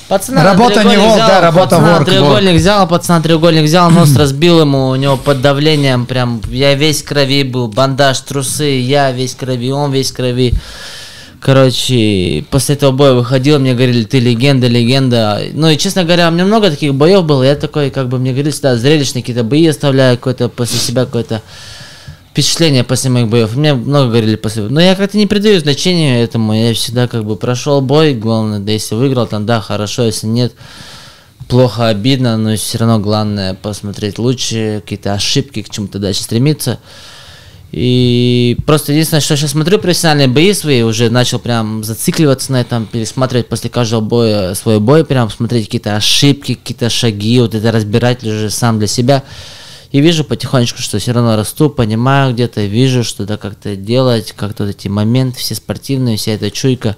Пацана 0.07 0.43
на 0.43 0.51
Работа 0.51 0.83
не 0.83 0.97
волк, 0.97 1.15
взял, 1.15 1.27
да, 1.27 1.41
работа 1.41 1.63
пацана 1.63 1.87
на 1.87 1.93
ворк, 1.93 2.05
треугольник 2.05 2.55
взял, 2.55 2.87
пацана 2.87 3.21
треугольник 3.21 3.63
взял, 3.63 3.89
нос 3.89 4.15
разбил 4.15 4.61
ему, 4.61 4.89
у 4.89 4.95
него 4.95 5.17
под 5.17 5.41
давлением 5.41 6.05
прям, 6.05 6.41
я 6.49 6.75
весь 6.75 7.01
крови 7.01 7.41
был, 7.41 7.69
бандаж, 7.69 8.19
трусы, 8.19 8.79
я 8.81 9.11
весь 9.11 9.33
крови, 9.33 9.71
он 9.71 9.91
весь 9.91 10.11
крови. 10.11 10.53
Короче, 11.39 12.43
после 12.49 12.75
этого 12.75 12.91
боя 12.91 13.13
выходил, 13.13 13.59
мне 13.59 13.73
говорили, 13.73 14.03
ты 14.03 14.19
легенда, 14.19 14.67
легенда. 14.67 15.41
Ну 15.53 15.69
и, 15.69 15.77
честно 15.77 16.03
говоря, 16.03 16.29
у 16.29 16.31
меня 16.31 16.45
много 16.45 16.69
таких 16.69 16.93
боев 16.93 17.23
было, 17.23 17.43
я 17.43 17.55
такой, 17.55 17.89
как 17.89 18.07
бы, 18.07 18.19
мне 18.19 18.31
говорили 18.31 18.51
всегда, 18.51 18.75
зрелищные 18.77 19.21
какие-то 19.21 19.43
бои 19.43 19.65
оставляю, 19.67 20.17
какое-то 20.17 20.49
после 20.49 20.79
себя 20.79 21.05
какое-то 21.05 21.41
впечатление 22.35 22.83
после 22.83 23.09
моих 23.09 23.29
боев. 23.29 23.55
Мне 23.55 23.73
много 23.73 24.09
говорили 24.09 24.35
после. 24.35 24.63
Но 24.63 24.81
я 24.81 24.95
как-то 24.95 25.17
не 25.17 25.25
придаю 25.25 25.57
значения 25.61 26.21
этому. 26.21 26.53
Я 26.53 26.73
всегда 26.73 27.07
как 27.07 27.23
бы 27.23 27.37
прошел 27.37 27.79
бой. 27.79 28.13
Главное, 28.13 28.59
да 28.59 28.73
если 28.73 28.93
выиграл, 28.95 29.25
там 29.25 29.45
да, 29.45 29.61
хорошо, 29.61 30.03
если 30.03 30.27
нет, 30.27 30.51
плохо, 31.47 31.87
обидно, 31.87 32.35
но 32.35 32.57
все 32.57 32.79
равно 32.79 32.99
главное 32.99 33.53
посмотреть 33.53 34.19
лучше, 34.19 34.81
какие-то 34.83 35.13
ошибки, 35.13 35.61
к 35.61 35.69
чему-то 35.69 35.97
дальше 35.97 36.23
стремиться. 36.23 36.79
И 37.71 38.57
просто 38.65 38.91
единственное, 38.91 39.21
что 39.21 39.37
сейчас 39.37 39.51
смотрю 39.51 39.79
профессиональные 39.79 40.27
бои 40.27 40.51
свои, 40.51 40.81
уже 40.81 41.09
начал 41.09 41.39
прям 41.39 41.85
зацикливаться 41.85 42.51
на 42.51 42.59
этом, 42.59 42.85
пересматривать 42.85 43.47
после 43.47 43.69
каждого 43.69 44.01
боя 44.01 44.53
свой 44.55 44.81
бой, 44.81 45.05
прям 45.05 45.29
смотреть 45.29 45.67
какие-то 45.67 45.95
ошибки, 45.95 46.55
какие-то 46.55 46.89
шаги, 46.89 47.39
вот 47.39 47.55
это 47.55 47.71
разбирать 47.71 48.25
уже 48.25 48.49
сам 48.49 48.77
для 48.77 48.87
себя. 48.87 49.23
И 49.95 50.01
вижу 50.01 50.25
потихонечку, 50.25 50.81
что 50.81 50.99
все 50.99 51.13
равно 51.13 51.37
расту, 51.37 51.69
понимаю 51.69 52.33
где-то, 52.33 52.65
вижу, 52.65 53.05
что 53.05 53.23
это 53.23 53.37
как-то 53.37 53.77
делать, 53.77 54.33
как-то 54.33 54.65
вот 54.65 54.71
эти 54.71 54.89
моменты 54.89 55.39
все 55.39 55.55
спортивные, 55.55 56.17
вся 56.17 56.33
эта 56.33 56.51
чуйка. 56.51 56.97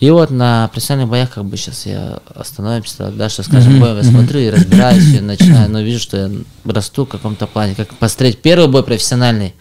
И 0.00 0.10
вот 0.10 0.30
на 0.30 0.66
профессиональных 0.72 1.08
боях 1.08 1.30
как 1.30 1.44
бы 1.44 1.56
сейчас 1.56 1.86
я 1.86 2.20
остановимся, 2.34 3.12
да, 3.12 3.28
что 3.28 3.44
с 3.44 3.46
каждым 3.46 3.78
боем 3.78 3.96
я 3.96 4.02
смотрю 4.02 4.40
и 4.40 4.50
разбираюсь, 4.50 5.14
и 5.14 5.20
начинаю, 5.20 5.70
но 5.70 5.82
вижу, 5.82 6.00
что 6.00 6.16
я 6.16 6.30
расту 6.64 7.06
в 7.06 7.08
каком-то 7.08 7.46
плане. 7.46 7.76
Как 7.76 7.94
посмотреть 7.94 8.42
первый 8.42 8.66
бой 8.66 8.82
профессиональный, 8.82 9.54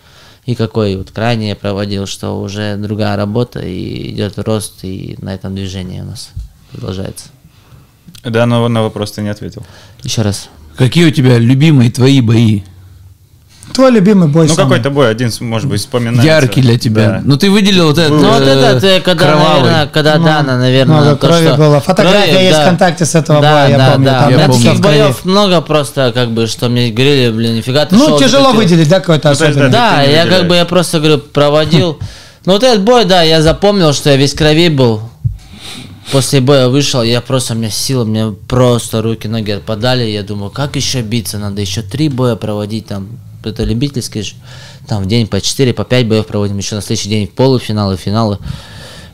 и 0.47 0.56
какой 0.56 0.95
вот 0.95 1.12
крайний 1.12 1.50
я 1.50 1.56
проводил, 1.56 2.08
что 2.08 2.41
уже 2.41 2.78
другая 2.78 3.16
работа, 3.16 3.60
и 3.60 4.10
идет 4.10 4.39
рост, 4.39 4.84
и 4.84 5.16
на 5.22 5.36
этом 5.36 5.54
движении 5.54 6.02
у 6.02 6.06
нас 6.06 6.32
продолжается. 6.72 7.28
Да, 8.24 8.47
но 8.47 8.68
на 8.70 8.82
вопрос 8.82 9.12
ты 9.12 9.22
не 9.22 9.30
ответил. 9.30 9.64
Еще 10.02 10.24
раз. 10.24 10.50
Какие 10.80 11.07
у 11.07 11.11
тебя 11.11 11.38
любимые 11.38 11.91
твои 11.91 12.21
бои? 12.21 12.61
Твой 13.73 13.91
любимый 13.91 14.30
бой 14.30 14.47
Ну, 14.47 14.53
самый. 14.55 14.69
какой-то 14.77 14.89
бой 14.91 15.11
один, 15.11 15.30
может 15.41 15.67
быть, 15.69 15.82
вспоминается. 15.82 16.25
Яркий 16.25 16.61
для 16.61 16.80
тебя. 16.80 17.05
Да. 17.07 17.21
Ну 17.23 17.36
ты 17.38 17.51
выделил 17.51 17.88
вот 17.88 17.97
этот 17.97 18.11
Ну 18.19 18.32
вот 18.32 18.41
э, 18.41 18.45
это, 18.45 18.80
ты, 18.82 19.01
когда, 19.01 19.25
кровавый. 19.25 19.61
наверное, 19.61 19.88
когда 19.88 20.15
Ну, 20.17 20.23
Дана, 20.25 20.57
наверное, 20.57 20.95
много 21.01 21.15
то, 21.17 21.27
крови 21.27 21.47
что- 21.47 21.55
было. 21.57 21.80
Фотография 21.82 22.32
Крови, 22.32 22.43
есть 22.45 22.57
да. 22.57 22.63
ВКонтакте 22.65 23.05
с 23.05 23.13
этого 23.15 23.41
да, 23.41 23.51
боя, 23.51 23.67
я 23.69 23.77
да, 23.77 23.91
помню, 23.91 24.05
Да, 24.05 24.19
там 24.19 24.27
У 24.27 24.32
меня 24.32 24.41
я 24.41 24.47
таких 24.47 24.80
боев 24.80 25.25
много 25.25 25.61
просто, 25.61 26.11
как 26.15 26.32
бы, 26.32 26.47
что 26.47 26.69
мне 26.69 26.89
говорили, 26.91 27.30
блин, 27.32 27.55
нифига 27.57 27.86
ты 27.86 27.95
Ну, 27.95 28.07
шел, 28.07 28.19
тяжело 28.19 28.51
ты- 28.51 28.57
выделить, 28.57 28.88
да, 28.89 29.01
какой-то 29.01 29.30
Ну, 29.32 29.36
то 29.36 29.43
есть, 29.45 29.51
особенный. 29.57 29.71
да, 29.73 29.89
Да, 29.97 30.01
ты 30.01 30.07
не 30.07 30.13
я 30.13 30.17
как 30.19 30.25
выделяешь. 30.27 30.47
бы, 30.49 30.55
я 30.55 30.65
просто, 30.65 30.99
говорю, 30.99 31.17
проводил. 31.19 31.99
Ну 32.45 32.53
вот 32.53 32.63
этот 32.63 32.82
бой, 32.84 33.03
да, 33.03 33.21
я 33.21 33.41
запомнил, 33.41 33.91
что 33.93 34.09
я 34.09 34.15
весь 34.15 34.34
крови 34.34 34.69
был. 34.69 35.01
После 36.12 36.41
боя 36.41 36.70
вышел, 36.70 37.03
я 37.03 37.22
просто, 37.22 37.53
у 37.53 37.57
меня 37.57 37.70
сила, 37.70 38.03
мне 38.03 38.32
просто 38.47 39.03
руки, 39.03 39.28
ноги 39.28 39.51
отпадали. 39.51 40.03
Я 40.10 40.24
думаю, 40.24 40.49
как 40.49 40.76
еще 40.76 41.01
биться? 41.01 41.38
Надо 41.38 41.62
еще 41.62 41.84
три 41.84 42.10
боя 42.10 42.36
проводить 42.36 42.88
там. 42.88 43.10
Это 43.43 43.64
любительский 43.64 44.24
же. 44.24 44.34
Там 44.88 45.03
в 45.03 45.07
день 45.07 45.28
по 45.28 45.39
4, 45.39 45.74
по 45.74 45.86
5 45.86 46.07
боев 46.07 46.26
проводим. 46.26 46.57
Еще 46.57 46.76
на 46.76 46.82
следующий 46.82 47.10
день 47.10 47.28
полуфиналы, 47.28 47.95
финалы. 47.95 48.39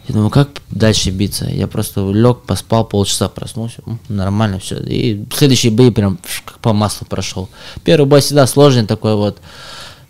Я 0.07 0.13
думаю, 0.13 0.29
как 0.29 0.49
дальше 0.69 1.09
биться? 1.09 1.45
Я 1.45 1.67
просто 1.67 2.09
лег, 2.11 2.43
поспал 2.43 2.85
полчаса, 2.85 3.27
проснулся, 3.27 3.81
нормально 4.07 4.59
все. 4.59 4.77
И 4.77 5.25
следующий 5.35 5.69
бой 5.69 5.91
прям 5.91 6.17
как 6.45 6.59
по 6.59 6.73
маслу 6.73 7.07
прошел. 7.07 7.49
Первый 7.83 8.05
бой 8.05 8.21
всегда 8.21 8.47
сложный 8.47 8.85
такой 8.85 9.15
вот. 9.15 9.39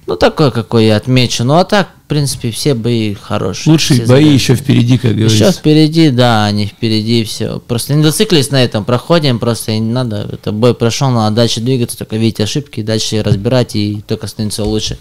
Ну, 0.06 0.18
такой, 0.18 0.52
какой 0.52 0.86
я 0.86 0.98
отмечу. 0.98 1.44
Ну, 1.44 1.56
а 1.56 1.64
так, 1.64 1.90
в 2.06 2.08
принципе, 2.08 2.52
все 2.52 2.76
бои 2.76 3.16
хорошие. 3.16 3.72
Лучшие 3.72 4.06
бои 4.06 4.32
еще 4.32 4.54
впереди, 4.54 5.00
как 5.00 5.14
Еще 5.14 5.22
говорится. 5.22 5.52
впереди, 5.52 6.12
да, 6.12 6.46
они 6.46 6.68
впереди, 6.68 7.24
все. 7.24 7.58
Просто 7.58 7.96
не 7.96 8.04
зациклись 8.04 8.52
на 8.52 8.64
этом, 8.64 8.86
проходим, 8.86 9.40
просто 9.40 9.72
не 9.72 9.92
надо. 9.92 10.30
Это 10.32 10.52
бой 10.52 10.76
прошел, 10.76 11.10
надо 11.10 11.38
дальше 11.38 11.62
двигаться, 11.62 11.98
только 11.98 12.18
видеть 12.18 12.42
ошибки, 12.42 12.84
дальше 12.84 13.24
разбирать 13.24 13.76
и 13.76 14.04
только 14.08 14.28
становиться 14.28 14.64
лучше. 14.66 15.00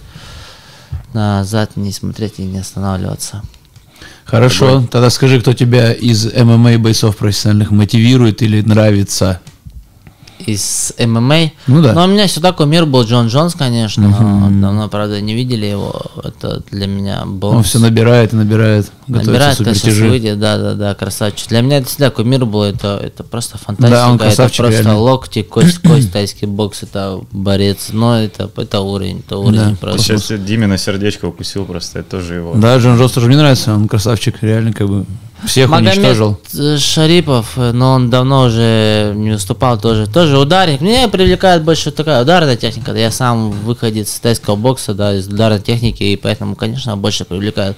Назад 1.13 1.77
не 1.77 1.93
смотреть 1.93 2.39
и 2.39 2.43
не 2.43 2.61
останавливаться. 2.61 3.43
Хорошо, 4.25 4.89
тогда 4.91 5.11
скажи, 5.11 5.39
кто 5.43 5.53
тебя 5.53 5.93
из 5.93 6.33
ММА 6.33 6.79
бойцов 6.79 7.19
профессиональных 7.19 7.71
мотивирует 7.71 8.41
или 8.41 8.63
нравится? 8.63 9.43
Из 10.47 10.93
ММА. 10.99 11.53
Ну 11.67 11.83
да. 11.83 11.93
Но 11.93 12.05
у 12.05 12.07
меня 12.07 12.27
всегда 12.27 12.53
кумир 12.53 12.87
был 12.87 13.03
Джон 13.05 13.29
Джонс, 13.29 13.55
конечно. 13.55 14.09
но 14.09 14.51
Давно, 14.61 14.89
правда, 14.89 15.21
не 15.21 15.35
видели 15.35 15.67
его. 15.67 15.95
Это 16.23 16.63
для 16.71 16.87
меня 16.87 17.25
был... 17.25 17.49
Он 17.51 17.63
все 17.63 17.79
набирает 17.79 18.33
и 18.33 18.37
набирает, 18.37 18.91
Набирает, 19.07 19.59
конечно, 19.59 19.91
выйдет, 20.09 20.39
да, 20.39 20.57
да, 20.59 20.75
да, 20.75 20.95
красавчик. 20.95 21.49
Для 21.49 21.61
меня 21.61 21.79
это 21.79 21.89
всегда 21.89 22.11
кумир 22.11 22.45
был, 22.47 22.63
это, 22.63 22.99
это 23.03 23.23
просто 23.23 23.59
фантастика, 23.59 23.91
Да, 23.91 24.09
он 24.09 24.17
это 24.17 24.25
красавчик, 24.25 24.59
просто 24.59 24.83
реально. 24.83 24.99
локти, 24.99 25.43
кость, 25.43 25.79
кость, 25.79 26.13
тайский 26.13 26.47
бокс, 26.47 26.83
это 26.83 27.21
борец, 27.33 27.89
но 27.93 28.19
это, 28.19 28.51
это 28.57 28.81
уровень, 28.81 29.23
это 29.27 29.39
уровень 29.39 29.71
Да. 29.73 29.77
просто. 29.81 30.03
Сейчас 30.19 30.41
Диме 30.41 30.67
на 30.67 30.79
сердечко 30.79 31.27
укусил 31.27 31.65
просто, 31.65 32.01
это 32.01 32.11
тоже 32.13 32.35
его. 32.35 32.55
Да, 32.55 32.77
Джон 32.79 32.97
Джонс 32.99 33.13
тоже 33.13 33.27
мне 33.27 33.37
нравится, 33.37 33.75
он 33.75 33.89
красавчик, 33.89 34.37
реально 34.43 34.73
как 34.73 34.89
бы 34.89 35.05
всех 35.47 35.71
уничтожил. 35.71 36.39
Магомед 36.53 36.77
э, 36.77 36.79
Шарипов, 36.79 37.53
э, 37.57 37.73
но 37.73 37.93
он 37.93 38.11
давно 38.11 38.45
уже 38.45 39.13
не 39.15 39.33
выступал 39.33 39.79
тоже. 39.79 40.07
Тоже 40.07 40.39
ударник. 40.39 40.81
Меня 40.81 41.09
привлекает 41.09 41.63
больше 41.63 41.91
такая 41.91 42.23
ударная 42.23 42.57
техника. 42.57 42.93
Я 42.95 43.11
сам 43.11 43.51
выходец 43.51 44.09
из 44.13 44.21
тайского 44.21 44.57
бокса, 44.57 44.95
да, 44.95 45.15
из 45.15 45.27
ударной 45.27 45.61
техники, 45.61 46.03
и 46.03 46.17
поэтому, 46.17 46.57
конечно, 46.57 46.97
больше 46.97 47.25
привлекает 47.25 47.77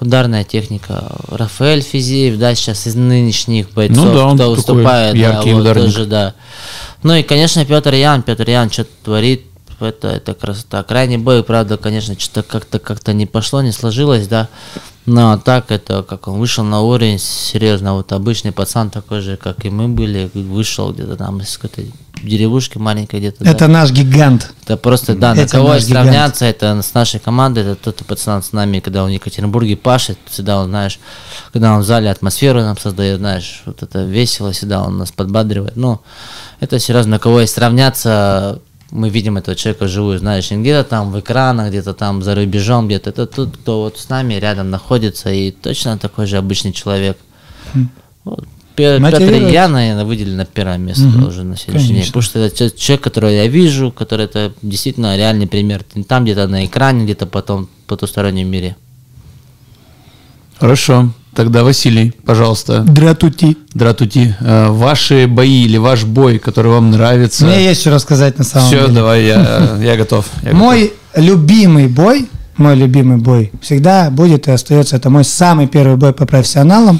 ударная 0.00 0.44
техника. 0.44 1.12
Рафаэль 1.28 1.82
Физиев, 1.82 2.38
да, 2.38 2.54
сейчас 2.54 2.86
из 2.86 2.94
нынешних 2.94 3.70
бойцов, 3.70 3.96
Ну 3.96 4.12
да, 4.14 4.26
он 4.26 4.36
кто 4.36 4.50
выступает, 4.50 5.18
да, 5.18 5.42
вот 5.42 5.60
ударник. 5.60 5.84
тоже, 5.84 6.06
да. 6.06 6.34
Ну 7.02 7.14
и, 7.14 7.22
конечно, 7.22 7.64
Петр 7.64 7.94
Ян. 7.94 8.22
Петр 8.22 8.48
Ян 8.48 8.70
что-то 8.70 8.90
творит. 9.04 9.44
Это, 9.78 10.08
это 10.08 10.34
красота. 10.34 10.82
Крайний 10.82 11.16
бой, 11.16 11.42
правда, 11.42 11.78
конечно, 11.78 12.14
что-то 12.18 12.42
как-то 12.42 12.78
как-то 12.78 13.14
не 13.14 13.24
пошло, 13.24 13.62
не 13.62 13.72
сложилось, 13.72 14.28
да. 14.28 14.48
Ну, 15.12 15.32
а 15.32 15.38
так 15.38 15.72
это, 15.72 16.04
как 16.04 16.28
он 16.28 16.38
вышел 16.38 16.62
на 16.62 16.82
уровень, 16.82 17.18
серьезно, 17.18 17.94
вот 17.94 18.12
обычный 18.12 18.52
пацан 18.52 18.90
такой 18.90 19.20
же, 19.22 19.36
как 19.36 19.64
и 19.64 19.70
мы 19.70 19.88
были, 19.88 20.30
вышел 20.34 20.92
где-то 20.92 21.16
там 21.16 21.40
из 21.40 21.58
какой-то 21.58 21.82
деревушки 22.22 22.78
маленькой 22.78 23.18
где-то. 23.18 23.42
Это 23.42 23.66
да. 23.66 23.68
наш 23.68 23.90
гигант. 23.90 24.52
Это 24.62 24.76
просто, 24.76 25.16
да, 25.16 25.32
Это 25.32 25.42
на 25.42 25.48
кого 25.48 25.68
гигант. 25.68 25.82
сравняться, 25.82 26.44
это 26.44 26.80
с 26.80 26.94
нашей 26.94 27.18
командой, 27.18 27.64
это 27.64 27.74
тот 27.74 28.06
пацан 28.06 28.40
с 28.40 28.52
нами, 28.52 28.78
когда 28.78 29.02
он 29.02 29.10
в 29.10 29.14
Екатеринбурге 29.14 29.76
пашет, 29.76 30.16
всегда 30.26 30.60
он, 30.60 30.68
знаешь, 30.68 31.00
когда 31.52 31.74
он 31.74 31.80
в 31.80 31.84
зале 31.84 32.08
атмосферу 32.08 32.60
нам 32.60 32.78
создает, 32.78 33.18
знаешь, 33.18 33.62
вот 33.66 33.82
это 33.82 34.04
весело, 34.04 34.52
всегда 34.52 34.84
он 34.84 34.98
нас 34.98 35.10
подбадривает. 35.10 35.74
Ну, 35.74 36.02
это 36.60 36.78
серьезно, 36.78 37.12
на 37.12 37.18
кого 37.18 37.40
есть 37.40 37.54
сравняться, 37.54 38.60
мы 38.90 39.08
видим 39.08 39.36
этого 39.36 39.56
человека 39.56 39.84
вживую, 39.84 40.18
знаешь, 40.18 40.50
не 40.50 40.58
где-то 40.58 40.88
там 40.88 41.12
в 41.12 41.20
экранах, 41.20 41.68
где-то 41.68 41.94
там 41.94 42.22
за 42.22 42.34
рубежом, 42.34 42.86
где-то 42.86 43.10
это 43.10 43.26
тот, 43.26 43.56
кто 43.56 43.82
вот 43.82 43.98
с 43.98 44.08
нами 44.08 44.34
рядом 44.34 44.70
находится, 44.70 45.30
и 45.32 45.50
точно 45.50 45.96
такой 45.98 46.26
же 46.26 46.36
обычный 46.38 46.72
человек. 46.72 47.16
Вот. 48.24 48.44
Пе- 48.76 48.98
Петр 48.98 49.00
Мотивирует. 49.02 49.42
Илья, 49.42 49.68
наверное, 49.68 50.04
выделили 50.04 50.34
на 50.34 50.44
первое 50.46 50.78
место 50.78 51.04
Мгм. 51.04 51.26
уже 51.26 51.42
на 51.44 51.56
сегодняшний 51.56 51.88
день. 51.88 51.96
Конечно. 51.96 52.10
Потому 52.12 52.22
что 52.22 52.38
это 52.38 52.70
человек, 52.78 53.04
которого 53.04 53.30
я 53.30 53.46
вижу, 53.46 53.92
который 53.92 54.24
это 54.24 54.52
действительно 54.62 55.16
реальный 55.16 55.46
пример. 55.46 55.84
Там 56.08 56.24
где-то 56.24 56.46
на 56.48 56.64
экране, 56.64 57.04
где-то 57.04 57.26
потом 57.26 57.66
в 57.66 57.88
потустороннем 57.88 58.48
мире. 58.48 58.76
Хорошо. 60.58 61.10
Тогда 61.34 61.62
Василий, 61.62 62.12
пожалуйста, 62.26 62.80
Дратути. 62.80 63.56
Дратути, 63.72 64.34
э, 64.40 64.66
ваши 64.68 65.26
бои 65.28 65.64
или 65.64 65.76
ваш 65.76 66.04
бой, 66.04 66.38
который 66.38 66.72
вам 66.72 66.90
нравится. 66.90 67.44
Мне 67.46 67.64
есть 67.64 67.82
что 67.82 67.90
рассказать 67.90 68.36
на 68.38 68.44
самом 68.44 68.66
Все, 68.66 68.80
деле. 68.80 68.92
давай, 68.94 69.24
я, 69.24 69.78
я 69.80 69.96
готов. 69.96 70.26
я 70.42 70.52
Мой 70.52 70.92
любимый 71.14 71.86
бой, 71.86 72.28
мой 72.56 72.74
любимый 72.74 73.18
бой 73.18 73.52
всегда 73.62 74.10
будет 74.10 74.48
и 74.48 74.50
остается. 74.50 74.96
Это 74.96 75.08
мой 75.08 75.24
самый 75.24 75.66
первый 75.68 75.96
бой 75.96 76.12
по 76.12 76.26
профессионалам. 76.26 76.98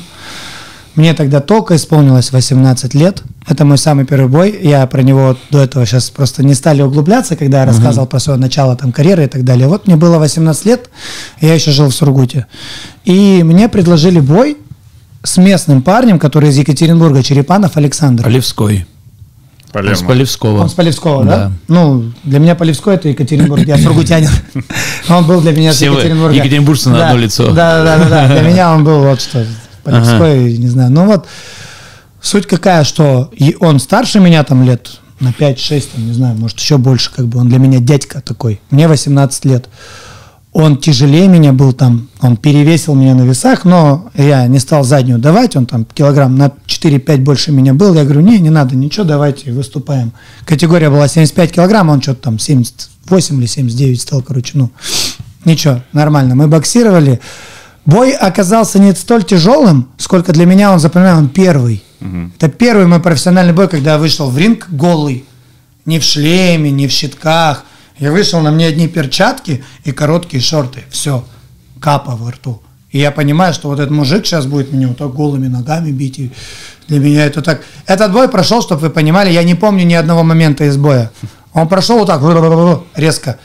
Мне 0.97 1.15
тогда 1.15 1.41
только 1.41 1.77
исполнилось 1.77 2.33
18 2.33 2.95
лет. 2.95 3.23
Это 3.47 3.65
мой 3.65 3.79
самый 3.79 4.05
первый 4.05 4.29
бой. 4.29 4.59
Я 4.61 4.87
про 4.87 5.03
него 5.03 5.37
до 5.51 5.61
этого 5.63 5.87
сейчас 5.87 6.11
просто 6.11 6.43
не 6.45 6.55
стали 6.55 6.83
углубляться, 6.83 7.37
когда 7.37 7.61
я 7.61 7.67
рассказывал 7.67 8.07
про 8.07 8.19
свое 8.19 8.39
начало 8.39 8.77
там, 8.77 8.93
карьеры 8.93 9.25
и 9.25 9.29
так 9.29 9.45
далее. 9.45 9.69
Вот 9.69 9.87
мне 9.87 9.97
было 9.97 10.19
18 10.19 10.65
лет, 10.67 10.91
я 11.41 11.55
еще 11.55 11.71
жил 11.71 11.89
в 11.89 11.95
Сургуте. 11.95 12.47
И 13.05 13.43
мне 13.45 13.69
предложили 13.69 14.21
бой 14.21 14.57
с 15.23 15.37
местным 15.37 15.83
парнем, 15.83 16.19
который 16.19 16.51
из 16.51 16.57
Екатеринбурга, 16.59 17.23
Черепанов 17.23 17.77
Александр. 17.77 18.25
Полевской. 18.25 18.87
Он 19.73 19.95
с. 19.95 20.03
Полевского. 20.03 20.63
Он 20.63 20.69
с 20.69 20.73
Полевского, 20.73 21.25
да? 21.25 21.37
Да. 21.37 21.53
Ну, 21.69 22.13
для 22.25 22.41
меня 22.41 22.57
Полевской 22.57 22.97
это 22.97 23.09
Екатеринбург, 23.09 23.65
я 23.67 23.79
сургутянин. 23.79 24.31
Он 25.09 25.25
был 25.25 25.41
для 25.41 25.53
меня 25.53 25.73
с 25.73 25.77
Все 25.77 25.91
вы 25.91 25.99
Екатеринбурга. 25.99 26.35
екатеринбуржцы 26.35 26.91
на 26.91 27.07
одно 27.09 27.21
лицо. 27.21 27.53
Да, 27.53 27.85
да, 27.85 27.99
да, 27.99 28.09
да. 28.09 28.29
Для 28.29 28.43
меня 28.43 28.73
он 28.73 28.83
был 28.83 29.01
вот 29.05 29.21
что, 29.21 29.47
Полевской, 29.91 30.57
не 30.59 30.69
знаю. 30.69 30.91
Ну 30.91 31.07
вот, 31.07 31.27
суть 32.21 32.47
какая, 32.47 32.85
что 32.85 33.31
и 33.33 33.57
он 33.61 33.79
старше 33.81 34.21
меня 34.21 34.45
там 34.45 34.65
лет 34.65 35.01
на 35.21 35.29
5-6, 35.29 35.85
там, 35.95 36.07
не 36.07 36.13
знаю, 36.13 36.37
может 36.37 36.59
еще 36.59 36.79
больше, 36.79 37.11
как 37.15 37.27
бы 37.27 37.39
он 37.39 37.49
для 37.49 37.59
меня 37.59 37.79
дядька 37.79 38.21
такой. 38.21 38.61
Мне 38.71 38.89
18 38.89 39.45
лет. 39.45 39.69
Он 40.53 40.79
тяжелее 40.79 41.29
меня 41.29 41.53
был 41.53 41.73
там, 41.73 42.09
он 42.21 42.37
перевесил 42.37 42.97
меня 42.97 43.15
на 43.15 43.23
весах, 43.23 43.65
но 43.65 44.11
я 44.15 44.49
не 44.49 44.59
стал 44.59 44.83
заднюю 44.83 45.21
давать, 45.21 45.55
он 45.55 45.65
там 45.67 45.85
килограмм 45.85 46.35
на 46.35 46.51
4-5 46.67 47.19
больше 47.19 47.53
меня 47.53 47.73
был. 47.73 47.95
Я 47.95 48.03
говорю, 48.03 48.21
не, 48.23 48.41
не 48.41 48.51
надо, 48.51 48.75
ничего, 48.75 49.05
давайте, 49.05 49.53
выступаем. 49.53 50.13
Категория 50.45 50.91
была 50.91 51.07
75 51.07 51.53
килограмм, 51.53 51.91
он 51.91 52.03
что-то 52.03 52.23
там 52.23 52.41
78 52.41 53.39
или 53.39 53.47
79 53.47 54.01
стал, 54.01 54.23
короче, 54.23 54.59
ну, 54.59 54.73
ничего, 55.45 55.83
нормально. 55.93 56.35
Мы 56.35 56.49
боксировали. 56.49 57.21
Бой 57.91 58.13
оказался 58.13 58.79
не 58.79 58.95
столь 58.95 59.25
тяжелым, 59.25 59.89
сколько 59.99 60.33
для 60.33 60.47
меня 60.47 60.73
он 60.73 60.79
запоминал, 60.79 61.19
он 61.19 61.29
первый. 61.29 61.83
Это 62.37 62.49
первый 62.49 62.87
мой 62.87 63.01
профессиональный 63.01 63.53
бой, 63.53 63.67
когда 63.67 63.95
я 63.95 63.99
вышел 63.99 64.31
в 64.31 64.39
ринг 64.39 64.69
голый. 64.71 65.25
Не 65.87 65.99
в 65.99 66.05
шлеме, 66.05 66.71
не 66.71 66.87
в 66.87 66.93
щитках. 66.93 67.65
Я 67.99 68.13
вышел, 68.13 68.41
на 68.41 68.53
мне 68.53 68.69
одни 68.69 68.87
перчатки 68.87 69.65
и 69.83 69.91
короткие 69.91 70.41
шорты. 70.41 70.85
Все, 70.91 71.25
капа 71.81 72.15
во 72.15 72.31
рту. 72.31 72.63
И 72.93 73.01
я 73.01 73.11
понимаю, 73.11 73.53
что 73.55 73.69
вот 73.69 73.81
этот 73.81 73.91
мужик 73.91 74.25
сейчас 74.25 74.47
будет 74.47 74.73
меня 74.73 74.87
вот 74.87 74.99
так 74.99 75.13
голыми 75.13 75.49
ногами 75.49 75.91
бить. 75.91 76.21
И 76.21 76.31
для 76.87 77.01
меня 77.01 77.27
это 77.27 77.43
так... 77.43 77.63
Этот 77.87 78.13
бой 78.13 78.29
прошел, 78.29 78.63
чтобы 78.63 78.83
вы 78.83 78.91
понимали, 78.91 79.33
я 79.33 79.43
не 79.43 79.57
помню 79.57 79.85
ни 79.85 79.95
одного 79.95 80.23
момента 80.23 80.65
из 80.65 80.77
боя. 80.77 81.11
Он 81.53 81.67
прошел 81.67 81.99
вот 81.99 82.07
так, 82.07 82.23
резко. 82.95 83.39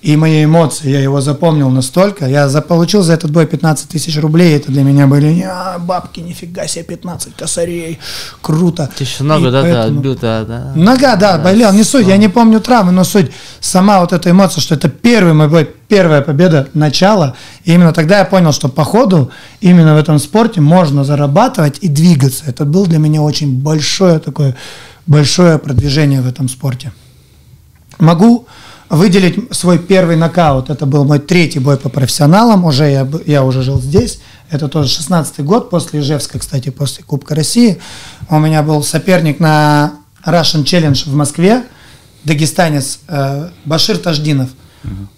И 0.00 0.16
мои 0.16 0.44
эмоции, 0.44 0.90
я 0.90 1.00
его 1.00 1.20
запомнил 1.20 1.70
настолько. 1.70 2.26
Я 2.26 2.48
заполучил 2.48 3.02
за 3.02 3.14
этот 3.14 3.32
бой 3.32 3.46
15 3.46 3.88
тысяч 3.88 4.16
рублей. 4.16 4.56
Это 4.56 4.70
для 4.70 4.84
меня 4.84 5.08
были 5.08 5.42
«А, 5.44 5.76
бабки, 5.80 6.20
нифига 6.20 6.68
себе, 6.68 6.84
15 6.84 7.34
косарей. 7.34 7.98
Круто. 8.40 8.88
Ты 8.96 9.02
еще 9.02 9.24
много, 9.24 9.48
И 9.48 9.50
да, 9.50 9.62
поэтому- 9.62 9.98
отбил, 9.98 10.16
да, 10.16 10.44
да. 10.44 10.72
Нога, 10.76 11.16
да, 11.16 11.36
болел, 11.38 11.72
не 11.72 11.82
суть, 11.82 12.06
я 12.06 12.16
не 12.16 12.28
помню 12.28 12.60
травмы, 12.60 12.92
но 12.92 13.02
суть, 13.02 13.32
сама 13.58 13.98
вот 13.98 14.12
эта 14.12 14.30
эмоция, 14.30 14.60
что 14.60 14.76
это 14.76 14.88
первый 14.88 15.32
мой 15.32 15.48
бой, 15.48 15.68
первая 15.88 16.22
победа, 16.22 16.68
начало, 16.74 17.34
и 17.64 17.72
именно 17.74 17.92
тогда 17.92 18.18
я 18.20 18.24
понял, 18.24 18.52
что 18.52 18.68
по 18.68 18.84
ходу 18.84 19.32
именно 19.60 19.94
в 19.94 19.98
этом 19.98 20.20
спорте 20.20 20.60
можно 20.60 21.02
зарабатывать 21.02 21.78
и 21.80 21.88
двигаться. 21.88 22.44
Это 22.46 22.64
был 22.64 22.86
для 22.86 22.98
меня 22.98 23.20
очень 23.22 23.58
большое 23.60 24.20
такое, 24.20 24.54
большое 25.06 25.58
продвижение 25.58 26.20
в 26.20 26.28
этом 26.28 26.48
спорте. 26.48 26.92
Могу 27.98 28.46
выделить 28.90 29.54
свой 29.54 29.78
первый 29.78 30.16
нокаут. 30.16 30.70
Это 30.70 30.86
был 30.86 31.04
мой 31.04 31.18
третий 31.18 31.58
бой 31.58 31.76
по 31.76 31.88
профессионалам. 31.88 32.64
Уже 32.64 32.90
я, 32.90 33.08
я 33.26 33.44
уже 33.44 33.62
жил 33.62 33.80
здесь. 33.80 34.20
Это 34.50 34.68
тоже 34.68 34.88
16 34.88 35.40
год 35.40 35.70
после 35.70 36.00
Ижевска, 36.00 36.38
кстати, 36.38 36.70
после 36.70 37.04
Кубка 37.04 37.34
России. 37.34 37.78
У 38.30 38.38
меня 38.38 38.62
был 38.62 38.82
соперник 38.82 39.40
на 39.40 39.92
Russian 40.24 40.64
Challenge 40.64 41.08
в 41.08 41.14
Москве, 41.14 41.64
дагестанец 42.24 43.00
э, 43.08 43.50
Башир 43.64 43.98
Таждинов. 43.98 44.50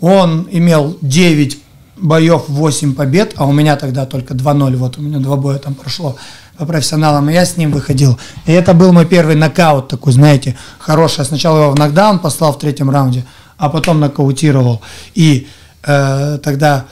Он 0.01 0.49
имел 0.51 0.97
9 1.01 1.59
боев, 1.97 2.45
8 2.49 2.95
побед, 2.95 3.35
а 3.37 3.47
у 3.47 3.53
меня 3.53 3.77
тогда 3.77 4.07
только 4.07 4.35
2-0. 4.35 4.77
Вот 4.77 4.99
у 4.99 5.03
меня 5.03 5.19
два 5.19 5.37
боя 5.37 5.59
там 5.59 5.75
прошло 5.75 6.17
по 6.57 6.67
профессионалам, 6.67 7.29
и 7.31 7.33
я 7.33 7.45
с 7.45 7.57
ним 7.57 7.73
выходил. 7.73 8.19
И 8.47 8.53
это 8.53 8.75
был 8.75 8.93
мой 8.93 9.07
первый 9.07 9.35
нокаут 9.37 9.89
такой, 9.89 10.13
знаете, 10.13 10.57
хороший. 10.79 11.21
Я 11.21 11.25
сначала 11.25 11.63
его 11.63 11.71
в 11.73 11.79
нокдаун 11.79 12.19
послал 12.19 12.53
в 12.53 12.59
третьем 12.59 12.91
раунде, 12.91 13.25
а 13.61 13.69
потом 13.69 14.01
нокаутировал. 14.01 14.81
И 15.15 15.47
э, 15.83 16.39
тогда, 16.43 16.87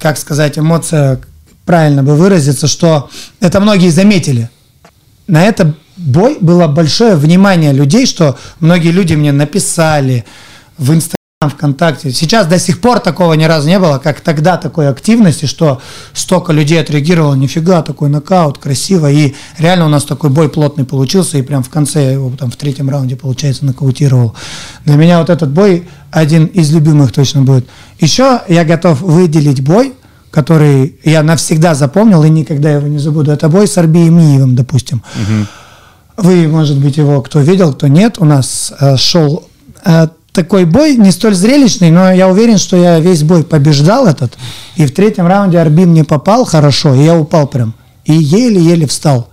как 0.00 0.18
сказать, 0.18 0.58
эмоция, 0.58 1.20
правильно 1.64 2.02
бы 2.02 2.16
выразиться, 2.16 2.66
что 2.66 3.08
это 3.40 3.60
многие 3.60 3.90
заметили. 3.90 4.50
На 5.28 5.44
это 5.44 5.74
бой 5.96 6.36
было 6.40 6.66
большое 6.66 7.14
внимание 7.14 7.72
людей, 7.72 8.06
что 8.06 8.36
многие 8.58 8.90
люди 8.90 9.14
мне 9.14 9.30
написали 9.30 10.24
в 10.78 10.92
Инстаграм, 10.92 11.14
ВКонтакте. 11.50 12.10
Сейчас 12.10 12.46
до 12.46 12.58
сих 12.58 12.80
пор 12.80 13.00
такого 13.00 13.34
ни 13.34 13.44
разу 13.44 13.68
не 13.68 13.78
было, 13.78 13.98
как 13.98 14.20
тогда 14.20 14.56
такой 14.56 14.88
активности, 14.88 15.46
что 15.46 15.80
столько 16.12 16.52
людей 16.52 16.80
отреагировало, 16.80 17.34
нифига, 17.34 17.82
такой 17.82 18.08
нокаут, 18.08 18.58
красиво. 18.58 19.10
И 19.10 19.34
реально 19.58 19.86
у 19.86 19.88
нас 19.88 20.04
такой 20.04 20.30
бой 20.30 20.48
плотный 20.48 20.84
получился, 20.84 21.38
и 21.38 21.42
прям 21.42 21.62
в 21.62 21.68
конце 21.68 22.04
я 22.04 22.12
его 22.12 22.30
там 22.38 22.50
в 22.50 22.56
третьем 22.56 22.90
раунде, 22.90 23.16
получается, 23.16 23.64
нокаутировал. 23.64 24.34
Для 24.84 24.96
меня 24.96 25.18
вот 25.18 25.30
этот 25.30 25.50
бой 25.50 25.88
один 26.10 26.46
из 26.46 26.72
любимых 26.72 27.12
точно 27.12 27.42
будет. 27.42 27.68
Еще 27.98 28.40
я 28.48 28.64
готов 28.64 29.00
выделить 29.00 29.62
бой, 29.62 29.94
который 30.30 30.98
я 31.04 31.22
навсегда 31.22 31.74
запомнил 31.74 32.24
и 32.24 32.28
никогда 32.28 32.72
его 32.72 32.88
не 32.88 32.98
забуду. 32.98 33.30
Это 33.30 33.48
бой 33.48 33.68
с 33.68 33.78
Арбием 33.78 34.18
Миевым, 34.18 34.56
допустим. 34.56 35.02
Вы, 36.16 36.48
может 36.48 36.78
быть, 36.78 36.96
его 36.96 37.22
кто 37.22 37.40
видел, 37.40 37.72
кто 37.72 37.88
нет. 37.88 38.16
У 38.18 38.24
нас 38.24 38.72
э, 38.78 38.96
шел 38.96 39.48
э, 39.84 40.08
такой 40.34 40.64
бой, 40.64 40.96
не 40.96 41.12
столь 41.12 41.34
зрелищный, 41.34 41.90
но 41.90 42.12
я 42.12 42.28
уверен, 42.28 42.58
что 42.58 42.76
я 42.76 42.98
весь 42.98 43.22
бой 43.22 43.44
побеждал 43.44 44.06
этот. 44.06 44.36
И 44.76 44.84
в 44.84 44.92
третьем 44.92 45.26
раунде 45.26 45.58
Арбин 45.58 45.94
не 45.94 46.02
попал 46.02 46.44
хорошо, 46.44 46.92
и 46.94 47.04
я 47.04 47.16
упал 47.16 47.46
прям. 47.46 47.72
И 48.04 48.12
еле-еле 48.12 48.86
встал. 48.86 49.30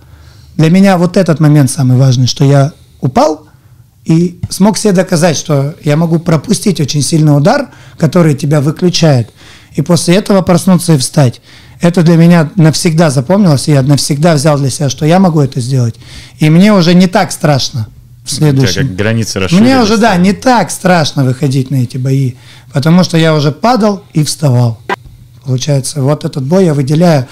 Для 0.56 0.70
меня 0.70 0.96
вот 0.96 1.16
этот 1.16 1.40
момент 1.40 1.70
самый 1.70 1.98
важный, 1.98 2.28
что 2.28 2.44
я 2.44 2.72
упал 3.00 3.48
и 4.04 4.40
смог 4.48 4.78
себе 4.78 4.92
доказать, 4.92 5.36
что 5.36 5.74
я 5.82 5.96
могу 5.96 6.20
пропустить 6.20 6.80
очень 6.80 7.02
сильный 7.02 7.36
удар, 7.36 7.70
который 7.98 8.34
тебя 8.34 8.60
выключает, 8.60 9.30
и 9.74 9.82
после 9.82 10.16
этого 10.16 10.42
проснуться 10.42 10.94
и 10.94 10.98
встать. 10.98 11.40
Это 11.80 12.02
для 12.02 12.16
меня 12.16 12.50
навсегда 12.54 13.10
запомнилось, 13.10 13.66
и 13.68 13.72
я 13.72 13.82
навсегда 13.82 14.34
взял 14.34 14.56
для 14.56 14.70
себя, 14.70 14.88
что 14.88 15.04
я 15.04 15.18
могу 15.18 15.40
это 15.40 15.60
сделать. 15.60 15.96
И 16.38 16.48
мне 16.48 16.72
уже 16.72 16.94
не 16.94 17.08
так 17.08 17.32
страшно 17.32 17.88
в 18.24 18.30
следующем. 18.30 18.88
как 18.88 18.96
границы 18.96 19.40
расширились. 19.40 19.62
Мне 19.66 19.80
уже, 19.80 19.96
да, 19.96 20.16
не 20.16 20.32
так 20.32 20.70
страшно 20.70 21.24
выходить 21.24 21.70
на 21.70 21.76
эти 21.76 21.96
бои, 21.96 22.34
потому 22.72 23.04
что 23.04 23.16
я 23.16 23.34
уже 23.34 23.52
падал 23.52 24.04
и 24.12 24.22
вставал. 24.24 24.80
Получается, 25.44 26.02
вот 26.02 26.24
этот 26.24 26.44
бой 26.44 26.64
я 26.66 26.74
выделяю 26.74 27.26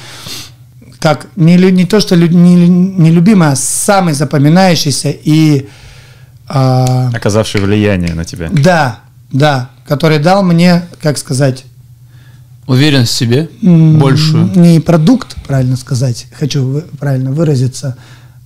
как 0.98 1.28
не, 1.34 1.56
не 1.56 1.86
то, 1.86 1.98
что 1.98 2.14
лю- 2.14 2.28
не, 2.28 2.68
не 2.68 3.10
любимый, 3.10 3.48
а 3.48 3.56
самый 3.56 4.12
запоминающийся 4.12 5.10
и 5.10 5.68
а, 6.46 7.10
Оказавший 7.14 7.60
влияние 7.62 8.12
на 8.14 8.24
тебя. 8.24 8.50
да, 8.52 9.00
да, 9.32 9.70
который 9.86 10.18
дал 10.18 10.42
мне, 10.42 10.82
как 11.00 11.18
сказать, 11.18 11.64
Уверенность 12.66 13.12
в 13.12 13.16
себе 13.16 13.48
большую. 13.62 14.50
Не 14.54 14.78
продукт, 14.78 15.34
правильно 15.46 15.76
сказать, 15.76 16.28
хочу 16.38 16.82
правильно 17.00 17.32
выразиться, 17.32 17.96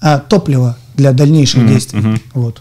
а 0.01 0.19
топливо 0.19 0.79
для 0.95 1.13
дальнейших 1.13 1.67
действий. 1.67 2.21
Вот. 2.33 2.61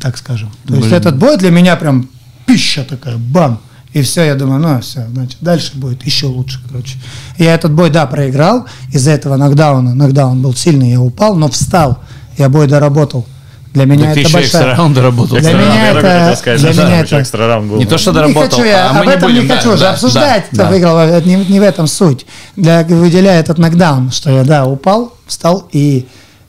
Так 0.00 0.16
скажем. 0.18 0.50
То 0.66 0.74
есть 0.74 0.88
Блин. 0.88 0.98
этот 0.98 1.16
бой 1.18 1.36
для 1.36 1.50
меня 1.50 1.76
прям 1.76 2.08
пища 2.46 2.84
такая, 2.84 3.16
бам. 3.16 3.60
И 3.92 4.02
все, 4.02 4.24
я 4.24 4.34
думаю, 4.34 4.60
ну 4.60 4.80
все, 4.82 5.06
значит, 5.10 5.38
дальше 5.40 5.72
будет 5.74 6.04
еще 6.04 6.26
лучше, 6.26 6.60
короче. 6.68 6.98
Я 7.38 7.54
этот 7.54 7.72
бой, 7.72 7.88
да, 7.88 8.04
проиграл, 8.06 8.66
из-за 8.92 9.12
этого 9.12 9.36
нокдауна, 9.36 9.94
нокдаун 9.94 10.42
был 10.42 10.54
сильный, 10.54 10.90
я 10.90 11.00
упал, 11.00 11.34
но 11.34 11.48
встал, 11.48 12.02
я 12.36 12.50
бой 12.50 12.66
доработал. 12.66 13.26
Для 13.72 13.84
меня 13.84 14.06
Так 14.06 14.14
ты 14.14 14.20
это 14.20 14.28
еще 14.28 14.32
большая... 14.38 14.62
экстра 14.62 14.76
раунда 14.76 15.02
работал. 15.02 15.38
Для 15.38 15.50
Экстра 15.50 15.58
меня 15.58 15.92
раунд, 15.92 15.98
это- 15.98 16.20
хотел 16.20 16.36
сказать, 16.36 16.60
для 16.60 16.72
меня 16.72 16.82
да, 16.82 16.96
это- 16.96 17.22
экстра 17.22 17.46
раунд 17.46 17.70
был. 17.70 17.76
Не 17.78 17.86
то, 17.86 17.98
что 17.98 18.10
не 18.10 18.14
доработал, 18.14 18.50
хочу 18.50 18.64
я, 18.64 18.90
а 18.90 18.92
мы 18.92 19.00
об 19.00 19.06
не 19.06 19.12
этом 19.12 19.30
будем, 19.30 19.42
не 19.42 19.48
да, 19.48 19.56
хочу 19.56 19.68
уже 19.70 19.80
да, 19.80 19.90
обсуждать, 19.92 20.44
да, 20.44 20.56
кто 20.56 20.56
да. 20.56 20.68
выиграл, 20.70 20.98
это 20.98 21.28
не, 21.28 21.36
не 21.36 21.60
в 21.60 21.62
этом 21.62 21.86
суть. 21.86 22.26
Для, 22.56 22.84
выделяя 22.84 23.40
этот 23.40 23.58
нокдаун, 23.58 24.10
что 24.10 24.30
я, 24.30 24.44
да, 24.44 24.66
упал, 24.66 25.14
встал, 25.26 25.68
и 25.72 26.06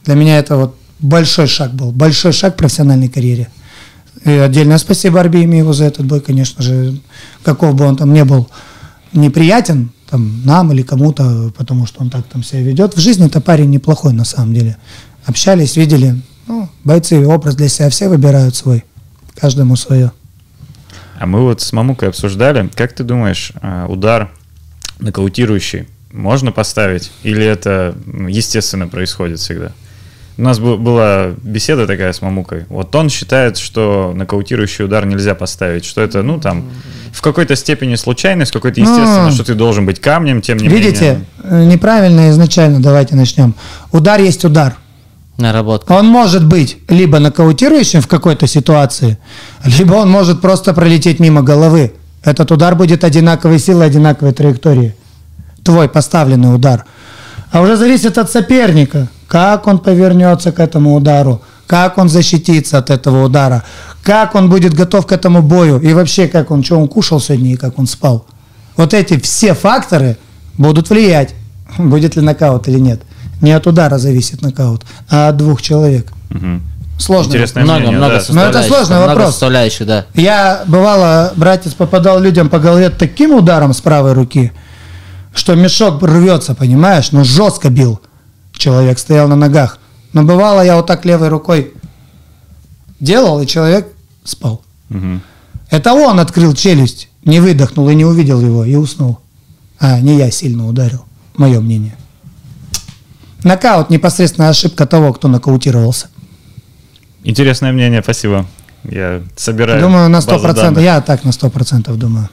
для 0.08 0.16
меня 0.16 0.40
это 0.40 0.56
вот 0.56 0.76
большой 1.00 1.48
шаг 1.48 1.74
был, 1.74 1.92
большой 1.92 2.32
шаг 2.32 2.54
в 2.54 2.58
профессиональной 2.58 3.10
карьере. 3.10 3.50
И 4.24 4.32
отдельное 4.32 4.78
спасибо 4.78 5.20
Арбиемиеву 5.20 5.74
за 5.74 5.84
этот 5.84 6.06
бой, 6.06 6.22
конечно 6.22 6.64
же, 6.64 6.98
каков 7.44 7.76
бы 7.76 7.86
он 7.86 7.98
там 7.98 8.14
не 8.14 8.24
был 8.24 8.50
неприятен, 9.12 9.92
там, 10.10 10.42
нам 10.46 10.72
или 10.72 10.82
кому-то, 10.82 11.52
потому 11.58 11.86
что 11.86 12.02
он 12.02 12.10
так 12.10 12.26
там 12.26 12.42
себя 12.42 12.62
ведет. 12.62 12.96
В 12.96 13.00
жизни 13.00 13.26
это 13.26 13.42
парень 13.42 13.70
неплохой, 13.70 14.14
на 14.14 14.24
самом 14.24 14.54
деле. 14.54 14.78
Общались, 15.26 15.76
видели. 15.76 16.16
Ну, 16.48 16.70
бойцы 16.86 17.26
образ 17.26 17.56
для 17.56 17.68
себя 17.68 17.90
все 17.90 18.08
выбирают 18.08 18.56
свой. 18.56 18.86
Каждому 19.36 19.76
свое. 19.76 20.14
А 21.20 21.26
мы 21.26 21.42
вот 21.42 21.60
с 21.60 21.74
Мамукой 21.74 22.08
обсуждали, 22.08 22.70
как 22.74 22.94
ты 22.94 23.04
думаешь, 23.04 23.52
а, 23.62 23.88
удар 23.88 24.32
нокаутирующий 25.00 25.88
можно 26.14 26.54
поставить? 26.54 27.12
Или 27.24 27.46
это 27.46 27.94
естественно 28.30 28.88
происходит 28.88 29.40
всегда? 29.40 29.74
У 30.38 30.42
нас 30.44 30.60
была 30.60 31.32
беседа 31.42 31.88
такая 31.88 32.14
с 32.14 32.22
Мамукой. 32.22 32.66
Вот 32.70 32.94
он 32.96 33.10
считает, 33.10 33.58
что 33.58 34.14
нокаутирующий 34.16 34.86
удар 34.86 35.04
нельзя 35.06 35.34
поставить, 35.34 35.84
что 35.84 36.02
это, 36.02 36.22
ну, 36.22 36.40
там, 36.40 36.66
в 37.12 37.22
какой-то 37.22 37.56
степени 37.56 37.96
случайность, 37.96 38.52
в 38.52 38.54
какой-то 38.54 38.80
естественно, 38.80 39.26
Ну, 39.26 39.32
что 39.32 39.44
ты 39.44 39.56
должен 39.56 39.88
быть 39.88 40.00
камнем, 40.00 40.44
тем 40.44 40.58
не 40.58 40.68
Видите, 40.68 41.24
менее. 41.44 41.64
э, 41.64 41.64
неправильно 41.66 42.30
изначально, 42.30 42.80
давайте 42.80 43.16
начнем. 43.16 43.56
Удар 43.92 44.20
есть 44.20 44.46
удар. 44.46 44.76
Наработка. 45.38 45.92
Он 45.94 46.06
может 46.08 46.46
быть 46.46 46.78
либо 46.88 47.18
нокаутирующим 47.18 48.02
в 48.02 48.08
какой-то 48.08 48.46
ситуации, 48.46 49.18
либо 49.66 49.96
он 49.96 50.10
может 50.10 50.40
просто 50.42 50.74
пролететь 50.76 51.20
мимо 51.20 51.42
головы. 51.42 51.94
Этот 52.24 52.52
удар 52.52 52.76
будет 52.76 53.04
одинаковой 53.04 53.58
силы, 53.58 53.86
одинаковой 53.86 54.34
траектории. 54.34 54.96
Твой 55.64 55.90
поставленный 55.90 56.54
удар. 56.54 56.86
А 57.52 57.62
уже 57.62 57.76
зависит 57.78 58.18
от 58.18 58.32
соперника, 58.32 59.08
как 59.28 59.68
он 59.68 59.80
повернется 59.80 60.52
к 60.52 60.60
этому 60.60 60.96
удару, 60.96 61.42
как 61.68 61.98
он 61.98 62.10
защитится 62.10 62.78
от 62.78 62.90
этого 62.90 63.26
удара, 63.26 63.64
как 64.04 64.36
он 64.36 64.50
будет 64.50 64.74
готов 64.74 65.06
к 65.06 65.12
этому 65.12 65.42
бою 65.42 65.80
и 65.80 65.94
вообще 65.94 66.28
как 66.28 66.50
он, 66.52 66.64
что 66.64 66.80
он 66.80 66.88
кушал 66.88 67.20
сегодня 67.20 67.54
и 67.54 67.58
как 67.58 67.78
он 67.78 67.88
спал. 67.88 68.26
Вот 68.78 68.94
эти 68.94 69.20
все 69.20 69.54
факторы 69.54 70.18
будут 70.58 70.90
влиять, 70.90 71.36
будет 71.78 72.16
ли 72.16 72.22
нокаут 72.22 72.68
или 72.68 72.80
нет. 72.80 73.02
Не 73.42 73.52
от 73.52 73.68
удара 73.68 73.98
зависит 73.98 74.42
нокаут, 74.42 74.84
а 75.10 75.30
от 75.30 75.38
двух 75.38 75.62
человек. 75.62 76.12
Мгм. 76.30 76.64
Сложно. 76.98 77.30
Интересное 77.30 77.64
Много, 77.64 77.80
мнение, 77.82 77.98
много 77.98 78.16
да. 78.16 78.24
Ну, 78.30 78.42
это 78.42 78.64
сложный 78.64 78.96
много 78.96 79.10
вопрос. 79.10 79.30
составляющих, 79.32 79.86
да. 79.86 80.06
Я, 80.16 80.64
бывало, 80.66 81.32
братец 81.36 81.74
попадал 81.74 82.20
людям 82.20 82.50
по 82.50 82.58
голове 82.58 82.90
таким 82.90 83.34
ударом 83.36 83.74
с 83.74 83.82
правой 83.82 84.14
руки, 84.14 84.52
что 85.36 85.54
мешок 85.54 86.02
рвется, 86.02 86.56
понимаешь? 86.56 87.12
Но 87.12 87.24
жестко 87.24 87.70
бил. 87.70 88.02
Человек 88.58 89.00
стоял 89.00 89.28
на 89.28 89.36
ногах. 89.36 89.80
Но 90.14 90.24
бывало, 90.24 90.62
я 90.62 90.76
вот 90.76 90.88
так 90.88 91.06
левой 91.06 91.30
рукой 91.30 91.74
делал, 93.00 93.42
и 93.42 93.48
человек 93.48 93.88
спал. 94.24 94.64
Мгм. 94.90 95.22
Это 95.70 95.94
он 95.94 96.20
открыл 96.20 96.54
челюсть, 96.54 97.10
не 97.24 97.40
выдохнул 97.40 97.90
и 97.90 97.96
не 97.96 98.06
увидел 98.06 98.40
его, 98.42 98.66
и 98.66 98.76
уснул. 98.76 99.20
А, 99.80 100.00
не 100.00 100.18
я 100.18 100.32
сильно 100.32 100.68
ударил, 100.68 101.06
мое 101.36 101.60
мнение. 101.60 101.96
Нокаут– 103.44 103.90
непосредственная 103.90 104.50
ошибка 104.50 104.88
того, 104.88 105.14
кто 105.14 105.28
нокаутировался. 105.28 106.08
Интересное 107.24 107.72
мнение, 107.72 108.02
спасибо. 108.02 108.46
Я 108.84 109.22
собираю 109.36 109.82
Думаю, 109.82 110.10
на 110.10 110.22
базу 110.22 110.48
100%. 110.48 110.54
данных. 110.54 110.84
Я 110.84 111.02
так 111.02 111.24
на 111.24 111.30
100% 111.30 111.94
думаю. 111.96 112.30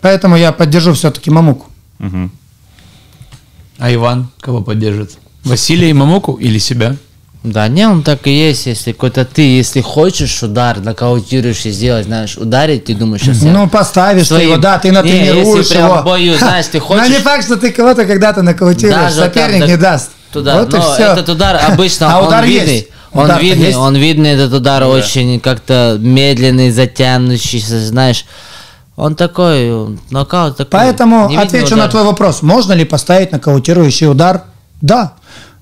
Поэтому 0.00 0.36
я 0.36 0.52
поддержу 0.52 0.94
все-таки 0.94 1.30
Мамуку. 1.30 1.66
Мгм. 1.98 2.30
А 3.78 3.92
Иван 3.92 4.28
кого 4.40 4.62
поддержит? 4.62 5.18
Василия 5.44 5.90
и 5.90 5.92
Мамуку 5.92 6.34
или 6.34 6.58
себя? 6.58 6.96
Да, 7.42 7.66
не, 7.66 7.88
он 7.88 8.04
так 8.04 8.26
и 8.28 8.30
есть. 8.30 8.66
Если 8.66 8.92
какой-то 8.92 9.24
ты, 9.24 9.42
если 9.42 9.80
хочешь 9.80 10.42
удар, 10.44 10.78
нокаутируешь 10.78 11.66
и 11.66 11.70
сделать, 11.72 12.06
знаешь, 12.06 12.36
ударить, 12.36 12.84
ты 12.84 12.94
думаешь, 12.94 13.22
сейчас 13.22 13.42
Ну, 13.42 13.68
поставишь 13.68 14.28
ты 14.28 14.34
своим- 14.34 14.50
его, 14.52 14.56
да, 14.58 14.78
ты 14.78 14.88
Не, 14.88 14.94
натренируешь 14.94 15.68
прям 15.68 15.86
его. 15.90 16.02
в 16.02 16.04
бою, 16.04 16.38
знаешь, 16.38 16.66
ты 16.66 16.78
Но 16.88 16.94
не 16.94 17.00
хочешь- 17.08 17.22
факт, 17.22 17.44
что 17.44 17.56
ты 17.56 17.72
кого-то 17.72 18.04
когда-то 18.06 18.42
нокаутируешь, 18.42 18.96
Даже 18.96 19.16
соперник 19.16 19.58
там, 19.60 19.68
не 19.68 19.76
да, 19.76 19.90
даст. 19.92 20.10
Туда, 20.32 20.60
вот 20.60 20.72
и 20.72 20.76
но 20.76 20.94
все. 20.94 21.02
этот 21.02 21.28
удар 21.28 21.60
обычно 21.68 22.06
А 22.14 22.20
он 22.20 22.28
удар 22.28 22.44
видный. 22.44 22.74
есть. 22.76 22.86
Он 23.12 23.24
Удар-то 23.24 23.42
видный, 23.44 23.66
есть. 23.66 23.76
он 23.78 23.96
видный, 23.96 24.30
этот 24.30 24.52
удар 24.54 24.84
очень 24.84 25.38
как-то 25.40 25.98
медленный, 26.00 26.70
затянущийся, 26.70 27.84
знаешь. 27.86 28.24
Он 28.96 29.14
такой, 29.16 29.98
нокаут 30.10 30.56
такой. 30.56 30.70
Поэтому 30.70 31.26
отвечу 31.36 31.74
удар. 31.74 31.78
на 31.78 31.88
твой 31.88 32.04
вопрос. 32.04 32.40
Можно 32.40 32.72
ли 32.72 32.84
поставить 32.84 33.32
нокаутирующий 33.32 34.06
удар? 34.08 34.44
Да. 34.82 35.14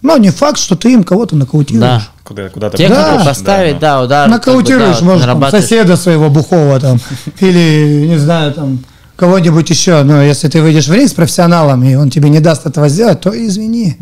Но 0.03 0.17
не 0.17 0.31
факт, 0.31 0.59
что 0.59 0.77
ты 0.77 0.93
им 0.95 1.05
кого-то 1.05 1.37
нокаутируешь. 1.37 1.81
Да. 1.81 2.03
Куда, 2.25 2.49
куда-то 2.49 2.77
Технику 2.77 3.01
Да. 3.01 3.25
поставить, 3.25 3.75
ну. 3.75 3.81
да, 3.81 4.03
удар. 4.03 4.29
Нокаутируешь, 4.29 4.97
как 4.97 5.05
бы, 5.05 5.07
да, 5.07 5.13
может, 5.13 5.27
там, 5.27 5.51
соседа 5.51 5.97
своего 5.97 6.31
бухого 6.31 6.81
там, 6.81 6.99
или, 7.41 8.07
не 8.09 8.19
знаю, 8.19 8.53
там, 8.55 8.79
кого-нибудь 9.17 9.69
еще. 9.69 10.03
Но 10.03 10.23
если 10.23 10.49
ты 10.49 10.63
выйдешь 10.63 10.89
в 10.89 10.93
ринг 10.93 11.11
с 11.11 11.15
профессионалом, 11.15 11.85
и 11.85 11.95
он 11.95 12.11
тебе 12.11 12.31
не 12.31 12.41
даст 12.41 12.67
этого 12.67 12.89
сделать, 12.89 13.21
то 13.21 13.31
извини. 13.31 13.99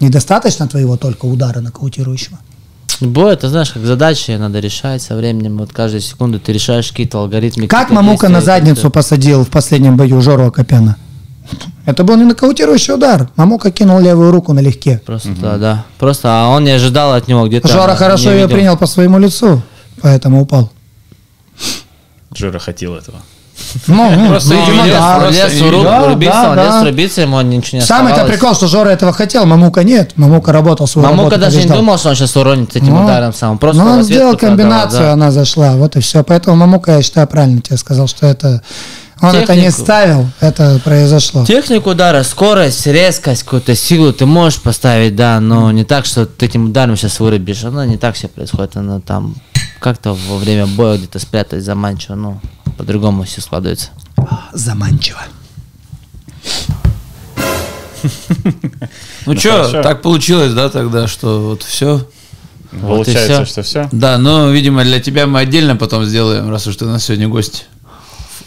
Недостаточно 0.00 0.66
твоего 0.68 0.96
только 0.96 1.26
удара 1.26 1.60
нокаутирующего. 1.60 2.38
Бой, 3.00 3.32
это 3.32 3.48
знаешь, 3.48 3.70
как 3.70 3.84
задачи 3.84 4.30
надо 4.32 4.60
решать 4.60 5.02
со 5.02 5.16
временем. 5.16 5.58
Вот 5.58 5.72
каждую 5.72 6.00
секунду 6.00 6.38
ты 6.38 6.52
решаешь 6.52 6.88
какие-то 6.90 7.18
алгоритмы. 7.18 7.66
Как 7.66 7.88
какие-то 7.88 8.02
Мамука 8.02 8.28
на 8.28 8.40
задницу 8.40 8.90
посадил 8.90 9.44
в 9.44 9.48
последнем 9.48 9.96
бою 9.96 10.20
Жору 10.20 10.46
Акопяна? 10.46 10.96
Это 11.84 12.04
был 12.04 12.16
не 12.16 12.24
нокаутирующий 12.24 12.94
удар. 12.94 13.28
Мамука 13.36 13.70
кинул 13.70 13.98
левую 13.98 14.30
руку 14.30 14.52
налегке. 14.52 15.00
Просто, 15.04 15.30
да, 15.40 15.56
да. 15.56 15.84
Просто, 15.98 16.28
а 16.28 16.48
он 16.48 16.64
не 16.64 16.70
ожидал 16.70 17.12
от 17.12 17.28
него 17.28 17.46
где-то. 17.48 17.68
Жора 17.68 17.94
хорошо 17.96 18.30
ее 18.30 18.42
видел. 18.42 18.56
принял 18.56 18.76
по 18.76 18.86
своему 18.86 19.18
лицу, 19.18 19.62
поэтому 20.00 20.42
упал. 20.42 20.70
Джора 22.32 22.58
хотел 22.58 22.94
этого. 22.94 23.18
Ну, 23.86 24.10
ну, 24.10 24.28
Просто 24.28 24.54
Ну, 24.54 24.60
видимо, 24.66 24.84
лез, 25.30 25.52
да, 26.24 26.54
Да, 26.54 26.84
рубиться, 26.84 27.20
ему 27.22 27.40
ничего 27.40 27.78
не 27.78 27.84
Самый-то 27.84 28.24
прикол, 28.24 28.54
что 28.54 28.66
Жора 28.66 28.90
этого 28.90 29.12
хотел, 29.12 29.46
Мамука 29.46 29.84
нет. 29.84 30.12
Мамука 30.16 30.52
работал 30.52 30.86
свою 30.86 31.08
Мамука 31.08 31.36
даже 31.36 31.58
не 31.58 31.66
думал, 31.66 31.98
что 31.98 32.10
он 32.10 32.14
сейчас 32.14 32.36
уронит 32.36 32.74
этим 32.76 32.94
Ну, 32.94 33.04
ударом 33.04 33.32
сам. 33.32 33.58
Просто 33.58 33.82
он 33.82 34.02
сделал 34.02 34.36
комбинацию, 34.36 35.12
она 35.12 35.30
зашла, 35.30 35.72
вот 35.72 35.96
и 35.96 36.00
все. 36.00 36.22
Поэтому 36.22 36.56
Мамука, 36.56 36.92
я 36.92 37.02
считаю, 37.02 37.26
правильно 37.26 37.60
тебе 37.60 37.76
сказал, 37.76 38.06
что 38.06 38.26
это 38.26 38.62
он 39.22 39.36
это 39.36 39.54
не 39.54 39.62
Технику. 39.62 39.82
ставил, 39.82 40.26
это 40.40 40.80
произошло. 40.82 41.44
Технику 41.46 41.90
удара, 41.90 42.24
скорость, 42.24 42.86
резкость, 42.86 43.44
какую-то 43.44 43.76
силу 43.76 44.12
ты 44.12 44.26
можешь 44.26 44.60
поставить, 44.60 45.14
да, 45.14 45.38
но 45.38 45.70
не 45.70 45.84
так, 45.84 46.06
что 46.06 46.26
ты 46.26 46.46
этим 46.46 46.66
ударом 46.66 46.96
сейчас 46.96 47.20
вырубишь. 47.20 47.62
Оно 47.62 47.84
не 47.84 47.96
так 47.96 48.16
все 48.16 48.26
происходит, 48.26 48.76
оно 48.76 49.00
там 49.00 49.36
как-то 49.78 50.14
во 50.28 50.38
время 50.38 50.66
боя 50.66 50.98
где-то 50.98 51.20
спрятать 51.20 51.62
заманчиво, 51.62 52.16
ну, 52.16 52.40
по-другому 52.76 53.22
все 53.22 53.40
складывается. 53.40 53.90
Заманчиво. 54.52 55.20
Ну 58.02 58.10
Ну, 59.26 59.38
что, 59.38 59.82
так 59.82 60.02
получилось, 60.02 60.52
да, 60.52 60.68
тогда, 60.68 61.06
что 61.06 61.40
вот 61.40 61.62
все. 61.62 62.04
Получается, 62.80 63.44
что 63.44 63.62
все. 63.62 63.88
Да, 63.92 64.18
но, 64.18 64.50
видимо, 64.50 64.82
для 64.82 64.98
тебя 64.98 65.26
мы 65.26 65.40
отдельно 65.40 65.76
потом 65.76 66.04
сделаем, 66.04 66.50
раз 66.50 66.66
уж 66.66 66.76
ты 66.76 66.86
у 66.86 66.88
нас 66.88 67.04
сегодня 67.04 67.28
гость. 67.28 67.66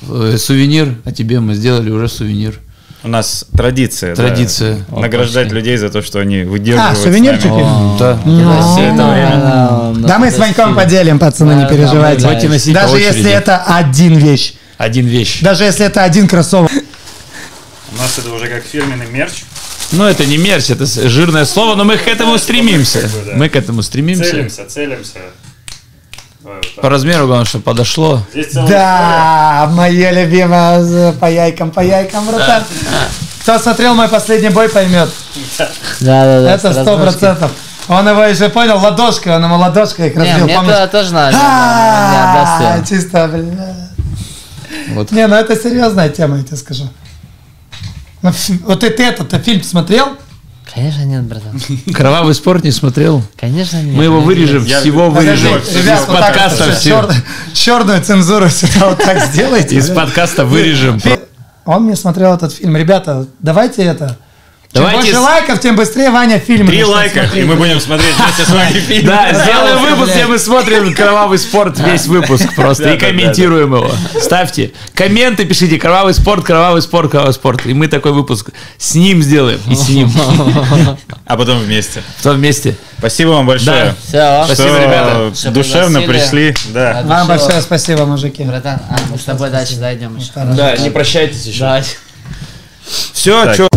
Э, 0.10 0.38
Сувенир, 0.38 0.96
а 1.06 1.12
тебе 1.12 1.40
мы 1.40 1.56
сделали 1.56 1.90
уже 1.90 2.08
сувенир. 2.08 2.60
У 3.04 3.08
нас 3.08 3.46
традиция. 3.56 4.16
да, 4.16 4.24
Традиция. 4.24 4.84
награждать 4.90 5.52
людей 5.52 5.78
за 5.78 5.90
то, 5.92 6.02
что 6.02 6.20
они 6.20 6.42
выдерживают. 6.42 6.98
А, 6.98 7.02
сувенирчики? 7.02 8.00
Да. 8.00 8.20
Ну, 8.26 9.94
время. 9.94 10.08
Да 10.08 10.18
мы 10.18 10.32
с 10.32 10.40
Ваньком 10.40 10.76
поделим, 10.76 11.20
пацаны, 11.20 11.54
не 11.54 11.62
Да, 11.62 11.70
да, 11.70 11.76
переживайте. 11.76 12.74
Даже 12.74 12.98
если 12.98 13.30
это 13.30 13.64
один 13.64 14.18
вещь. 14.18 14.56
Один 14.78 15.06
вещь. 15.06 15.42
Даже 15.42 15.66
если 15.66 15.86
это 15.86 16.04
один 16.04 16.28
кроссовок. 16.28 16.72
У 16.72 17.98
нас 17.98 18.18
это 18.18 18.34
уже 18.34 18.48
как 18.48 18.64
фирменный 18.64 19.08
мерч. 19.08 19.44
Ну, 19.92 20.04
это 20.04 20.26
не 20.26 20.38
мерч, 20.38 20.72
это 20.72 20.86
жирное 20.86 21.46
слово, 21.46 21.76
но 21.76 21.84
мы 21.84 21.98
к 21.98 22.08
этому 22.08 22.38
стремимся. 22.40 23.08
Да. 23.26 23.34
Мы 23.36 23.50
к 23.50 23.56
этому 23.56 23.84
стремимся. 23.84 24.32
Целимся, 24.32 24.66
целимся. 24.68 25.20
По 26.82 26.90
размеру, 26.90 27.26
главное, 27.28 27.46
чтобы 27.46 27.64
подошло. 27.64 28.22
Да, 28.54 29.70
моя 29.72 30.12
любимая 30.12 31.12
по 31.14 31.26
яйкам, 31.30 31.72
по 31.72 31.80
яйкам, 31.80 32.26
братан. 32.26 32.64
Кто 33.42 33.60
смотрел 33.60 33.96
мой 33.96 34.08
последний 34.08 34.50
бой, 34.50 34.70
поймет. 34.70 35.10
Да, 35.58 35.68
да, 36.26 36.42
да. 36.42 36.52
Это 36.54 36.74
сто 36.74 36.98
процентов. 36.98 37.52
Он 37.88 38.08
его 38.08 38.24
еще 38.24 38.50
понял, 38.50 38.80
ладошкой, 38.80 39.36
он 39.36 39.44
ему 39.44 39.58
ладошкой 39.58 40.08
их 40.10 40.16
Не, 40.16 40.22
разбил, 40.24 40.46
мне 40.46 40.56
помнишь? 40.56 40.74
то- 40.76 40.88
тоже 40.88 41.14
надо. 41.14 41.32
не 41.38 41.40
А. 41.44 42.82
Чисто, 42.88 43.28
бля. 43.28 43.76
Вот. 44.90 45.12
Не, 45.12 45.28
ну 45.28 45.36
это 45.36 45.56
серьезная 45.56 46.10
тема, 46.10 46.38
я 46.38 46.44
тебе 46.44 46.58
скажу. 46.58 46.90
Ну, 48.24 48.32
Вот 48.64 48.80
ты, 48.80 48.90
ты 48.90 49.04
этот 49.04 49.44
фильм 49.46 49.62
смотрел? 49.64 50.18
Конечно 50.76 51.04
нет, 51.04 51.24
братан. 51.24 51.60
Кровавый 51.94 52.36
спорт 52.36 52.64
не 52.64 52.72
смотрел. 52.72 53.24
Конечно 53.40 53.82
нет. 53.82 53.96
Мы 53.96 54.04
его 54.04 54.20
вырежем, 54.22 54.66
Я- 54.66 54.82
всего 54.82 55.10
вырежем. 55.10 55.54
Ребят, 55.56 56.02
Из 56.02 56.08
вот 56.08 56.18
так 56.18 56.28
подкаста 56.34 56.66
вот, 56.66 56.74
все. 56.76 56.90
чер- 56.90 57.14
черную 57.54 58.04
цензуру 58.04 58.50
сюда 58.50 58.90
вот 58.90 58.98
так 59.00 59.26
сделайте. 59.28 59.76
Из 59.78 59.90
подкаста 59.90 60.46
вырежем. 60.46 61.00
Он 61.66 61.84
мне 61.86 61.96
смотрел 61.96 62.34
этот 62.36 62.54
фильм. 62.54 62.76
Ребята, 62.76 63.26
давайте 63.40 63.84
это. 63.84 64.18
Чем 64.76 64.84
Давайте 64.84 65.14
больше 65.14 65.16
с- 65.16 65.24
лайков, 65.24 65.60
тем 65.62 65.78
быстрее 65.78 66.10
Ваня 66.10 66.38
фильм. 66.38 66.68
Три 66.68 66.84
лайка, 66.84 67.22
смотреть. 67.22 67.46
и 67.46 67.48
мы 67.48 67.56
будем 67.56 67.80
смотреть 67.80 68.14
вместе 68.18 68.44
с 68.44 68.50
вами 68.50 68.74
фильм. 68.86 69.08
Да, 69.08 69.32
сделаем 69.34 69.80
выпуск, 69.80 70.12
где 70.12 70.26
мы 70.26 70.38
смотрим 70.38 70.94
кровавый 70.96 71.38
спорт, 71.38 71.80
весь 71.80 72.08
выпуск 72.08 72.54
просто, 72.58 72.92
и 72.94 72.98
комментируем 72.98 73.74
его. 73.74 73.90
Ставьте. 74.22 74.74
Комменты 74.94 75.46
пишите, 75.46 75.78
кровавый 75.78 76.14
спорт, 76.14 76.44
кровавый 76.44 76.82
спорт, 76.82 77.10
кровавый 77.10 77.34
спорт. 77.34 77.66
И 77.66 77.74
мы 77.74 77.88
такой 77.88 78.12
выпуск 78.12 78.50
с 78.78 78.96
ним 78.96 79.24
сделаем, 79.24 79.62
и 79.70 79.76
с 79.76 79.88
ним. 79.88 80.12
А 81.26 81.38
потом 81.38 81.60
вместе. 81.60 82.04
В 82.18 82.24
том 82.24 82.40
месте. 82.40 82.76
Спасибо 83.00 83.30
вам 83.30 83.48
большое. 83.48 83.96
Спасибо, 84.10 84.54
что 84.54 84.78
ребята. 84.78 85.52
Душевно 85.52 86.02
пришли. 86.02 86.54
Да. 86.74 87.02
Вам 87.06 87.28
большое 87.28 87.62
спасибо, 87.62 88.06
мужики. 88.06 88.44
Братан, 88.44 88.82
а, 88.90 88.98
мы 89.10 89.18
с 89.18 89.24
тобой 89.24 89.50
дальше 89.50 89.76
зайдем 89.76 90.18
еще. 90.18 90.32
Да, 90.36 90.76
не 90.76 90.90
прощайтесь 90.90 91.46
еще. 91.46 91.60
Давай. 91.62 91.84
Все, 93.14 93.54
что... 93.54 93.70